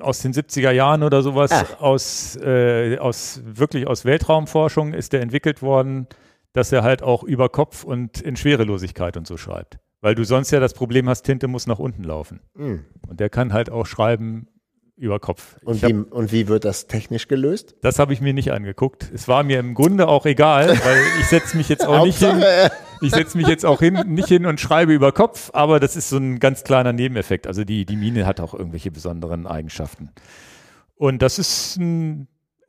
aus 0.00 0.20
den 0.20 0.32
70er 0.32 0.70
Jahren 0.70 1.02
oder 1.02 1.22
sowas, 1.22 1.50
Ach. 1.52 1.80
aus, 1.80 2.36
äh, 2.36 2.98
aus 2.98 3.40
wirklich 3.44 3.86
aus 3.86 4.04
Weltraumforschung 4.04 4.92
ist 4.92 5.12
der 5.12 5.22
entwickelt 5.22 5.62
worden, 5.62 6.08
dass 6.52 6.72
er 6.72 6.82
halt 6.82 7.02
auch 7.02 7.22
über 7.22 7.48
Kopf 7.48 7.84
und 7.84 8.20
in 8.20 8.36
Schwerelosigkeit 8.36 9.16
und 9.16 9.26
so 9.26 9.36
schreibt. 9.36 9.78
Weil 10.00 10.14
du 10.14 10.24
sonst 10.24 10.50
ja 10.50 10.60
das 10.60 10.74
Problem 10.74 11.08
hast, 11.08 11.22
Tinte 11.22 11.48
muss 11.48 11.66
nach 11.66 11.78
unten 11.78 12.02
laufen. 12.02 12.40
Mhm. 12.54 12.84
Und 13.08 13.20
der 13.20 13.30
kann 13.30 13.52
halt 13.52 13.70
auch 13.70 13.86
schreiben 13.86 14.48
über 14.96 15.18
Kopf. 15.18 15.56
Und 15.64 15.82
wie, 15.82 15.94
hab, 15.94 16.12
und 16.12 16.32
wie, 16.32 16.48
wird 16.48 16.64
das 16.64 16.86
technisch 16.86 17.28
gelöst? 17.28 17.74
Das 17.82 17.98
habe 17.98 18.12
ich 18.12 18.20
mir 18.20 18.32
nicht 18.32 18.52
angeguckt. 18.52 19.10
Es 19.12 19.28
war 19.28 19.42
mir 19.42 19.58
im 19.58 19.74
Grunde 19.74 20.08
auch 20.08 20.26
egal, 20.26 20.68
weil 20.84 21.02
ich 21.20 21.26
setze 21.26 21.56
mich 21.56 21.68
jetzt 21.68 21.86
auch 21.86 22.04
nicht 22.04 22.18
hin. 22.18 22.42
Ich 23.04 23.12
setze 23.12 23.36
mich 23.36 23.46
jetzt 23.46 23.64
auch 23.64 23.80
hin, 23.80 23.94
nicht 24.06 24.28
hin 24.28 24.46
und 24.46 24.60
schreibe 24.60 24.92
über 24.92 25.12
Kopf, 25.12 25.50
aber 25.52 25.80
das 25.80 25.96
ist 25.96 26.08
so 26.08 26.16
ein 26.16 26.40
ganz 26.40 26.64
kleiner 26.64 26.92
Nebeneffekt. 26.92 27.46
Also 27.46 27.64
die, 27.64 27.84
die 27.84 27.96
Mine 27.96 28.26
hat 28.26 28.40
auch 28.40 28.54
irgendwelche 28.54 28.90
besonderen 28.90 29.46
Eigenschaften. 29.46 30.10
Und 30.96 31.22
das 31.22 31.38
ist, 31.38 31.78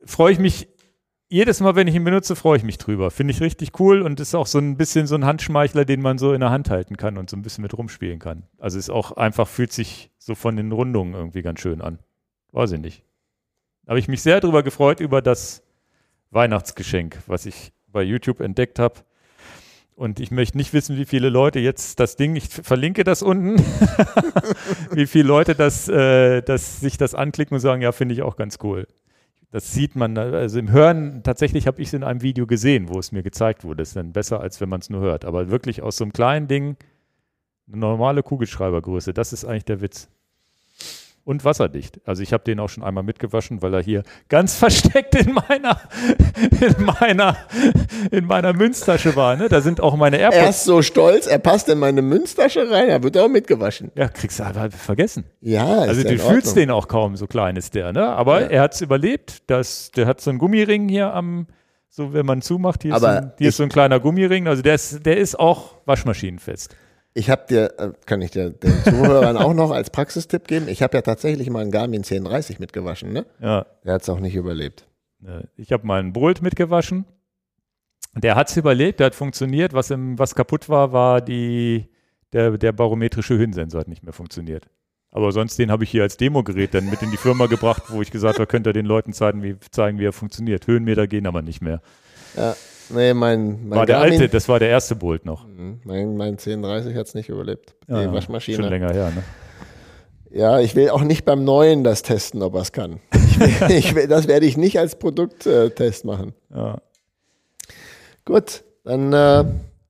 freue 0.04 0.32
ich 0.32 0.38
mich 0.38 0.68
jedes 1.28 1.60
Mal, 1.60 1.74
wenn 1.74 1.88
ich 1.88 1.94
ihn 1.94 2.04
benutze, 2.04 2.36
freue 2.36 2.56
ich 2.56 2.62
mich 2.62 2.78
drüber. 2.78 3.10
Finde 3.10 3.32
ich 3.32 3.40
richtig 3.40 3.80
cool 3.80 4.02
und 4.02 4.20
ist 4.20 4.34
auch 4.34 4.46
so 4.46 4.58
ein 4.58 4.76
bisschen 4.76 5.06
so 5.06 5.16
ein 5.16 5.24
Handschmeichler, 5.24 5.84
den 5.84 6.00
man 6.00 6.18
so 6.18 6.32
in 6.32 6.40
der 6.40 6.50
Hand 6.50 6.70
halten 6.70 6.96
kann 6.96 7.18
und 7.18 7.28
so 7.28 7.36
ein 7.36 7.42
bisschen 7.42 7.62
mit 7.62 7.76
rumspielen 7.76 8.18
kann. 8.18 8.44
Also 8.58 8.78
ist 8.78 8.90
auch 8.90 9.12
einfach, 9.12 9.48
fühlt 9.48 9.72
sich 9.72 10.10
so 10.18 10.34
von 10.34 10.56
den 10.56 10.70
Rundungen 10.70 11.14
irgendwie 11.14 11.42
ganz 11.42 11.60
schön 11.60 11.80
an. 11.80 11.98
Weiß 12.52 12.72
ich 12.72 12.80
nicht. 12.80 13.02
Habe 13.88 13.98
ich 13.98 14.08
mich 14.08 14.22
sehr 14.22 14.40
darüber 14.40 14.62
gefreut, 14.62 15.00
über 15.00 15.20
das 15.20 15.62
Weihnachtsgeschenk, 16.30 17.18
was 17.26 17.46
ich 17.46 17.72
bei 17.88 18.02
YouTube 18.02 18.40
entdeckt 18.40 18.78
habe. 18.78 19.00
Und 19.96 20.20
ich 20.20 20.30
möchte 20.30 20.58
nicht 20.58 20.74
wissen, 20.74 20.98
wie 20.98 21.06
viele 21.06 21.30
Leute 21.30 21.58
jetzt 21.58 21.98
das 22.00 22.16
Ding, 22.16 22.36
ich 22.36 22.48
verlinke 22.48 23.02
das 23.02 23.22
unten, 23.22 23.56
wie 24.92 25.06
viele 25.06 25.26
Leute 25.26 25.54
das, 25.54 25.88
äh, 25.88 26.42
das, 26.42 26.80
sich 26.80 26.98
das 26.98 27.14
anklicken 27.14 27.54
und 27.54 27.60
sagen, 27.60 27.80
ja, 27.80 27.92
finde 27.92 28.14
ich 28.14 28.20
auch 28.20 28.36
ganz 28.36 28.58
cool. 28.62 28.86
Das 29.52 29.72
sieht 29.72 29.96
man, 29.96 30.18
also 30.18 30.58
im 30.58 30.70
Hören, 30.70 31.22
tatsächlich 31.22 31.66
habe 31.66 31.80
ich 31.80 31.88
es 31.88 31.94
in 31.94 32.04
einem 32.04 32.20
Video 32.20 32.46
gesehen, 32.46 32.90
wo 32.90 32.98
es 32.98 33.10
mir 33.10 33.22
gezeigt 33.22 33.64
wurde. 33.64 33.78
Das 33.78 33.88
ist 33.88 33.96
dann 33.96 34.12
besser, 34.12 34.40
als 34.40 34.60
wenn 34.60 34.68
man 34.68 34.80
es 34.80 34.90
nur 34.90 35.00
hört. 35.00 35.24
Aber 35.24 35.50
wirklich 35.50 35.80
aus 35.80 35.96
so 35.96 36.04
einem 36.04 36.12
kleinen 36.12 36.46
Ding 36.46 36.76
Eine 37.66 37.78
normale 37.78 38.22
Kugelschreibergröße, 38.22 39.14
das 39.14 39.32
ist 39.32 39.46
eigentlich 39.46 39.64
der 39.64 39.80
Witz. 39.80 40.10
Und 41.26 41.44
wasserdicht. 41.44 41.98
Also 42.04 42.22
ich 42.22 42.32
habe 42.32 42.44
den 42.44 42.60
auch 42.60 42.68
schon 42.68 42.84
einmal 42.84 43.02
mitgewaschen, 43.02 43.60
weil 43.60 43.74
er 43.74 43.82
hier 43.82 44.04
ganz 44.28 44.54
versteckt 44.58 45.12
in 45.16 45.34
meiner, 45.34 45.80
in 46.60 46.84
meiner, 46.84 47.36
in 48.12 48.26
meiner 48.26 48.52
Münztasche 48.52 49.16
war. 49.16 49.34
Ne? 49.34 49.48
Da 49.48 49.60
sind 49.60 49.80
auch 49.80 49.96
meine 49.96 50.18
AirPods. 50.18 50.40
Er 50.40 50.48
ist 50.50 50.62
so 50.62 50.82
stolz, 50.82 51.26
er 51.26 51.40
passt 51.40 51.68
in 51.68 51.80
meine 51.80 52.00
Münztasche 52.00 52.70
rein, 52.70 52.88
er 52.88 53.02
wird 53.02 53.18
auch 53.18 53.28
mitgewaschen. 53.28 53.90
Ja, 53.96 54.06
kriegst 54.06 54.38
du 54.38 54.44
aber 54.44 54.70
vergessen. 54.70 55.24
Ja, 55.40 55.82
ist 55.82 55.88
Also 55.88 56.02
du 56.04 56.16
fühlst 56.16 56.54
den 56.54 56.70
auch 56.70 56.86
kaum, 56.86 57.16
so 57.16 57.26
klein 57.26 57.56
ist 57.56 57.74
der, 57.74 57.92
ne? 57.92 58.06
Aber 58.06 58.42
Ja. 58.42 58.46
er 58.46 58.62
hat 58.62 58.74
es 58.74 58.80
überlebt. 58.80 59.42
Das, 59.48 59.90
der 59.90 60.06
hat 60.06 60.20
so 60.20 60.30
einen 60.30 60.38
Gummiring 60.38 60.88
hier 60.88 61.12
am, 61.12 61.48
so 61.88 62.12
wenn 62.12 62.24
man 62.24 62.40
zumacht, 62.40 62.84
hier, 62.84 62.94
ist, 62.94 63.00
so 63.00 63.06
ein, 63.06 63.32
hier 63.38 63.48
ist 63.48 63.56
so 63.56 63.64
ein 63.64 63.68
kleiner 63.68 63.98
Gummiring. 63.98 64.46
Also 64.46 64.62
der 64.62 64.76
ist, 64.76 65.04
der 65.04 65.16
ist 65.16 65.36
auch 65.40 65.74
waschmaschinenfest. 65.86 66.76
Ich 67.16 67.30
habe 67.30 67.46
dir, 67.48 67.72
äh, 67.78 67.92
kann 68.04 68.20
ich 68.20 68.30
dir 68.30 68.50
den 68.50 68.84
Zuhörern 68.84 69.38
auch 69.38 69.54
noch 69.54 69.70
als 69.70 69.88
Praxistipp 69.88 70.46
geben, 70.46 70.68
ich 70.68 70.82
habe 70.82 70.98
ja 70.98 71.00
tatsächlich 71.00 71.48
mal 71.48 71.60
einen 71.60 71.70
Garmin 71.70 72.02
1030 72.02 72.58
mitgewaschen, 72.58 73.10
ne? 73.10 73.24
Ja. 73.40 73.64
Der 73.84 73.94
hat 73.94 74.02
es 74.02 74.08
auch 74.10 74.20
nicht 74.20 74.34
überlebt. 74.34 74.86
Ich 75.56 75.72
habe 75.72 75.86
mal 75.86 75.98
einen 75.98 76.12
Bolt 76.12 76.42
mitgewaschen. 76.42 77.06
Der 78.14 78.36
hat 78.36 78.50
es 78.50 78.56
überlebt, 78.58 79.00
der 79.00 79.06
hat 79.06 79.14
funktioniert. 79.14 79.72
Was, 79.72 79.90
im, 79.90 80.18
was 80.18 80.34
kaputt 80.34 80.68
war, 80.68 80.92
war 80.92 81.22
die, 81.22 81.88
der, 82.34 82.58
der 82.58 82.72
barometrische 82.72 83.36
Höhensensor 83.38 83.80
hat 83.80 83.88
nicht 83.88 84.02
mehr 84.02 84.12
funktioniert. 84.12 84.68
Aber 85.10 85.32
sonst 85.32 85.58
den 85.58 85.70
habe 85.70 85.84
ich 85.84 85.90
hier 85.90 86.02
als 86.02 86.18
Demogerät 86.18 86.74
dann 86.74 86.90
mit 86.90 87.00
in 87.00 87.10
die 87.10 87.16
Firma 87.16 87.46
gebracht, 87.46 87.84
wo 87.88 88.02
ich 88.02 88.10
gesagt 88.10 88.38
habe, 88.38 88.46
könnt 88.46 88.66
ihr 88.66 88.74
den 88.74 88.84
Leuten 88.84 89.14
zeigen 89.14 89.42
wie, 89.42 89.56
zeigen, 89.70 89.98
wie 89.98 90.04
er 90.04 90.12
funktioniert. 90.12 90.66
Höhenmeter 90.66 91.06
gehen 91.06 91.26
aber 91.26 91.40
nicht 91.40 91.62
mehr. 91.62 91.80
Ja, 92.36 92.54
nee, 92.90 93.14
mein, 93.14 93.68
mein 93.68 93.78
War 93.78 93.86
der 93.86 93.96
Garmin, 93.96 94.20
alte, 94.20 94.28
das 94.28 94.48
war 94.48 94.58
der 94.58 94.68
erste 94.68 94.94
Bolt 94.96 95.24
noch. 95.24 95.46
Mhm, 95.46 95.80
Mein, 95.84 96.16
mein 96.16 96.32
1030 96.32 96.96
hat 96.96 97.06
es 97.06 97.14
nicht 97.14 97.28
überlebt. 97.28 97.74
Die 97.88 97.92
Ja, 97.92 98.02
Schon 98.04 98.12
Waschmaschine. 98.14 98.68
länger 98.68 98.92
her, 98.92 99.10
ne? 99.14 99.22
Ja, 100.30 100.60
ich 100.60 100.74
will 100.74 100.90
auch 100.90 101.02
nicht 101.02 101.24
beim 101.24 101.44
neuen 101.44 101.82
das 101.84 102.02
testen, 102.02 102.42
ob 102.42 102.54
er 102.54 102.60
es 102.62 102.72
kann. 102.72 103.00
Ich 103.14 103.40
will, 103.40 103.70
ich 103.76 103.94
will, 103.94 104.06
das 104.08 104.28
werde 104.28 104.44
ich 104.46 104.56
nicht 104.56 104.78
als 104.78 104.96
Produkttest 104.98 106.04
machen. 106.04 106.34
Ja. 106.54 106.78
Gut, 108.24 108.64
dann 108.84 109.12
äh, 109.12 109.44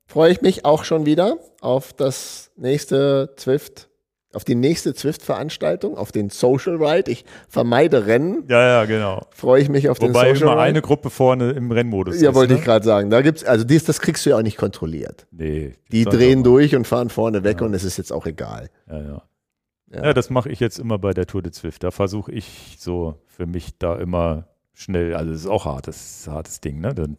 freue 0.06 0.30
ich 0.30 0.42
mich 0.42 0.64
auch 0.64 0.84
schon 0.84 1.06
wieder 1.06 1.38
auf 1.60 1.92
das 1.92 2.50
nächste 2.56 3.32
Zwift, 3.36 3.85
auf 4.36 4.44
die 4.44 4.54
nächste 4.54 4.94
Zwift-Veranstaltung, 4.94 5.96
auf 5.96 6.12
den 6.12 6.30
Social 6.30 6.76
Ride. 6.76 7.10
Ich 7.10 7.24
vermeide 7.48 8.06
Rennen, 8.06 8.44
ja, 8.48 8.62
ja, 8.62 8.84
genau. 8.84 9.26
freue 9.30 9.62
ich 9.62 9.68
mich 9.68 9.88
auf 9.88 9.98
den 9.98 10.10
Wobei 10.10 10.34
Social 10.34 10.42
immer 10.42 10.52
Ride. 10.52 10.62
eine 10.62 10.82
Gruppe 10.82 11.10
vorne 11.10 11.50
im 11.52 11.72
Rennmodus 11.72 12.20
ja, 12.20 12.30
ist. 12.30 12.36
wollte 12.36 12.52
ne? 12.52 12.58
ich 12.58 12.64
gerade 12.64 12.84
sagen. 12.84 13.10
Da 13.10 13.22
gibt's, 13.22 13.44
also 13.44 13.64
dies, 13.64 13.84
das 13.84 14.00
kriegst 14.00 14.24
du 14.26 14.30
ja 14.30 14.36
auch 14.36 14.42
nicht 14.42 14.58
kontrolliert. 14.58 15.26
Nee. 15.32 15.72
Die 15.90 16.04
drehen 16.04 16.44
durch 16.44 16.76
und 16.76 16.86
fahren 16.86 17.08
vorne 17.08 17.42
weg 17.44 17.62
und 17.62 17.74
es 17.74 17.82
ist 17.82 17.96
jetzt 17.96 18.12
auch 18.12 18.26
egal. 18.26 18.68
Ja, 18.88 19.00
ja. 19.00 19.22
Ja. 19.92 20.04
Ja, 20.06 20.12
das 20.12 20.30
mache 20.30 20.50
ich 20.50 20.60
jetzt 20.60 20.78
immer 20.78 20.98
bei 20.98 21.14
der 21.14 21.26
Tour 21.26 21.42
de 21.42 21.52
Zwift. 21.52 21.84
Da 21.84 21.90
versuche 21.90 22.32
ich 22.32 22.76
so 22.78 23.22
für 23.26 23.46
mich 23.46 23.78
da 23.78 23.96
immer 23.96 24.48
schnell, 24.74 25.14
also 25.14 25.32
es 25.32 25.40
ist 25.40 25.46
auch 25.46 25.64
hartes, 25.64 26.26
hartes 26.28 26.60
Ding, 26.60 26.80
ne? 26.80 26.94
Dann, 26.94 27.16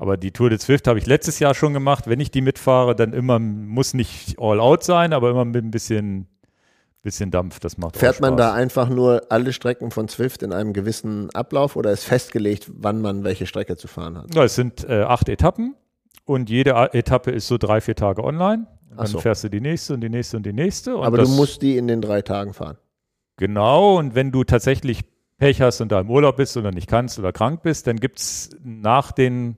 aber 0.00 0.16
die 0.16 0.30
Tour 0.30 0.48
de 0.48 0.58
Zwift 0.58 0.88
habe 0.88 0.98
ich 0.98 1.04
letztes 1.04 1.40
Jahr 1.40 1.54
schon 1.54 1.74
gemacht. 1.74 2.08
Wenn 2.08 2.20
ich 2.20 2.30
die 2.30 2.40
mitfahre, 2.40 2.96
dann 2.96 3.12
immer, 3.12 3.38
muss 3.38 3.92
nicht 3.92 4.36
all 4.38 4.58
out 4.58 4.82
sein, 4.82 5.12
aber 5.12 5.28
immer 5.28 5.44
mit 5.44 5.62
ein 5.62 5.70
bisschen, 5.70 6.26
bisschen 7.02 7.30
Dampf. 7.30 7.60
Das 7.60 7.78
macht 7.78 7.96
Fährt 7.96 8.20
man 8.20 8.36
da 8.36 8.52
einfach 8.52 8.88
nur 8.88 9.22
alle 9.30 9.52
Strecken 9.52 9.90
von 9.90 10.08
Zwift 10.08 10.42
in 10.42 10.52
einem 10.52 10.72
gewissen 10.72 11.30
Ablauf 11.30 11.76
oder 11.76 11.92
ist 11.92 12.04
festgelegt, 12.04 12.70
wann 12.74 13.00
man 13.00 13.24
welche 13.24 13.46
Strecke 13.46 13.76
zu 13.76 13.88
fahren 13.88 14.18
hat? 14.18 14.34
Ja, 14.34 14.44
es 14.44 14.54
sind 14.54 14.88
äh, 14.88 15.02
acht 15.02 15.28
Etappen 15.28 15.74
und 16.24 16.50
jede 16.50 16.72
Etappe 16.92 17.30
ist 17.30 17.48
so 17.48 17.58
drei, 17.58 17.80
vier 17.80 17.94
Tage 17.96 18.22
online. 18.22 18.66
Und 18.90 18.98
Dann 18.98 19.06
so. 19.06 19.20
fährst 19.20 19.44
du 19.44 19.48
die 19.48 19.60
nächste 19.60 19.94
und 19.94 20.00
die 20.00 20.08
nächste 20.08 20.36
und 20.36 20.44
die 20.44 20.52
nächste. 20.52 20.96
Und 20.96 21.04
Aber 21.04 21.18
du 21.18 21.28
musst 21.28 21.62
die 21.62 21.76
in 21.76 21.86
den 21.86 22.02
drei 22.02 22.22
Tagen 22.22 22.54
fahren. 22.54 22.76
Genau, 23.36 23.96
und 23.98 24.14
wenn 24.14 24.32
du 24.32 24.44
tatsächlich 24.44 25.04
Pech 25.38 25.62
hast 25.62 25.80
und 25.80 25.90
da 25.90 26.00
im 26.00 26.10
Urlaub 26.10 26.36
bist 26.36 26.56
oder 26.56 26.70
nicht 26.70 26.86
kannst 26.88 27.18
oder 27.18 27.32
krank 27.32 27.62
bist, 27.62 27.86
dann 27.86 27.96
gibt 27.96 28.18
es 28.18 28.50
nach 28.62 29.12
den, 29.12 29.56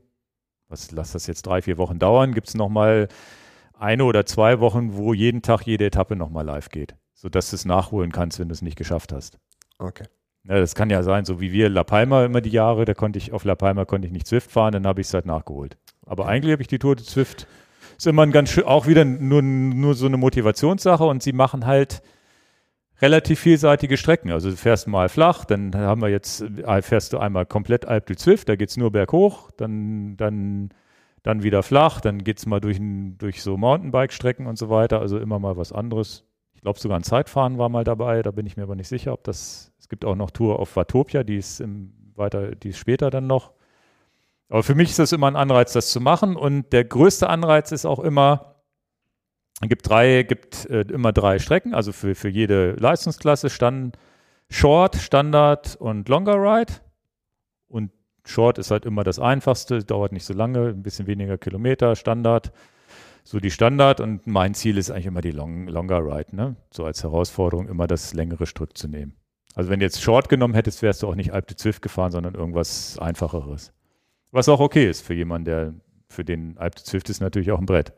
was 0.69 0.93
lass 0.93 1.13
das 1.13 1.27
jetzt 1.27 1.43
drei, 1.43 1.61
vier 1.63 1.79
Wochen 1.79 1.99
dauern, 1.99 2.33
gibt 2.33 2.49
es 2.49 2.55
nochmal 2.55 3.09
eine 3.77 4.05
oder 4.05 4.25
zwei 4.25 4.61
Wochen, 4.61 4.97
wo 4.97 5.13
jeden 5.13 5.43
Tag 5.43 5.63
jede 5.63 5.87
Etappe 5.87 6.15
nochmal 6.15 6.45
live 6.45 6.69
geht, 6.69 6.95
sodass 7.23 7.51
du 7.51 7.57
es 7.57 7.65
nachholen 7.65 8.11
kannst, 8.11 8.41
wenn 8.41 8.49
du 8.49 8.53
es 8.53 8.63
nicht 8.63 8.77
geschafft 8.77 9.13
hast. 9.13 9.39
Okay. 9.79 10.03
Ja, 10.43 10.59
das 10.59 10.75
kann 10.75 10.91
ja 10.91 11.05
sein, 11.05 11.25
so 11.25 11.41
wie 11.41 11.53
wir 11.53 11.69
La 11.69 11.85
Palma 11.85 12.25
immer 12.25 12.41
die 12.41 12.51
Jahre, 12.51 12.85
da 12.85 12.95
konnte 12.95 13.17
ich 13.17 13.33
auf 13.33 13.45
La 13.45 13.55
Palma 13.55 13.85
konnte 13.85 14.09
ich 14.09 14.13
nicht 14.13 14.27
Zwift 14.27 14.51
fahren, 14.51 14.73
dann 14.73 14.89
habe 14.89 15.01
ich 15.01 15.07
es 15.07 15.15
halt 15.15 15.25
nachgeholt. 15.25 15.77
Aber 16.05 16.27
eigentlich 16.27 16.51
habe 16.51 16.63
ich 16.63 16.69
die 16.69 16.81
Tour 16.81 16.97
de 16.97 17.05
Zwift, 17.05 17.47
ist 17.97 18.09
immer 18.09 18.25
ein 18.25 18.33
ganz 18.33 18.51
schön, 18.51 18.65
auch 18.65 18.89
wieder 18.89 19.05
nur, 19.05 19.41
nur 19.41 19.95
so 19.95 20.07
eine 20.07 20.17
Motivationssache 20.17 21.05
und 21.05 21.23
sie 21.23 21.33
machen 21.33 21.65
halt 21.65 22.03
relativ 23.01 23.39
vielseitige 23.39 23.97
Strecken. 23.97 24.33
Also 24.33 24.51
du 24.51 24.57
fährst 24.57 24.89
mal 24.89 25.09
flach, 25.09 25.45
dann 25.45 25.73
haben 25.77 26.03
wir 26.03 26.09
jetzt, 26.09 26.41
äh, 26.41 26.83
fährst 26.83 27.13
du 27.13 27.19
einmal 27.19 27.47
komplett 27.47 27.87
Alpe 27.87 28.15
du 28.15 28.19
Zwift, 28.19 28.49
da 28.49 28.57
geht 28.57 28.71
es 28.71 28.77
nur 28.77 28.91
berghoch, 28.91 29.53
dann, 29.53 30.17
dann, 30.17 30.71
dann 31.23 31.45
wieder 31.45 31.63
flach, 31.63 32.01
dann 32.01 32.25
geht 32.25 32.39
es 32.39 32.47
mal 32.47 32.59
durch, 32.61 32.81
durch 32.81 33.45
so 33.45 33.57
Mountainbike-Strecken 33.57 34.49
und 34.49 34.59
so 34.59 34.71
weiter, 34.71 34.99
also 34.99 35.21
immer 35.21 35.39
mal 35.39 35.57
was 35.57 35.71
anderes. 35.71 36.25
Glaube 36.63 36.79
sogar 36.79 36.99
ein 36.99 37.03
Zeitfahren 37.03 37.59
war 37.59 37.69
mal 37.69 37.85
dabei, 37.85 38.23
da 38.23 38.31
bin 38.31 38.47
ich 38.47 38.57
mir 38.57 38.63
aber 38.63 38.77
nicht 38.77 38.89
sicher, 38.89 39.13
ob 39.13 39.25
das, 39.25 39.73
es 39.79 39.89
gibt 39.89 40.05
auch 40.05 40.15
noch 40.15 40.31
Tour 40.31 40.59
auf 40.59 40.77
Watopia, 40.77 41.25
die 41.25 41.37
ist 41.37 41.61
im, 41.61 41.93
weiter, 42.15 42.55
die 42.55 42.71
ist 42.71 42.79
später 42.79 43.11
dann 43.11 43.27
noch. 43.27 43.53
Aber 44.49 44.63
für 44.63 44.75
mich 44.75 44.91
ist 44.91 44.99
das 44.99 45.13
immer 45.13 45.27
ein 45.27 45.37
Anreiz, 45.37 45.73
das 45.73 45.91
zu 45.91 46.01
machen 46.01 46.37
und 46.37 46.73
der 46.73 46.85
größte 46.85 47.29
Anreiz 47.29 47.73
ist 47.73 47.85
auch 47.85 47.99
immer, 47.99 48.53
es 49.61 49.69
gibt 49.69 49.89
drei, 49.89 50.25
gibt 50.25 50.67
äh, 50.71 50.83
immer 50.83 51.13
drei 51.13 51.39
Strecken, 51.39 51.75
also 51.75 51.93
für, 51.93 52.15
für 52.15 52.29
jede 52.29 52.73
Leistungsklasse, 52.73 53.49
Stand, 53.49 53.97
Short, 54.49 54.97
Standard 54.97 55.77
und 55.77 56.09
Longer 56.09 56.37
Ride. 56.37 56.75
Und 57.69 57.91
Short 58.25 58.59
ist 58.59 58.71
halt 58.71 58.85
immer 58.85 59.05
das 59.05 59.19
einfachste, 59.19 59.85
dauert 59.85 60.13
nicht 60.13 60.25
so 60.25 60.35
lange, 60.35 60.69
ein 60.69 60.83
bisschen 60.83 61.07
weniger 61.07 61.39
Kilometer, 61.39 61.97
Standard. 61.97 62.53
So 63.25 63.39
die 63.39 63.51
Standard 63.51 64.01
und 64.01 64.27
mein 64.27 64.55
Ziel 64.55 64.79
ist 64.79 64.91
eigentlich 64.91 65.07
immer 65.07 65.21
die 65.21 65.31
Long, 65.31 65.69
Longer 65.69 66.05
Ride, 66.05 66.35
ne? 66.35 66.57
So 66.71 66.85
als 66.85 67.03
Herausforderung 67.03 67.69
immer 67.69 67.87
das 67.87 68.15
längere 68.15 68.47
Stück 68.47 68.77
zu 68.77 68.89
nehmen. 68.89 69.15
Also 69.55 69.71
wenn 69.71 69.81
du 69.81 69.87
jetzt 69.87 70.03
Short 70.03 70.29
genommen 70.29 70.55
hättest, 70.55 70.83
wärst 70.83 71.03
du 71.03 71.09
auch 71.09 71.15
nicht 71.15 71.33
Alpe 71.33 71.49
de 71.49 71.57
Zwift 71.57 71.83
gefahren, 71.83 72.11
sondern 72.11 72.35
irgendwas 72.35 72.99
einfacheres. 72.99 73.73
Was 74.31 74.49
auch 74.49 74.61
okay 74.61 74.89
ist 74.89 75.03
für 75.03 75.15
jemanden, 75.15 75.45
der 75.45 75.75
für 76.09 76.25
den 76.25 76.57
Alpe 76.59 76.77
de 76.77 76.85
Zwift 76.85 77.11
ist 77.11 77.21
natürlich 77.21 77.53
auch 77.53 77.59
ein 77.59 77.67
Brett. 77.67 77.93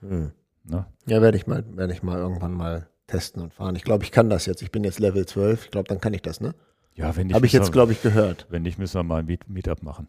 Hm. 0.00 0.32
Ne? 0.64 0.86
Ja, 1.06 1.22
werde 1.22 1.38
ich 1.38 1.46
mal, 1.46 1.64
werde 1.76 1.92
ich 1.92 2.02
mal 2.02 2.18
irgendwann 2.18 2.52
mal 2.52 2.88
testen 3.06 3.40
und 3.40 3.54
fahren. 3.54 3.76
Ich 3.76 3.84
glaube, 3.84 4.04
ich 4.04 4.10
kann 4.10 4.28
das 4.28 4.46
jetzt. 4.46 4.62
Ich 4.62 4.72
bin 4.72 4.84
jetzt 4.84 4.98
Level 4.98 5.24
12. 5.24 5.66
Ich 5.66 5.70
glaube, 5.70 5.88
dann 5.88 6.00
kann 6.00 6.12
ich 6.12 6.22
das, 6.22 6.40
ne? 6.40 6.54
Ja, 6.94 7.14
wenn 7.14 7.26
nicht, 7.26 7.36
Habe 7.36 7.46
ich 7.46 7.52
jetzt, 7.52 7.72
glaube 7.72 7.92
ich, 7.92 8.02
gehört. 8.02 8.46
Wenn 8.48 8.62
nicht, 8.62 8.78
müssen 8.78 8.98
wir 8.98 9.02
mal 9.02 9.20
ein 9.20 9.26
Meet 9.26 9.48
Meetup 9.48 9.82
machen. 9.82 10.08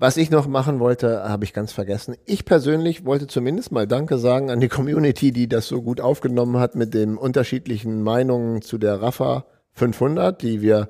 Was 0.00 0.16
ich 0.16 0.30
noch 0.30 0.48
machen 0.48 0.80
wollte, 0.80 1.24
habe 1.28 1.44
ich 1.44 1.52
ganz 1.52 1.72
vergessen. 1.72 2.16
Ich 2.24 2.46
persönlich 2.46 3.04
wollte 3.04 3.26
zumindest 3.26 3.70
mal 3.70 3.86
Danke 3.86 4.16
sagen 4.16 4.50
an 4.50 4.58
die 4.58 4.68
Community, 4.68 5.30
die 5.30 5.46
das 5.46 5.68
so 5.68 5.82
gut 5.82 6.00
aufgenommen 6.00 6.58
hat 6.58 6.74
mit 6.74 6.94
den 6.94 7.18
unterschiedlichen 7.18 8.02
Meinungen 8.02 8.62
zu 8.62 8.78
der 8.78 9.02
Rafa 9.02 9.44
500, 9.72 10.40
die 10.40 10.62
wir, 10.62 10.88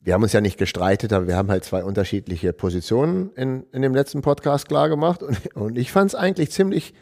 wir 0.00 0.12
haben 0.12 0.22
uns 0.22 0.34
ja 0.34 0.42
nicht 0.42 0.58
gestreitet, 0.58 1.14
aber 1.14 1.28
wir 1.28 1.36
haben 1.38 1.50
halt 1.50 1.64
zwei 1.64 1.82
unterschiedliche 1.82 2.52
Positionen 2.52 3.30
in, 3.36 3.64
in 3.72 3.80
dem 3.80 3.94
letzten 3.94 4.20
Podcast 4.20 4.68
klar 4.68 4.90
gemacht. 4.90 5.22
Und, 5.22 5.56
und 5.56 5.78
ich 5.78 5.90
fand 5.90 6.10
es 6.10 6.14
eigentlich 6.14 6.50
ziemlich, 6.50 6.92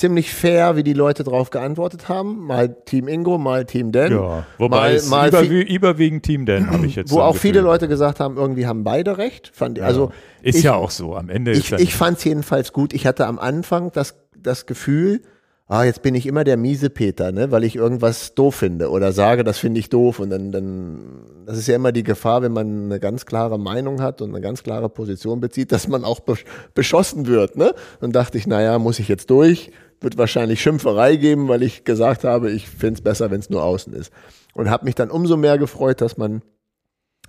ziemlich 0.00 0.32
fair, 0.34 0.76
wie 0.76 0.82
die 0.82 0.92
Leute 0.94 1.22
darauf 1.24 1.50
geantwortet 1.50 2.08
haben. 2.08 2.44
Mal 2.46 2.74
Team 2.86 3.06
Ingo, 3.06 3.38
mal 3.38 3.64
Team 3.66 3.92
Dan. 3.92 4.12
Ja, 4.12 4.46
wobei 4.58 4.76
mal, 4.76 4.94
es 4.94 5.08
mal 5.08 5.28
überwie 5.28 5.62
überwiegend 5.62 6.24
Team 6.24 6.46
Dan 6.46 6.70
habe 6.70 6.86
ich 6.86 6.96
jetzt 6.96 7.12
wo 7.12 7.20
auch 7.20 7.36
viele. 7.36 7.60
Leute 7.60 7.86
gesagt 7.88 8.18
haben, 8.20 8.36
irgendwie 8.36 8.66
haben 8.66 8.82
beide 8.82 9.18
recht. 9.18 9.50
Fand, 9.54 9.78
ich 9.78 9.84
Also 9.84 10.10
ist 10.42 10.56
ich- 10.56 10.64
ja 10.64 10.74
auch 10.74 10.90
so. 10.90 11.14
Am 11.14 11.28
Ende 11.28 11.52
ich, 11.52 11.70
ich 11.72 11.94
fand 11.94 12.18
es 12.18 12.24
jedenfalls 12.24 12.72
gut. 12.72 12.92
Ich 12.92 13.06
hatte 13.06 13.26
am 13.26 13.38
Anfang 13.38 13.92
das, 13.92 14.16
das 14.36 14.66
Gefühl, 14.66 15.20
ah, 15.68 15.84
jetzt 15.84 16.02
bin 16.02 16.14
ich 16.16 16.26
immer 16.26 16.42
der 16.42 16.56
miese 16.56 16.90
Peter, 16.90 17.30
ne, 17.30 17.52
weil 17.52 17.62
ich 17.62 17.76
irgendwas 17.76 18.34
doof 18.34 18.56
finde 18.56 18.90
oder 18.90 19.12
sage, 19.12 19.44
das 19.44 19.58
finde 19.58 19.78
ich 19.78 19.88
doof. 19.88 20.18
Und 20.18 20.30
dann, 20.30 20.50
dann, 20.50 20.98
das 21.46 21.58
ist 21.58 21.68
ja 21.68 21.76
immer 21.76 21.92
die 21.92 22.02
Gefahr, 22.02 22.42
wenn 22.42 22.52
man 22.52 22.86
eine 22.86 22.98
ganz 22.98 23.24
klare 23.26 23.58
Meinung 23.58 24.00
hat 24.02 24.20
und 24.22 24.30
eine 24.30 24.40
ganz 24.40 24.62
klare 24.64 24.88
Position 24.88 25.40
bezieht, 25.40 25.70
dass 25.70 25.86
man 25.86 26.02
auch 26.04 26.20
besch- 26.20 26.44
beschossen 26.74 27.26
wird, 27.26 27.56
ne? 27.56 27.72
Und 28.00 28.16
dachte 28.16 28.36
ich, 28.38 28.46
naja, 28.48 28.78
muss 28.78 28.98
ich 28.98 29.06
jetzt 29.08 29.30
durch? 29.30 29.70
Wird 30.00 30.16
wahrscheinlich 30.16 30.62
Schimpferei 30.62 31.16
geben, 31.16 31.48
weil 31.48 31.62
ich 31.62 31.84
gesagt 31.84 32.24
habe, 32.24 32.50
ich 32.50 32.68
finde 32.68 32.94
es 32.94 33.00
besser, 33.02 33.30
wenn 33.30 33.40
es 33.40 33.50
nur 33.50 33.62
außen 33.62 33.92
ist. 33.92 34.12
Und 34.54 34.70
habe 34.70 34.84
mich 34.84 34.94
dann 34.94 35.10
umso 35.10 35.36
mehr 35.36 35.58
gefreut, 35.58 36.00
dass 36.00 36.16
man 36.16 36.42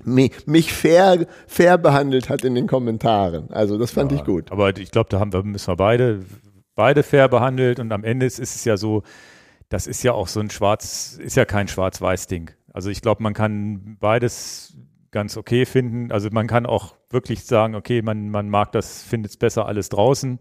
mi- 0.03 0.31
mich 0.45 0.73
fair, 0.73 1.27
fair 1.47 1.77
behandelt 1.77 2.29
hat 2.29 2.43
in 2.43 2.55
den 2.55 2.67
Kommentaren. 2.67 3.51
Also 3.51 3.77
das 3.77 3.91
fand 3.91 4.11
ich 4.13 4.23
gut. 4.23 4.51
Aber 4.51 4.75
ich 4.77 4.91
glaube, 4.91 5.09
da 5.09 5.19
haben 5.19 5.33
wir, 5.33 5.43
müssen 5.43 5.67
wir 5.67 5.75
beide, 5.75 6.25
beide 6.75 7.03
fair 7.03 7.27
behandelt 7.27 7.79
und 7.79 7.91
am 7.91 8.03
Ende 8.03 8.25
ist, 8.25 8.39
ist 8.39 8.55
es 8.55 8.63
ja 8.63 8.77
so, 8.77 9.03
das 9.69 9.85
ist 9.87 10.03
ja 10.03 10.13
auch 10.13 10.27
so 10.27 10.39
ein 10.39 10.49
Schwarz, 10.49 11.19
ist 11.21 11.35
ja 11.35 11.45
kein 11.45 11.67
Schwarz-Weiß-Ding. 11.67 12.51
Also 12.73 12.89
ich 12.89 13.01
glaube, 13.01 13.21
man 13.21 13.33
kann 13.33 13.97
beides 13.99 14.77
ganz 15.11 15.35
okay 15.35 15.65
finden. 15.65 16.11
Also 16.11 16.29
man 16.31 16.47
kann 16.47 16.65
auch 16.65 16.95
wirklich 17.09 17.43
sagen, 17.45 17.75
okay, 17.75 18.01
man, 18.01 18.29
man 18.29 18.49
mag 18.49 18.71
das, 18.71 19.03
findet 19.03 19.31
es 19.31 19.37
besser 19.37 19.65
alles 19.65 19.89
draußen. 19.89 20.39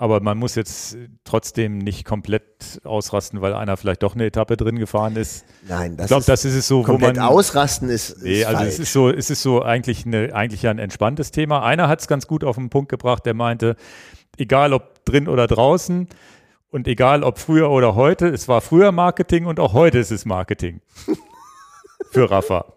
Aber 0.00 0.20
man 0.20 0.38
muss 0.38 0.54
jetzt 0.54 0.96
trotzdem 1.24 1.76
nicht 1.76 2.06
komplett 2.06 2.80
ausrasten, 2.84 3.42
weil 3.42 3.52
einer 3.52 3.76
vielleicht 3.76 4.02
doch 4.02 4.14
eine 4.14 4.24
Etappe 4.24 4.56
drin 4.56 4.78
gefahren 4.78 5.14
ist. 5.16 5.44
Nein, 5.68 5.98
das 5.98 6.04
Ich 6.04 6.08
glaube, 6.08 6.20
ist 6.20 6.28
das 6.30 6.44
ist 6.46 6.54
es 6.54 6.66
so, 6.68 6.78
wo 6.78 6.84
komplett 6.84 7.16
man. 7.16 7.26
ausrasten 7.26 7.90
ist, 7.90 8.08
ist 8.08 8.22
Nee, 8.22 8.44
also 8.46 8.56
falsch. 8.60 8.68
es 8.72 8.78
ist 8.78 8.92
so, 8.94 9.10
es 9.10 9.28
ist 9.28 9.42
so 9.42 9.62
eigentlich, 9.62 10.06
eine, 10.06 10.34
eigentlich 10.34 10.66
ein 10.66 10.78
entspanntes 10.78 11.32
Thema. 11.32 11.62
Einer 11.64 11.86
hat 11.88 12.00
es 12.00 12.08
ganz 12.08 12.26
gut 12.26 12.44
auf 12.44 12.56
den 12.56 12.70
Punkt 12.70 12.88
gebracht, 12.88 13.26
der 13.26 13.34
meinte, 13.34 13.76
egal 14.38 14.72
ob 14.72 15.04
drin 15.04 15.28
oder 15.28 15.46
draußen 15.46 16.08
und 16.70 16.88
egal 16.88 17.22
ob 17.22 17.38
früher 17.38 17.68
oder 17.70 17.94
heute, 17.94 18.28
es 18.28 18.48
war 18.48 18.62
früher 18.62 18.92
Marketing 18.92 19.44
und 19.44 19.60
auch 19.60 19.74
heute 19.74 19.98
ist 19.98 20.12
es 20.12 20.24
Marketing. 20.24 20.80
Für 22.10 22.30
Rafa. 22.30 22.72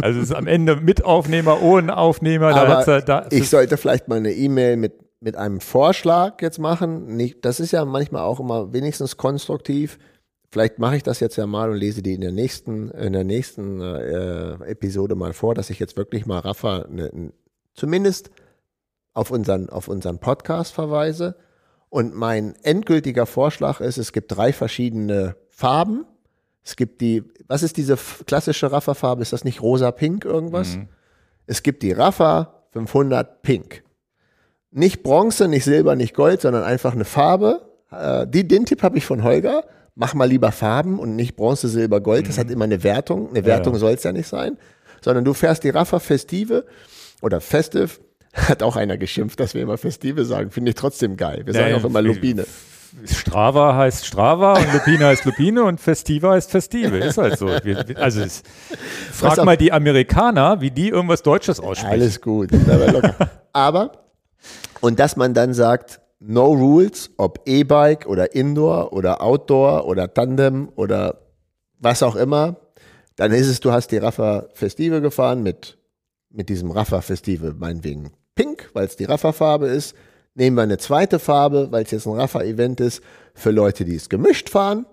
Also 0.00 0.18
es 0.20 0.30
ist 0.30 0.34
am 0.34 0.46
Ende 0.46 0.76
mit 0.76 1.04
Aufnehmer, 1.04 1.60
ohne 1.60 1.94
Aufnehmer, 1.96 2.54
da 2.54 2.68
hat's 2.68 2.86
ja, 2.86 3.00
da, 3.02 3.26
ich 3.30 3.50
sollte 3.50 3.76
vielleicht 3.76 4.08
mal 4.08 4.16
eine 4.16 4.32
E-Mail 4.32 4.78
mit, 4.78 4.94
mit 5.24 5.36
einem 5.36 5.60
Vorschlag 5.60 6.42
jetzt 6.42 6.58
machen. 6.58 7.16
Nicht, 7.16 7.44
das 7.46 7.58
ist 7.58 7.72
ja 7.72 7.84
manchmal 7.86 8.22
auch 8.22 8.40
immer 8.40 8.74
wenigstens 8.74 9.16
konstruktiv. 9.16 9.98
Vielleicht 10.50 10.78
mache 10.78 10.96
ich 10.96 11.02
das 11.02 11.18
jetzt 11.18 11.36
ja 11.36 11.46
mal 11.46 11.70
und 11.70 11.78
lese 11.78 12.02
die 12.02 12.12
in 12.12 12.20
der 12.20 12.30
nächsten, 12.30 12.90
in 12.90 13.14
der 13.14 13.24
nächsten 13.24 13.80
äh, 13.80 14.52
Episode 14.66 15.14
mal 15.14 15.32
vor, 15.32 15.54
dass 15.54 15.70
ich 15.70 15.78
jetzt 15.78 15.96
wirklich 15.96 16.26
mal 16.26 16.40
Rafa 16.40 16.86
ne, 16.90 17.32
zumindest 17.72 18.30
auf 19.14 19.30
unseren, 19.30 19.70
auf 19.70 19.88
unseren 19.88 20.18
Podcast 20.18 20.74
verweise. 20.74 21.36
Und 21.88 22.14
mein 22.14 22.54
endgültiger 22.62 23.24
Vorschlag 23.24 23.80
ist, 23.80 23.96
es 23.96 24.12
gibt 24.12 24.36
drei 24.36 24.52
verschiedene 24.52 25.36
Farben. 25.48 26.04
Es 26.62 26.76
gibt 26.76 27.00
die, 27.00 27.22
was 27.48 27.62
ist 27.62 27.78
diese 27.78 27.96
klassische 28.26 28.70
Rafa-Farbe? 28.70 29.22
Ist 29.22 29.32
das 29.32 29.44
nicht 29.44 29.62
rosa-pink 29.62 30.24
irgendwas? 30.24 30.78
Es 31.46 31.62
gibt 31.62 31.82
die 31.82 31.92
Rafa 31.92 32.64
500 32.72 33.42
Pink. 33.42 33.83
Nicht 34.76 35.04
Bronze, 35.04 35.46
nicht 35.46 35.62
Silber, 35.62 35.94
nicht 35.94 36.14
Gold, 36.14 36.40
sondern 36.40 36.64
einfach 36.64 36.94
eine 36.94 37.04
Farbe. 37.04 37.60
Äh, 37.92 38.26
die, 38.26 38.48
den 38.48 38.66
Tipp 38.66 38.82
habe 38.82 38.98
ich 38.98 39.06
von 39.06 39.22
Holger. 39.22 39.62
Mach 39.94 40.14
mal 40.14 40.24
lieber 40.24 40.50
Farben 40.50 40.98
und 40.98 41.14
nicht 41.14 41.36
Bronze, 41.36 41.68
Silber, 41.68 42.00
Gold. 42.00 42.28
Das 42.28 42.38
hat 42.38 42.50
immer 42.50 42.64
eine 42.64 42.82
Wertung. 42.82 43.30
Eine 43.30 43.44
Wertung 43.44 43.74
ja. 43.74 43.78
soll 43.78 43.92
es 43.92 44.02
ja 44.02 44.10
nicht 44.10 44.26
sein. 44.26 44.58
Sondern 45.00 45.24
du 45.24 45.32
fährst 45.32 45.62
die 45.62 45.70
Rafa 45.70 46.00
Festive 46.00 46.64
oder 47.22 47.40
Festive. 47.40 48.00
Hat 48.34 48.64
auch 48.64 48.74
einer 48.74 48.96
geschimpft, 48.96 49.38
dass 49.38 49.54
wir 49.54 49.62
immer 49.62 49.78
Festive 49.78 50.24
sagen. 50.24 50.50
Finde 50.50 50.70
ich 50.70 50.74
trotzdem 50.74 51.16
geil. 51.16 51.42
Wir 51.44 51.52
sagen 51.52 51.70
Ja, 51.70 51.76
auch 51.76 51.84
immer 51.84 52.02
Lupine. 52.02 52.44
Strava 53.04 53.76
heißt 53.76 54.06
Strava 54.06 54.54
und 54.54 54.72
Lupine 54.72 55.06
heißt 55.06 55.24
Lupine 55.24 55.62
und 55.62 55.80
Festiva 55.80 56.32
heißt 56.32 56.50
Festive. 56.50 56.98
Ist 56.98 57.18
halt 57.18 57.38
so. 57.38 57.46
Wir, 57.46 57.84
also 57.96 58.22
es, 58.22 58.42
frag 59.12 59.44
mal 59.44 59.56
die 59.56 59.70
Amerikaner, 59.70 60.60
wie 60.60 60.72
die 60.72 60.88
irgendwas 60.88 61.22
Deutsches 61.22 61.60
aussprechen. 61.60 61.92
Alles 61.92 62.20
gut. 62.20 62.50
Aber. 62.68 63.14
Aber, 63.52 64.03
und 64.84 65.00
dass 65.00 65.16
man 65.16 65.32
dann 65.32 65.54
sagt, 65.54 66.02
no 66.20 66.44
rules, 66.44 67.08
ob 67.16 67.40
E-Bike 67.46 68.04
oder 68.06 68.34
Indoor 68.34 68.92
oder 68.92 69.22
Outdoor 69.22 69.86
oder 69.86 70.12
Tandem 70.12 70.68
oder 70.76 71.22
was 71.78 72.02
auch 72.02 72.16
immer, 72.16 72.56
dann 73.16 73.32
ist 73.32 73.48
es, 73.48 73.60
du 73.60 73.72
hast 73.72 73.92
die 73.92 73.96
Rafa 73.96 74.46
Festive 74.52 75.00
gefahren 75.00 75.42
mit, 75.42 75.78
mit 76.28 76.50
diesem 76.50 76.70
Rafa 76.70 77.00
Festive, 77.00 77.54
meinetwegen 77.58 78.10
pink, 78.34 78.68
weil 78.74 78.84
es 78.84 78.96
die 78.96 79.04
Rafa-Farbe 79.04 79.68
ist. 79.68 79.94
Nehmen 80.34 80.58
wir 80.58 80.64
eine 80.64 80.76
zweite 80.76 81.18
Farbe, 81.18 81.68
weil 81.70 81.84
es 81.84 81.90
jetzt 81.90 82.06
ein 82.06 82.20
Rafa-Event 82.20 82.80
ist, 82.80 83.02
für 83.32 83.52
Leute, 83.52 83.86
die 83.86 83.96
es 83.96 84.10
gemischt 84.10 84.50
fahren. 84.50 84.84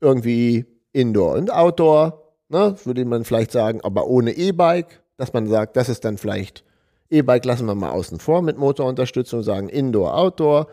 Irgendwie 0.00 0.64
Indoor 0.94 1.34
und 1.34 1.52
Outdoor, 1.52 2.32
ne, 2.48 2.74
würde 2.84 3.04
man 3.04 3.24
vielleicht 3.24 3.52
sagen, 3.52 3.82
aber 3.82 4.06
ohne 4.06 4.32
E-Bike, 4.32 5.02
dass 5.18 5.34
man 5.34 5.46
sagt, 5.46 5.76
das 5.76 5.90
ist 5.90 6.06
dann 6.06 6.16
vielleicht 6.16 6.64
E-Bike 7.10 7.44
lassen 7.44 7.66
wir 7.66 7.74
mal 7.74 7.90
außen 7.90 8.18
vor 8.18 8.42
mit 8.42 8.58
Motorunterstützung, 8.58 9.42
sagen 9.42 9.68
Indoor, 9.68 10.16
Outdoor. 10.16 10.66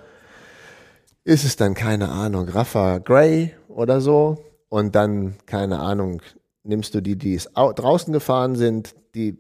Ist 1.24 1.46
es 1.46 1.56
dann, 1.56 1.74
keine 1.74 2.10
Ahnung, 2.10 2.50
Rafa 2.50 2.98
Grey 2.98 3.54
oder 3.68 4.02
so? 4.02 4.38
Und 4.70 4.96
dann, 4.96 5.36
keine 5.46 5.80
Ahnung, 5.80 6.22
nimmst 6.64 6.96
du 6.96 7.02
die, 7.02 7.16
die 7.18 7.40
draußen 7.56 8.12
gefahren 8.12 8.56
sind, 8.56 8.96
die 9.16 9.38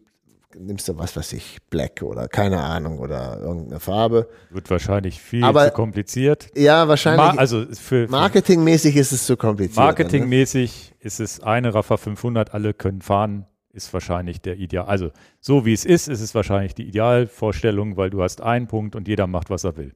nimmst 0.56 0.88
du 0.88 0.98
was 0.98 1.16
weiß 1.16 1.34
ich, 1.34 1.58
Black 1.70 2.02
oder 2.04 2.28
keine 2.28 2.62
Ahnung 2.62 3.00
oder 3.00 3.40
irgendeine 3.42 3.80
Farbe. 3.80 4.30
Wird 4.52 4.70
wahrscheinlich 4.70 5.20
viel 5.22 5.44
Aber- 5.44 5.66
zu 5.66 5.72
kompliziert. 5.72 6.50
Ja, 6.56 6.88
wahrscheinlich. 6.88 7.34
Ma 7.34 7.40
also 7.40 7.66
für, 7.66 8.06
für 8.06 8.08
marketingmäßig 8.12 8.96
ist 8.96 9.12
es 9.12 9.26
zu 9.26 9.36
kompliziert. 9.36 9.78
ne? 9.78 9.84
marketingmäßig 9.86 10.94
ist 11.00 11.20
es 11.20 11.40
eine 11.42 11.74
Rafa 11.74 11.98
500, 11.98 12.54
alle 12.54 12.74
können 12.74 13.02
fahren, 13.02 13.46
ist 13.74 13.92
wahrscheinlich 13.94 14.40
der 14.42 14.58
Ideal. 14.58 14.86
Also 14.86 15.10
so 15.40 15.66
wie 15.66 15.74
es 15.74 15.84
ist, 15.84 16.08
ist 16.08 16.22
es 16.22 16.34
wahrscheinlich 16.36 16.76
die 16.76 16.88
Idealvorstellung, 16.88 17.98
weil 17.98 18.10
du 18.10 18.22
hast 18.24 18.42
einen 18.42 18.68
Punkt 18.68 18.96
und 18.96 19.08
jeder 19.08 19.28
macht, 19.28 19.50
was 19.50 19.64
er 19.64 19.76
will. 19.78 19.94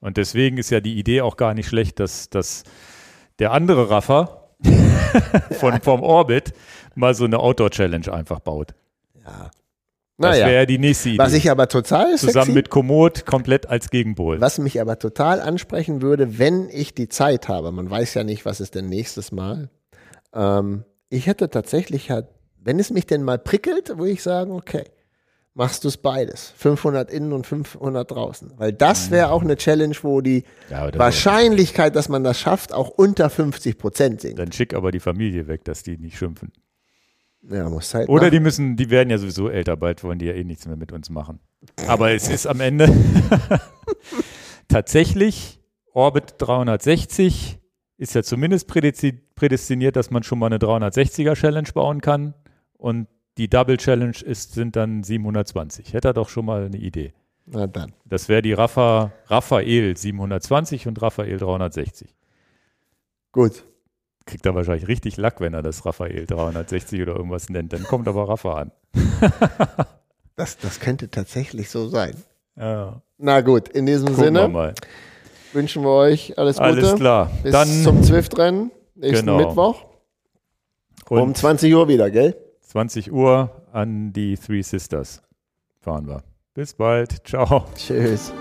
Und 0.00 0.16
deswegen 0.16 0.56
ist 0.56 0.70
ja 0.70 0.80
die 0.80 0.98
Idee 0.98 1.20
auch 1.20 1.36
gar 1.36 1.52
nicht 1.54 1.68
schlecht, 1.68 2.00
dass, 2.00 2.30
dass 2.30 2.62
der 3.38 3.52
andere 3.52 3.90
Rafa 3.90 4.48
von, 5.52 5.80
vom 5.82 6.02
Orbit 6.02 6.52
mal 6.94 7.14
so 7.14 7.24
eine 7.24 7.38
Outdoor-Challenge 7.38 8.12
einfach 8.12 8.40
baut. 8.40 8.74
Ja. 9.24 9.50
Das 10.18 10.32
wäre 10.36 10.44
Naja, 10.46 10.50
ja 10.60 10.66
die 10.66 10.78
nächste 10.78 11.08
Idee. 11.10 11.18
was 11.18 11.32
ich 11.32 11.50
aber 11.50 11.66
total 11.66 12.16
Zusammen 12.16 12.44
sexy, 12.46 12.52
mit 12.52 12.68
Komoot 12.70 13.24
komplett 13.24 13.66
als 13.66 13.88
Gegenpol. 13.90 14.38
was 14.40 14.58
mich 14.58 14.78
aber 14.80 14.98
total 14.98 15.40
ansprechen 15.40 16.02
würde, 16.02 16.38
wenn 16.38 16.68
ich 16.68 16.94
die 16.94 17.08
Zeit 17.08 17.48
habe, 17.48 17.72
man 17.72 17.88
weiß 17.90 18.12
ja 18.14 18.22
nicht, 18.22 18.44
was 18.44 18.60
ist 18.60 18.74
denn 18.74 18.86
nächstes 18.90 19.32
Mal. 19.32 19.70
Ähm, 20.34 20.84
ich 21.08 21.26
hätte 21.26 21.48
tatsächlich 21.48 22.10
halt, 22.10 22.26
wenn 22.62 22.78
es 22.78 22.90
mich 22.90 23.06
denn 23.06 23.22
mal 23.22 23.38
prickelt, 23.38 23.88
würde 23.98 24.10
ich 24.10 24.22
sagen, 24.22 24.52
okay, 24.52 24.84
machst 25.54 25.84
du 25.84 25.88
es 25.88 25.96
beides. 25.96 26.52
500 26.56 27.10
innen 27.10 27.32
und 27.32 27.46
500 27.46 28.10
draußen. 28.10 28.52
Weil 28.56 28.72
das 28.72 29.10
wäre 29.10 29.30
auch 29.30 29.42
eine 29.42 29.56
Challenge, 29.56 29.94
wo 30.02 30.20
die 30.20 30.44
Ja. 30.70 30.96
Wahrscheinlichkeit, 30.96 31.96
dass 31.96 32.08
man 32.08 32.22
das 32.24 32.38
schafft, 32.38 32.72
auch 32.72 32.88
unter 32.88 33.28
50 33.30 33.76
Prozent 33.78 34.20
sinkt. 34.20 34.38
Dann 34.38 34.52
schick 34.52 34.74
aber 34.74 34.90
die 34.92 35.00
Familie 35.00 35.48
weg, 35.48 35.64
dass 35.64 35.82
die 35.82 35.98
nicht 35.98 36.16
schimpfen. 36.18 36.52
Ja, 37.42 37.68
muss 37.70 37.94
halt 37.94 38.08
Oder 38.10 38.24
machen. 38.24 38.32
die 38.32 38.40
müssen, 38.40 38.76
die 38.76 38.90
werden 38.90 39.08
ja 39.10 39.16
sowieso 39.18 39.48
älter, 39.48 39.76
bald 39.76 40.04
wollen 40.04 40.18
die 40.18 40.26
ja 40.26 40.34
eh 40.34 40.44
nichts 40.44 40.66
mehr 40.66 40.76
mit 40.76 40.92
uns 40.92 41.08
machen. 41.08 41.40
Aber 41.86 42.10
es 42.12 42.28
ist 42.28 42.46
am 42.46 42.60
Ende 42.60 42.86
tatsächlich 44.68 45.60
Orbit 45.92 46.34
360 46.38 47.58
ist 47.96 48.14
ja 48.14 48.22
zumindest 48.22 48.68
prädesti- 48.70 49.18
prädestiniert, 49.34 49.96
dass 49.96 50.10
man 50.10 50.22
schon 50.22 50.38
mal 50.38 50.46
eine 50.46 50.58
360er 50.58 51.34
Challenge 51.34 51.68
bauen 51.74 52.00
kann 52.00 52.34
und 52.80 53.06
die 53.38 53.48
Double 53.48 53.76
Challenge 53.76 54.16
ist, 54.24 54.52
sind 54.54 54.76
dann 54.76 55.02
720. 55.02 55.92
Hätte 55.92 56.08
er 56.08 56.14
doch 56.14 56.28
schon 56.28 56.44
mal 56.44 56.64
eine 56.64 56.76
Idee. 56.76 57.12
Na 57.46 57.66
dann. 57.66 57.92
Das 58.04 58.28
wäre 58.28 58.42
die 58.42 58.52
Rafa, 58.52 59.12
Raphael 59.26 59.96
720 59.96 60.86
und 60.88 61.00
Raphael 61.00 61.38
360. 61.38 62.14
Gut. 63.32 63.64
Kriegt 64.26 64.44
er 64.46 64.54
wahrscheinlich 64.54 64.86
richtig 64.88 65.16
Lack, 65.16 65.40
wenn 65.40 65.54
er 65.54 65.62
das 65.62 65.84
Raphael 65.86 66.26
360 66.26 67.00
oder 67.02 67.16
irgendwas 67.16 67.48
nennt. 67.48 67.72
Dann 67.72 67.84
kommt 67.84 68.06
aber 68.08 68.28
Rafa 68.28 68.54
an. 68.62 68.72
Das, 70.36 70.56
das 70.56 70.80
könnte 70.80 71.10
tatsächlich 71.10 71.68
so 71.68 71.88
sein. 71.88 72.14
Ja, 72.56 73.02
Na 73.18 73.42
gut, 73.42 73.68
in 73.68 73.84
diesem 73.84 74.06
gucken 74.14 74.22
wir 74.34 74.40
Sinne 74.40 74.48
mal. 74.48 74.74
wünschen 75.52 75.82
wir 75.82 75.90
euch 75.90 76.38
alles 76.38 76.56
Gute. 76.56 76.66
Alles 76.66 76.94
klar. 76.94 77.30
Bis 77.42 77.52
Dann 77.52 77.68
zum 77.68 78.02
Zwift-Rennen. 78.02 78.70
Nächsten 78.94 79.26
Genau. 79.26 79.36
Mittwoch. 79.36 79.84
und 81.10 81.20
Um 81.20 81.34
20 81.34 81.74
Uhr 81.74 81.88
wieder, 81.88 82.10
gell? 82.10 82.34
20 82.70 83.10
Uhr 83.10 83.66
an 83.72 84.12
die 84.12 84.36
Three 84.36 84.62
Sisters 84.62 85.22
fahren 85.80 86.06
wir. 86.06 86.22
Bis 86.54 86.72
bald. 86.72 87.26
Ciao. 87.26 87.66
Tschüss. 87.74 88.32